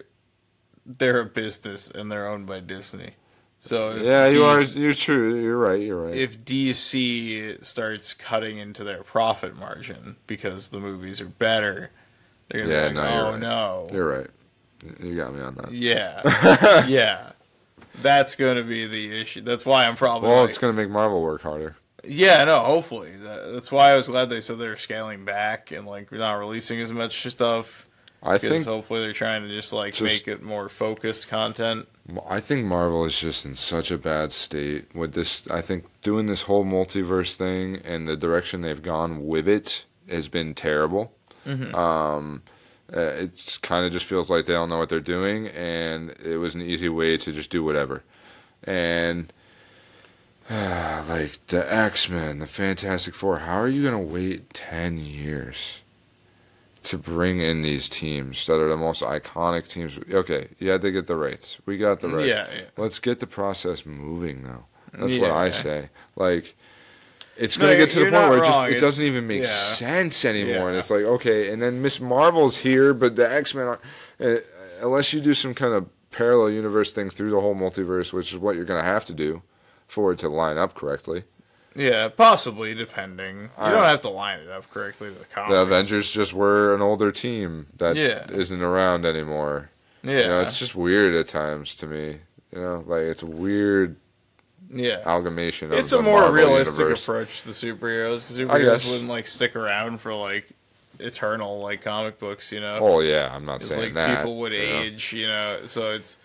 they're 0.86 1.20
a 1.20 1.24
business 1.24 1.90
and 1.90 2.10
they're 2.10 2.26
owned 2.28 2.46
by 2.46 2.60
Disney. 2.60 3.14
So 3.60 3.94
yeah, 3.96 4.28
you 4.28 4.44
are. 4.44 4.60
You're 4.60 4.92
true. 4.92 5.40
You're 5.40 5.56
right. 5.56 5.80
You're 5.80 6.02
right. 6.06 6.14
If 6.14 6.44
DC 6.44 7.64
starts 7.64 8.12
cutting 8.12 8.58
into 8.58 8.84
their 8.84 9.02
profit 9.02 9.56
margin 9.56 10.16
because 10.26 10.68
the 10.68 10.80
movies 10.80 11.20
are 11.22 11.26
better, 11.26 11.90
they're 12.50 12.62
gonna 12.62 12.72
Yeah, 12.74 12.88
be 12.88 12.94
no, 12.94 13.00
like, 13.02 13.10
you're 13.12 13.22
"Oh 13.26 13.30
right. 13.30 13.40
no, 13.40 13.86
you're 13.92 14.08
right. 14.18 14.30
You 15.02 15.16
got 15.16 15.34
me 15.34 15.40
on 15.40 15.54
that. 15.54 15.72
yeah, 15.72 16.84
yeah." 16.86 17.30
That's 18.02 18.34
going 18.34 18.56
to 18.56 18.64
be 18.64 18.86
the 18.88 19.20
issue. 19.20 19.40
That's 19.42 19.64
why 19.64 19.86
I'm 19.86 19.94
probably 19.94 20.28
Well, 20.28 20.40
like- 20.40 20.48
it's 20.50 20.58
gonna 20.58 20.72
make 20.72 20.90
Marvel 20.90 21.22
work 21.22 21.42
harder. 21.42 21.76
Yeah, 22.06 22.44
no, 22.44 22.58
hopefully. 22.58 23.12
That, 23.16 23.52
that's 23.52 23.72
why 23.72 23.92
I 23.92 23.96
was 23.96 24.08
glad 24.08 24.28
they 24.28 24.40
said 24.42 24.58
they're 24.58 24.76
scaling 24.76 25.24
back 25.24 25.70
and 25.70 25.86
like 25.86 26.12
not 26.12 26.34
releasing 26.34 26.80
as 26.80 26.92
much 26.92 27.26
stuff. 27.30 27.88
I 28.24 28.38
think 28.38 28.64
hopefully 28.64 29.00
they're 29.02 29.12
trying 29.12 29.42
to 29.42 29.48
just 29.48 29.72
like 29.72 29.94
Just- 29.94 30.02
make 30.02 30.28
it 30.28 30.42
more 30.42 30.68
focused 30.68 31.28
content. 31.28 31.86
I 32.28 32.40
think 32.40 32.66
Marvel 32.66 33.04
is 33.04 33.18
just 33.18 33.44
in 33.44 33.54
such 33.54 33.90
a 33.90 33.96
bad 33.98 34.32
state 34.32 34.94
with 34.94 35.14
this. 35.14 35.48
I 35.50 35.60
think 35.62 35.86
doing 36.02 36.26
this 36.26 36.42
whole 36.42 36.64
multiverse 36.64 37.34
thing 37.36 37.76
and 37.84 38.06
the 38.06 38.16
direction 38.16 38.60
they've 38.60 38.82
gone 38.82 39.26
with 39.26 39.48
it 39.48 39.84
has 40.10 40.28
been 40.28 40.54
terrible. 40.54 41.12
Mm-hmm. 41.46 41.74
Um, 41.74 42.42
Uh, 42.94 43.00
it's 43.00 43.56
kind 43.58 43.86
of 43.86 43.90
just 43.92 44.04
feels 44.04 44.28
like 44.28 44.44
they 44.44 44.52
don't 44.52 44.68
know 44.68 44.78
what 44.78 44.90
they're 44.90 45.00
doing, 45.00 45.48
and 45.48 46.10
it 46.22 46.36
was 46.36 46.54
an 46.54 46.60
easy 46.60 46.88
way 46.88 47.16
to 47.16 47.32
just 47.32 47.50
do 47.50 47.64
whatever. 47.64 48.02
And 48.62 49.32
like 50.50 51.44
the 51.48 51.64
X 51.66 52.08
Men, 52.08 52.38
the 52.40 52.46
Fantastic 52.46 53.14
Four, 53.14 53.38
how 53.38 53.58
are 53.58 53.68
you 53.68 53.82
gonna 53.82 53.98
wait 53.98 54.52
ten 54.52 54.98
years 54.98 55.80
to 56.84 56.98
bring 56.98 57.40
in 57.40 57.62
these 57.62 57.88
teams 57.88 58.46
that 58.46 58.56
are 58.60 58.68
the 58.68 58.76
most 58.76 59.02
iconic 59.02 59.68
teams? 59.68 59.98
Okay, 60.10 60.48
you 60.58 60.70
had 60.70 60.80
to 60.82 60.90
get 60.92 61.06
the 61.06 61.16
rights. 61.16 61.58
We 61.66 61.78
got 61.78 62.00
the 62.00 62.08
rights. 62.08 62.28
Yeah, 62.28 62.46
yeah. 62.54 62.62
Let's 62.76 62.98
get 63.00 63.20
the 63.20 63.26
process 63.26 63.84
moving 63.86 64.42
now. 64.42 64.66
That's 64.92 65.12
Yeah. 65.12 65.22
what 65.22 65.30
I 65.30 65.50
say. 65.50 65.90
Like. 66.16 66.54
It's 67.36 67.58
No, 67.58 67.66
gonna 67.66 67.76
get 67.78 67.90
to 67.90 67.98
the 67.98 68.10
point 68.12 68.28
where 68.28 68.38
it 68.38 68.44
just 68.44 68.68
it 68.68 68.80
doesn't 68.80 69.04
even 69.04 69.26
make 69.26 69.44
sense 69.44 70.24
anymore, 70.24 70.68
and 70.68 70.78
it's 70.78 70.88
like 70.88 71.02
okay, 71.02 71.50
and 71.52 71.60
then 71.60 71.82
Miss 71.82 71.98
Marvel's 72.00 72.58
here, 72.58 72.94
but 72.94 73.16
the 73.16 73.28
X 73.28 73.56
Men, 73.56 73.76
uh, 74.20 74.36
unless 74.80 75.12
you 75.12 75.20
do 75.20 75.34
some 75.34 75.52
kind 75.52 75.74
of 75.74 75.88
parallel 76.12 76.50
universe 76.50 76.92
thing 76.92 77.10
through 77.10 77.30
the 77.30 77.40
whole 77.40 77.56
multiverse, 77.56 78.12
which 78.12 78.30
is 78.32 78.38
what 78.38 78.54
you're 78.54 78.64
gonna 78.64 78.84
have 78.84 79.04
to 79.06 79.12
do 79.12 79.42
for 79.88 80.12
it 80.12 80.20
to 80.20 80.28
line 80.28 80.58
up 80.58 80.74
correctly. 80.74 81.24
Yeah, 81.74 82.08
possibly 82.08 82.74
depending. 82.74 83.42
You 83.42 83.70
don't 83.70 83.82
have 83.84 84.00
to 84.02 84.08
line 84.08 84.38
it 84.40 84.48
up 84.48 84.70
correctly 84.70 85.08
to 85.08 85.14
the 85.18 85.24
comics. 85.26 85.50
The 85.54 85.60
Avengers 85.62 86.10
just 86.10 86.32
were 86.32 86.74
an 86.74 86.80
older 86.82 87.10
team 87.10 87.66
that 87.78 87.96
Yeah. 87.96 88.24
not 88.32 88.62
around 88.62 89.04
anymore. 89.04 89.70
Yeah, 90.02 90.18
You 90.18 90.26
know, 90.28 90.40
it's 90.40 90.58
just 90.58 90.74
weird 90.74 91.14
at 91.14 91.26
times 91.28 91.74
to 91.76 91.86
me. 91.86 92.18
You 92.52 92.60
know, 92.60 92.84
like 92.86 93.02
it's 93.02 93.22
weird 93.22 93.96
yeah. 94.72 95.00
amalgamation. 95.02 95.72
Of 95.72 95.78
It's 95.78 95.92
a 95.92 95.96
the 95.96 96.02
more 96.02 96.20
Marvel 96.20 96.34
realistic 96.34 96.78
universe. 96.78 97.02
approach 97.02 97.40
to 97.40 97.48
the 97.48 97.52
superheroes 97.54 98.22
because 98.22 98.38
superheroes 98.38 98.88
wouldn't 98.90 99.08
like 99.08 99.26
stick 99.26 99.56
around 99.56 100.00
for 100.00 100.14
like 100.14 100.48
eternal 101.00 101.58
like 101.60 101.82
comic 101.82 102.20
books. 102.20 102.52
You 102.52 102.60
know, 102.60 102.78
Oh 102.80 103.00
yeah, 103.00 103.32
I'm 103.34 103.44
not 103.44 103.56
it's 103.56 103.66
saying 103.68 103.80
like 103.80 103.94
that. 103.94 104.18
people 104.18 104.38
would 104.38 104.52
you 104.52 104.58
know. 104.58 104.80
age. 104.80 105.12
You 105.12 105.26
know, 105.26 105.60
so 105.66 105.90
it's 105.90 106.16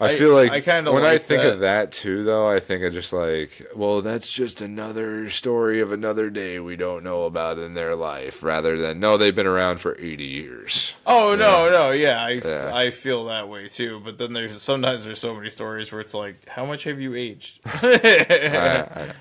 I 0.00 0.10
I- 0.10 0.16
feel 0.16 0.32
like 0.32 0.52
I 0.52 0.60
kinda 0.60 0.92
when 0.92 1.02
I 1.04 1.18
think 1.18 1.42
that. 1.42 1.54
of 1.54 1.60
that 1.60 1.90
too, 1.90 2.22
though, 2.22 2.46
I 2.46 2.60
think 2.60 2.84
of 2.84 2.92
just 2.92 3.12
like, 3.12 3.66
well, 3.74 4.00
that's 4.00 4.30
just 4.30 4.60
another 4.60 5.28
story 5.28 5.80
of 5.80 5.90
another 5.90 6.30
day 6.30 6.60
we 6.60 6.76
don't 6.76 7.02
know 7.02 7.24
about 7.24 7.58
in 7.58 7.74
their 7.74 7.96
life, 7.96 8.42
rather 8.44 8.78
than 8.78 9.00
no, 9.00 9.16
they've 9.16 9.34
been 9.34 9.46
around 9.46 9.78
for 9.80 9.96
eighty 9.98 10.28
years. 10.28 10.94
Oh 11.06 11.34
no, 11.34 11.68
no, 11.68 11.90
yeah, 11.90 12.22
I, 12.22 12.30
Yeah. 12.44 12.70
I 12.72 12.90
feel 12.92 13.24
that 13.24 13.48
way 13.48 13.66
too. 13.68 14.00
But 14.04 14.18
then 14.18 14.32
there's 14.32 14.62
sometimes 14.62 15.04
there's 15.04 15.18
so 15.18 15.34
many 15.34 15.50
stories 15.50 15.90
where 15.90 16.00
it's 16.00 16.14
like, 16.14 16.48
how 16.48 16.64
much 16.64 16.84
have 16.84 17.00
you 17.00 17.14
aged? 17.16 17.58
I- 17.66 19.12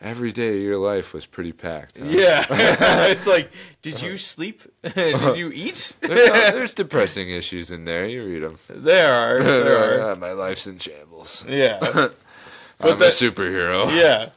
every 0.00 0.32
day 0.32 0.56
of 0.56 0.62
your 0.62 0.78
life 0.78 1.12
was 1.12 1.26
pretty 1.26 1.52
packed. 1.52 1.98
huh? 1.98 2.04
yeah, 2.06 2.46
it's 2.50 3.26
like, 3.26 3.50
did 3.82 4.00
you 4.02 4.16
sleep? 4.16 4.62
did 4.94 5.36
you 5.36 5.50
eat? 5.52 5.92
There- 6.00 6.52
there's 6.52 6.74
depressing 6.74 7.30
issues 7.30 7.70
in 7.70 7.84
there. 7.84 8.06
You 8.06 8.24
read 8.24 8.42
them. 8.42 8.58
there 8.68 9.12
are, 9.12 9.42
there 9.42 10.10
are. 10.10 10.16
My 10.16 10.32
life's 10.32 10.66
in 10.66 10.78
shambles. 10.78 11.44
Yeah, 11.48 11.78
I'm 12.80 12.90
a 12.92 13.06
superhero. 13.06 13.90
yeah. 13.94 14.30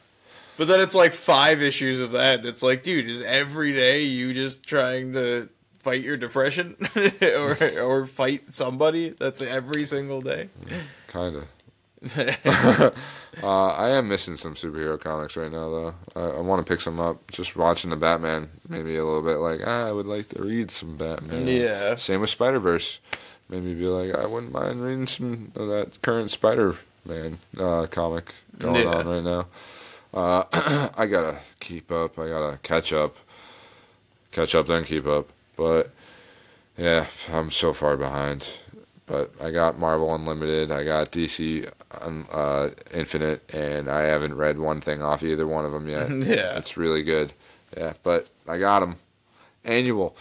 But 0.57 0.67
then 0.67 0.79
it's 0.81 0.93
like 0.93 1.13
five 1.13 1.61
issues 1.61 1.99
of 1.99 2.11
that. 2.11 2.45
It's 2.45 2.61
like, 2.61 2.83
dude, 2.83 3.09
is 3.09 3.21
every 3.21 3.73
day 3.73 4.01
you 4.03 4.33
just 4.33 4.61
trying 4.63 5.13
to 5.13 5.49
fight 5.79 6.03
your 6.03 6.17
depression 6.17 6.75
or 7.21 7.57
or 7.79 8.05
fight 8.05 8.49
somebody? 8.53 9.09
That's 9.09 9.41
every 9.41 9.85
single 9.85 10.21
day. 10.21 10.49
Kind 11.07 11.37
of. 11.37 11.47
uh, 12.17 12.91
I 13.43 13.89
am 13.89 14.07
missing 14.07 14.35
some 14.35 14.55
superhero 14.55 14.99
comics 14.99 15.35
right 15.35 15.51
now, 15.51 15.69
though. 15.69 15.93
I, 16.15 16.37
I 16.37 16.39
want 16.39 16.65
to 16.65 16.71
pick 16.71 16.81
some 16.81 16.99
up. 16.99 17.29
Just 17.31 17.55
watching 17.55 17.89
the 17.91 17.95
Batman 17.95 18.49
made 18.69 18.85
me 18.85 18.95
a 18.95 19.05
little 19.05 19.21
bit 19.21 19.37
like, 19.37 19.61
ah, 19.65 19.87
I 19.87 19.91
would 19.91 20.07
like 20.07 20.29
to 20.29 20.41
read 20.43 20.71
some 20.71 20.97
Batman. 20.97 21.47
Yeah. 21.47 21.95
Same 21.95 22.21
with 22.21 22.29
Spider 22.31 22.59
Verse. 22.59 22.99
Made 23.49 23.63
me 23.63 23.73
be 23.73 23.85
like, 23.87 24.15
I 24.15 24.25
wouldn't 24.25 24.51
mind 24.51 24.83
reading 24.83 25.07
some 25.07 25.51
of 25.55 25.67
that 25.69 26.01
current 26.01 26.31
Spider 26.31 26.75
Man 27.05 27.37
uh, 27.59 27.85
comic 27.91 28.33
going 28.57 28.83
Yeah. 28.83 28.93
on 28.93 29.07
right 29.07 29.23
now. 29.23 29.47
Uh, 30.13 30.43
I 30.97 31.05
gotta 31.05 31.37
keep 31.59 31.91
up. 31.91 32.17
I 32.17 32.27
gotta 32.29 32.57
catch 32.63 32.93
up. 32.93 33.15
Catch 34.31 34.55
up, 34.55 34.67
then 34.67 34.83
keep 34.85 35.05
up. 35.05 35.29
But 35.55 35.91
yeah, 36.77 37.05
I'm 37.31 37.51
so 37.51 37.73
far 37.73 37.97
behind. 37.97 38.47
But 39.11 39.33
I 39.41 39.51
got 39.51 39.77
Marvel 39.77 40.15
Unlimited. 40.15 40.71
I 40.71 40.85
got 40.85 41.11
DC 41.11 41.69
uh, 42.31 42.69
Infinite, 42.93 43.53
and 43.53 43.89
I 43.91 44.03
haven't 44.03 44.35
read 44.35 44.57
one 44.57 44.79
thing 44.79 45.01
off 45.01 45.21
either 45.21 45.45
one 45.45 45.65
of 45.65 45.73
them 45.73 45.89
yet. 45.89 46.09
Yeah. 46.37 46.57
it's 46.57 46.77
really 46.77 47.03
good. 47.03 47.33
Yeah, 47.75 47.91
but 48.03 48.29
I 48.47 48.57
got 48.57 48.79
them 48.79 48.95
annual. 49.65 50.15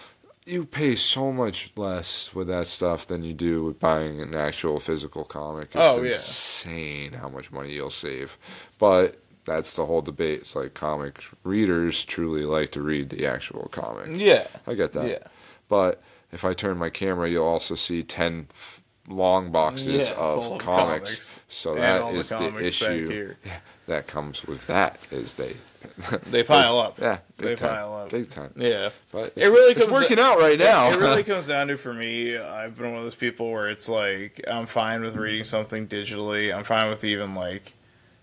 You 0.45 0.65
pay 0.65 0.97
so 0.97 1.31
much 1.31 1.71
less 1.77 2.35
with 2.35 2.49
that 2.49 2.67
stuff 2.67 3.07
than 3.07 3.23
you 3.23 3.33
do 3.33 3.63
with 3.65 3.79
buying 3.79 4.21
an 4.21 4.35
actual 4.35 4.81
physical 4.81 5.25
comic. 5.25 5.69
It's 5.69 5.77
Oh, 5.77 6.03
yeah. 6.03 6.13
insane 6.13 7.13
how 7.13 7.29
much 7.29 7.53
money 7.53 7.73
you'll 7.73 7.91
save. 7.91 8.37
But 8.79 9.21
that's 9.45 9.77
the 9.77 9.87
whole 9.87 10.03
debate. 10.03 10.41
It's 10.41 10.57
like 10.57 10.75
comic 10.75 11.23
readers 11.45 12.05
truly 12.05 12.45
like 12.45 12.73
to 12.73 12.83
read 12.83 13.11
the 13.11 13.27
actual 13.27 13.69
comic. 13.71 14.09
Yeah, 14.11 14.49
I 14.67 14.75
get 14.75 14.93
that. 14.95 15.07
yeah. 15.09 15.29
But 15.69 16.03
if 16.33 16.45
I 16.45 16.55
turn 16.55 16.77
my 16.79 16.91
camera, 16.91 17.29
you'll 17.31 17.47
also 17.47 17.75
see 17.77 18.03
10 18.03 18.49
f- 18.51 18.80
long 19.09 19.51
boxes 19.51 20.09
Yeah, 20.09 20.15
of, 20.15 20.45
full 20.45 20.53
of 20.55 20.59
comics. 20.61 21.05
comics. 21.09 21.41
So 21.49 21.75
And 21.75 21.83
that 21.83 22.01
all 22.01 22.13
the 22.13 22.23
the, 22.23 22.65
issue 22.65 23.09
here. 23.09 23.39
That 23.87 24.07
comes 24.07 24.45
with 24.45 24.69
that 24.69 25.01
is 25.11 25.33
they 25.35 25.57
They 26.31 26.45
pile 26.45 26.79
up. 26.79 27.01
Yeah, 27.01 27.19
big 27.39 27.49
They 27.49 27.55
time, 27.57 27.69
pile 27.71 27.95
up. 27.95 28.11
Big 28.11 28.31
time. 28.31 28.53
Yeah. 28.55 28.91
But 29.11 29.33
It 29.35 29.47
really 29.49 29.73
it's 29.73 29.81
comes 29.81 29.91
working 29.93 30.21
out 30.21 30.39
right 30.39 30.59
now. 30.59 30.93
It 30.93 31.01
really 31.01 31.25
comes 31.33 31.49
down 31.49 31.67
to 31.69 31.77
for 31.77 31.93
me. 31.93 32.37
I've 32.37 32.77
been 32.77 32.87
one 32.91 32.99
of 32.99 33.03
those 33.03 33.17
people 33.17 33.51
where 33.51 33.69
it's 33.69 33.89
like 33.89 34.41
I'm 34.47 34.67
fine 34.67 35.03
with 35.03 35.17
reading 35.17 35.43
something 35.43 35.89
digitally. 35.89 36.55
I'm 36.55 36.63
fine 36.63 36.89
with 36.89 37.05
even 37.05 37.35
like 37.35 37.75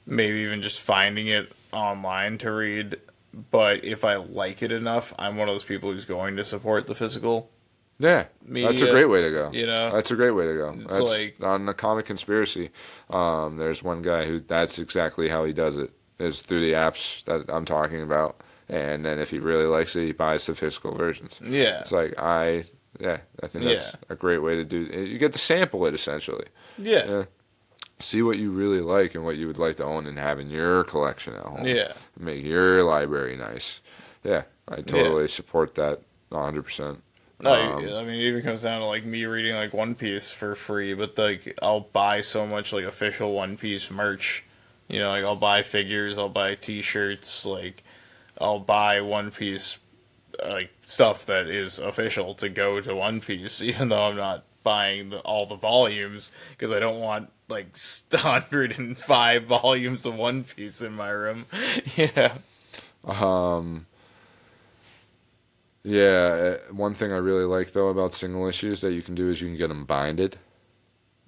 maybe 0.06 0.40
even 0.40 0.62
just 0.62 0.80
finding 0.80 1.28
it 1.28 1.52
online 1.74 2.38
to 2.40 2.52
read. 2.52 2.98
But 3.52 3.84
if 3.84 4.06
I 4.06 4.16
like 4.16 4.64
it 4.64 4.72
enough, 4.72 5.14
I'm 5.20 5.36
one 5.36 5.50
of 5.50 5.54
those 5.54 5.64
people 5.66 5.92
who's 5.92 6.06
going 6.06 6.38
to 6.38 6.46
support 6.46 6.88
the 6.88 6.96
physical. 6.96 7.50
Yeah, 8.00 8.26
that's 8.48 8.82
a 8.82 8.92
great 8.92 9.06
way 9.06 9.22
to 9.24 9.32
go. 9.32 9.52
you 9.54 9.66
know? 9.66 9.92
that's 9.92 10.12
a 10.12 10.16
great 10.16 10.32
way 10.32 10.46
to 10.46 10.54
go. 10.56 10.76
It's 10.82 10.98
that's 10.98 11.00
like- 11.10 11.38
on 11.42 11.66
the 11.66 11.74
comic 11.74 12.06
conspiracy. 12.06 12.70
Um, 13.10 13.58
there's 13.58 13.82
one 13.82 14.02
guy 14.02 14.26
who 14.26 14.40
that's 14.40 14.78
exactly 14.80 15.28
how 15.28 15.44
he 15.46 15.54
does 15.54 15.76
it. 15.76 15.92
Is 16.20 16.42
through 16.42 16.62
the 16.62 16.74
apps 16.74 17.24
that 17.26 17.46
I'm 17.48 17.64
talking 17.66 18.02
about, 18.02 18.42
and 18.70 19.06
then 19.06 19.20
if 19.20 19.30
he 19.30 19.38
really 19.40 19.66
likes 19.66 19.96
it, 19.96 20.06
he 20.06 20.12
buys 20.14 20.46
the 20.48 20.56
physical 20.56 20.96
versions. 20.96 21.40
Yeah. 21.44 21.80
It's 21.82 21.92
like 21.92 22.20
I, 22.20 22.66
yeah, 23.00 23.18
I 23.44 23.48
think 23.48 23.66
that's 23.66 23.86
Yeah. 23.86 23.96
a 24.10 24.16
great 24.16 24.40
way 24.40 24.56
to 24.56 24.64
do. 24.66 24.88
It. 24.92 25.10
You 25.10 25.20
get 25.20 25.34
to 25.34 25.38
sample 25.40 25.86
it 25.86 25.94
essentially. 25.94 26.46
Yeah. 26.78 27.06
Yeah. 27.08 27.24
See 28.00 28.22
what 28.24 28.38
you 28.38 28.50
really 28.52 28.82
like 28.82 29.14
and 29.16 29.24
what 29.26 29.38
you 29.38 29.46
would 29.48 29.58
like 29.60 29.76
to 29.78 29.84
own 29.84 30.06
and 30.08 30.18
have 30.20 30.40
in 30.40 30.50
your 30.52 30.84
collection 30.84 31.34
at 31.36 31.42
home. 31.44 31.66
Yeah. 31.68 31.94
Make 32.20 32.44
your 32.44 32.84
library 32.84 33.36
nice. 33.38 33.82
Yeah, 34.24 34.44
I 34.68 34.82
totally 34.82 35.28
support 35.28 35.76
that 35.76 36.02
100. 36.30 37.00
No, 37.40 37.52
Um, 37.52 37.78
I 37.96 38.04
mean, 38.04 38.16
it 38.16 38.24
even 38.24 38.42
comes 38.42 38.64
down 38.64 38.82
to 38.82 38.88
like 38.88 39.06
me 39.06 39.26
reading 39.26 39.56
like 39.56 39.74
One 39.74 39.94
Piece 39.96 40.32
for 40.32 40.56
free, 40.56 40.94
but 40.96 41.18
like 41.18 41.58
I'll 41.62 41.82
buy 41.82 42.22
so 42.22 42.48
much 42.48 42.74
like 42.74 42.86
official 42.86 43.34
One 43.34 43.58
Piece 43.58 43.92
merch. 43.92 44.44
You 44.88 45.00
know, 45.00 45.10
like 45.12 45.24
I'll 45.24 45.36
buy 45.36 45.62
figures, 45.62 46.18
I'll 46.18 46.30
buy 46.30 46.56
T-shirts, 46.56 47.46
like 47.46 47.84
I'll 48.40 48.60
buy 48.60 49.02
One 49.02 49.30
Piece 49.32 49.78
like 50.44 50.72
stuff 50.86 51.26
that 51.28 51.48
is 51.48 51.80
official 51.80 52.34
to 52.36 52.50
go 52.50 52.82
to 52.82 52.96
One 52.96 53.22
Piece, 53.22 53.62
even 53.64 53.90
though 53.90 54.04
I'm 54.10 54.16
not 54.18 54.44
buying 54.64 55.12
the, 55.12 55.20
all 55.20 55.46
the 55.46 55.56
volumes 55.56 56.32
because 56.52 56.72
I 56.72 56.80
don't 56.80 57.00
want 57.00 57.32
like 57.50 57.78
105 58.12 59.44
volumes 59.46 60.06
of 60.06 60.16
One 60.16 60.44
Piece 60.44 60.82
in 60.82 60.94
my 60.94 61.10
room. 61.10 61.46
yeah, 61.96 62.38
Yeah, 65.90 66.58
uh, 66.70 66.74
one 66.74 66.94
thing 66.94 67.12
I 67.14 67.18
really 67.18 67.46
like 67.46 67.72
though 67.72 67.88
about 67.90 68.14
single 68.14 68.46
issues 68.48 68.82
that 68.82 68.92
you 68.94 69.02
can 69.02 69.16
do 69.16 69.30
is 69.30 69.40
you 69.42 69.48
can 69.48 69.56
get 69.58 69.68
them 69.70 69.86
binded 69.86 70.38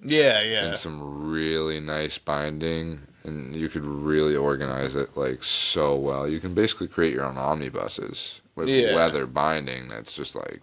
yeah, 0.02 0.40
yeah. 0.42 0.64
And 0.66 0.76
some 0.76 1.28
really 1.30 1.78
nice 1.80 2.16
binding, 2.16 3.00
and 3.24 3.54
you 3.54 3.68
could 3.68 3.84
really 3.84 4.34
organize 4.34 4.96
it 4.96 5.14
like 5.16 5.44
so 5.44 5.94
well. 5.96 6.26
You 6.26 6.40
can 6.40 6.54
basically 6.54 6.88
create 6.88 7.12
your 7.12 7.24
own 7.26 7.36
omnibuses 7.36 8.40
with 8.54 8.68
Yeah. 8.68 8.94
leather 8.94 9.26
binding. 9.26 9.88
That's 9.88 10.14
just 10.14 10.34
like 10.34 10.60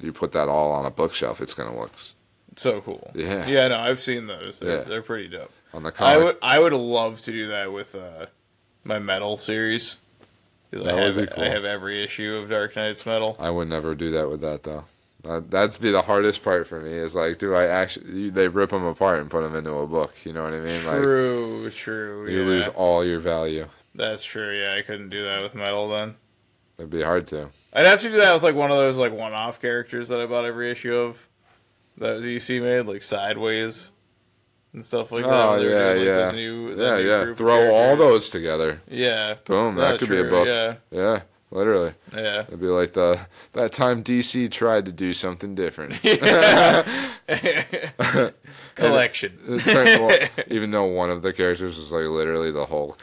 you 0.00 0.12
put 0.12 0.32
that 0.32 0.48
all 0.48 0.72
on 0.72 0.86
a 0.86 0.90
bookshelf. 0.90 1.40
It's 1.40 1.54
gonna 1.54 1.78
look 1.78 1.92
So 2.56 2.80
cool. 2.80 3.12
Yeah. 3.14 3.46
Yeah, 3.46 3.68
no, 3.68 3.78
I've 3.78 4.00
seen 4.00 4.26
those. 4.26 4.58
They're, 4.58 4.78
Yeah. 4.78 4.82
they're 4.82 5.02
pretty 5.02 5.28
dope. 5.28 5.52
on 5.72 5.84
the 5.84 5.92
I 6.00 6.16
would 6.16 6.36
I 6.42 6.58
would 6.58 6.72
love 6.72 7.20
to 7.22 7.30
do 7.32 7.46
that 7.46 7.72
with 7.72 7.94
uh, 7.94 8.26
my 8.82 8.98
metal 8.98 9.36
series. 9.36 9.98
I 10.72 10.76
would 10.76 11.16
have 11.16 11.30
cool. 11.30 11.44
I 11.44 11.48
have 11.48 11.64
every 11.64 12.02
issue 12.02 12.36
of 12.36 12.48
Dark 12.48 12.76
Nights: 12.76 13.04
Metal. 13.04 13.36
I 13.38 13.50
would 13.50 13.68
never 13.68 13.94
do 13.94 14.10
that 14.12 14.28
with 14.28 14.40
that 14.42 14.62
though. 14.62 14.84
That, 15.22 15.50
that'd 15.50 15.80
be 15.80 15.90
the 15.90 16.00
hardest 16.02 16.42
part 16.42 16.66
for 16.66 16.80
me. 16.80 16.92
Is 16.92 17.14
like, 17.14 17.38
do 17.38 17.54
I 17.54 17.66
actually? 17.66 18.30
They 18.30 18.48
rip 18.48 18.70
them 18.70 18.84
apart 18.84 19.20
and 19.20 19.30
put 19.30 19.42
them 19.42 19.54
into 19.54 19.72
a 19.72 19.86
book. 19.86 20.14
You 20.24 20.32
know 20.32 20.44
what 20.44 20.54
I 20.54 20.60
mean? 20.60 20.86
Like, 20.86 21.02
True, 21.02 21.70
true. 21.70 22.30
you 22.30 22.40
yeah. 22.40 22.46
lose 22.46 22.68
all 22.68 23.04
your 23.04 23.20
value. 23.20 23.66
That's 23.94 24.24
true. 24.24 24.56
Yeah, 24.56 24.74
I 24.74 24.82
couldn't 24.82 25.10
do 25.10 25.24
that 25.24 25.42
with 25.42 25.54
metal 25.54 25.88
then. 25.88 26.14
It'd 26.78 26.90
be 26.90 27.02
hard 27.02 27.26
to. 27.28 27.50
I'd 27.74 27.86
have 27.86 28.00
to 28.00 28.08
do 28.08 28.16
that 28.16 28.32
with 28.32 28.42
like 28.42 28.54
one 28.54 28.70
of 28.70 28.76
those 28.78 28.96
like 28.96 29.12
one-off 29.12 29.60
characters 29.60 30.08
that 30.08 30.20
I 30.20 30.26
bought 30.26 30.44
every 30.46 30.70
issue 30.70 30.94
of 30.94 31.28
that 31.98 32.22
DC 32.22 32.62
made, 32.62 32.86
like 32.86 33.02
Sideways 33.02 33.92
and 34.72 34.84
stuff 34.84 35.12
like 35.12 35.22
that. 35.22 35.28
Oh 35.30 35.56
yeah, 35.56 35.60
doing, 35.60 35.74
like, 35.98 36.06
yeah, 36.06 36.14
this 36.16 36.32
new- 36.34 36.74
yeah, 36.80 36.96
yeah. 36.98 37.34
Throw 37.34 37.72
all 37.74 37.96
those 37.96 38.28
together. 38.30 38.80
Yeah. 38.88 39.34
Boom. 39.44 39.74
That 39.76 39.94
Oh, 39.94 39.98
could 39.98 40.08
be 40.08 40.20
a 40.20 40.24
book. 40.24 40.46
Yeah. 40.46 40.74
Yeah, 40.90 41.22
literally. 41.50 41.92
Yeah. 42.14 42.42
It'd 42.42 42.60
be 42.60 42.66
like 42.66 42.92
the 42.92 43.18
that 43.52 43.72
time 43.72 44.02
DC 44.04 44.50
tried 44.50 44.84
to 44.86 44.92
do 44.92 45.12
something 45.12 45.54
different. 45.54 46.00
Collection. 48.74 49.38
It 49.46 49.60
turned- 49.64 50.06
well, 50.06 50.28
even 50.48 50.70
though 50.70 50.84
one 50.84 51.10
of 51.10 51.22
the 51.22 51.32
characters 51.32 51.76
was 51.76 51.92
like 51.92 52.04
literally 52.04 52.50
the 52.52 52.66
Hulk. 52.66 53.00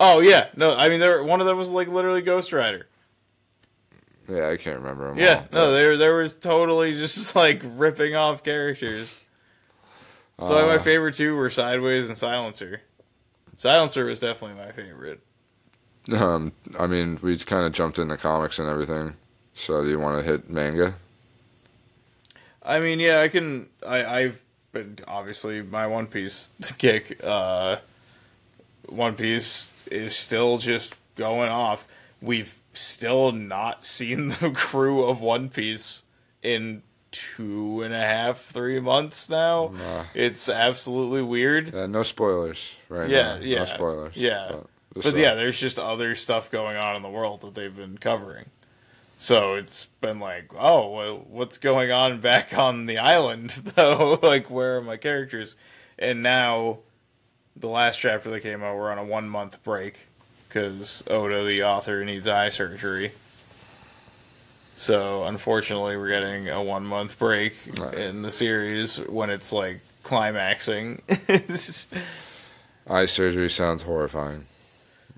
Oh 0.00 0.20
yeah, 0.20 0.48
no, 0.56 0.74
I 0.76 0.88
mean, 0.88 1.00
there 1.00 1.22
one 1.24 1.40
of 1.40 1.46
them 1.46 1.56
was 1.58 1.70
like 1.70 1.88
literally 1.88 2.22
Ghost 2.22 2.52
Rider. 2.52 2.86
Yeah, 4.28 4.48
I 4.50 4.56
can't 4.58 4.76
remember 4.78 5.08
them. 5.08 5.18
Yeah, 5.18 5.44
all, 5.52 5.58
no, 5.58 5.72
there 5.72 5.96
there 5.96 6.14
was 6.14 6.34
totally 6.36 6.92
just 6.92 7.34
like 7.34 7.62
ripping 7.64 8.14
off 8.14 8.44
characters. 8.44 9.20
So 10.38 10.56
Uh, 10.64 10.66
my 10.66 10.78
favorite 10.78 11.14
two 11.16 11.34
were 11.36 11.50
Sideways 11.50 12.08
and 12.08 12.16
Silencer. 12.16 12.82
Silencer 13.56 14.04
was 14.04 14.20
definitely 14.20 14.56
my 14.64 14.70
favorite. 14.72 15.20
Um, 16.12 16.52
I 16.78 16.86
mean, 16.86 17.18
we 17.22 17.36
kind 17.38 17.66
of 17.66 17.72
jumped 17.72 17.98
into 17.98 18.16
comics 18.16 18.58
and 18.58 18.68
everything. 18.68 19.14
So 19.54 19.82
do 19.82 19.90
you 19.90 19.98
want 19.98 20.24
to 20.24 20.30
hit 20.30 20.48
manga? 20.48 20.94
I 22.62 22.80
mean, 22.80 23.00
yeah, 23.00 23.20
I 23.20 23.28
can. 23.28 23.66
I 23.86 24.04
I've 24.04 24.40
been 24.72 24.98
obviously 25.08 25.62
my 25.62 25.86
One 25.86 26.06
Piece 26.06 26.50
kick. 26.78 27.22
Uh, 27.24 27.78
One 28.88 29.14
Piece 29.14 29.72
is 29.90 30.14
still 30.14 30.58
just 30.58 30.94
going 31.16 31.50
off. 31.50 31.88
We've 32.22 32.56
still 32.74 33.32
not 33.32 33.84
seen 33.84 34.28
the 34.40 34.50
crew 34.50 35.04
of 35.04 35.20
One 35.20 35.48
Piece 35.48 36.04
in 36.42 36.82
two 37.10 37.82
and 37.82 37.94
a 37.94 38.00
half, 38.00 38.38
three 38.40 38.80
months 38.80 39.28
now. 39.30 39.72
Nah. 39.74 40.04
It's 40.14 40.48
absolutely 40.48 41.22
weird. 41.22 41.72
Yeah, 41.74 41.86
no 41.86 42.02
spoilers 42.02 42.74
right 42.88 43.08
Yeah, 43.08 43.36
now. 43.36 43.40
yeah, 43.40 43.58
No 43.60 43.64
spoilers. 43.64 44.16
yeah. 44.16 44.48
just 44.48 44.64
But 44.94 45.02
so- 45.04 45.10
uh, 45.10 45.16
yeah, 45.16 45.34
there's 45.34 45.58
just 45.58 45.78
other 45.78 46.14
stuff 46.14 46.50
going 46.50 46.76
on 46.76 46.96
in 46.96 47.02
the 47.02 47.08
world 47.10 47.40
that 47.42 47.54
they've 47.54 47.74
been 47.74 47.98
covering. 47.98 48.46
So 49.16 49.54
it's 49.54 49.86
been 50.00 50.20
like, 50.20 50.52
oh, 50.56 50.90
well, 50.92 51.16
what's 51.28 51.58
going 51.58 51.90
on 51.90 52.20
back 52.20 52.56
on 52.56 52.86
the 52.86 52.98
island 52.98 53.50
though? 53.74 54.18
like, 54.22 54.48
where 54.50 54.76
are 54.76 54.80
my 54.82 54.96
characters? 54.96 55.56
And 55.98 56.22
now, 56.22 56.78
the 57.56 57.66
last 57.68 57.98
chapter 57.98 58.30
that 58.30 58.40
came 58.40 58.62
out, 58.62 58.76
we're 58.76 58.92
on 58.92 58.98
a 58.98 59.04
one 59.04 59.28
month 59.28 59.60
break 59.64 60.06
because 60.48 61.02
Oda, 61.08 61.44
the 61.44 61.64
author, 61.64 62.04
needs 62.04 62.28
eye 62.28 62.48
surgery. 62.50 63.10
So 64.78 65.24
unfortunately, 65.24 65.96
we're 65.96 66.08
getting 66.08 66.48
a 66.48 66.62
one 66.62 66.86
month 66.86 67.18
break 67.18 67.54
Right. 67.78 67.94
in 67.94 68.22
the 68.22 68.30
series 68.30 68.96
when 68.98 69.28
it's 69.28 69.52
like 69.52 69.80
climaxing. 70.04 71.02
eye 72.88 73.06
surgery 73.06 73.50
sounds 73.50 73.82
horrifying. 73.82 74.44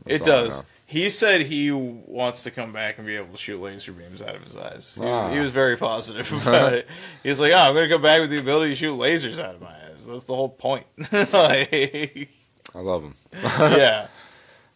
It 0.06 0.20
That's 0.20 0.28
all 0.30 0.34
I 0.38 0.42
does. 0.44 0.64
He 0.86 1.08
said 1.10 1.42
he 1.42 1.70
wants 1.70 2.42
to 2.44 2.50
come 2.50 2.72
back 2.72 2.96
and 2.98 3.06
be 3.06 3.14
able 3.16 3.28
to 3.32 3.36
shoot 3.36 3.60
laser 3.60 3.92
beams 3.92 4.22
out 4.22 4.34
of 4.34 4.42
his 4.42 4.56
eyes. 4.56 4.94
He, 4.96 5.02
was, 5.02 5.24
Ah. 5.26 5.28
he 5.30 5.38
was 5.38 5.52
very 5.52 5.76
positive 5.76 6.32
about 6.48 6.72
it. 6.72 6.88
He 7.22 7.28
was 7.28 7.38
like, 7.38 7.52
"Oh, 7.52 7.58
I'm 7.58 7.74
going 7.74 7.86
to 7.88 7.94
come 7.94 8.02
back 8.02 8.20
with 8.22 8.30
the 8.30 8.38
ability 8.38 8.70
to 8.70 8.74
shoot 8.76 8.98
lasers 8.98 9.38
out 9.38 9.54
of 9.54 9.60
my 9.60 9.68
eyes. 9.90 10.04
That's 10.06 10.24
the 10.24 10.34
whole 10.34 10.48
point." 10.48 10.86
like, 11.12 12.28
I 12.74 12.78
love 12.80 13.04
him. 13.04 13.14
yeah, 13.34 14.06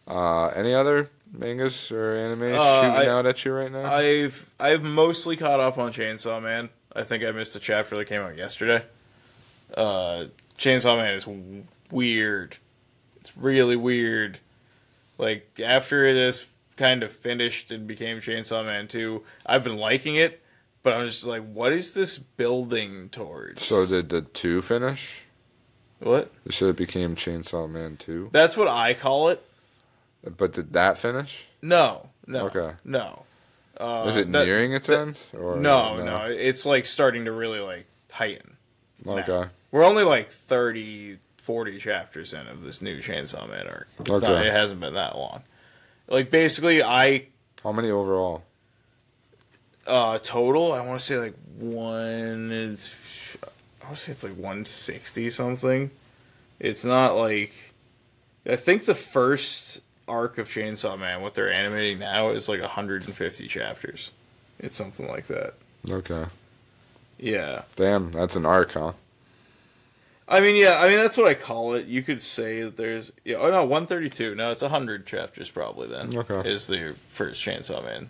Uh, 0.07 0.45
any 0.55 0.73
other 0.75 1.09
mangas 1.39 1.91
or 1.91 2.15
anime 2.15 2.43
Uh, 2.55 2.81
shooting 2.81 2.91
I- 2.95 3.07
out 3.07 3.25
at 3.25 3.43
you 3.45 3.53
right 3.53 3.71
now? 3.71 3.83
I've 3.93 4.49
I've 4.59 4.83
mostly 4.83 5.35
caught 5.37 5.59
up 5.59 5.77
on 5.77 5.91
Chainsaw 5.93 6.41
Man. 6.41 6.69
I 6.95 7.03
think 7.03 7.23
I 7.23 7.31
missed 7.31 7.55
a 7.55 7.59
chapter 7.59 7.97
that 7.97 8.05
came 8.05 8.21
out 8.21 8.37
yesterday. 8.37 8.83
Uh, 9.75 10.25
Chainsaw 10.57 10.97
Man 10.97 11.13
is 11.15 11.25
w- 11.25 11.63
weird. 11.91 12.57
It's 13.19 13.35
really 13.37 13.75
weird. 13.75 14.39
Like 15.17 15.59
after 15.63 16.03
it 16.05 16.15
is 16.15 16.45
kind 16.77 17.03
of 17.03 17.11
finished 17.11 17.71
and 17.71 17.87
became 17.87 18.19
Chainsaw 18.19 18.65
Man 18.65 18.87
2, 18.87 19.23
I've 19.45 19.63
been 19.63 19.77
liking 19.77 20.15
it, 20.15 20.41
but 20.83 20.93
I'm 20.93 21.07
just 21.07 21.25
like, 21.25 21.41
what 21.45 21.71
is 21.73 21.93
this 21.93 22.17
building 22.17 23.09
towards? 23.09 23.63
so 23.63 23.85
did 23.85 24.09
the 24.09 24.21
two 24.21 24.61
finish? 24.61 25.21
what? 25.99 26.31
You 26.45 26.51
said 26.51 26.69
it 26.69 26.75
became 26.75 27.15
Chainsaw 27.15 27.69
Man 27.69 27.97
two, 27.97 28.29
That's 28.31 28.55
what 28.57 28.67
I 28.67 28.93
call 28.93 29.29
it. 29.29 29.43
But 30.37 30.53
did 30.53 30.73
that 30.73 30.97
finish? 30.97 31.47
No, 31.61 32.09
no, 32.27 32.45
Okay. 32.47 32.73
no. 32.83 33.23
Uh, 33.77 34.05
Is 34.07 34.15
it 34.17 34.31
that- 34.31 34.45
nearing 34.45 34.73
its 34.73 34.87
that- 34.87 34.99
end? 34.99 35.19
Or 35.37 35.57
No, 35.57 36.01
no, 36.03 36.25
It's 36.25 36.65
like 36.65 36.85
starting 36.85 37.25
to 37.25 37.31
really 37.31 37.59
like 37.59 37.85
tighten. 38.07 38.55
Okay. 39.05 39.49
We're 39.71 39.83
only 39.83 40.03
like 40.03 40.29
30, 40.31 41.17
40 41.37 41.77
chapters 41.79 42.33
in 42.33 42.47
of 42.47 42.63
this 42.63 42.81
new 42.81 42.99
Chainsaw 43.01 43.49
Man 43.49 43.67
arc. 43.67 43.87
It's 43.99 44.09
not, 44.09 44.23
Okay. 44.23 44.47
it 44.47 44.53
hasn't 44.53 44.79
been 44.79 44.93
that 44.93 45.17
long. 45.17 45.43
Like 46.07 46.31
basically, 46.31 46.81
I 46.81 47.27
How 47.63 47.71
many 47.73 47.89
overall? 47.91 48.43
uh 49.87 50.17
total, 50.19 50.71
I 50.73 50.81
want 50.81 50.99
to 50.99 51.05
say 51.05 51.17
like 51.17 51.35
one. 51.59 52.51
It's, 52.51 52.93
I 53.81 53.85
want 53.85 53.97
to 53.97 54.03
say 54.03 54.11
it's 54.13 54.23
like 54.23 54.35
one 54.37 54.65
sixty 54.65 55.29
something. 55.29 55.91
It's 56.59 56.85
not 56.85 57.15
like 57.15 57.51
I 58.47 58.55
think 58.55 58.85
the 58.85 58.95
first 58.95 59.81
arc 60.07 60.37
of 60.37 60.47
Chainsaw 60.49 60.97
Man, 60.99 61.21
what 61.21 61.33
they're 61.33 61.51
animating 61.51 61.99
now, 61.99 62.29
is 62.29 62.47
like 62.49 62.61
150 62.61 63.47
chapters. 63.47 64.11
It's 64.59 64.75
something 64.75 65.07
like 65.07 65.27
that. 65.27 65.53
Okay. 65.89 66.25
Yeah. 67.17 67.63
Damn, 67.75 68.11
that's 68.11 68.35
an 68.35 68.45
arc, 68.45 68.73
huh? 68.73 68.93
I 70.27 70.41
mean, 70.41 70.55
yeah, 70.55 70.79
I 70.79 70.87
mean 70.87 70.97
that's 70.97 71.17
what 71.17 71.27
I 71.27 71.35
call 71.35 71.73
it. 71.75 71.85
You 71.85 72.01
could 72.01 72.21
say 72.21 72.63
that 72.63 72.77
there's, 72.77 73.11
yeah, 73.23 73.37
oh 73.37 73.51
no, 73.51 73.63
one 73.63 73.85
thirty 73.85 74.09
two. 74.09 74.33
No, 74.33 74.49
it's 74.49 74.63
hundred 74.63 75.05
chapters 75.05 75.51
probably. 75.51 75.87
Then 75.87 76.17
Okay. 76.17 76.49
is 76.49 76.65
the 76.67 76.95
first 77.09 77.43
Chainsaw 77.43 77.83
Man. 77.83 78.09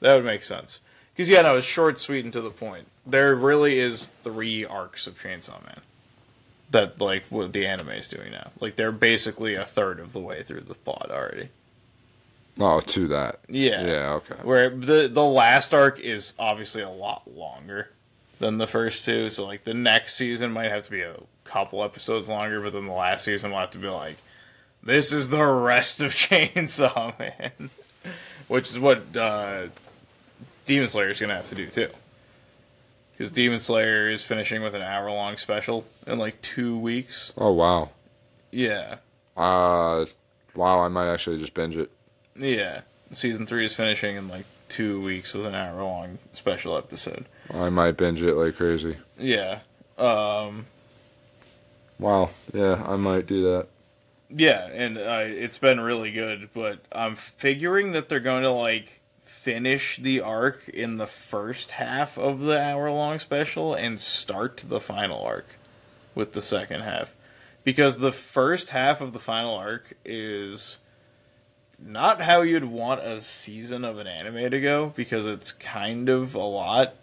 That 0.00 0.14
would 0.14 0.24
make 0.24 0.44
sense 0.44 0.78
because 1.14 1.28
yeah, 1.28 1.42
no, 1.42 1.56
it's 1.56 1.66
short, 1.66 1.98
sweet, 1.98 2.22
and 2.22 2.32
to 2.32 2.40
the 2.40 2.50
point. 2.50 2.86
There 3.04 3.34
really 3.34 3.78
is 3.80 4.08
three 4.22 4.64
arcs 4.64 5.06
of 5.08 5.20
Chainsaw 5.20 5.64
Man 5.66 5.80
that 6.70 7.00
like 7.00 7.26
what 7.28 7.52
the 7.52 7.66
anime 7.66 7.90
is 7.90 8.08
doing 8.08 8.32
now. 8.32 8.50
Like 8.60 8.76
they're 8.76 8.92
basically 8.92 9.54
a 9.54 9.64
third 9.64 10.00
of 10.00 10.12
the 10.12 10.20
way 10.20 10.42
through 10.42 10.62
the 10.62 10.74
plot 10.74 11.10
already. 11.10 11.48
Oh, 12.60 12.80
to 12.80 13.08
that. 13.08 13.40
Yeah. 13.48 13.86
Yeah. 13.86 14.12
Okay. 14.14 14.34
Where 14.42 14.70
the 14.70 15.08
the 15.12 15.24
last 15.24 15.72
arc 15.72 16.00
is 16.00 16.34
obviously 16.38 16.82
a 16.82 16.90
lot 16.90 17.30
longer 17.30 17.90
than 18.38 18.58
the 18.58 18.66
first 18.66 19.04
two. 19.04 19.30
So 19.30 19.46
like 19.46 19.64
the 19.64 19.74
next 19.74 20.14
season 20.14 20.52
might 20.52 20.70
have 20.70 20.84
to 20.84 20.90
be 20.90 21.02
a 21.02 21.16
couple 21.44 21.82
episodes 21.82 22.28
longer, 22.28 22.60
but 22.60 22.72
then 22.72 22.86
the 22.86 22.92
last 22.92 23.24
season 23.24 23.50
will 23.50 23.58
have 23.58 23.70
to 23.70 23.78
be 23.78 23.88
like, 23.88 24.16
this 24.82 25.12
is 25.12 25.28
the 25.28 25.44
rest 25.44 26.00
of 26.00 26.12
Chainsaw 26.14 27.18
Man, 27.18 27.70
which 28.48 28.70
is 28.70 28.78
what 28.78 29.16
uh, 29.16 29.68
Demon 30.66 30.88
Slayer 30.88 31.10
is 31.10 31.20
gonna 31.20 31.36
have 31.36 31.48
to 31.48 31.54
do 31.54 31.66
too. 31.66 31.88
Because 33.18 33.32
Demon 33.32 33.58
Slayer 33.58 34.08
is 34.08 34.22
finishing 34.22 34.62
with 34.62 34.76
an 34.76 34.82
hour 34.82 35.10
long 35.10 35.36
special 35.38 35.84
in 36.06 36.18
like 36.20 36.40
two 36.40 36.78
weeks. 36.78 37.32
Oh 37.36 37.52
wow. 37.52 37.90
Yeah, 38.52 38.96
Uh, 39.36 40.06
wow. 40.54 40.78
I 40.80 40.88
might 40.88 41.12
actually 41.12 41.38
just 41.38 41.52
binge 41.52 41.76
it. 41.76 41.90
yeah. 42.36 42.82
Season 43.10 43.44
three 43.46 43.64
is 43.64 43.74
finishing 43.74 44.16
in 44.16 44.28
like 44.28 44.44
two 44.68 45.00
weeks 45.02 45.32
with 45.34 45.46
an 45.46 45.54
hour 45.54 45.82
long 45.82 46.18
special 46.34 46.76
episode. 46.78 47.24
I 47.52 47.70
might 47.70 47.96
binge 47.96 48.22
it 48.22 48.34
like 48.34 48.54
crazy. 48.56 48.96
Yeah. 49.18 49.60
Um, 49.98 50.66
Wow. 51.98 52.30
Yeah, 52.54 52.82
I 52.86 52.94
might 52.96 53.26
do 53.26 53.42
that. 53.44 53.66
yeah, 54.30 54.66
and 54.68 54.96
uh, 54.98 55.24
it's 55.26 55.58
been 55.58 55.80
really 55.80 56.12
good, 56.12 56.50
but 56.54 56.78
I'm 56.92 57.16
figuring 57.16 57.92
that 57.92 58.08
they're 58.08 58.20
going 58.20 58.44
to 58.44 58.50
like 58.52 58.97
finish 59.48 59.96
the 59.96 60.20
arc 60.20 60.68
in 60.68 60.98
the 60.98 61.06
first 61.06 61.70
half 61.70 62.18
of 62.18 62.40
the 62.40 62.60
hour 62.60 62.90
long 62.90 63.18
special 63.18 63.72
and 63.72 63.98
start 63.98 64.62
the 64.68 64.78
final 64.78 65.22
arc 65.22 65.56
with 66.14 66.34
the 66.34 66.42
second 66.42 66.82
half. 66.82 67.16
Because 67.64 67.96
the 67.96 68.12
first 68.12 68.68
half 68.68 69.00
of 69.00 69.14
the 69.14 69.18
final 69.18 69.54
arc 69.54 69.94
is 70.04 70.76
not 71.78 72.20
how 72.20 72.42
you'd 72.42 72.66
want 72.66 73.00
a 73.00 73.22
season 73.22 73.86
of 73.86 73.96
an 73.96 74.06
anime 74.06 74.50
to 74.50 74.60
go 74.60 74.92
because 74.94 75.24
it's 75.24 75.50
kind 75.50 76.10
of 76.10 76.34
a 76.34 76.38
lot, 76.40 76.94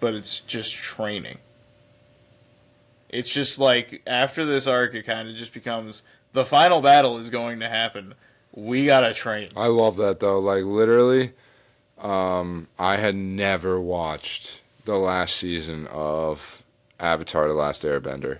but 0.00 0.12
it's 0.12 0.40
just 0.40 0.74
training. 0.74 1.38
It's 3.08 3.32
just 3.32 3.58
like 3.58 4.02
after 4.06 4.44
this 4.44 4.66
arc, 4.66 4.94
it 4.94 5.04
kind 5.04 5.30
of 5.30 5.34
just 5.34 5.54
becomes 5.54 6.02
the 6.34 6.44
final 6.44 6.82
battle 6.82 7.16
is 7.16 7.30
going 7.30 7.60
to 7.60 7.70
happen. 7.70 8.12
We 8.52 8.84
gotta 8.84 9.14
train. 9.14 9.48
I 9.56 9.68
love 9.68 9.96
that 9.96 10.20
though. 10.20 10.40
Like 10.40 10.64
literally, 10.64 11.32
um, 12.00 12.68
I 12.78 12.96
had 12.96 13.14
never 13.14 13.80
watched 13.80 14.60
the 14.84 14.96
last 14.96 15.36
season 15.36 15.86
of 15.88 16.62
Avatar: 16.98 17.48
The 17.48 17.54
Last 17.54 17.82
Airbender, 17.82 18.38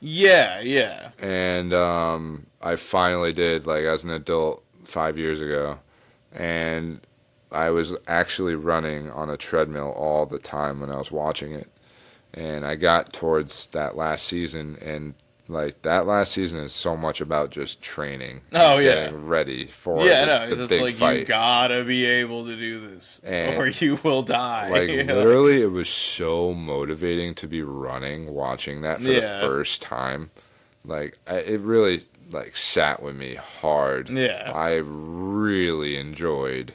Yeah, 0.00 0.60
yeah, 0.60 1.10
and 1.18 1.72
um, 1.72 2.46
I 2.62 2.76
finally 2.76 3.32
did. 3.32 3.66
Like 3.66 3.84
as 3.84 4.04
an 4.04 4.10
adult, 4.10 4.62
five 4.84 5.18
years 5.18 5.40
ago, 5.40 5.78
and 6.32 7.00
I 7.52 7.70
was 7.70 7.96
actually 8.08 8.54
running 8.54 9.10
on 9.10 9.30
a 9.30 9.36
treadmill 9.36 9.92
all 9.92 10.26
the 10.26 10.38
time 10.38 10.80
when 10.80 10.90
I 10.90 10.96
was 10.96 11.10
watching 11.10 11.52
it, 11.52 11.68
and 12.34 12.66
I 12.66 12.76
got 12.76 13.12
towards 13.12 13.66
that 13.68 13.96
last 13.96 14.26
season, 14.26 14.78
and 14.80 15.14
like 15.48 15.80
that 15.82 16.06
last 16.06 16.32
season 16.32 16.58
is 16.58 16.72
so 16.72 16.96
much 16.96 17.20
about 17.20 17.50
just 17.50 17.80
training. 17.80 18.40
Oh, 18.52 18.78
yeah. 18.78 18.94
getting 19.06 19.26
ready 19.26 19.66
for 19.66 20.04
Yeah, 20.04 20.20
the, 20.22 20.26
no, 20.26 20.38
the 20.38 20.44
it's 20.52 20.56
just 20.60 20.70
big 20.70 20.80
like 20.82 20.94
fight. 20.94 21.18
you 21.20 21.24
gotta 21.24 21.84
be 21.84 22.04
able 22.04 22.44
to 22.46 22.56
do 22.56 22.86
this, 22.88 23.20
And- 23.24 23.56
or 23.60 23.68
you 23.68 23.98
will 24.02 24.22
die. 24.22 24.68
like 24.70 24.88
literally, 24.88 25.62
it 25.62 25.70
was 25.70 25.88
so 25.88 26.52
motivating 26.52 27.34
to 27.36 27.46
be 27.46 27.62
running, 27.62 28.26
watching 28.32 28.80
that 28.82 29.00
for 29.00 29.08
Yeah. 29.08 29.34
the 29.40 29.46
first 29.46 29.82
time. 29.82 30.30
Like 30.84 31.16
I, 31.28 31.36
it 31.38 31.60
really 31.60 32.02
like 32.32 32.56
sat 32.56 33.02
with 33.02 33.14
me 33.16 33.34
hard. 33.36 34.08
Yeah. 34.10 34.50
I 34.52 34.80
really 34.84 35.96
enjoyed 35.96 36.72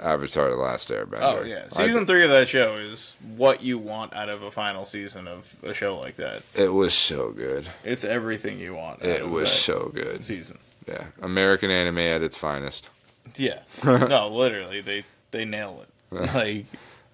Avatar: 0.00 0.50
The 0.50 0.56
Last 0.56 0.88
Airbender. 0.90 1.18
Oh 1.20 1.42
yeah, 1.44 1.64
I- 1.66 1.68
season 1.86 2.06
three 2.06 2.24
of 2.24 2.30
that 2.30 2.48
show 2.48 2.76
is 2.76 3.16
what 3.36 3.62
you 3.62 3.78
want 3.78 4.14
out 4.14 4.28
of 4.28 4.42
a 4.42 4.50
final 4.50 4.84
season 4.84 5.26
of 5.28 5.54
a 5.62 5.74
show 5.74 5.98
like 5.98 6.16
that. 6.16 6.42
it 6.54 6.72
was 6.72 6.94
so 6.94 7.30
good. 7.32 7.68
It's 7.84 8.04
everything 8.04 8.58
you 8.58 8.74
want. 8.74 9.02
It 9.02 9.28
was 9.28 9.50
so 9.50 9.90
good. 9.94 10.24
season. 10.24 10.58
Yeah, 10.86 11.04
American 11.22 11.70
anime 11.70 11.98
at 11.98 12.22
its 12.22 12.36
finest. 12.38 12.88
Yeah, 13.36 13.60
no, 13.84 14.28
literally, 14.28 14.80
they 14.80 15.04
they 15.30 15.44
nail 15.44 15.82
it. 15.82 15.88
Like 16.34 16.66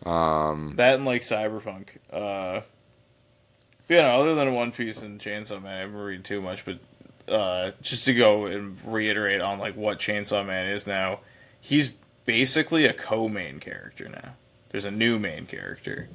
Um, 0.07 0.75
that 0.77 0.95
and 0.97 1.05
like 1.05 1.23
Cyberpunk. 1.23 1.89
Uh, 2.13 2.61
you 3.89 3.97
know, 3.97 4.21
other 4.21 4.35
than 4.35 4.55
One 4.55 4.71
Piece 4.73 5.03
and 5.03 5.21
Chainsaw 5.21 5.63
Man, 5.63 5.75
I 5.75 5.79
haven't 5.81 5.97
read 5.97 6.25
too 6.25 6.41
much. 6.41 6.65
But 6.65 6.79
uh, 7.33 7.73
just 7.83 8.05
to 8.07 8.15
go 8.15 8.47
and 8.47 8.83
reiterate 8.87 9.41
on 9.41 9.59
like 9.59 9.77
what 9.77 9.99
Chainsaw 9.99 10.47
Man 10.47 10.69
is 10.69 10.87
now, 10.87 11.21
he's 11.61 11.93
basically 12.25 12.87
a 12.87 12.93
co-main 12.93 13.61
character 13.61 14.09
now. 14.09 14.35
There's 14.71 14.85
a 14.85 14.91
new 14.91 15.19
main 15.19 15.47
character 15.47 16.09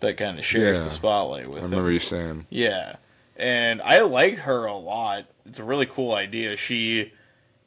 that 0.00 0.16
kind 0.16 0.38
of 0.38 0.44
shares 0.44 0.78
Yeah. 0.78 0.84
the 0.84 0.90
spotlight 0.90 1.48
with 1.50 1.62
I 1.62 1.66
him. 1.66 1.70
remember 1.72 1.90
you 1.92 1.98
saying. 1.98 2.46
Yeah, 2.50 2.96
and 3.36 3.82
I 3.82 4.00
like 4.02 4.38
her 4.38 4.66
a 4.66 4.76
lot. 4.76 5.24
It's 5.46 5.58
a 5.58 5.64
really 5.64 5.86
cool 5.86 6.14
idea. 6.14 6.56
She, 6.56 7.12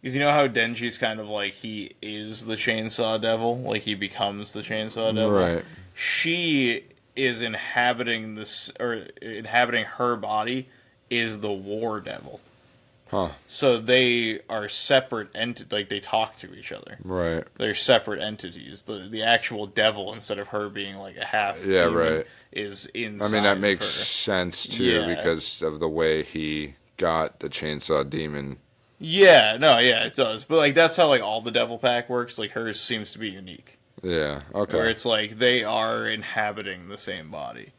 because 0.02 0.16
you 0.16 0.22
know 0.22 0.32
how 0.32 0.48
Denji's 0.48 0.98
kind 0.98 1.20
of 1.20 1.28
like 1.28 1.54
he 1.54 1.96
is 2.02 2.46
the 2.46 2.56
Chainsaw 2.56 3.22
Devil, 3.22 3.58
like 3.60 3.82
he 3.82 3.96
becomes 3.96 4.54
the 4.54 4.62
Chainsaw 4.62 5.14
Devil. 5.14 5.32
Right. 5.32 5.66
She 5.96 6.86
is 7.16 7.42
inhabiting 7.42 8.36
this 8.36 8.72
or 8.80 8.94
inhabiting 9.22 9.84
her 9.84 10.16
body 10.16 10.70
is 11.10 11.42
the 11.42 11.52
War 11.52 12.00
Devil. 12.00 12.40
Huh. 13.12 13.30
So 13.46 13.78
they 13.78 14.40
are 14.50 14.70
separate 14.70 15.36
ent 15.36 15.70
like 15.72 15.90
they 15.90 16.00
talk 16.00 16.38
to 16.38 16.54
each 16.56 16.72
other. 16.72 16.98
Right. 17.04 17.44
They're 17.58 17.76
separate 17.76 18.22
entities. 18.22 18.84
The 18.84 19.00
the 19.10 19.24
actual 19.24 19.68
devil 19.68 20.14
instead 20.14 20.40
of 20.40 20.48
her 20.48 20.70
being 20.70 20.96
like 20.96 21.18
a 21.18 21.26
half 21.26 21.64
Yeah, 21.66 21.84
right. 21.84 22.26
is 22.54 22.86
inside. 22.94 23.28
I 23.28 23.32
mean, 23.34 23.44
that 23.44 23.60
makes 23.60 23.86
sense 23.86 24.66
too 24.66 24.86
Yeah. 24.86 25.14
because 25.14 25.62
of 25.62 25.80
the 25.82 25.90
way 25.90 26.24
he 26.24 26.76
got 26.96 27.42
the 27.42 27.50
chainsaw 27.50 28.10
demon. 28.10 28.58
Yeah, 28.98 29.58
no, 29.60 29.78
yeah, 29.80 30.06
it 30.06 30.14
does. 30.14 30.46
But 30.46 30.58
like 30.58 30.74
that's 30.74 30.96
how 30.96 31.08
like 31.10 31.22
all 31.22 31.42
the 31.42 31.52
Devil 31.52 31.78
Pack 31.80 32.08
works. 32.10 32.40
Like 32.40 32.52
hers 32.52 32.80
seems 32.80 33.12
to 33.12 33.20
be 33.20 33.30
unique, 33.30 33.78
Yeah. 34.04 34.44
Okay. 34.56 34.78
Where 34.78 34.88
it's 34.90 35.06
like 35.06 35.38
they 35.38 35.66
are 35.66 36.08
inhabiting 36.08 36.88
the 36.88 36.98
same 36.98 37.30
body, 37.30 37.72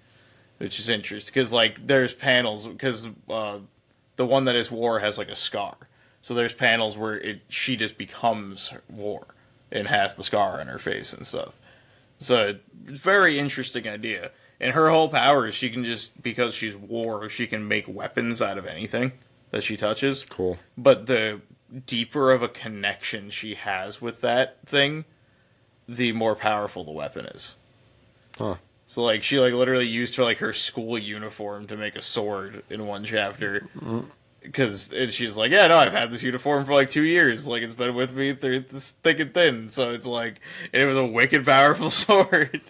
which 0.59 0.79
is 0.79 0.91
interesting 0.91 1.33
because 1.33 1.53
like 1.53 1.87
there's 1.87 2.13
panels 2.13 2.67
because 2.67 3.09
uh, 3.31 3.61
the 4.17 4.27
one 4.27 4.45
that 4.45 4.57
is 4.57 4.71
War 4.71 5.01
has 5.01 5.19
like 5.19 5.29
a 5.29 5.35
scar, 5.35 5.77
so 6.21 6.35
there's 6.35 6.53
panels 6.53 6.97
where 6.97 7.19
it 7.19 7.43
she 7.49 7.77
just 7.77 7.99
becomes 7.99 8.73
War 8.89 9.27
and 9.71 9.89
has 9.89 10.15
the 10.15 10.23
scar 10.23 10.61
on 10.61 10.67
her 10.67 10.79
face 10.79 11.13
and 11.13 11.27
stuff. 11.27 11.59
So 12.19 12.57
very 12.85 13.39
interesting 13.39 13.89
idea. 13.89 14.31
And 14.61 14.73
her 14.75 14.91
whole 14.91 15.09
power 15.09 15.47
is 15.49 15.55
she 15.57 15.71
can 15.71 15.83
just 15.83 16.23
because 16.23 16.55
she's 16.55 16.77
War, 16.77 17.29
she 17.29 17.47
can 17.47 17.67
make 17.67 17.87
weapons 17.89 18.41
out 18.41 18.59
of 18.59 18.67
anything 18.67 19.13
that 19.51 19.65
she 19.65 19.77
touches 19.77 20.25
Cool. 20.25 20.59
but 20.79 21.07
the 21.07 21.41
deeper 21.87 22.31
of 22.31 22.43
a 22.43 22.49
connection 22.49 23.29
she 23.31 23.55
has 23.55 24.01
with 24.01 24.21
that 24.21 24.59
thing, 24.65 25.05
the 25.89 26.13
more 26.13 26.37
powerful 26.37 26.85
the 26.85 26.91
weapon 26.93 27.27
is. 27.27 27.57
Huh. 28.39 28.57
So 28.93 29.03
like 29.03 29.23
she 29.23 29.41
like 29.41 29.55
literally 29.55 29.87
used 29.87 30.17
her 30.17 30.23
like 30.23 30.37
her 30.41 30.53
school 30.53 30.99
uniform 30.99 31.67
to 31.69 31.79
make 31.79 31.97
a 31.97 32.03
sword 32.03 32.63
in 32.69 32.87
one 32.87 33.05
chapter. 33.05 33.67
Because 34.43 34.93
she's 35.09 35.35
like, 35.35 35.51
yeah, 35.51 35.67
no, 35.69 35.79
I've 35.79 35.93
had 35.95 36.11
this 36.11 36.23
uniform 36.23 36.67
for 36.67 36.75
like 36.75 36.91
two 36.91 37.05
years. 37.05 37.49
Like 37.49 37.63
it's 37.63 37.75
been 37.75 37.95
with 37.95 38.15
me 38.15 38.35
through 38.35 38.61
this 38.61 38.91
thick 38.91 39.19
and 39.19 39.33
thin. 39.33 39.71
So 39.71 39.93
it's 39.93 40.05
like 40.05 40.41
it 40.75 40.85
was 40.85 40.99
a 40.99 41.07
wicked 41.07 41.47
powerful 41.47 41.89
sword. 42.05 42.61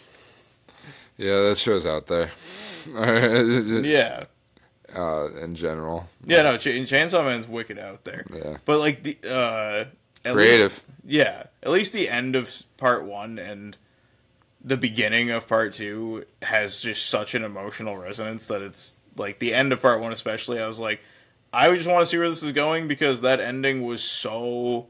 Yeah, 1.17 1.41
that 1.43 1.59
show's 1.59 1.87
out 1.87 2.07
there. 2.07 2.31
yeah, 2.87 4.25
uh, 4.95 5.29
in 5.43 5.57
general. 5.57 6.09
yeah, 6.25 6.43
no, 6.43 6.57
Ch- 6.57 6.67
Chainsaw 6.89 7.25
Man's 7.25 7.49
wicked 7.49 7.81
out 7.81 8.05
there. 8.05 8.25
Yeah. 8.33 8.59
But 8.65 8.79
like 8.79 9.03
the 9.03 9.19
uh, 9.29 9.85
at 10.25 10.35
Creative. 10.35 10.71
least- 10.71 10.85
yeah, 11.05 11.43
at 11.65 11.71
least 11.71 11.93
the 11.93 12.09
end 12.09 12.37
of 12.37 12.49
part 12.77 13.05
one 13.07 13.41
and 13.41 13.77
the 14.65 14.77
beginning 14.77 15.31
of 15.31 15.49
part 15.49 15.73
two 15.75 16.25
has 16.43 16.81
just 16.81 17.09
such 17.09 17.35
an 17.35 17.45
emotional 17.45 17.97
resonance 17.97 18.47
that 18.47 18.63
it's 18.63 18.95
like 19.17 19.39
the 19.39 19.55
end 19.55 19.73
of 19.73 19.83
part 19.83 20.01
one, 20.01 20.13
especially. 20.13 20.61
I 20.61 20.67
was 20.67 20.79
like, 20.79 21.01
I 21.53 21.75
just 21.75 21.89
want 21.89 22.01
to 22.01 22.07
see 22.07 22.19
where 22.19 22.31
this 22.31 22.43
is 22.43 22.53
going 22.53 22.89
because 22.89 23.23
that 23.23 23.41
ending 23.41 23.85
was 23.85 24.03
so 24.03 24.87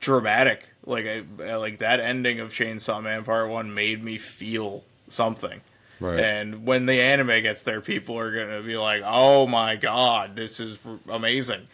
dramatic. 0.00 0.68
Like, 0.84 1.06
I 1.06 1.56
like 1.56 1.78
that 1.78 2.00
ending 2.00 2.40
of 2.40 2.52
Chainsaw 2.52 3.02
Man 3.02 3.24
Part 3.24 3.48
One 3.48 3.72
made 3.72 4.04
me 4.04 4.18
feel 4.18 4.84
something. 5.08 5.60
Right. 6.00 6.18
And 6.18 6.66
when 6.66 6.86
the 6.86 7.00
anime 7.00 7.42
gets 7.42 7.62
there, 7.62 7.80
people 7.80 8.18
are 8.18 8.34
gonna 8.34 8.62
be 8.62 8.76
like, 8.76 9.02
"Oh 9.04 9.46
my 9.46 9.76
god, 9.76 10.36
this 10.36 10.60
is 10.60 10.76
amazing," 11.08 11.68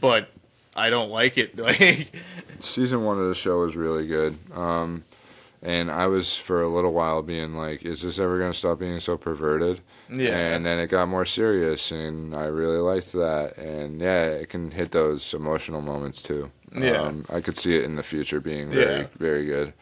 but 0.00 0.28
I 0.76 0.90
don't 0.90 1.10
like 1.10 1.38
it. 1.38 1.56
Like, 1.62 2.12
Season 2.60 3.02
one 3.04 3.18
of 3.18 3.28
the 3.28 3.34
show 3.34 3.58
was 3.60 3.74
really 3.74 4.06
good. 4.06 4.36
Um, 4.54 5.02
and 5.62 5.90
I 5.90 6.06
was 6.08 6.36
for 6.36 6.62
a 6.62 6.68
little 6.68 6.92
while 6.92 7.22
being 7.22 7.54
like, 7.54 7.84
is 7.84 8.02
this 8.02 8.18
ever 8.18 8.38
going 8.38 8.52
to 8.52 8.58
stop 8.58 8.78
being 8.80 8.98
so 9.00 9.16
perverted? 9.16 9.80
Yeah. 10.12 10.36
And 10.54 10.66
then 10.66 10.78
it 10.78 10.88
got 10.88 11.08
more 11.08 11.24
serious, 11.24 11.90
and 11.92 12.34
I 12.34 12.46
really 12.46 12.78
liked 12.78 13.12
that. 13.12 13.56
And 13.56 14.00
yeah, 14.00 14.24
it 14.24 14.48
can 14.48 14.70
hit 14.70 14.90
those 14.92 15.32
emotional 15.34 15.80
moments 15.82 16.22
too. 16.22 16.50
Yeah. 16.76 17.02
Um, 17.02 17.24
I 17.30 17.40
could 17.40 17.56
see 17.56 17.76
it 17.76 17.84
in 17.84 17.96
the 17.96 18.02
future 18.02 18.40
being 18.40 18.70
very, 18.70 19.00
Yeah. 19.02 19.06
very 19.18 19.46
good. 19.46 19.72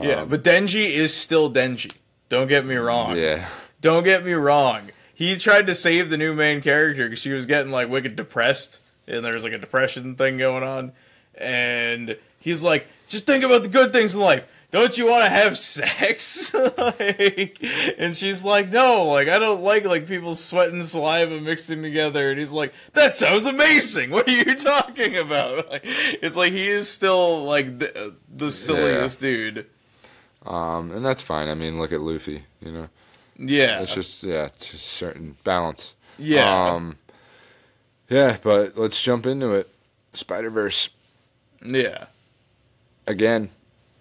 yeah, 0.00 0.24
but 0.24 0.42
Denji 0.44 0.90
is 0.90 1.14
still 1.14 1.50
Denji. 1.52 1.92
Don't 2.28 2.48
get 2.48 2.64
me 2.64 2.76
wrong. 2.76 3.16
Yeah. 3.16 3.46
Don't 3.80 4.02
get 4.04 4.24
me 4.24 4.32
wrong. 4.32 4.90
He 5.14 5.36
tried 5.36 5.66
to 5.68 5.74
save 5.74 6.10
the 6.10 6.16
new 6.16 6.34
main 6.34 6.60
character 6.60 7.04
because 7.04 7.18
she 7.20 7.32
was 7.32 7.46
getting 7.46 7.70
like 7.70 7.88
wicked 7.88 8.16
depressed, 8.16 8.80
and 9.06 9.24
there 9.24 9.34
was 9.34 9.44
like 9.44 9.52
a 9.52 9.58
depression 9.58 10.14
thing 10.16 10.38
going 10.38 10.62
on. 10.64 10.92
And 11.36 12.16
he's 12.40 12.62
like, 12.62 12.86
"Just 13.08 13.26
think 13.26 13.44
about 13.44 13.62
the 13.62 13.68
good 13.68 13.92
things 13.92 14.14
in 14.14 14.20
life. 14.20 14.44
Don't 14.74 14.98
you 14.98 15.08
want 15.08 15.22
to 15.24 15.30
have 15.30 15.56
sex?" 15.56 16.52
like, 16.76 17.58
and 17.96 18.16
she's 18.16 18.42
like, 18.44 18.72
"No, 18.72 19.04
like 19.04 19.28
I 19.28 19.38
don't 19.38 19.62
like 19.62 19.84
like 19.84 20.08
people 20.08 20.34
sweat 20.34 20.70
and 20.70 20.84
saliva 20.84 21.40
mixing 21.40 21.80
together." 21.80 22.30
And 22.30 22.40
he's 22.40 22.50
like, 22.50 22.74
"That 22.92 23.14
sounds 23.14 23.46
amazing. 23.46 24.10
What 24.10 24.28
are 24.28 24.32
you 24.32 24.54
talking 24.56 25.16
about?" 25.16 25.68
Like, 25.70 25.82
it's 25.84 26.34
like 26.36 26.52
he 26.52 26.66
is 26.68 26.88
still 26.90 27.44
like 27.44 27.78
the, 27.78 28.16
the 28.34 28.50
silliest 28.50 29.20
dude. 29.20 29.66
Um, 30.44 30.90
and 30.90 31.04
that's 31.06 31.22
fine. 31.22 31.48
I 31.48 31.54
mean, 31.54 31.78
look 31.78 31.92
at 31.92 32.00
Luffy. 32.00 32.42
You 32.60 32.72
know, 32.72 32.88
Yeah, 33.38 33.80
it's 33.80 33.94
just 33.94 34.24
yeah, 34.24 34.48
just 34.60 34.84
certain 34.86 35.36
balance. 35.44 35.94
yeah. 36.18 36.72
Um, 36.72 36.98
yeah, 38.10 38.38
but 38.42 38.76
let's 38.76 39.00
jump 39.00 39.24
into 39.24 39.52
it. 39.52 39.68
Spider 40.14 40.50
Verse 40.50 40.90
Yeah. 41.64 42.06
again. 43.06 43.50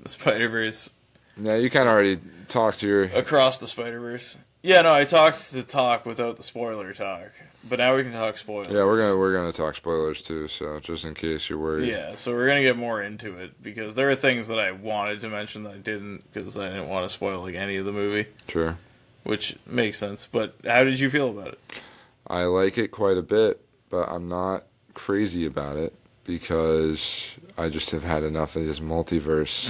The 0.04 0.10
Spider 0.10 0.50
Verse 0.50 0.92
Yeah, 1.38 1.56
you 1.56 1.70
kind 1.70 1.88
of 1.88 1.94
already 1.94 2.20
talked 2.48 2.80
to 2.82 2.88
your. 2.88 3.04
across 3.06 3.58
the 3.58 3.68
Spider 3.68 4.00
Verse. 4.00 4.38
Yeah, 4.62 4.82
no, 4.84 4.94
I 4.94 5.04
talked 5.06 5.52
to 5.52 5.64
talk 5.64 6.06
without 6.06 6.38
the 6.38 6.44
spoiler 6.44 6.94
talk, 6.94 7.32
but 7.68 7.80
now 7.80 7.96
we 7.98 8.04
can 8.04 8.14
talk 8.14 8.38
spoilers. 8.38 8.72
Yeah, 8.72 8.86
we're 8.86 8.98
gonna 9.00 9.18
we're 9.18 9.34
gonna 9.34 9.52
talk 9.52 9.76
spoilers 9.76 10.22
too. 10.22 10.48
So 10.48 10.80
just 10.80 11.04
in 11.04 11.14
case 11.14 11.50
you're 11.50 11.60
worried. 11.60 11.90
Yeah, 11.90 12.16
so 12.16 12.32
we're 12.34 12.48
gonna 12.48 12.62
get 12.62 12.78
more 12.78 13.02
into 13.02 13.38
it 13.38 13.62
because 13.62 13.94
there 13.96 14.10
are 14.10 14.16
things 14.16 14.48
that 14.48 14.60
I 14.60 14.72
wanted 14.72 15.20
to 15.22 15.30
mention 15.30 15.64
that 15.64 15.74
I 15.74 15.78
didn't 15.80 16.24
because 16.32 16.58
I 16.58 16.70
didn't 16.70 16.88
want 16.88 17.04
to 17.06 17.10
spoil 17.10 17.42
like 17.42 17.56
any 17.56 17.76
of 17.78 17.86
the 17.86 17.92
movie, 17.92 18.28
Sure. 18.48 18.78
which 19.24 19.56
makes 19.66 19.98
sense. 19.98 20.26
But 20.32 20.56
how 20.66 20.84
did 20.86 20.98
you 21.00 21.10
feel 21.10 21.30
about 21.30 21.48
it? 21.50 21.60
I 22.28 22.44
like 22.46 22.78
it 22.78 22.90
quite 22.92 23.18
a 23.18 23.22
bit, 23.24 23.60
but 23.90 24.08
I'm 24.10 24.30
not 24.30 24.64
crazy 24.94 25.46
about 25.46 25.76
it 25.76 25.94
because 26.24 27.36
I 27.58 27.70
just 27.70 27.92
have 27.92 28.04
had 28.04 28.24
enough 28.24 28.56
of 28.56 28.66
this 28.66 28.80
multiverse. 28.80 29.70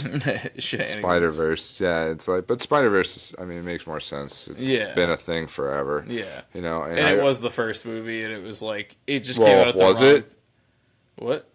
Spider 0.99 1.29
Verse, 1.29 1.79
yeah, 1.81 2.05
it's 2.05 2.27
like, 2.27 2.47
but 2.47 2.61
Spider 2.61 2.89
Verse, 2.89 3.33
I 3.39 3.45
mean, 3.45 3.59
it 3.59 3.63
makes 3.65 3.87
more 3.87 3.99
sense. 3.99 4.47
It's 4.47 4.61
Yeah. 4.61 4.93
been 4.93 5.09
a 5.09 5.17
thing 5.17 5.47
forever, 5.47 6.05
Yeah, 6.07 6.41
you 6.53 6.61
know. 6.61 6.83
And, 6.83 6.97
and 6.99 7.07
I, 7.07 7.11
it 7.13 7.23
was 7.23 7.39
the 7.39 7.49
first 7.49 7.85
movie, 7.85 8.23
and 8.23 8.31
it 8.33 8.43
was 8.43 8.61
like 8.61 8.95
it 9.07 9.21
just 9.21 9.39
Well, 9.39 9.47
came 9.47 9.67
out. 9.67 9.75
The 9.77 9.83
was 9.83 10.01
wrong... 10.01 10.09
it? 10.15 10.35
What? 11.15 11.49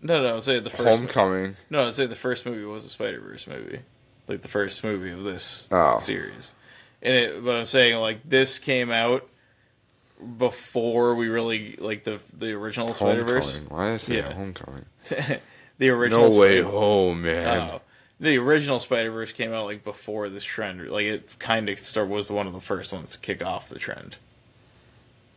No, 0.00 0.22
no, 0.22 0.36
I'd 0.36 0.42
say 0.42 0.58
the 0.58 0.70
first. 0.70 0.98
Homecoming. 0.98 1.56
No, 1.70 1.84
I'd 1.84 1.94
say 1.94 2.06
the 2.06 2.14
first 2.16 2.44
movie 2.44 2.64
was 2.64 2.84
a 2.84 2.88
Spider 2.88 3.20
Verse 3.20 3.46
movie, 3.46 3.80
like 4.28 4.42
the 4.42 4.48
first 4.48 4.82
movie 4.82 5.12
of 5.12 5.22
this 5.22 5.68
Oh. 5.70 6.00
series. 6.00 6.54
And 7.02 7.14
it, 7.16 7.44
but 7.44 7.56
I'm 7.56 7.64
saying 7.66 7.98
like 8.00 8.28
this 8.28 8.58
came 8.58 8.90
out 8.90 9.28
before 10.38 11.14
we 11.14 11.28
really 11.28 11.76
like 11.78 12.04
the 12.04 12.20
the 12.36 12.52
original 12.52 12.94
Spider 12.94 13.24
Verse. 13.24 13.60
Why 13.68 13.86
did 13.86 13.94
I 13.94 13.96
say 13.98 14.16
Yeah. 14.16 14.32
Homecoming? 14.32 14.84
the 15.78 15.90
original. 15.90 16.30
No 16.30 16.38
way. 16.38 16.60
Spider- 16.62 16.76
Oh 16.76 17.14
man. 17.14 17.70
Oh. 17.72 17.80
the 18.20 18.36
original 18.38 18.80
Spider 18.80 19.10
Verse 19.10 19.32
came 19.32 19.52
out 19.52 19.64
like 19.66 19.84
before 19.84 20.28
this 20.28 20.44
trend. 20.44 20.88
Like 20.90 21.06
it 21.06 21.38
kind 21.38 21.68
of 21.68 21.78
start 21.78 22.08
was 22.08 22.30
one 22.30 22.46
of 22.46 22.52
the 22.52 22.60
first 22.60 22.92
ones 22.92 23.10
to 23.10 23.18
kick 23.18 23.44
off 23.44 23.68
the 23.68 23.78
trend 23.78 24.16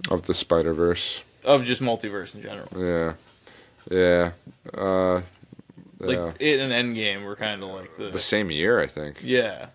Of 0.09 0.27
the 0.27 0.33
Spider 0.33 0.73
Verse. 0.73 1.21
of 1.43 1.63
just 1.65 1.81
multiverse 1.81 2.35
in 2.35 2.41
general. 2.41 2.69
Yeah. 2.77 3.13
Yeah. 3.91 4.31
Uh, 4.73 5.21
Like 5.99 6.17
yeah. 6.17 6.31
it 6.39 6.59
and 6.59 6.71
Endgame 6.71 7.23
were 7.23 7.35
kind 7.35 7.63
of 7.63 7.69
like 7.69 7.95
the, 7.97 8.09
the 8.11 8.19
same 8.19 8.51
year, 8.51 8.79
I 8.79 8.87
think. 8.87 9.21
yeah. 9.23 9.67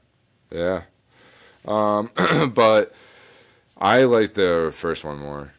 Yeah. 0.53 0.82
Um, 1.66 2.11
but 2.55 2.93
I 3.81 4.05
like 4.05 4.35
the 4.35 4.73
first 4.74 5.05
one 5.05 5.19
more 5.19 5.52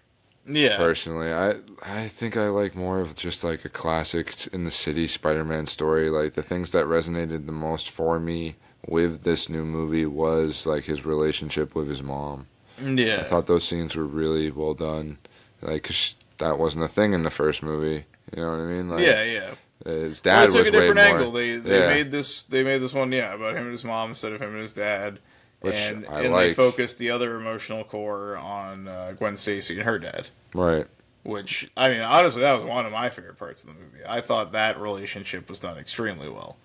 Yeah. 0.46 0.78
personally. 0.78 1.32
I 1.34 1.56
I 1.84 2.08
think 2.08 2.38
I 2.38 2.50
like 2.50 2.76
more 2.76 3.00
of 3.00 3.16
just 3.16 3.44
like 3.44 3.66
a 3.66 3.70
classic 3.70 4.34
in 4.54 4.66
the 4.66 4.72
city 4.72 5.08
Spider-Man 5.08 5.66
story. 5.66 6.10
Like 6.10 6.34
the 6.34 6.44
things 6.44 6.72
that 6.72 6.86
resonated 6.86 7.46
the 7.46 7.52
most 7.52 7.90
for 7.90 8.20
me 8.20 8.56
with 8.88 9.24
this 9.24 9.50
new 9.50 9.64
movie 9.66 10.06
was 10.06 10.66
like 10.66 10.84
his 10.86 11.06
relationship 11.06 11.74
with 11.76 11.88
his 11.88 12.04
mom. 12.04 12.48
Yeah. 12.80 13.18
I 13.22 13.24
thought 13.24 13.48
those 13.48 13.64
scenes 13.64 13.96
were 13.96 14.06
really 14.06 14.52
well 14.52 14.74
done. 14.74 15.18
Like 15.62 15.84
'cause 15.84 16.16
that 16.38 16.58
wasn't 16.60 16.84
a 16.86 16.88
thing 16.88 17.14
in 17.14 17.24
the 17.24 17.30
first 17.30 17.62
movie. 17.64 18.06
You 18.36 18.42
know 18.44 18.52
what 18.52 18.60
I 18.60 18.66
mean? 18.66 18.90
Like, 18.90 19.06
yeah, 19.06 19.24
yeah. 19.24 19.50
His 19.86 20.22
Well, 20.24 20.36
dad 20.36 20.42
they 20.42 20.46
took 20.48 20.56
was 20.60 20.68
a 20.68 20.72
different 20.72 20.96
way 20.98 21.08
more. 21.08 21.18
angle. 21.18 21.32
They 21.32 21.56
they 21.58 21.80
Yeah. 21.80 21.88
made 21.90 22.12
this 22.12 22.44
they 22.44 22.64
made 22.64 22.82
this 22.82 22.94
one 22.94 23.12
yeah 23.12 23.34
about 23.34 23.56
him 23.56 23.64
and 23.64 23.72
his 23.72 23.84
mom 23.84 24.10
instead 24.10 24.32
of 24.32 24.42
him 24.42 24.50
and 24.54 24.62
his 24.62 24.74
dad, 24.74 25.20
Which 25.62 25.76
and 25.76 26.06
and 26.06 26.36
they 26.36 26.54
focused 26.54 26.98
the 26.98 27.12
other 27.12 27.36
emotional 27.40 27.84
core 27.84 28.36
on 28.36 28.88
uh, 28.88 29.14
Gwen 29.18 29.38
Stacy 29.38 29.76
and 29.76 29.84
her 29.84 30.00
dad. 30.00 30.28
right. 30.54 30.88
Which 31.24 31.70
I 31.78 31.90
mean, 31.90 32.02
honestly, 32.02 32.42
that 32.42 32.54
was 32.54 32.64
one 32.66 32.86
of 32.88 32.92
my 32.92 33.10
favorite 33.12 33.38
parts 33.38 33.64
of 33.64 33.68
the 33.70 33.76
movie. 33.76 34.04
I 34.08 34.22
thought 34.22 34.54
that 34.54 34.80
relationship 34.82 35.48
was 35.50 35.60
done 35.60 35.78
extremely 35.78 36.28
well. 36.30 36.58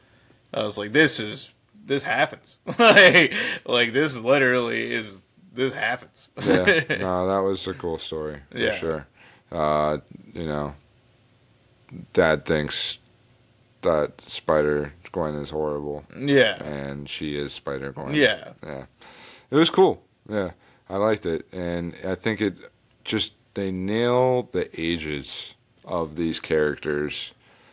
I 0.54 0.62
was 0.62 0.78
like, 0.78 0.92
this 0.92 1.20
is 1.20 1.52
this 1.84 2.02
happens. 2.02 2.58
like, 2.78 3.34
like 3.66 3.92
this 3.92 4.16
literally 4.16 4.94
is 4.94 5.20
this 5.52 5.74
happens. 5.74 6.30
yeah, 6.42 6.64
no, 7.00 7.26
that 7.28 7.42
was 7.44 7.66
a 7.66 7.74
cool 7.74 7.98
story 7.98 8.40
for 8.50 8.58
Yeah. 8.58 8.72
sure. 8.72 9.06
Uh, 9.52 9.98
you 10.32 10.46
know, 10.46 10.72
Dad 12.14 12.46
thinks 12.46 12.98
that 13.86 14.20
Spider 14.20 14.92
Gwen 15.12 15.34
is 15.34 15.50
horrible, 15.50 16.04
yeah, 16.16 16.62
and 16.62 17.08
she 17.08 17.36
is 17.36 17.52
Spider 17.52 17.92
Gwen. 17.92 18.14
yeah, 18.14 18.52
yeah, 18.62 18.84
it 19.50 19.54
was 19.54 19.70
cool. 19.70 20.02
Yeah, 20.28 20.50
I 20.90 20.96
liked 20.96 21.24
it, 21.26 21.46
and 21.52 21.94
I 22.06 22.14
think 22.14 22.40
it 22.40 22.58
just 23.04 23.32
they 23.54 23.70
nail 23.70 24.48
the 24.52 24.68
ages 24.80 25.54
of 25.84 26.16
these 26.16 26.40
characters 26.40 27.32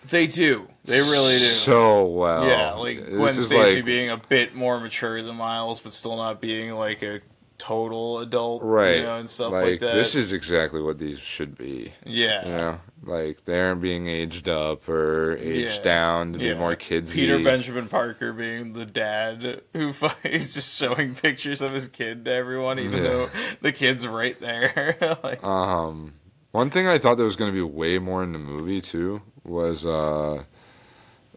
they 0.10 0.28
do. 0.28 0.68
They 0.86 1.00
really 1.00 1.38
do. 1.38 1.46
so 1.46 2.06
well. 2.06 2.46
Yeah, 2.46 2.72
like 2.74 3.06
Gwen 3.08 3.34
Stacy 3.34 3.76
like- 3.78 3.86
being 3.86 4.10
a 4.10 4.18
bit 4.18 4.54
more 4.56 4.80
mature 4.80 5.22
than 5.22 5.36
Miles, 5.36 5.82
but 5.82 5.94
still 5.94 6.18
not 6.18 6.42
being 6.42 6.74
like 6.74 7.02
a 7.04 7.22
total 7.64 8.20
adult, 8.20 8.62
right, 8.62 8.98
You 8.98 9.04
know, 9.04 9.18
and 9.18 9.30
stuff 9.30 9.54
like, 9.54 9.80
that. 9.80 9.96
This 9.96 10.16
is 10.16 10.34
exactly 10.34 10.82
what 10.82 11.00
these 11.00 11.18
should 11.18 11.58
be. 11.58 11.94
yeah, 12.06 12.46
You 12.46 12.52
know, 12.52 12.80
like 13.04 13.46
they 13.46 13.62
aren't 13.62 13.82
being 13.82 14.08
aged 14.08 14.50
up 14.50 14.90
or 14.90 15.38
aged 15.38 15.78
Yeah. 15.78 15.82
down 15.84 16.34
to 16.34 16.40
yeah. 16.40 16.54
be 16.54 16.60
more 16.60 16.76
kids. 16.76 17.14
Peter 17.14 17.40
Benjamin 17.42 17.88
Parker 17.88 18.34
being 18.34 18.74
the 18.74 18.86
dad 18.86 19.62
who 19.72 19.94
is 20.26 20.54
just 20.54 20.78
showing 20.78 21.16
pictures 21.16 21.62
of 21.62 21.72
his 21.72 21.88
kid 21.88 22.26
to 22.26 22.32
everyone, 22.34 22.80
even 22.80 23.02
Yeah. 23.02 23.10
though 23.10 23.30
the 23.62 23.72
kid's 23.72 24.06
right 24.06 24.38
there. 24.42 24.98
like, 25.24 25.42
Um, 25.42 26.16
one 26.52 26.70
thing 26.70 26.88
I 26.90 26.98
thought 26.98 27.16
that 27.16 27.24
was 27.24 27.38
going 27.38 27.50
to 27.52 27.56
be 27.56 27.64
way 27.64 27.98
more 27.98 28.24
in 28.24 28.34
the 28.34 28.40
movie 28.40 28.82
too 28.82 29.22
was 29.46 29.86
uh, 29.86 30.44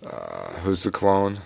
uh, 0.04 0.52
who's 0.64 0.82
the 0.82 0.90
clone? 0.90 1.38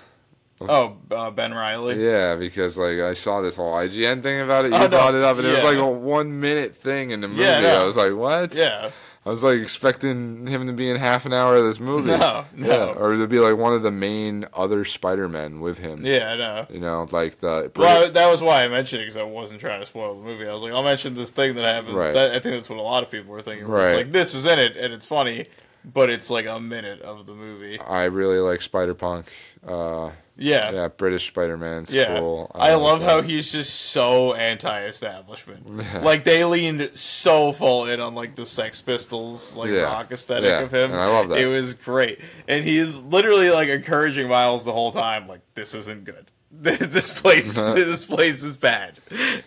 Oh, 0.60 0.96
uh, 1.10 1.30
Ben 1.30 1.52
Riley. 1.54 2.04
Yeah, 2.04 2.36
because 2.36 2.76
like 2.76 2.98
I 2.98 3.14
saw 3.14 3.40
this 3.40 3.56
whole 3.56 3.72
IGN 3.74 4.22
thing 4.22 4.40
about 4.40 4.64
it. 4.66 4.72
You 4.72 4.76
Oh, 4.76 4.82
no, 4.82 4.88
brought 4.88 5.14
it 5.14 5.22
up, 5.22 5.38
and 5.38 5.46
it 5.46 5.52
was 5.52 5.62
yeah. 5.62 5.68
like 5.68 5.78
a 5.78 5.88
one 5.88 6.40
minute 6.40 6.76
thing 6.76 7.10
in 7.10 7.20
the 7.20 7.28
movie. 7.28 7.42
Yeah, 7.42 7.60
no. 7.60 7.82
I 7.82 7.84
was 7.84 7.96
like, 7.96 8.14
what? 8.14 8.54
Yeah. 8.54 8.90
I 9.24 9.28
was 9.28 9.42
like 9.42 9.58
expecting 9.58 10.46
him 10.46 10.66
to 10.66 10.72
be 10.72 10.88
in 10.88 10.96
half 10.96 11.26
an 11.26 11.34
hour 11.34 11.56
of 11.56 11.64
this 11.64 11.78
movie. 11.78 12.08
No, 12.10 12.46
no. 12.54 12.66
Yeah, 12.66 12.84
or 12.86 13.16
to 13.16 13.26
be 13.26 13.38
like 13.38 13.58
one 13.58 13.74
of 13.74 13.82
the 13.82 13.90
main 13.90 14.46
other 14.54 14.86
Spider 14.86 15.28
Men 15.28 15.60
with 15.60 15.76
him. 15.76 16.06
Yeah, 16.06 16.32
I 16.32 16.36
know. 16.36 16.66
You 16.70 16.80
know, 16.80 17.06
like 17.10 17.38
the 17.40 17.70
Well, 17.76 18.10
that 18.10 18.26
was 18.30 18.42
why 18.42 18.64
I 18.64 18.68
mentioned 18.68 19.02
it 19.02 19.04
because 19.04 19.18
I 19.18 19.22
wasn't 19.24 19.60
trying 19.60 19.80
to 19.80 19.86
spoil 19.86 20.16
the 20.16 20.24
movie. 20.24 20.48
I 20.48 20.54
was 20.54 20.62
like, 20.62 20.72
I'll 20.72 20.82
mention 20.82 21.12
this 21.12 21.32
thing 21.32 21.54
that 21.56 21.64
happened. 21.64 21.96
Right. 21.96 22.14
That, 22.14 22.30
I 22.34 22.38
think 22.40 22.54
that's 22.56 22.70
what 22.70 22.78
a 22.78 22.82
lot 22.82 23.02
of 23.02 23.10
people 23.10 23.32
were 23.32 23.42
thinking. 23.42 23.68
where 23.68 23.78
Right. 23.82 23.88
It's 23.90 23.96
like 24.04 24.12
this 24.12 24.34
is 24.34 24.46
in 24.46 24.58
it 24.58 24.74
and 24.78 24.94
it's 24.94 25.04
funny, 25.04 25.44
but 25.84 26.10
it's 26.10 26.30
like 26.30 26.46
a 26.46 26.60
minute 26.60 27.00
of 27.02 27.26
the 27.26 27.34
movie. 27.34 27.78
I 27.80 28.04
really 28.04 28.38
like 28.38 28.62
Spider 28.62 28.94
Punk. 28.94 29.26
Uh, 29.66 30.10
Yeah. 30.36 30.70
yeah, 30.70 30.88
British 30.88 31.26
Spider 31.28 31.56
Man's 31.58 31.92
Yeah, 31.92 32.18
cool. 32.18 32.50
I, 32.54 32.74
like 32.74 32.82
love 32.82 33.02
how 33.02 33.20
he's 33.22 33.52
just 33.52 33.74
so 33.74 34.32
anti-establishment. 34.34 36.02
Like 36.02 36.24
they 36.24 36.44
leaned 36.44 36.90
so 36.94 37.52
full 37.52 37.86
in 37.86 38.00
on 38.00 38.14
like 38.14 38.34
the 38.36 38.46
Sex 38.46 38.80
Pistols, 38.80 39.54
like 39.56 39.70
Yeah, 39.70 39.82
rock 39.82 40.10
aesthetic 40.12 40.48
yeah, 40.50 40.60
of 40.60 40.72
him. 40.72 40.92
and 40.92 41.00
I 41.00 41.06
love 41.06 41.28
that. 41.28 41.38
It 41.38 41.46
was 41.46 41.74
great, 41.74 42.20
and 42.48 42.64
he's 42.64 42.96
literally 42.98 43.50
like 43.50 43.68
encouraging 43.68 44.28
Miles 44.28 44.64
the 44.64 44.72
whole 44.72 44.92
time. 44.92 45.26
Like 45.26 45.40
this 45.54 45.74
isn't 45.74 46.04
good. 46.04 46.26
This 46.52 47.12
place, 47.18 47.54
this 47.74 48.04
place 48.04 48.42
is 48.42 48.56
bad. 48.56 48.98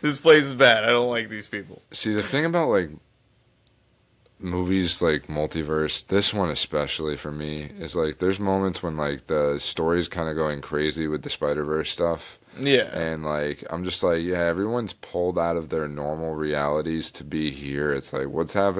This 0.01 0.19
place 0.19 0.45
is 0.45 0.53
bad. 0.53 0.85
I 0.85 0.89
don't 0.89 1.09
like 1.09 1.27
these 1.29 1.47
people. 1.49 1.81
See, 1.91 2.13
the 2.13 2.23
thing 2.23 2.45
about 2.45 2.69
like 2.69 2.89
movies 4.43 5.01
like 5.01 5.27
multiverse, 5.27 6.05
this 6.07 6.33
one 6.33 6.49
especially 6.49 7.17
for 7.17 7.31
me, 7.31 7.71
is 7.79 7.95
like 7.95 8.19
there's 8.19 8.39
moments 8.39 8.83
when 8.83 8.97
like 8.97 9.27
the 9.27 9.59
story's 9.59 10.07
kind 10.07 10.29
of 10.29 10.35
going 10.35 10.61
crazy 10.61 11.07
with 11.07 11.23
the 11.23 11.29
Spider 11.29 11.63
Verse 11.63 11.89
stuff. 11.89 12.39
Yeah, 12.59 12.89
And 12.95 13.23
like 13.23 13.63
I'm 13.71 13.83
just 13.83 14.03
like, 14.03 14.21
yeah, 14.21 14.43
everyone's 14.43 14.93
pulled 14.93 15.39
out 15.39 15.57
of 15.57 15.69
their 15.69 15.87
normal 15.87 16.35
realities 16.35 17.11
to 17.13 17.23
be 17.23 17.49
here. 17.51 17.91
It's 17.93 18.13
like, 18.13 18.27
what's 18.27 18.53
happening? 18.53 18.71